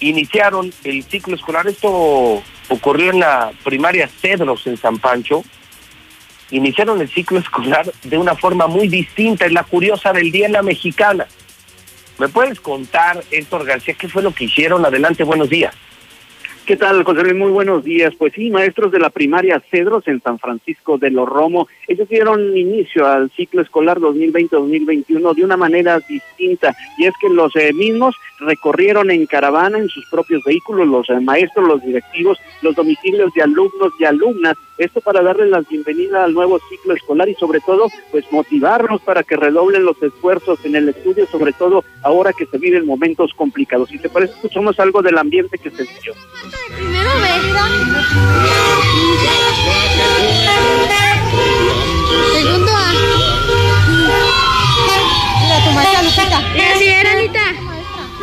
[0.00, 5.44] iniciaron el ciclo escolar, esto ocurrió en la primaria Cedros en San Pancho,
[6.50, 10.52] iniciaron el ciclo escolar de una forma muy distinta, es la curiosa del día en
[10.52, 11.28] la mexicana.
[12.18, 14.84] ¿Me puedes contar, Héctor García, qué fue lo que hicieron?
[14.84, 15.76] Adelante, buenos días.
[16.68, 17.34] ¿Qué tal, José Luis?
[17.34, 18.14] Muy buenos días.
[18.18, 22.54] Pues sí, maestros de la primaria Cedros en San Francisco de los Romo, ellos dieron
[22.54, 28.14] inicio al ciclo escolar 2020-2021 de una manera distinta, y es que los eh, mismos
[28.40, 33.44] recorrieron en caravana en sus propios vehículos, los eh, maestros, los directivos, los domicilios de
[33.44, 37.88] alumnos y alumnas, esto para darles la bienvenida al nuevo ciclo escolar y sobre todo,
[38.10, 42.58] pues motivarlos para que redoblen los esfuerzos en el estudio, sobre todo ahora que se
[42.58, 43.90] viven momentos complicados.
[43.90, 46.14] Si te parece, escuchamos algo del ambiente que se vivió.
[46.76, 47.18] Primero.
[52.32, 53.08] Segundo A.
[55.74, 56.78] Maestra Lupita.
[56.78, 57.77] Sí, era Anita.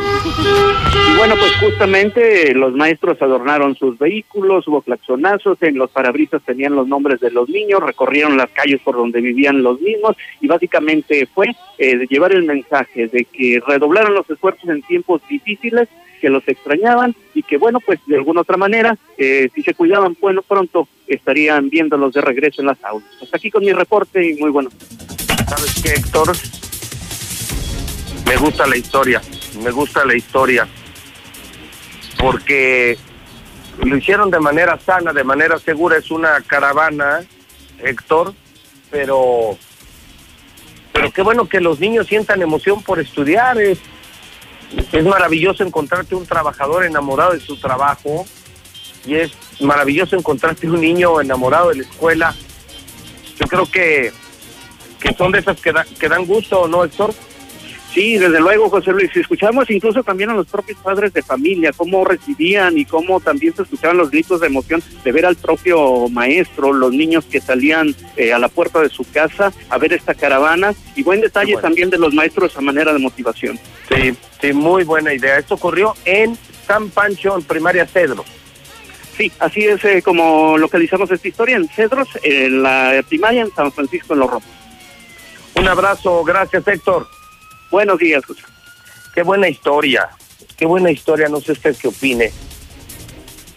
[0.06, 6.74] Y bueno, pues justamente los maestros adornaron sus vehículos, hubo claxonazos, en los parabrisas tenían
[6.74, 11.26] los nombres de los niños, recorrieron las calles por donde vivían los mismos y básicamente
[11.26, 15.88] fue eh, de llevar el mensaje de que redoblaron los esfuerzos en tiempos difíciles,
[16.20, 20.16] que los extrañaban y que bueno, pues de alguna otra manera, eh, si se cuidaban,
[20.20, 23.08] bueno, pronto estarían viéndolos de regreso en las aulas.
[23.22, 24.70] Hasta aquí con mi reporte y muy bueno.
[25.48, 26.32] ¿Sabes qué, Héctor?
[28.26, 29.20] Me gusta la historia,
[29.62, 30.66] me gusta la historia,
[32.18, 32.96] porque
[33.84, 37.20] lo hicieron de manera sana, de manera segura, es una caravana,
[37.82, 38.34] Héctor,
[38.90, 39.58] pero,
[40.92, 43.78] pero qué bueno que los niños sientan emoción por estudiar, es,
[44.92, 48.24] es maravilloso encontrarte un trabajador enamorado de su trabajo
[49.06, 52.34] y es maravilloso encontrarte un niño enamorado de la escuela.
[53.38, 54.12] Yo creo que,
[54.98, 57.12] que son de esas que, da- que dan gusto, ¿no, Héctor?
[57.92, 59.10] Sí, desde luego, José Luis.
[59.12, 63.54] Si escuchamos incluso también a los propios padres de familia, cómo recibían y cómo también
[63.54, 67.94] se escuchaban los gritos de emoción de ver al propio maestro, los niños que salían
[68.16, 71.88] eh, a la puerta de su casa a ver esta caravana y buen detalle también
[71.88, 73.58] de los maestros a manera de motivación.
[73.88, 75.38] Sí, sí, muy buena idea.
[75.38, 78.24] Esto ocurrió en San Pancho, en primaria Cedro.
[79.16, 83.72] Sí, así es eh, como localizamos esta historia en Cedros, en la primaria en San
[83.72, 84.48] Francisco en Los Romos.
[85.54, 87.15] Un abrazo, gracias Héctor.
[87.70, 88.42] Buenos días, José.
[89.14, 90.08] Qué buena historia,
[90.56, 92.32] qué buena historia, no sé usted qué opine.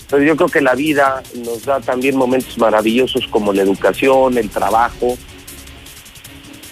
[0.09, 4.49] Pero yo creo que la vida nos da también momentos maravillosos como la educación, el
[4.49, 5.15] trabajo.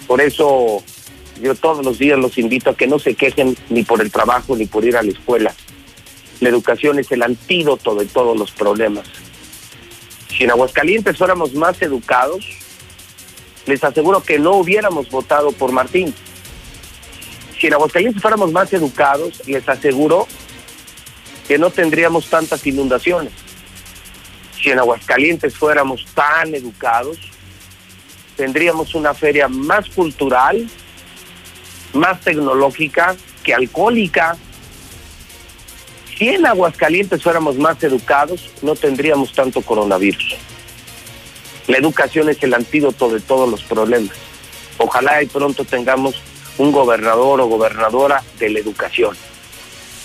[0.07, 0.81] Por eso
[1.41, 4.55] yo todos los días los invito a que no se quejen ni por el trabajo
[4.55, 5.53] ni por ir a la escuela.
[6.39, 9.05] La educación es el antídoto de todos los problemas.
[10.29, 12.45] Si en Aguascalientes fuéramos más educados,
[13.67, 16.13] les aseguro que no hubiéramos votado por Martín.
[17.59, 20.27] Si en Aguascalientes fuéramos más educados, les aseguro
[21.47, 23.33] que no tendríamos tantas inundaciones.
[24.61, 27.17] Si en Aguascalientes fuéramos tan educados,
[28.35, 30.69] tendríamos una feria más cultural,
[31.93, 34.37] más tecnológica que alcohólica.
[36.15, 40.35] Si en Aguascalientes fuéramos más educados, no tendríamos tanto coronavirus.
[41.67, 44.15] La educación es el antídoto de todos los problemas.
[44.77, 46.21] Ojalá y pronto tengamos
[46.57, 49.15] un gobernador o gobernadora de la educación.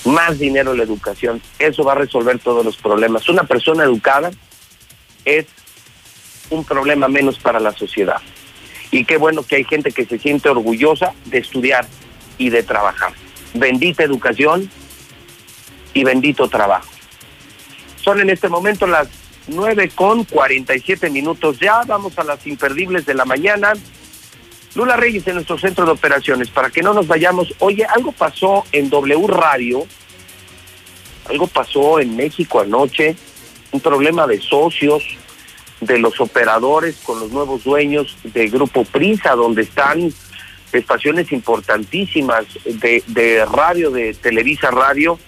[0.05, 1.41] Más dinero en la educación.
[1.59, 3.29] Eso va a resolver todos los problemas.
[3.29, 4.31] Una persona educada
[5.25, 5.47] es
[6.51, 8.21] un problema menos para la sociedad.
[8.91, 11.87] Y qué bueno que hay gente que se siente orgullosa de estudiar
[12.37, 13.13] y de trabajar.
[13.55, 14.71] Bendita educación
[15.95, 16.89] y bendito trabajo.
[18.03, 19.09] Son en este momento las
[19.49, 21.59] 9 con 47 minutos.
[21.59, 23.73] Ya vamos a las imperdibles de la mañana.
[24.75, 27.55] Lula Reyes en nuestro centro de operaciones, para que no nos vayamos.
[27.59, 29.87] Oye, algo pasó en W Radio,
[31.29, 33.17] algo pasó en México anoche,
[33.71, 35.05] un problema de socios,
[35.81, 40.13] de los operadores con los nuevos dueños de Grupo Prisa, donde están
[40.73, 45.19] estaciones importantísimas de, de radio, de Televisa Radio,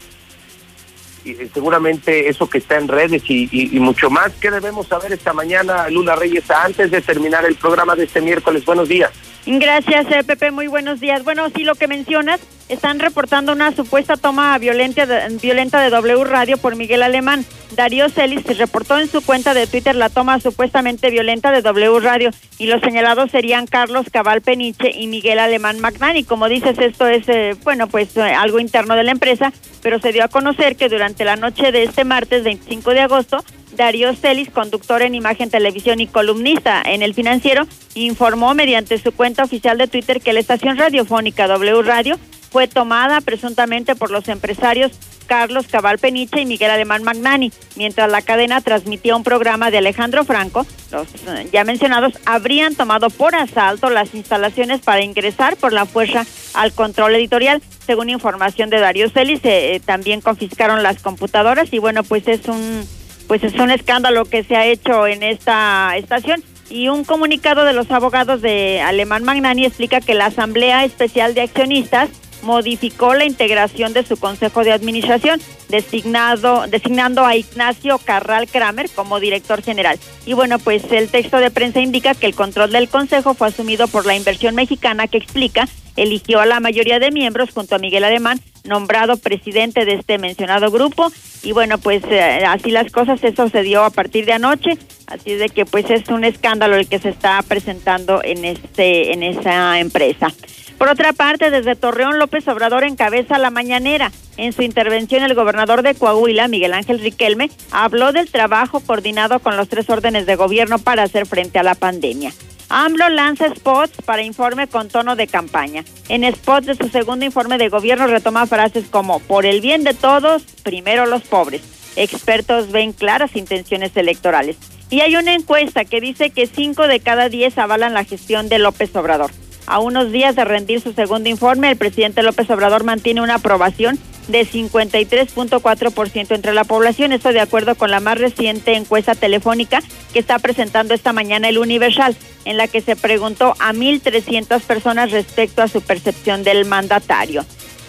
[1.24, 4.32] y seguramente eso que está en redes y, y- y mucho más.
[4.40, 8.64] ¿Qué debemos saber esta mañana, Lula Reyes, antes de terminar el programa de este miércoles?
[8.64, 9.10] Buenos días.
[9.46, 10.50] Gracias, eh, Pepe.
[10.50, 11.22] Muy buenos días.
[11.24, 16.24] Bueno, sí, lo que mencionas, están reportando una supuesta toma violenta de, violenta de W
[16.24, 17.44] Radio por Miguel Alemán.
[17.72, 22.30] Darío Celis reportó en su cuenta de Twitter la toma supuestamente violenta de W Radio
[22.58, 26.24] y los señalados serían Carlos Cabal Peniche y Miguel Alemán Magnani.
[26.24, 29.52] Como dices, esto es, eh, bueno, pues eh, algo interno de la empresa,
[29.82, 33.44] pero se dio a conocer que durante la noche de este martes 25 de agosto,
[33.74, 39.44] Darío Celis, conductor en Imagen Televisión y columnista en El Financiero, informó mediante su cuenta
[39.44, 42.18] oficial de Twitter que la estación radiofónica W Radio
[42.50, 44.92] fue tomada presuntamente por los empresarios
[45.26, 50.24] Carlos Cabal Peniche y Miguel Alemán Magnani, mientras la cadena transmitía un programa de Alejandro
[50.24, 50.66] Franco.
[50.92, 56.26] Los eh, ya mencionados habrían tomado por asalto las instalaciones para ingresar por la fuerza
[56.52, 57.62] al control editorial.
[57.84, 62.86] Según información de Darío Celis, eh, también confiscaron las computadoras y bueno, pues es un
[63.26, 66.42] pues es un escándalo que se ha hecho en esta estación.
[66.70, 71.42] Y un comunicado de los abogados de Alemán Magnani explica que la Asamblea Especial de
[71.42, 72.08] Accionistas
[72.44, 79.18] modificó la integración de su consejo de administración, designado, designando a Ignacio Carral Kramer como
[79.18, 79.98] director general.
[80.26, 83.88] Y bueno, pues el texto de prensa indica que el control del consejo fue asumido
[83.88, 85.66] por la inversión mexicana que explica
[85.96, 90.70] eligió a la mayoría de miembros junto a Miguel Alemán, nombrado presidente de este mencionado
[90.70, 91.12] grupo.
[91.42, 95.34] Y bueno, pues eh, así las cosas, eso se dio a partir de anoche, así
[95.34, 99.78] de que pues es un escándalo el que se está presentando en este en esa
[99.78, 100.32] empresa.
[100.78, 104.10] Por otra parte, desde Torreón, López Obrador encabeza la mañanera.
[104.36, 109.56] En su intervención, el gobernador de Coahuila, Miguel Ángel Riquelme, habló del trabajo coordinado con
[109.56, 112.32] los tres órdenes de gobierno para hacer frente a la pandemia.
[112.68, 115.84] AMLO lanza spots para informe con tono de campaña.
[116.08, 119.94] En spots de su segundo informe de gobierno retoma frases como, por el bien de
[119.94, 121.62] todos, primero los pobres.
[121.96, 124.56] Expertos ven claras intenciones electorales.
[124.90, 128.58] Y hay una encuesta que dice que cinco de cada diez avalan la gestión de
[128.58, 129.30] López Obrador.
[129.66, 133.98] A unos días de rendir su segundo informe, el presidente López Obrador mantiene una aprobación
[134.28, 137.12] de 53.4% entre la población.
[137.12, 141.58] Esto de acuerdo con la más reciente encuesta telefónica que está presentando esta mañana el
[141.58, 147.44] Universal, en la que se preguntó a 1.300 personas respecto a su percepción del mandatario.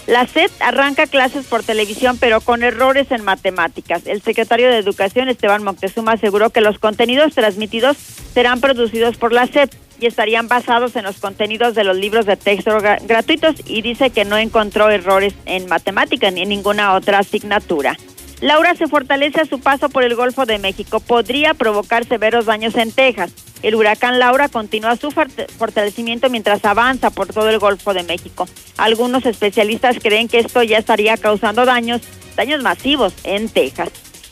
[0.08, 4.06] La SED arranca clases por televisión, pero con errores en matemáticas.
[4.06, 7.98] El secretario de Educación, Esteban Moctezuma, aseguró que los contenidos transmitidos
[8.34, 9.70] serán producidos por la SED
[10.00, 12.78] y estarían basados en los contenidos de los libros de texto
[13.08, 17.98] gratuitos y dice que no encontró errores en matemática ni en ninguna otra asignatura.
[18.42, 21.00] Laura se fortalece a su paso por el Golfo de México.
[21.00, 23.32] Podría provocar severos daños en Texas.
[23.64, 28.48] El huracán Laura continúa su fortalecimiento mientras avanza por todo el Golfo de México.
[28.78, 32.02] Algunos especialistas creen que esto ya estaría causando daños,
[32.36, 33.90] daños masivos en Texas.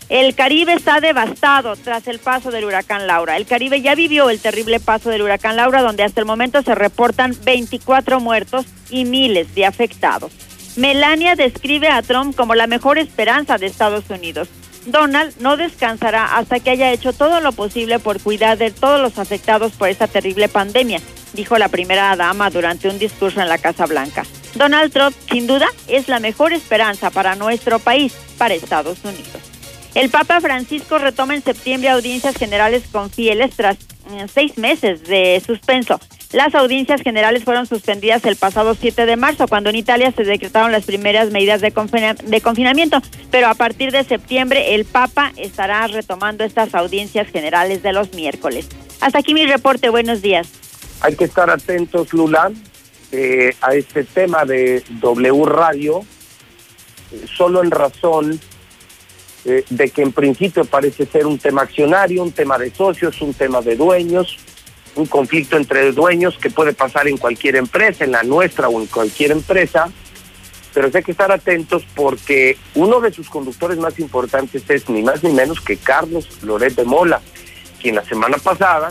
[0.09, 3.37] El Caribe está devastado tras el paso del huracán Laura.
[3.37, 6.75] El Caribe ya vivió el terrible paso del huracán Laura, donde hasta el momento se
[6.75, 10.31] reportan 24 muertos y miles de afectados.
[10.75, 14.49] Melania describe a Trump como la mejor esperanza de Estados Unidos.
[14.85, 19.17] Donald no descansará hasta que haya hecho todo lo posible por cuidar de todos los
[19.17, 20.99] afectados por esta terrible pandemia,
[21.33, 24.25] dijo la primera dama durante un discurso en la Casa Blanca.
[24.55, 29.53] Donald Trump, sin duda, es la mejor esperanza para nuestro país, para Estados Unidos.
[29.95, 33.77] El Papa Francisco retoma en septiembre audiencias generales con fieles tras
[34.11, 35.99] eh, seis meses de suspenso.
[36.33, 40.71] Las audiencias generales fueron suspendidas el pasado 7 de marzo, cuando en Italia se decretaron
[40.71, 42.97] las primeras medidas de, confinamiento,
[43.29, 48.67] pero a partir de septiembre el Papa estará retomando estas audiencias generales de los miércoles.
[48.99, 50.49] Hasta aquí mi reporte, buenos días.
[51.01, 52.51] Hay que estar atentos, Lula,
[53.11, 55.99] eh, a este tema de W Radio,
[57.11, 58.39] eh, solo en razón
[59.45, 63.35] eh, de que en principio parece ser un tema accionario, un tema de socios, un
[63.35, 64.39] tema de dueños,
[64.95, 68.87] un conflicto entre dueños que puede pasar en cualquier empresa, en la nuestra o en
[68.87, 69.89] cualquier empresa,
[70.73, 75.23] pero hay que estar atentos porque uno de sus conductores más importantes es ni más
[75.23, 77.21] ni menos que Carlos Loret de Mola,
[77.81, 78.89] quien la semana pasada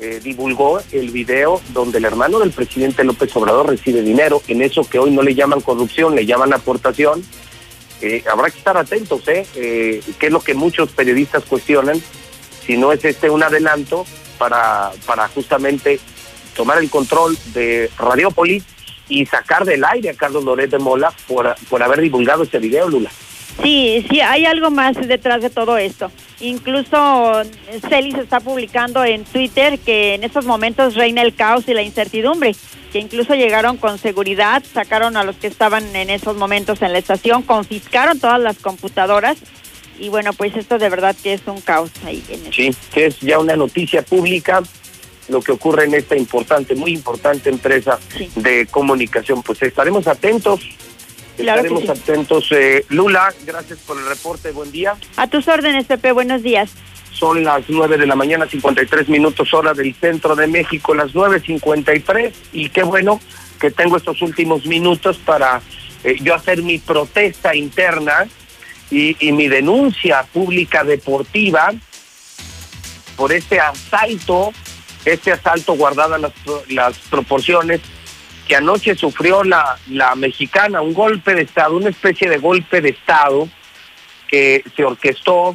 [0.00, 4.88] eh, divulgó el video donde el hermano del presidente López Obrador recibe dinero, en eso
[4.88, 7.24] que hoy no le llaman corrupción, le llaman aportación,
[8.00, 9.44] eh, habrá que estar atentos, ¿eh?
[9.56, 10.00] ¿eh?
[10.18, 12.00] que es lo que muchos periodistas cuestionan,
[12.64, 14.04] si no es este un adelanto
[14.38, 16.00] para, para justamente
[16.56, 18.64] tomar el control de Radiópolis
[19.08, 22.88] y sacar del aire a Carlos Loret de Mola por, por haber divulgado ese video,
[22.88, 23.10] Lula.
[23.62, 26.12] Sí, sí, hay algo más detrás de todo esto.
[26.40, 27.42] Incluso
[27.88, 32.54] Celis está publicando en Twitter que en estos momentos reina el caos y la incertidumbre,
[32.92, 36.98] que incluso llegaron con seguridad, sacaron a los que estaban en esos momentos en la
[36.98, 39.38] estación, confiscaron todas las computadoras
[39.98, 42.24] y bueno, pues esto de verdad que es un caos ahí.
[42.28, 44.62] En sí, que es ya una noticia pública
[45.28, 47.98] lo que ocurre en esta importante, muy importante empresa
[48.36, 49.42] de comunicación.
[49.42, 50.60] Pues estaremos atentos
[51.38, 52.50] Estaremos atentos.
[52.50, 54.50] Eh, Lula, gracias por el reporte.
[54.50, 54.96] Buen día.
[55.16, 56.12] A tus órdenes, Pepe.
[56.12, 56.70] Buenos días.
[57.12, 62.32] Son las 9 de la mañana, 53 minutos hora del centro de México, las 9.53.
[62.52, 63.20] Y qué bueno
[63.60, 65.60] que tengo estos últimos minutos para
[66.04, 68.26] eh, yo hacer mi protesta interna
[68.90, 71.72] y, mi denuncia pública deportiva
[73.16, 74.52] por este asalto,
[75.04, 76.32] este asalto guardada las,
[76.68, 77.80] las proporciones
[78.46, 82.90] que anoche sufrió la, la mexicana, un golpe de Estado, una especie de golpe de
[82.90, 83.48] Estado
[84.28, 85.54] que se orquestó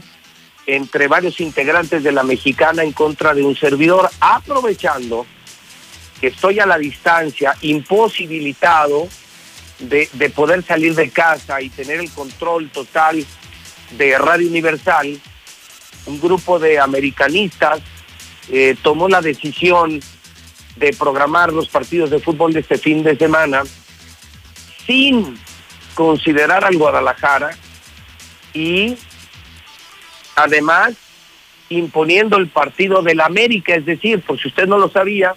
[0.66, 5.26] entre varios integrantes de la mexicana en contra de un servidor, aprovechando
[6.22, 9.08] que estoy a la distancia, imposibilitado
[9.90, 13.26] de, de poder salir de casa y tener el control total
[13.98, 15.20] de Radio Universal,
[16.06, 17.82] un grupo de americanistas
[18.50, 20.02] eh, tomó la decisión
[20.76, 23.64] de programar los partidos de fútbol de este fin de semana
[24.86, 25.38] sin
[25.94, 27.52] considerar al Guadalajara
[28.54, 28.98] y
[30.36, 30.96] además
[31.70, 35.36] imponiendo el partido del América, es decir, por si usted no lo sabía,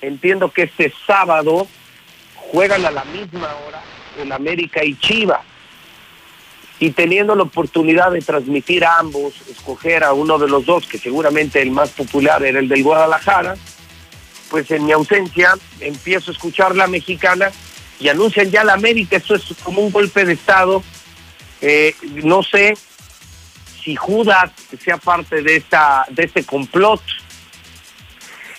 [0.00, 1.68] entiendo que este sábado
[2.50, 3.82] juegan a la misma hora
[4.20, 5.40] el América y Chivas.
[6.80, 10.98] Y teniendo la oportunidad de transmitir a ambos, escoger a uno de los dos, que
[10.98, 13.56] seguramente el más popular era el del Guadalajara,
[14.50, 17.50] pues en mi ausencia empiezo a escuchar la mexicana
[18.00, 20.82] y anuncian ya la América, esto es como un golpe de Estado.
[21.60, 22.74] Eh, no sé
[23.82, 27.02] si Judas sea parte de esta de este complot.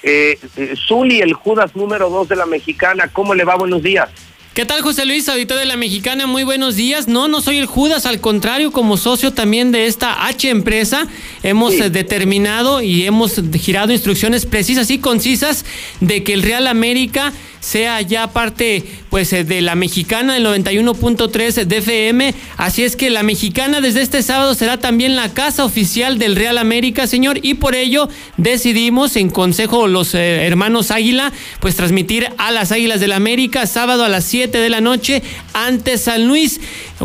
[0.04, 3.56] Eh, eh, Zuli, el Judas número dos de la mexicana, ¿cómo le va?
[3.56, 4.10] Buenos días.
[4.54, 6.28] ¿Qué tal, José Luis, auditor de la Mexicana?
[6.28, 7.08] Muy buenos días.
[7.08, 11.08] No, no soy el Judas, al contrario, como socio también de esta H empresa,
[11.44, 15.64] hemos eh, determinado y hemos girado instrucciones precisas y concisas
[16.02, 21.66] de que el Real América sea ya parte pues eh, de la mexicana del 91.3
[21.66, 22.34] de FM.
[22.58, 26.58] Así es que la mexicana desde este sábado será también la casa oficial del Real
[26.58, 32.52] América, señor, y por ello decidimos en consejo los eh, hermanos Águila, pues transmitir a
[32.52, 35.22] las Águilas del América sábado a las 7 de la noche
[35.54, 36.60] ante San Luis.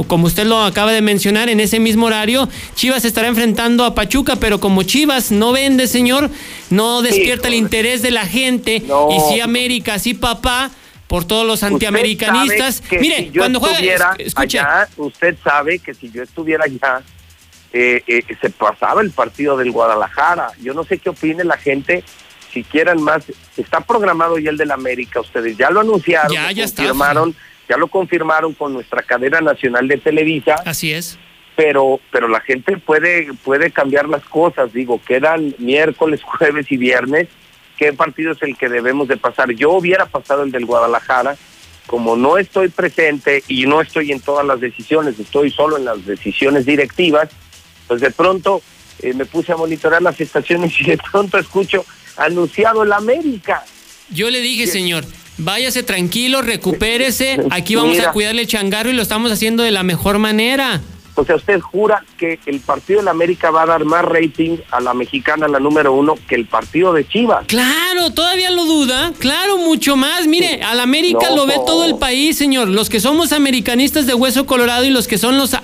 [0.06, 4.36] Como usted lo acaba de mencionar, en ese mismo horario, Chivas estará enfrentando a Pachuca,
[4.36, 6.30] pero como Chivas no vende, señor,
[6.70, 10.43] no despierta el interés de la gente, y si América, si papá,
[11.06, 12.82] por todos los antiamericanistas.
[12.90, 17.02] Mire, si yo cuando juega, escuche, allá, usted sabe que si yo estuviera allá,
[17.72, 20.48] eh, eh, se pasaba el partido del Guadalajara.
[20.62, 22.04] Yo no sé qué opine la gente.
[22.52, 23.24] Si quieran más,
[23.56, 25.20] está programado ya el del América.
[25.20, 27.34] Ustedes ya lo anunciaron, Ya, ya está, confirmaron,
[27.68, 30.54] ya lo confirmaron con nuestra cadena nacional de Televisa.
[30.64, 31.18] Así es.
[31.56, 34.72] Pero, pero la gente puede, puede cambiar las cosas.
[34.72, 37.28] Digo, quedan miércoles, jueves y viernes.
[37.76, 39.50] ¿Qué partido es el que debemos de pasar?
[39.52, 41.36] Yo hubiera pasado el del Guadalajara.
[41.86, 46.06] Como no estoy presente y no estoy en todas las decisiones, estoy solo en las
[46.06, 47.28] decisiones directivas,
[47.86, 48.62] pues de pronto
[49.00, 51.84] eh, me puse a monitorear las estaciones y de pronto escucho
[52.16, 53.64] anunciado el América.
[54.10, 55.04] Yo le dije, señor,
[55.36, 57.38] váyase tranquilo, recupérese.
[57.50, 58.10] Aquí vamos Mira.
[58.10, 60.80] a cuidarle el changarro y lo estamos haciendo de la mejor manera.
[61.16, 64.56] O sea, usted jura que el partido de la América va a dar más rating
[64.70, 67.46] a la mexicana, la número uno, que el partido de Chivas.
[67.46, 69.12] Claro, todavía lo duda.
[69.18, 70.26] Claro, mucho más.
[70.26, 71.36] Mire, al América No.
[71.36, 72.68] lo ve todo el país, señor.
[72.68, 75.54] Los que somos americanistas de hueso colorado y los que son los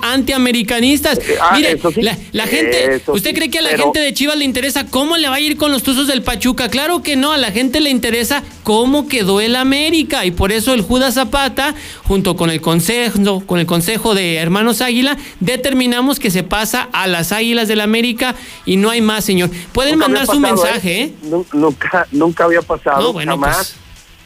[0.40, 1.18] antiamericanistas.
[1.40, 2.02] ah, Mire, sí.
[2.02, 4.44] la, la gente, Eso ¿usted sí, cree que a la pero- gente de Chivas le
[4.44, 6.68] interesa cómo le va a ir con los Tuzos del Pachuca?
[6.68, 10.72] Claro que no, a la gente le interesa cómo quedó el América y por eso
[10.74, 16.30] el Judas Zapata, junto con el consejo, con el consejo de Hermanos Águila, determinamos que
[16.30, 19.50] se pasa a las Águilas del América y no hay más, señor.
[19.72, 21.12] Pueden Nunca mandar su pasado, mensaje, ¿eh?
[21.22, 23.56] Nu- Nunca, nunca había pasado, No, bueno, jamás.
[23.56, 23.76] pues,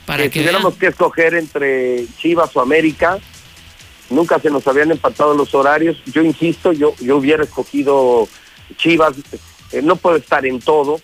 [0.06, 3.18] para que que tuviéramos que escoger entre Chivas o América,
[4.10, 5.96] nunca se nos habían empatado los horarios.
[6.06, 8.28] Yo insisto, yo, yo hubiera escogido
[8.76, 9.14] Chivas,
[9.72, 11.00] eh, no puedo estar en todo.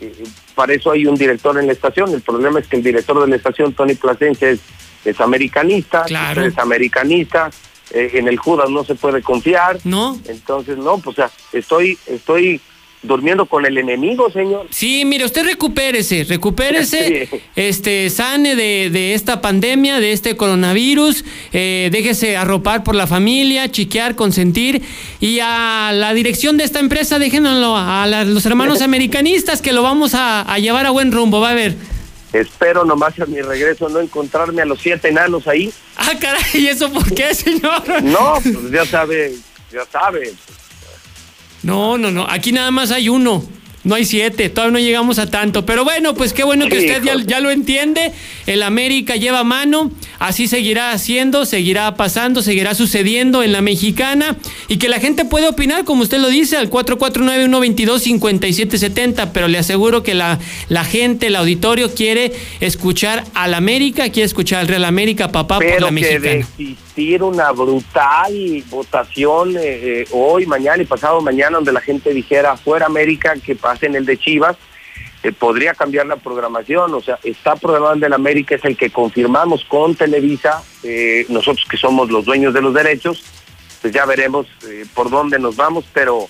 [0.00, 2.12] Eh, para eso hay un director en la estación.
[2.12, 4.60] El problema es que el director de la estación, Tony Plasencia, es,
[5.04, 6.44] es americanista, Claro.
[6.44, 7.50] es americanista.
[7.92, 9.78] Eh, en el Judas no se puede confiar.
[9.84, 10.18] No.
[10.28, 12.60] Entonces, no, pues o sea, estoy, estoy
[13.02, 14.66] durmiendo con el enemigo, señor.
[14.70, 21.88] Sí, mire, usted recupérese, recupérese, este, sane de, de esta pandemia, de este coronavirus, eh,
[21.92, 24.82] déjese arropar por la familia, chiquear, consentir,
[25.20, 29.82] y a la dirección de esta empresa, déjenlo a la- los hermanos americanistas que lo
[29.82, 31.76] vamos a, a llevar a buen rumbo, va a ver.
[32.40, 35.72] Espero nomás a mi regreso no encontrarme a los siete enanos ahí.
[35.96, 38.02] Ah, caray, ¿y eso por qué, señor?
[38.02, 39.34] No, pues ya sabe,
[39.72, 40.34] ya sabe.
[41.62, 43.44] No, no, no, aquí nada más hay uno.
[43.86, 45.64] No hay siete, todavía no llegamos a tanto.
[45.64, 48.10] Pero bueno, pues qué bueno que usted ya, ya lo entiende.
[48.48, 54.34] El América lleva mano, así seguirá haciendo, seguirá pasando, seguirá sucediendo en la mexicana.
[54.66, 59.30] Y que la gente puede opinar, como usted lo dice, al 449-122-5770.
[59.32, 64.62] Pero le aseguro que la, la gente, el auditorio, quiere escuchar al América, quiere escuchar
[64.62, 66.44] al Real América, papá, por la que
[66.96, 68.32] una brutal
[68.70, 73.54] votación eh, eh, hoy, mañana y pasado mañana, donde la gente dijera fuera América, que
[73.54, 74.56] pasen el de Chivas,
[75.26, 79.64] eh, podría cambiar la programación, o sea, está programado el América, es el que confirmamos
[79.64, 83.24] con Televisa, eh, nosotros que somos los dueños de los derechos,
[83.82, 86.28] pues ya veremos eh, por dónde nos vamos, pero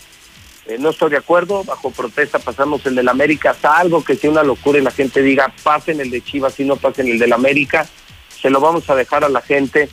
[0.81, 4.79] no estoy de acuerdo, bajo protesta pasamos el del América, salvo que sea una locura
[4.79, 7.87] y la gente diga, pasen el de Chivas y no pasen el del América,
[8.41, 9.91] se lo vamos a dejar a la gente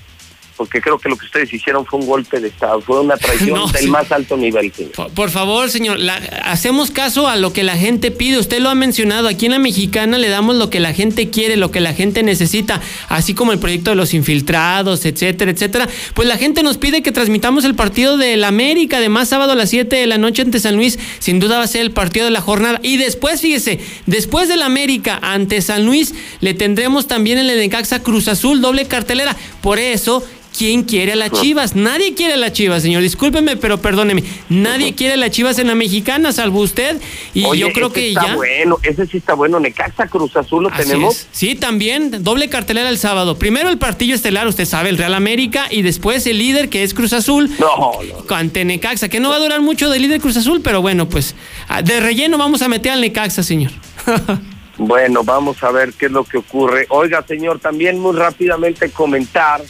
[0.55, 3.49] porque creo que lo que ustedes hicieron fue un golpe de Estado, fue una traición
[3.59, 3.87] No, del sí.
[3.89, 4.71] más alto nivel.
[4.73, 4.91] señor.
[4.93, 6.15] Por, por favor, señor, la-
[6.45, 8.37] hacemos caso a lo que la gente pide.
[8.37, 9.27] Usted lo ha mencionado.
[9.27, 12.23] Aquí en la mexicana le damos lo que la gente quiere, lo que la gente
[12.23, 15.87] necesita, así como el proyecto de los infiltrados, etcétera, etcétera.
[16.13, 19.69] Pues la gente nos pide que transmitamos el partido del América, además sábado a las
[19.69, 20.99] 7 de la noche ante San Luis.
[21.19, 22.79] Sin duda va a ser el partido de la jornada.
[22.83, 28.27] Y después, fíjese, después del América ante San Luis, le tendremos también el Necaxa Cruz
[28.27, 29.35] Azul, doble cartelera.
[29.61, 30.23] Por eso.
[30.57, 31.75] ¿Quién quiere a las Chivas?
[31.75, 33.01] Nadie quiere a las Chivas, señor.
[33.01, 34.23] Discúlpeme, pero perdóneme.
[34.49, 37.01] Nadie quiere a las Chivas en la mexicana, salvo usted.
[37.33, 38.35] Y Oye, yo creo ese que está ya.
[38.35, 41.15] bueno, ese sí está bueno, Necaxa Cruz Azul lo Así tenemos.
[41.15, 41.27] es.
[41.31, 42.23] Sí, también.
[42.23, 43.37] Doble cartelera el sábado.
[43.39, 45.65] Primero el partido estelar, usted sabe, el Real América.
[45.71, 47.49] Y después el líder, que es Cruz Azul.
[47.59, 47.91] No,
[48.35, 51.35] Ante Necaxa, que no va a durar mucho de líder Cruz Azul, pero bueno, pues
[51.67, 53.71] ah, de relleno vamos a meter al Necaxa, señor.
[54.77, 56.87] Bueno, vamos a ver qué es lo que ocurre.
[56.89, 59.61] Oiga, señor, también muy rápidamente comentar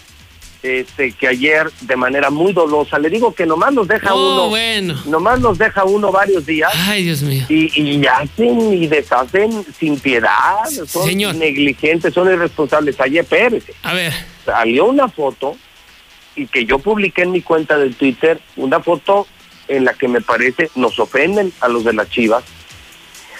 [0.64, 4.50] este que ayer de manera muy dolosa, le digo que nomás nos deja Oh, uno,
[4.50, 4.96] bueno.
[5.06, 6.72] nomás nos deja uno varios días.
[6.88, 7.46] Ay, Dios mío.
[7.50, 10.56] Y, y hacen y deshacen sin piedad,
[10.88, 11.36] son Señor.
[11.36, 13.00] negligentes, son irresponsables.
[13.02, 13.74] Ayer, espérese.
[13.84, 14.14] A ver.
[14.46, 15.58] Salió una foto
[16.36, 19.28] y que yo publiqué en mi cuenta de Twitter, una foto
[19.68, 22.44] en la que me parece nos ofenden a los de las Chivas.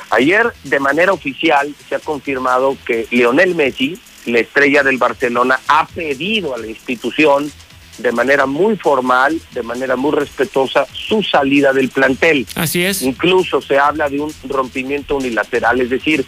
[0.10, 5.88] Ayer, de manera oficial, se ha confirmado que Lionel Messi, la estrella del Barcelona, ha
[5.88, 7.52] pedido a la institución
[7.98, 12.48] de manera muy formal, de manera muy respetuosa, su salida del plantel.
[12.56, 13.02] Así es.
[13.02, 16.26] Incluso se habla de un rompimiento unilateral, es decir,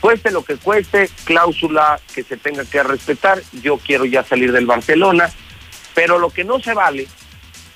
[0.00, 4.66] cueste lo que cueste, cláusula que se tenga que respetar, yo quiero ya salir del
[4.66, 5.30] Barcelona,
[5.94, 7.08] pero lo que no se vale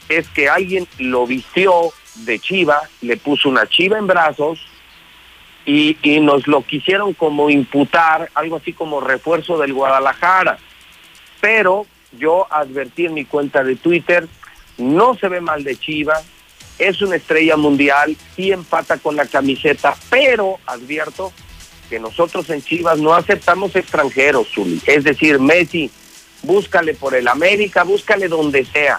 [0.09, 4.60] es que alguien lo vistió de chiva, le puso una chiva en brazos
[5.65, 10.58] y, nos lo quisieron como imputar, algo así como refuerzo del Guadalajara.
[11.41, 14.28] Pero yo advertí en mi cuenta de Twitter,
[14.78, 16.20] no se ve mal de Chiva,
[16.78, 21.32] es una estrella mundial, sí empata con la camiseta, pero advierto
[21.89, 24.81] que nosotros en Chivas no aceptamos extranjeros, Zuli.
[24.86, 25.91] Es decir, Messi,
[26.42, 28.99] búscale por el América, búscale donde sea.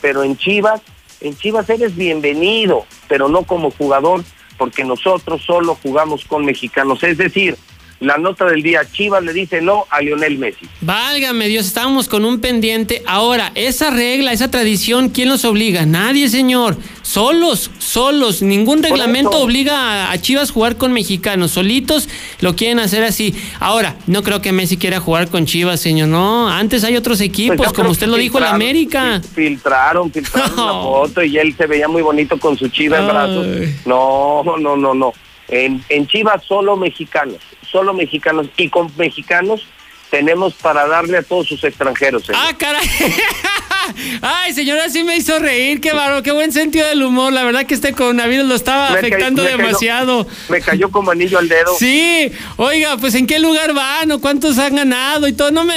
[0.00, 0.80] Pero en Chivas,
[1.20, 4.24] en Chivas eres bienvenido, pero no como jugador,
[4.62, 7.02] porque nosotros solo jugamos con mexicanos.
[7.02, 7.56] Es decir,
[8.02, 10.66] la nota del día, Chivas le dice no a Lionel Messi.
[10.80, 13.02] Válgame Dios, estábamos con un pendiente.
[13.06, 15.86] Ahora, esa regla, esa tradición, ¿quién los obliga?
[15.86, 16.76] Nadie, señor.
[17.02, 18.42] Solos, solos.
[18.42, 21.52] Ningún reglamento obliga a, a Chivas a jugar con mexicanos.
[21.52, 22.08] Solitos
[22.40, 23.34] lo quieren hacer así.
[23.60, 26.08] Ahora, no creo que Messi quiera jugar con Chivas, señor.
[26.08, 29.20] No, antes hay otros equipos, Pues yo como usted lo dijo, el América.
[29.34, 30.82] fil- Filtraron, filtraron No.
[30.82, 33.46] foto y él se veía muy bonito con su chiva en brazos.
[33.86, 35.12] No, no, no, no.
[35.48, 37.36] En, en Chivas solo mexicanos,
[37.72, 38.48] solo mexicanos.
[38.56, 39.66] Y con mexicanos
[40.12, 42.24] tenemos para darle a todos sus extranjeros.
[42.26, 42.42] señor.
[42.46, 42.86] Ah, caray.
[44.20, 45.80] Ay, señora, sí me hizo reír.
[45.80, 47.32] Qué bárbaro, qué buen sentido del humor.
[47.32, 50.26] La verdad que este coronavirus lo estaba Me afectando me cayó- demasiado.
[50.50, 51.74] me cayó como anillo al dedo.
[51.78, 55.50] Sí, oiga, pues en qué lugar van o cuántos han ganado y todo.
[55.50, 55.74] No me,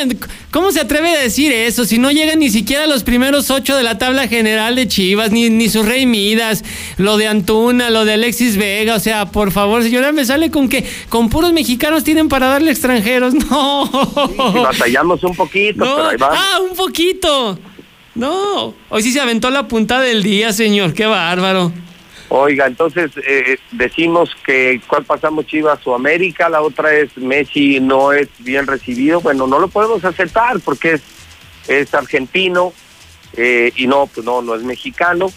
[0.52, 1.84] ¿Cómo se atreve a decir eso?
[1.84, 5.32] Si no llegan ni siquiera a los primeros ocho de la tabla general de Chivas,
[5.32, 6.64] ni, ni su Rey Midas,
[6.98, 8.96] lo de Antuna, lo de Alexis Vega.
[8.96, 12.72] O sea, por favor, señora, me sale con que con puros mexicanos tienen para darle
[12.72, 13.34] extranjeros.
[13.50, 14.25] No.
[14.64, 16.38] Batallamos un poquito, No, pero ahí vamos.
[16.40, 17.60] Ah, un poquito.
[18.16, 18.74] No.
[18.90, 20.94] Hoy sí se aventó la punta del día, señor.
[20.94, 21.72] Qué bárbaro.
[22.30, 28.14] Oiga, entonces eh, decimos que cuál pasamos Chivas o América, la otra es Messi no
[28.14, 29.22] es bien recibido.
[29.22, 31.02] Bueno, no lo podemos aceptar porque es,
[31.68, 32.74] es argentino
[33.38, 35.32] eh, y no, pues no, no es mexicano,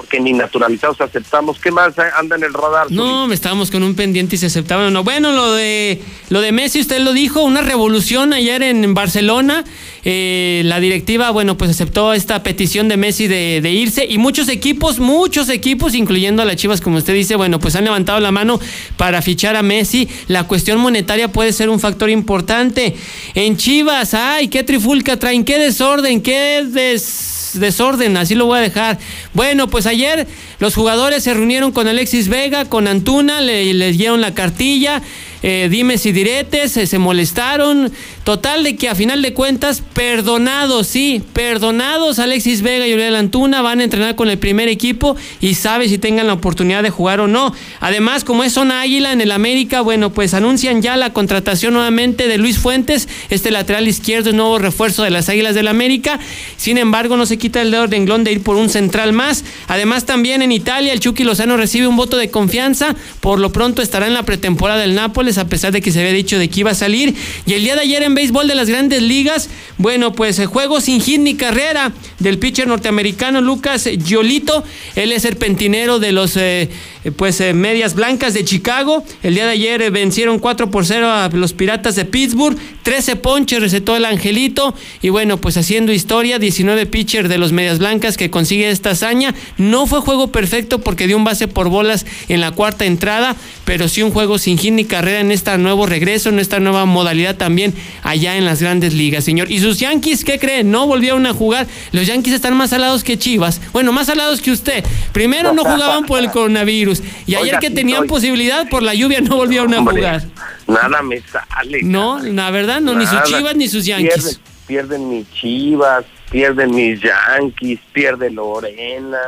[0.00, 1.58] porque ni naturalizados aceptamos.
[1.60, 2.90] ¿Qué más anda en el radar?
[2.90, 5.04] No, me estábamos con un pendiente y se aceptaba o no.
[5.04, 9.62] Bueno, lo de lo de Messi, usted lo dijo, una revolución ayer en Barcelona.
[10.02, 14.48] Eh, la directiva, bueno, pues aceptó esta petición de Messi de, de irse y muchos
[14.48, 18.30] equipos, muchos equipos, incluyendo a las Chivas, como usted dice, bueno, pues han levantado la
[18.30, 18.58] mano
[18.96, 20.08] para fichar a Messi.
[20.28, 22.96] La cuestión monetaria puede ser un factor importante.
[23.34, 28.62] En Chivas, ay, qué trifulca traen, qué desorden, qué des desorden, así lo voy a
[28.62, 28.98] dejar.
[29.34, 30.26] Bueno, pues ayer
[30.58, 35.02] los jugadores se reunieron con Alexis Vega, con Antuna, le, le dieron la cartilla.
[35.42, 37.92] Eh, dimes y diretes, eh, se molestaron.
[38.24, 43.62] Total de que a final de cuentas, perdonados, sí, perdonados Alexis Vega y Uriel Antuna
[43.62, 47.20] van a entrenar con el primer equipo y sabe si tengan la oportunidad de jugar
[47.20, 47.54] o no.
[47.80, 52.28] Además, como es zona águila en el América, bueno, pues anuncian ya la contratación nuevamente
[52.28, 56.18] de Luis Fuentes, este lateral izquierdo, nuevo refuerzo de las Águilas del América.
[56.56, 59.44] Sin embargo, no se quita el dedo de englón de ir por un central más.
[59.68, 62.94] Además, también en Italia, el Chucky Lozano recibe un voto de confianza.
[63.20, 66.12] Por lo pronto estará en la pretemporada del Nápoles, a pesar de que se había
[66.12, 67.14] dicho de que iba a salir.
[67.46, 70.80] Y el día de ayer en béisbol de las grandes ligas, bueno, pues el juego
[70.80, 74.64] sin hit ni carrera del pitcher norteamericano Lucas Giolito.
[74.94, 76.68] Él es el pentinero de los eh,
[77.16, 79.04] pues eh, medias blancas de Chicago.
[79.22, 82.58] El día de ayer eh, vencieron 4 por 0 a los Piratas de Pittsburgh.
[82.82, 84.74] 13 ponches recetó el Angelito.
[85.02, 89.34] Y bueno, pues haciendo historia, 19 pitcher de los medias blancas que consigue esta hazaña.
[89.56, 93.88] No fue juego perfecto porque dio un base por bolas en la cuarta entrada, pero
[93.88, 97.36] sí un juego sin hit ni carrera en este nuevo regreso, en esta nueva modalidad
[97.36, 99.50] también allá en las grandes ligas, señor.
[99.50, 100.70] Y sus Yankees, ¿qué creen?
[100.70, 101.66] No volvieron a jugar.
[101.92, 103.60] Los Yankees están más alados que Chivas.
[103.72, 104.84] Bueno, más alados que usted.
[105.12, 107.02] Primero no jugaban por el coronavirus.
[107.26, 110.24] Y ayer que tenían posibilidad por la lluvia no volvieron a jugar.
[110.66, 111.80] Nada me sale.
[111.82, 113.22] No, la verdad, no, ni sus.
[113.24, 114.40] Chivas ni sus Yankees.
[114.66, 119.18] Pierden, mis chivas, pierden mis Yankees, pierde Lorena,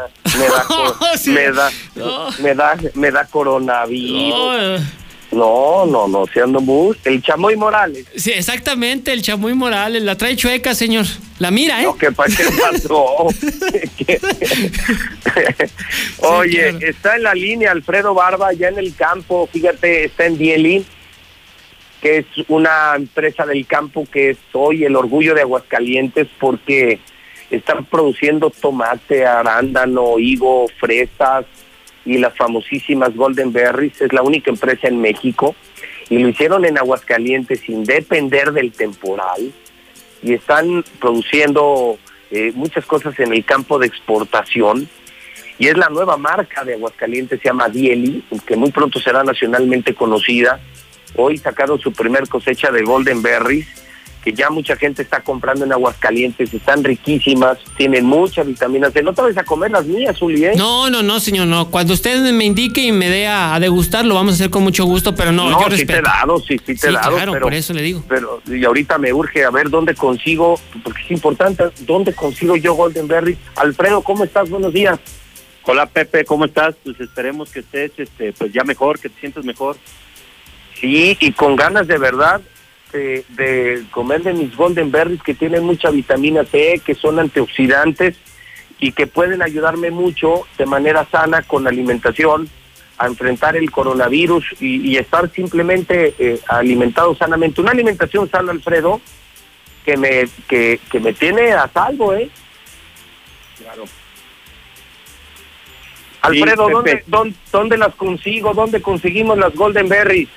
[1.27, 1.71] me da,
[2.39, 4.81] me da, me da coronavirus.
[5.33, 5.87] No.
[5.87, 8.07] No, no, se ando muy, el Chamoy Morales.
[8.15, 10.03] Sí, exactamente, el Chamuy Morales.
[10.03, 11.07] La trae chueca, señor.
[11.39, 11.85] La mira, ¿eh?
[11.85, 13.27] No, ¿qué, pa- qué pasó?
[16.19, 20.85] Oye, está en la línea Alfredo Barba, ya en el campo, fíjate, está en Dieli,
[22.01, 27.01] que es una empresa del campo que es hoy el orgullo de Aguascalientes porque
[27.51, 31.45] están produciendo tomate, arándano, higo, fresas
[32.05, 34.01] y las famosísimas Golden Berries.
[34.01, 35.55] Es la única empresa en México
[36.09, 39.53] y lo hicieron en Aguascalientes sin depender del temporal
[40.23, 41.99] y están produciendo
[42.31, 44.89] eh, muchas cosas en el campo de exportación
[45.59, 49.95] y es la nueva marca de Aguascalientes, se llama Dieli, que muy pronto será nacionalmente
[49.95, 50.61] conocida.
[51.15, 53.67] Hoy sacaron su primer cosecha de Golden Berries,
[54.23, 59.03] que ya mucha gente está comprando en Aguascalientes, están riquísimas, tienen mucha vitamina C.
[59.03, 60.53] No te vayas a comer las mías, Uli, ¿eh?
[60.57, 61.71] No, no, no, señor, no.
[61.71, 64.63] Cuando usted me indique y me dé a, a degustar, lo vamos a hacer con
[64.63, 65.93] mucho gusto, pero no, yo sí respeto.
[65.93, 68.05] te he dado, sí, sí te he Sí, dado, claro, pero, por eso le digo.
[68.09, 72.75] pero y ahorita me urge a ver dónde consigo, porque es importante, dónde consigo yo
[72.75, 73.37] Golden Berry.
[73.57, 74.49] Alfredo, ¿cómo estás?
[74.49, 74.99] Buenos días.
[75.65, 76.75] Hola Pepe, ¿cómo estás?
[76.85, 79.77] Pues esperemos que estés este, pues ya mejor, que te sientas mejor.
[80.81, 82.41] Sí, y con ganas de verdad
[82.93, 88.17] de, de comer de mis Golden Berries que tienen mucha vitamina C, que son antioxidantes
[88.79, 92.49] y que pueden ayudarme mucho de manera sana con alimentación
[92.99, 97.61] a enfrentar el coronavirus y, y estar simplemente eh, alimentado sanamente.
[97.61, 99.01] Una alimentación sana, Alfredo,
[99.85, 102.29] que me, que, que me tiene a salvo, ¿eh?
[103.59, 103.85] Claro.
[106.23, 108.55] Alfredo, Sí, ¿dónde, dónde, dónde las consigo?
[108.55, 110.29] ¿Dónde conseguimos las Golden Berries?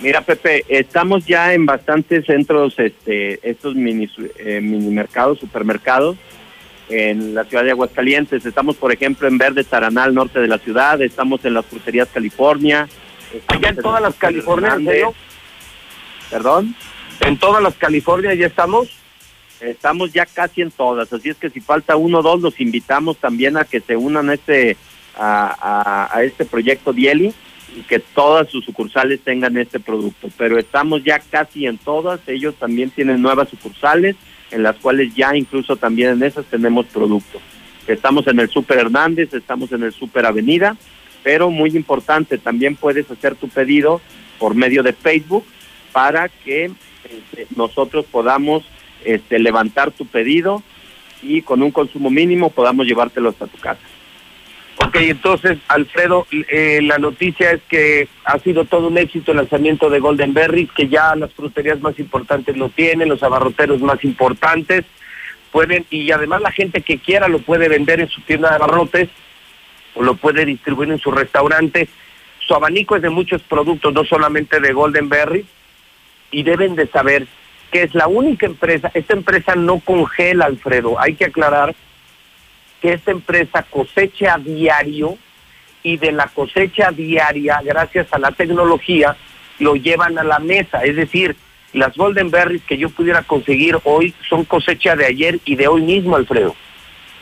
[0.00, 4.08] Mira Pepe, estamos ya en bastantes centros, este, estos mini,
[4.38, 6.16] eh, mini mercados, supermercados
[6.90, 8.44] en la ciudad de Aguascalientes.
[8.44, 11.00] Estamos, por ejemplo, en Verde Taraná, al norte de la ciudad.
[11.00, 12.88] Estamos en las fruterías California.
[13.48, 15.14] Allá en todas las Californias, ¿en serio?
[16.30, 16.74] ¿Perdón?
[17.20, 18.88] ¿En todas las Californias ya estamos?
[19.60, 23.16] Estamos ya casi en todas, así es que si falta uno o dos, los invitamos
[23.16, 24.76] también a que se unan a este,
[25.16, 25.56] a,
[26.10, 27.32] a- a este proyecto Dieli
[27.76, 30.28] y que todas sus sucursales tengan este producto.
[30.38, 34.16] Pero estamos ya casi en todas, ellos también tienen nuevas sucursales,
[34.50, 37.38] en las cuales ya incluso también en esas tenemos producto.
[37.86, 40.76] Estamos en el Super Hernández, estamos en el Super Avenida,
[41.22, 44.00] pero muy importante, también puedes hacer tu pedido
[44.38, 45.44] por medio de Facebook
[45.92, 46.64] para que
[47.04, 48.64] este, nosotros podamos
[49.04, 50.62] este, levantar tu pedido
[51.22, 53.80] y con un consumo mínimo podamos llevártelo hasta tu casa.
[54.78, 59.88] Ok, entonces, Alfredo, eh, la noticia es que ha sido todo un éxito el lanzamiento
[59.88, 64.84] de Golden Berries, que ya las fruterías más importantes lo tienen, los abarroteros más importantes
[65.50, 69.08] pueden, y además la gente que quiera lo puede vender en su tienda de abarrotes
[69.94, 71.88] o lo puede distribuir en su restaurante.
[72.46, 75.46] Su abanico es de muchos productos, no solamente de Golden Berries,
[76.30, 77.26] y deben de saber
[77.72, 81.74] que es la única empresa, esta empresa no congela, Alfredo, hay que aclarar
[82.80, 85.16] que esta empresa cosecha a diario
[85.82, 89.16] y de la cosecha diaria, gracias a la tecnología,
[89.58, 90.82] lo llevan a la mesa.
[90.84, 91.36] Es decir,
[91.72, 95.82] las Golden Berries que yo pudiera conseguir hoy son cosecha de ayer y de hoy
[95.82, 96.54] mismo, Alfredo.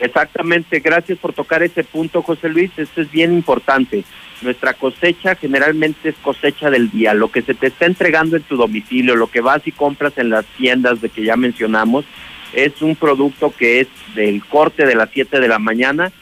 [0.00, 2.70] Exactamente, gracias por tocar ese punto, José Luis.
[2.76, 4.04] Esto es bien importante.
[4.42, 7.14] Nuestra cosecha generalmente es cosecha del día.
[7.14, 10.30] Lo que se te está entregando en tu domicilio, lo que vas y compras en
[10.30, 12.04] las tiendas de que ya mencionamos,
[12.54, 16.12] es un producto que es del corte de las 7 de la mañana,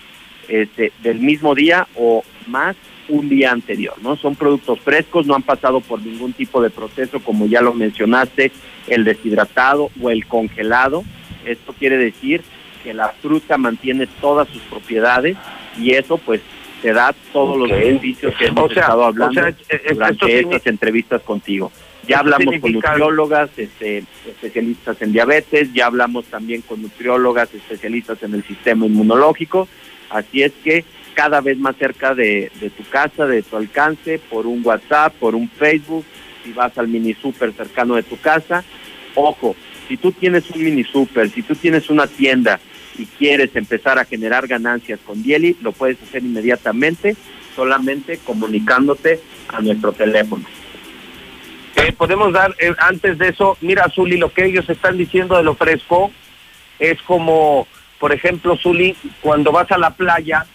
[0.49, 2.77] este, del mismo día o más
[3.09, 4.17] un día anterior, ¿no?
[4.17, 8.53] Son productos frescos, no han pasado por ningún tipo de proceso, como ya lo mencionaste,
[8.89, 11.05] el deshidratado o el congelado.
[11.45, 12.43] Esto quiere decir
[12.83, 15.37] que la fruta mantiene todas sus propiedades
[15.79, 16.41] y eso pues
[16.81, 19.55] te da todos los beneficios que hemos O sea, estado o hablando sea,
[19.93, 21.71] durante estas entrevistas contigo.
[22.07, 28.23] Ya Esto hablamos con nutriólogas, este, especialistas en diabetes, ya hablamos también con nutriólogas, especialistas
[28.23, 29.69] en el sistema inmunológico,
[30.11, 34.47] así es que cada vez más cerca de, de tu casa, de tu alcance, por
[34.47, 36.05] un WhatsApp, por un Facebook,
[36.43, 38.65] si vas al mini super cercano de tu casa,
[39.15, 39.55] ojo,
[39.89, 42.59] si tú tienes un mini super, si tú tienes una tienda
[42.99, 47.17] y quieres empezar a generar ganancias con Dieli, lo puedes hacer inmediatamente,
[47.55, 50.45] solamente comunicándote a nuestro teléfono.
[51.77, 55.43] Eh, podemos dar, eh, antes de eso, mira, Zuli, lo que ellos están diciendo de
[55.43, 56.13] lo fresco
[56.79, 57.67] es como,
[57.99, 60.47] por ejemplo, Zuli, cuando vas a la playa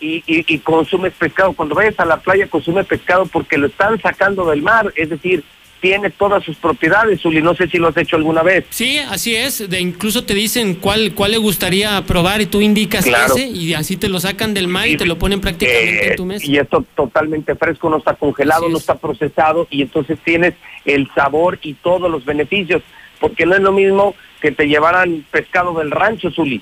[0.00, 4.44] y, y, consumes pescado, cuando vayas a la playa consume pescado porque lo están sacando
[4.46, 5.44] del mar, es decir,
[5.82, 8.64] tiene todas sus propiedades, Zuli, no sé si lo has hecho alguna vez.
[8.70, 9.68] Sí, así es.
[9.68, 13.34] De incluso te dicen cuál cuál le gustaría probar y tú indicas Claro.
[13.34, 16.24] ese y así te lo sacan del mar y te lo ponen prácticamente en tu
[16.24, 16.46] mesa.
[16.46, 20.54] Eh, y esto totalmente fresco, no está congelado, no está procesado y entonces tienes
[20.84, 22.80] el sabor y todos los beneficios,
[23.18, 26.60] porque no es lo mismo que te llevaran pescado del rancho, Zuli.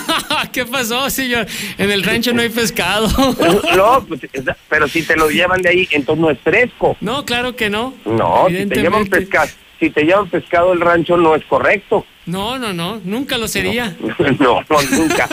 [0.52, 1.46] ¿Qué pasó, señor?
[1.78, 3.08] En el rancho no hay pescado.
[3.76, 4.20] No, pues,
[4.68, 6.96] pero si te lo llevan de ahí, entonces no es fresco.
[7.00, 7.94] No, claro que no.
[8.04, 9.48] No, si te llevan pescado,
[9.80, 12.04] si te llevan pescado del rancho no es correcto.
[12.26, 13.96] No, no, no, nunca lo sería.
[14.38, 15.28] No, no, nunca.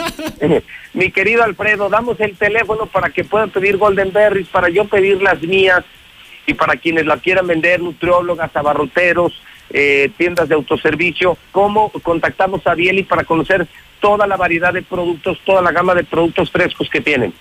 [0.94, 5.20] Mi querido Alfredo, damos el teléfono para que puedan pedir Golden Berries, para yo pedir
[5.20, 5.84] las mías
[6.46, 9.34] y para quienes la quieran vender, nutriólogas, abarroteros,
[9.70, 11.36] eh, tiendas de autoservicio.
[11.52, 13.68] ¿Cómo contactamos a Bieli para conocer
[14.00, 17.32] toda la variedad de productos, toda la gama de productos frescos que tienen?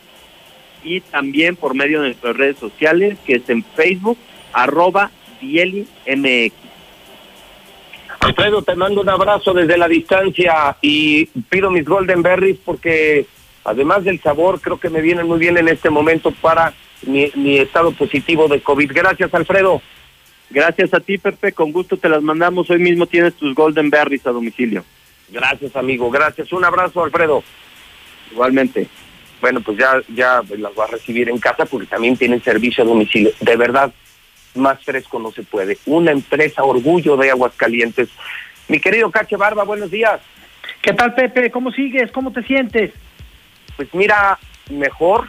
[0.81, 4.17] y también por medio de nuestras redes sociales, que es en Facebook,
[4.53, 6.55] arroba Dieli MX.
[8.21, 13.25] Alfredo, te mando un abrazo desde la distancia y pido mis Golden Berries porque
[13.65, 16.73] además del sabor, creo que me vienen muy bien en este momento para
[17.05, 18.91] mi estado positivo de COVID.
[18.93, 19.81] Gracias, Alfredo.
[20.51, 21.53] Gracias a ti, Pepe.
[21.53, 22.69] Con gusto te las mandamos.
[22.69, 24.83] Hoy mismo tienes tus Golden Berries a domicilio.
[25.29, 26.11] Gracias, amigo.
[26.11, 26.51] Gracias.
[26.51, 27.43] Un abrazo, Alfredo.
[28.31, 28.87] Igualmente.
[29.39, 32.87] Bueno, pues ya, ya las va a recibir en casa porque también tienen servicio a
[32.87, 33.31] domicilio.
[33.39, 33.93] De verdad,
[34.55, 35.77] más fresco no se puede.
[35.85, 38.09] Una empresa orgullo de Aguascalientes.
[38.67, 40.21] Mi querido Cache Barba, buenos días.
[40.81, 41.49] ¿Qué tal, Pepe?
[41.49, 42.11] ¿Cómo sigues?
[42.11, 42.91] ¿Cómo te sientes?
[43.77, 44.37] Pues mira,
[44.69, 45.27] mejor.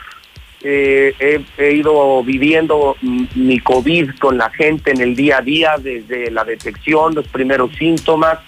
[0.64, 6.44] He, ido viviendo mi COVID con la gente en el día a día, desde la
[6.44, 8.38] detección, los primeros síntomas,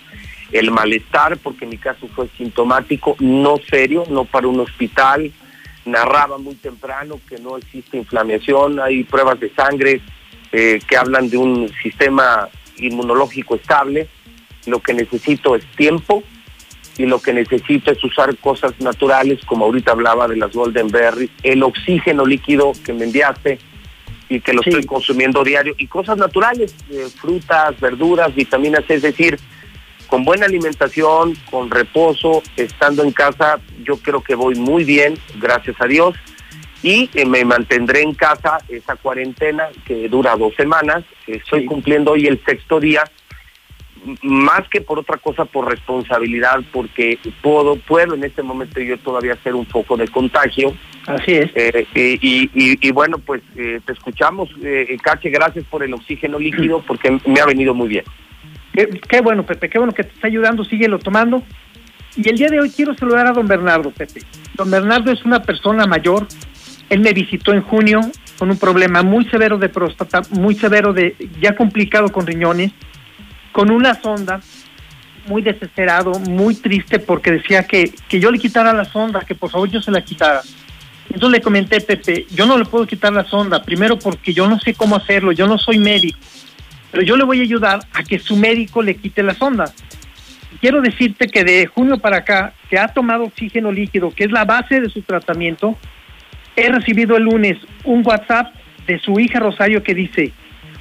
[0.53, 5.33] el malestar, porque mi caso fue sintomático, no serio, no para un hospital.
[5.85, 10.01] Narraba muy temprano que no existe inflamación, hay pruebas de sangre
[10.53, 14.07] eh, que hablan de un sistema inmunológico estable.
[14.67, 16.23] Lo que necesito es tiempo,
[16.97, 21.31] y lo que necesito es usar cosas naturales, como ahorita hablaba de las Golden Berries,
[21.43, 23.59] el oxígeno líquido que me enviaste
[24.29, 29.39] y que lo estoy consumiendo diario, y cosas naturales, eh, frutas, verduras, vitaminas, es decir,
[30.07, 35.77] con buena alimentación, con reposo, estando en casa, yo creo que voy muy bien, gracias
[35.81, 36.15] a Dios,
[36.83, 42.27] y eh, me mantendré en casa esa cuarentena que dura dos semanas, estoy cumpliendo hoy
[42.27, 43.05] el sexto día,
[44.23, 49.33] más que por otra cosa, por responsabilidad, porque puedo, puedo en este momento yo todavía
[49.35, 50.75] hacer un foco de contagio.
[51.07, 51.51] Así es.
[51.55, 55.93] Eh, eh, y, y- y bueno, pues eh, te escuchamos, eh, Cache, gracias por el
[55.95, 58.05] oxígeno líquido, porque me ha venido muy bien.
[58.73, 61.43] Qué, qué bueno, Pepe, qué bueno que te está ayudando, síguelo tomando.
[62.17, 64.21] Y el día de hoy quiero saludar a don Bernardo, Pepe.
[64.55, 66.27] Don Bernardo es una persona mayor.
[66.91, 68.01] Él me visitó en junio
[68.39, 72.73] con un problema muy severo de próstata, muy severo de, ya complicado con riñones,
[73.55, 74.41] con una sonda,
[75.29, 79.49] muy desesperado, muy triste porque decía que, que yo le quitara la sonda, que por
[79.49, 80.43] favor yo se la quitara.
[81.07, 84.59] Entonces le comenté, Pepe, yo no le puedo quitar la sonda, primero porque yo no
[84.59, 86.19] sé cómo hacerlo, yo no soy médico,
[86.91, 89.73] pero yo le voy a ayudar a que su médico le quite la sonda.
[90.61, 94.45] Quiero decirte que de junio para acá, que ha tomado oxígeno líquido, que es la
[94.45, 95.79] base de su tratamiento,
[96.57, 98.53] he recibido el lunes un WhatsApp
[98.89, 100.33] de su hija Rosario que dice,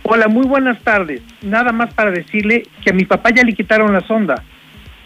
[0.04, 3.94] hola, muy buenas tardes, nada más para decirle que a mi papá ya le quitaron
[3.94, 4.44] la sonda,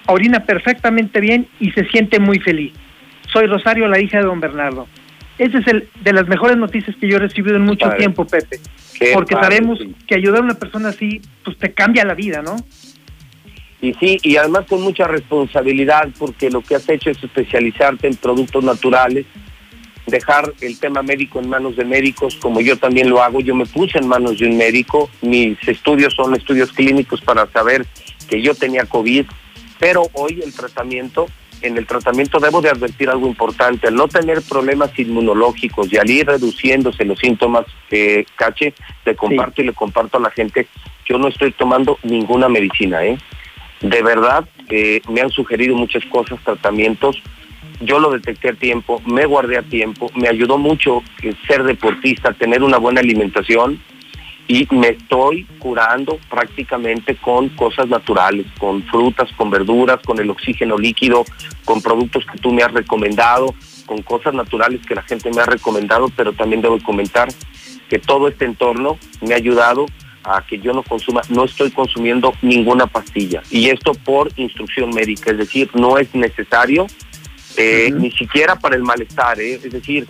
[0.07, 2.73] orina perfectamente bien y se siente muy feliz.
[3.31, 4.87] Soy Rosario, la hija de don Bernardo.
[5.37, 7.99] Esa es el, de las mejores noticias que yo he recibido en mucho Padre.
[7.99, 8.59] tiempo, Pepe.
[8.97, 9.95] Qué Porque padre, sabemos sí.
[10.07, 12.55] que ayudar a una persona así, pues te cambia la vida, ¿no?
[13.79, 18.15] Y sí, y además con mucha responsabilidad, porque lo que has hecho es especializarte en
[18.15, 19.27] productos naturales,
[20.07, 23.41] dejar el tema médico en manos de médicos, como yo también lo hago.
[23.41, 27.85] Yo me puse en manos de un médico, mis estudios son estudios clínicos para saber
[28.27, 29.25] que yo tenía COVID,
[29.79, 31.27] pero hoy el tratamiento,
[31.61, 36.09] en el tratamiento debo de advertir algo importante, al no tener problemas inmunológicos y al
[36.09, 38.73] ir reduciéndose los síntomas, eh, Cache,
[39.05, 40.67] le comparto y le comparto a la gente,
[41.05, 43.17] yo no estoy tomando ninguna medicina, ¿eh?
[43.81, 47.21] De verdad, eh, me han sugerido muchas cosas, tratamientos.
[47.79, 52.33] Yo lo detecté a tiempo, me guardé a tiempo, me ayudó mucho eh, ser deportista,
[52.33, 53.79] tener una buena alimentación
[54.47, 60.77] y me estoy curando prácticamente con cosas naturales, con frutas, con verduras, con el oxígeno
[60.77, 61.25] líquido,
[61.65, 63.53] con productos que tú me has recomendado,
[63.85, 67.27] con cosas naturales que la gente me ha recomendado, pero también debo comentar
[67.89, 69.85] que todo este entorno me ha ayudado
[70.23, 73.43] a que yo no consuma, no estoy consumiendo ninguna pastilla.
[73.49, 76.87] Y esto por instrucción médica, es decir, no es necesario
[77.57, 79.55] eh, ni siquiera para el malestar, ¿eh?
[79.55, 80.07] es decir,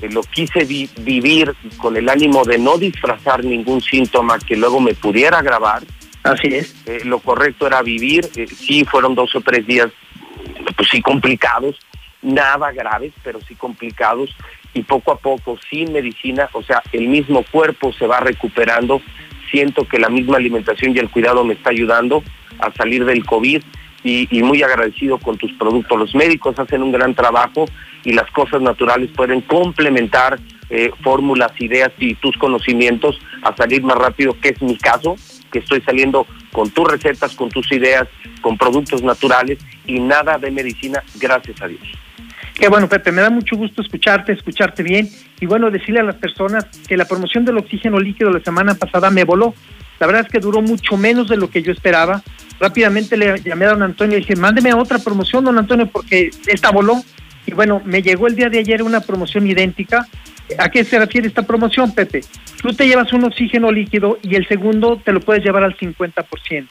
[0.00, 4.80] eh, lo quise vi- vivir con el ánimo de no disfrazar ningún síntoma que luego
[4.80, 5.82] me pudiera agravar.
[6.22, 6.74] Así es.
[7.04, 9.90] Lo correcto era vivir, sí fueron dos o tres días,
[10.76, 11.78] pues sí complicados,
[12.20, 14.34] nada graves, pero sí complicados,
[14.74, 19.00] y poco a poco, sin medicina, o sea, el mismo cuerpo se va recuperando,
[19.52, 22.24] siento que la misma alimentación y el cuidado me está ayudando
[22.58, 23.62] a salir del COVID
[24.06, 25.98] y, muy agradecido con tus productos.
[25.98, 27.64] Los médicos hacen un gran trabajo
[28.04, 30.38] y las cosas naturales pueden complementar
[30.70, 35.16] eh, fórmulas, ideas y tus conocimientos a salir más rápido, que es mi caso,
[35.50, 38.06] que estoy saliendo con tus recetas, con tus ideas,
[38.40, 41.82] con productos naturales y nada de medicina, gracias a Dios.
[42.54, 45.08] Qué bueno, Pepe, me da mucho gusto escucharte, escucharte bien
[45.40, 49.10] y bueno, decirle a las personas que la promoción del oxígeno líquido la semana pasada
[49.10, 49.54] me voló.
[49.98, 52.22] La verdad es que duró mucho menos de lo que yo esperaba.
[52.60, 56.70] Rápidamente le llamé a don Antonio y dije, mándeme otra promoción, don Antonio, porque esta
[56.70, 57.02] voló.
[57.46, 60.06] Y bueno, me llegó el día de ayer una promoción idéntica.
[60.58, 62.20] ¿A qué se refiere esta promoción, Pepe?
[62.62, 66.66] Tú te llevas un oxígeno líquido y el segundo te lo puedes llevar al 50%.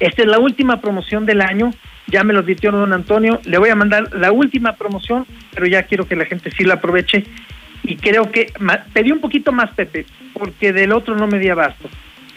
[0.00, 1.72] Esta es la última promoción del año.
[2.06, 3.40] Ya me lo advirtió don Antonio.
[3.44, 6.74] Le voy a mandar la última promoción, pero ya quiero que la gente sí la
[6.74, 7.24] aproveche.
[7.82, 8.52] Y creo que
[8.92, 11.88] pedí un poquito más, Pepe, porque del otro no me di abasto.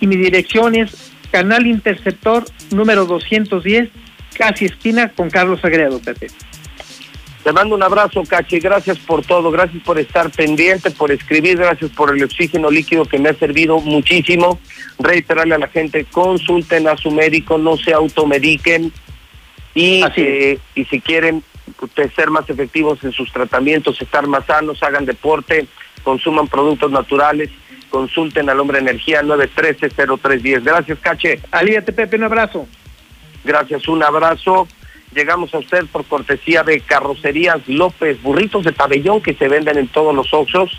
[0.00, 3.88] y mi dirección es Canal Interceptor número 210,
[4.36, 6.28] casi esquina con Carlos Agredo, Pepe.
[7.42, 11.90] Te mando un abrazo, Cachi, gracias por todo, gracias por estar pendiente, por escribir, gracias
[11.90, 14.60] por el oxígeno líquido que me ha servido muchísimo.
[14.98, 18.92] Reiterarle a la gente, consulten a su médico, no se automediquen
[19.74, 21.42] y, eh, y si quieren
[22.14, 25.66] ser más efectivos en sus tratamientos, estar más sanos, hagan deporte,
[26.02, 27.50] consuman productos naturales,
[27.88, 30.62] consulten al Hombre Energía 913-0310.
[30.62, 31.40] Gracias, Cache.
[31.50, 32.66] Alíate, Pepe, un abrazo.
[33.44, 34.68] Gracias, un abrazo.
[35.14, 39.88] Llegamos a usted por cortesía de Carrocerías López, burritos de pabellón que se venden en
[39.88, 40.70] todos los oxos,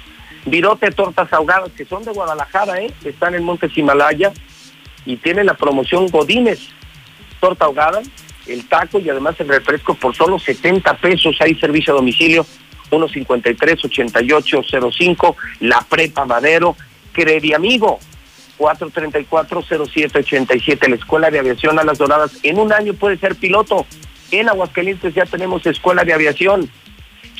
[0.46, 2.94] virote tortas ahogadas que son de Guadalajara, ¿eh?
[3.04, 4.32] están en Montes Himalaya
[5.06, 6.70] y tienen la promoción Godines,
[7.40, 8.02] torta ahogada,
[8.48, 11.36] el taco y además el refresco por solo 70 pesos.
[11.42, 12.46] Hay servicio a domicilio
[12.90, 16.76] 153-8805, La Prepa Madero,
[17.12, 18.00] Credi Amigo
[18.58, 22.38] 434-0787, la Escuela de Aviación a las Doradas.
[22.44, 23.88] En un año puede ser piloto.
[24.32, 26.70] En Aguascalientes ya tenemos Escuela de Aviación.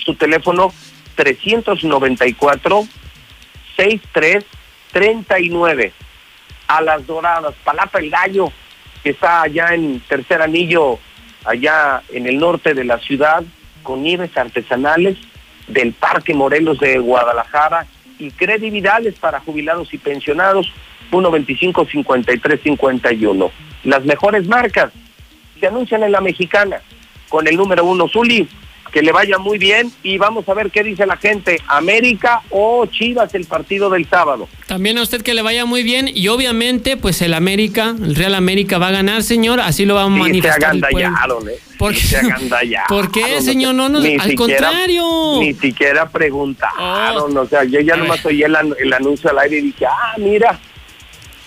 [0.06, 0.74] Su teléfono
[1.16, 2.88] 394
[3.78, 5.94] 6339
[6.68, 8.52] a las Doradas, Palapa el Gallo,
[9.04, 11.00] que está allá en Tercer Anillo,
[11.46, 13.44] allá en el norte de la ciudad,
[13.84, 15.18] con nieves artesanales
[15.68, 17.88] del Parque Morelos de Guadalajara
[18.20, 20.70] y credibilidades para jubilados y pensionados,
[21.12, 23.52] 125-5351.
[23.84, 24.92] Las mejores marcas
[25.62, 26.82] se anuncian en la mexicana
[27.30, 28.50] con el número uno Zuli.
[28.92, 32.86] que le vaya muy bien y vamos a ver qué dice la gente, América o
[32.88, 34.50] Chivas el partido del sábado.
[34.68, 38.36] También a usted que le vaya muy bien y obviamente pues el América, el Real
[38.36, 40.98] América va a ganar, señor, así lo va a Sí, se manifestar el pueblo.
[41.08, 41.54] agandallaron, ¿eh?
[41.78, 42.08] ¿Por Sí, qué?
[42.08, 43.76] se agandallaron, ¿Por qué, señor?
[43.76, 45.04] No, no, ni al siquiera- contrario.
[45.06, 45.40] Oh.
[45.42, 49.62] Ni siquiera preguntaron, o sea, yo ya nomás oí el, el anuncio al aire y
[49.62, 50.60] dije, ah, mira,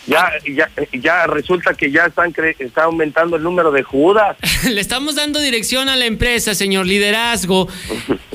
[0.07, 4.36] ya, ya, ya resulta que ya están cre- está aumentando el número de Judas.
[4.68, 7.68] Le estamos dando dirección a la empresa, señor, liderazgo.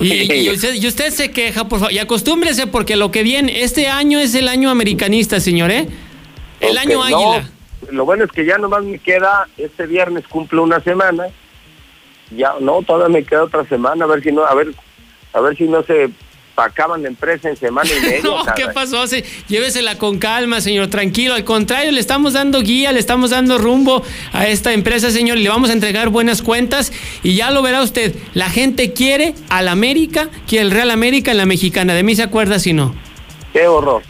[0.01, 1.91] Y, y usted, y usted se queja, por favor.
[1.91, 5.89] Y acostúmbrese porque lo que viene, este año es el año americanista, señor, ¿eh?
[6.61, 7.49] El año no, águila.
[7.91, 11.25] lo bueno es que ya nomás me queda, este viernes cumplo una semana.
[12.31, 14.69] Ya, no, todavía me queda otra semana, a ver si no, a ver,
[15.33, 16.09] a ver si no se
[16.61, 18.19] acaban la empresa en semana y media.
[18.23, 19.05] No, ¿qué pasó?
[19.07, 21.33] Se- llévesela con calma, señor, tranquilo.
[21.33, 25.43] Al contrario, le estamos dando guía, le estamos dando rumbo a esta empresa, señor, y
[25.43, 26.91] le vamos a entregar buenas cuentas.
[27.23, 31.37] Y ya lo verá usted, la gente quiere al América, quiere el Real América en
[31.37, 31.93] la mexicana.
[31.93, 32.93] De mí se acuerda si no.
[33.53, 34.03] Qué horror.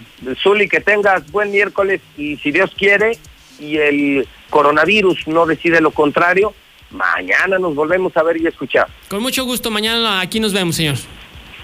[0.43, 3.17] Zuli, que tengas buen miércoles y si Dios quiere
[3.59, 6.53] y el coronavirus no decide lo contrario,
[6.91, 8.87] mañana nos volvemos a ver y escuchar.
[9.07, 10.95] Con mucho gusto, mañana aquí nos vemos, señor.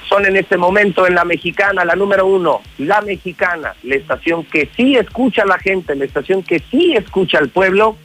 [0.07, 4.69] Son en este momento en la mexicana, la número uno, la mexicana, la estación que
[4.75, 7.97] sí escucha a la gente, la estación que sí escucha al pueblo,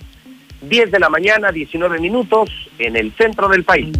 [0.62, 3.90] 10 de la mañana, 19 minutos, en el centro del país.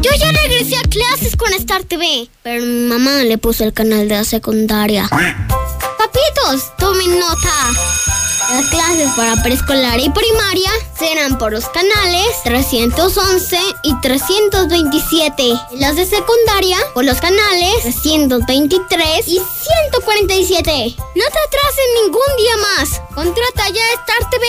[0.00, 4.06] Yo ya regresé a clases con Star TV, pero mi mamá le puso el canal
[4.08, 5.08] de la secundaria.
[5.08, 8.33] Papitos, tomen nota.
[8.50, 15.42] Las clases para preescolar y primaria serán por los canales 311 y 327.
[15.42, 20.96] Y las de secundaria por los canales 323 y 147.
[20.98, 23.00] No te atrases ningún día más.
[23.14, 24.46] Contrata ya Star TV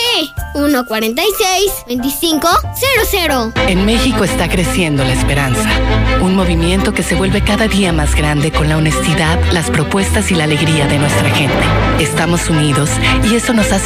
[0.54, 3.54] 146 2500.
[3.68, 5.68] En México está creciendo la esperanza,
[6.20, 10.34] un movimiento que se vuelve cada día más grande con la honestidad, las propuestas y
[10.34, 11.64] la alegría de nuestra gente.
[12.00, 12.90] Estamos unidos
[13.24, 13.85] y eso nos hace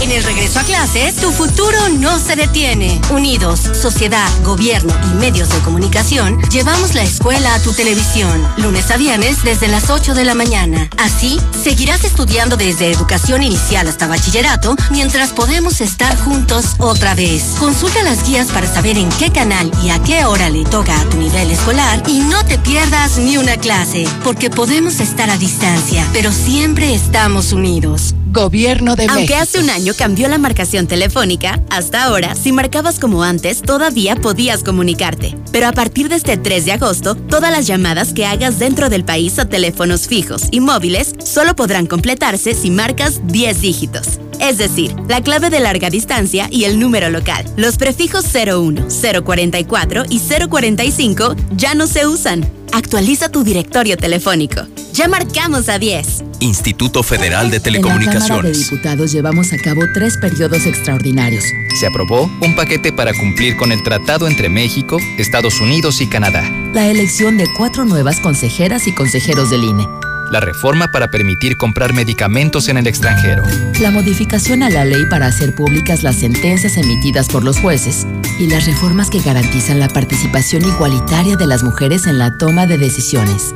[0.00, 3.00] En el regreso a clases, tu futuro no se detiene.
[3.10, 8.96] Unidos, sociedad, gobierno y medios de comunicación, llevamos la escuela a tu televisión, lunes a
[8.96, 10.88] viernes desde las 8 de la mañana.
[10.98, 17.54] Así, seguirás estudiando desde educación inicial hasta bachillerato, mientras podemos estar juntos otra vez.
[17.60, 21.04] Consulta las guías para saber en qué canal y a qué hora le toca a
[21.04, 26.06] tu nivel escolar y no te pierdas ni una clase, porque podemos estar a distancia,
[26.12, 28.14] pero siempre estamos unidos.
[28.32, 29.42] Gobierno de Aunque México.
[29.42, 34.62] hace un año cambió la marcación telefónica, hasta ahora, si marcabas como antes, todavía podías
[34.62, 35.36] comunicarte.
[35.50, 39.04] Pero a partir de este 3 de agosto, todas las llamadas que hagas dentro del
[39.04, 44.20] país a teléfonos fijos y móviles solo podrán completarse si marcas 10 dígitos.
[44.40, 47.44] Es decir, la clave de larga distancia y el número local.
[47.56, 48.88] Los prefijos 01,
[49.24, 52.61] 044 y 045 ya no se usan.
[52.72, 54.62] Actualiza tu directorio telefónico.
[54.94, 56.24] Ya marcamos a 10.
[56.40, 58.70] Instituto Federal de En la Cámara de Telecomunicaciones.
[58.70, 61.44] Diputados llevamos a cabo tres periodos extraordinarios.
[61.78, 66.42] Se aprobó un paquete para cumplir con el tratado entre México, Estados Unidos y Canadá.
[66.72, 69.86] La elección de cuatro nuevas consejeras y consejeros del INE.
[70.32, 73.42] La reforma para permitir comprar medicamentos en el extranjero.
[73.82, 78.06] La modificación a la ley para hacer públicas las sentencias emitidas por los jueces.
[78.40, 82.78] Y las reformas que garantizan la participación igualitaria de las mujeres en la toma de
[82.78, 83.54] decisiones.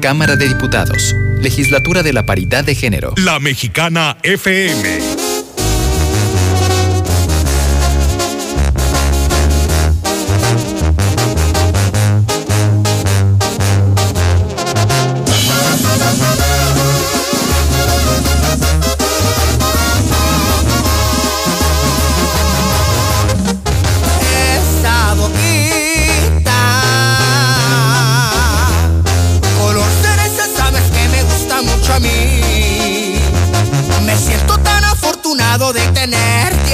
[0.00, 1.14] Cámara de Diputados.
[1.40, 3.14] Legislatura de la Paridad de Género.
[3.16, 5.19] La Mexicana FM.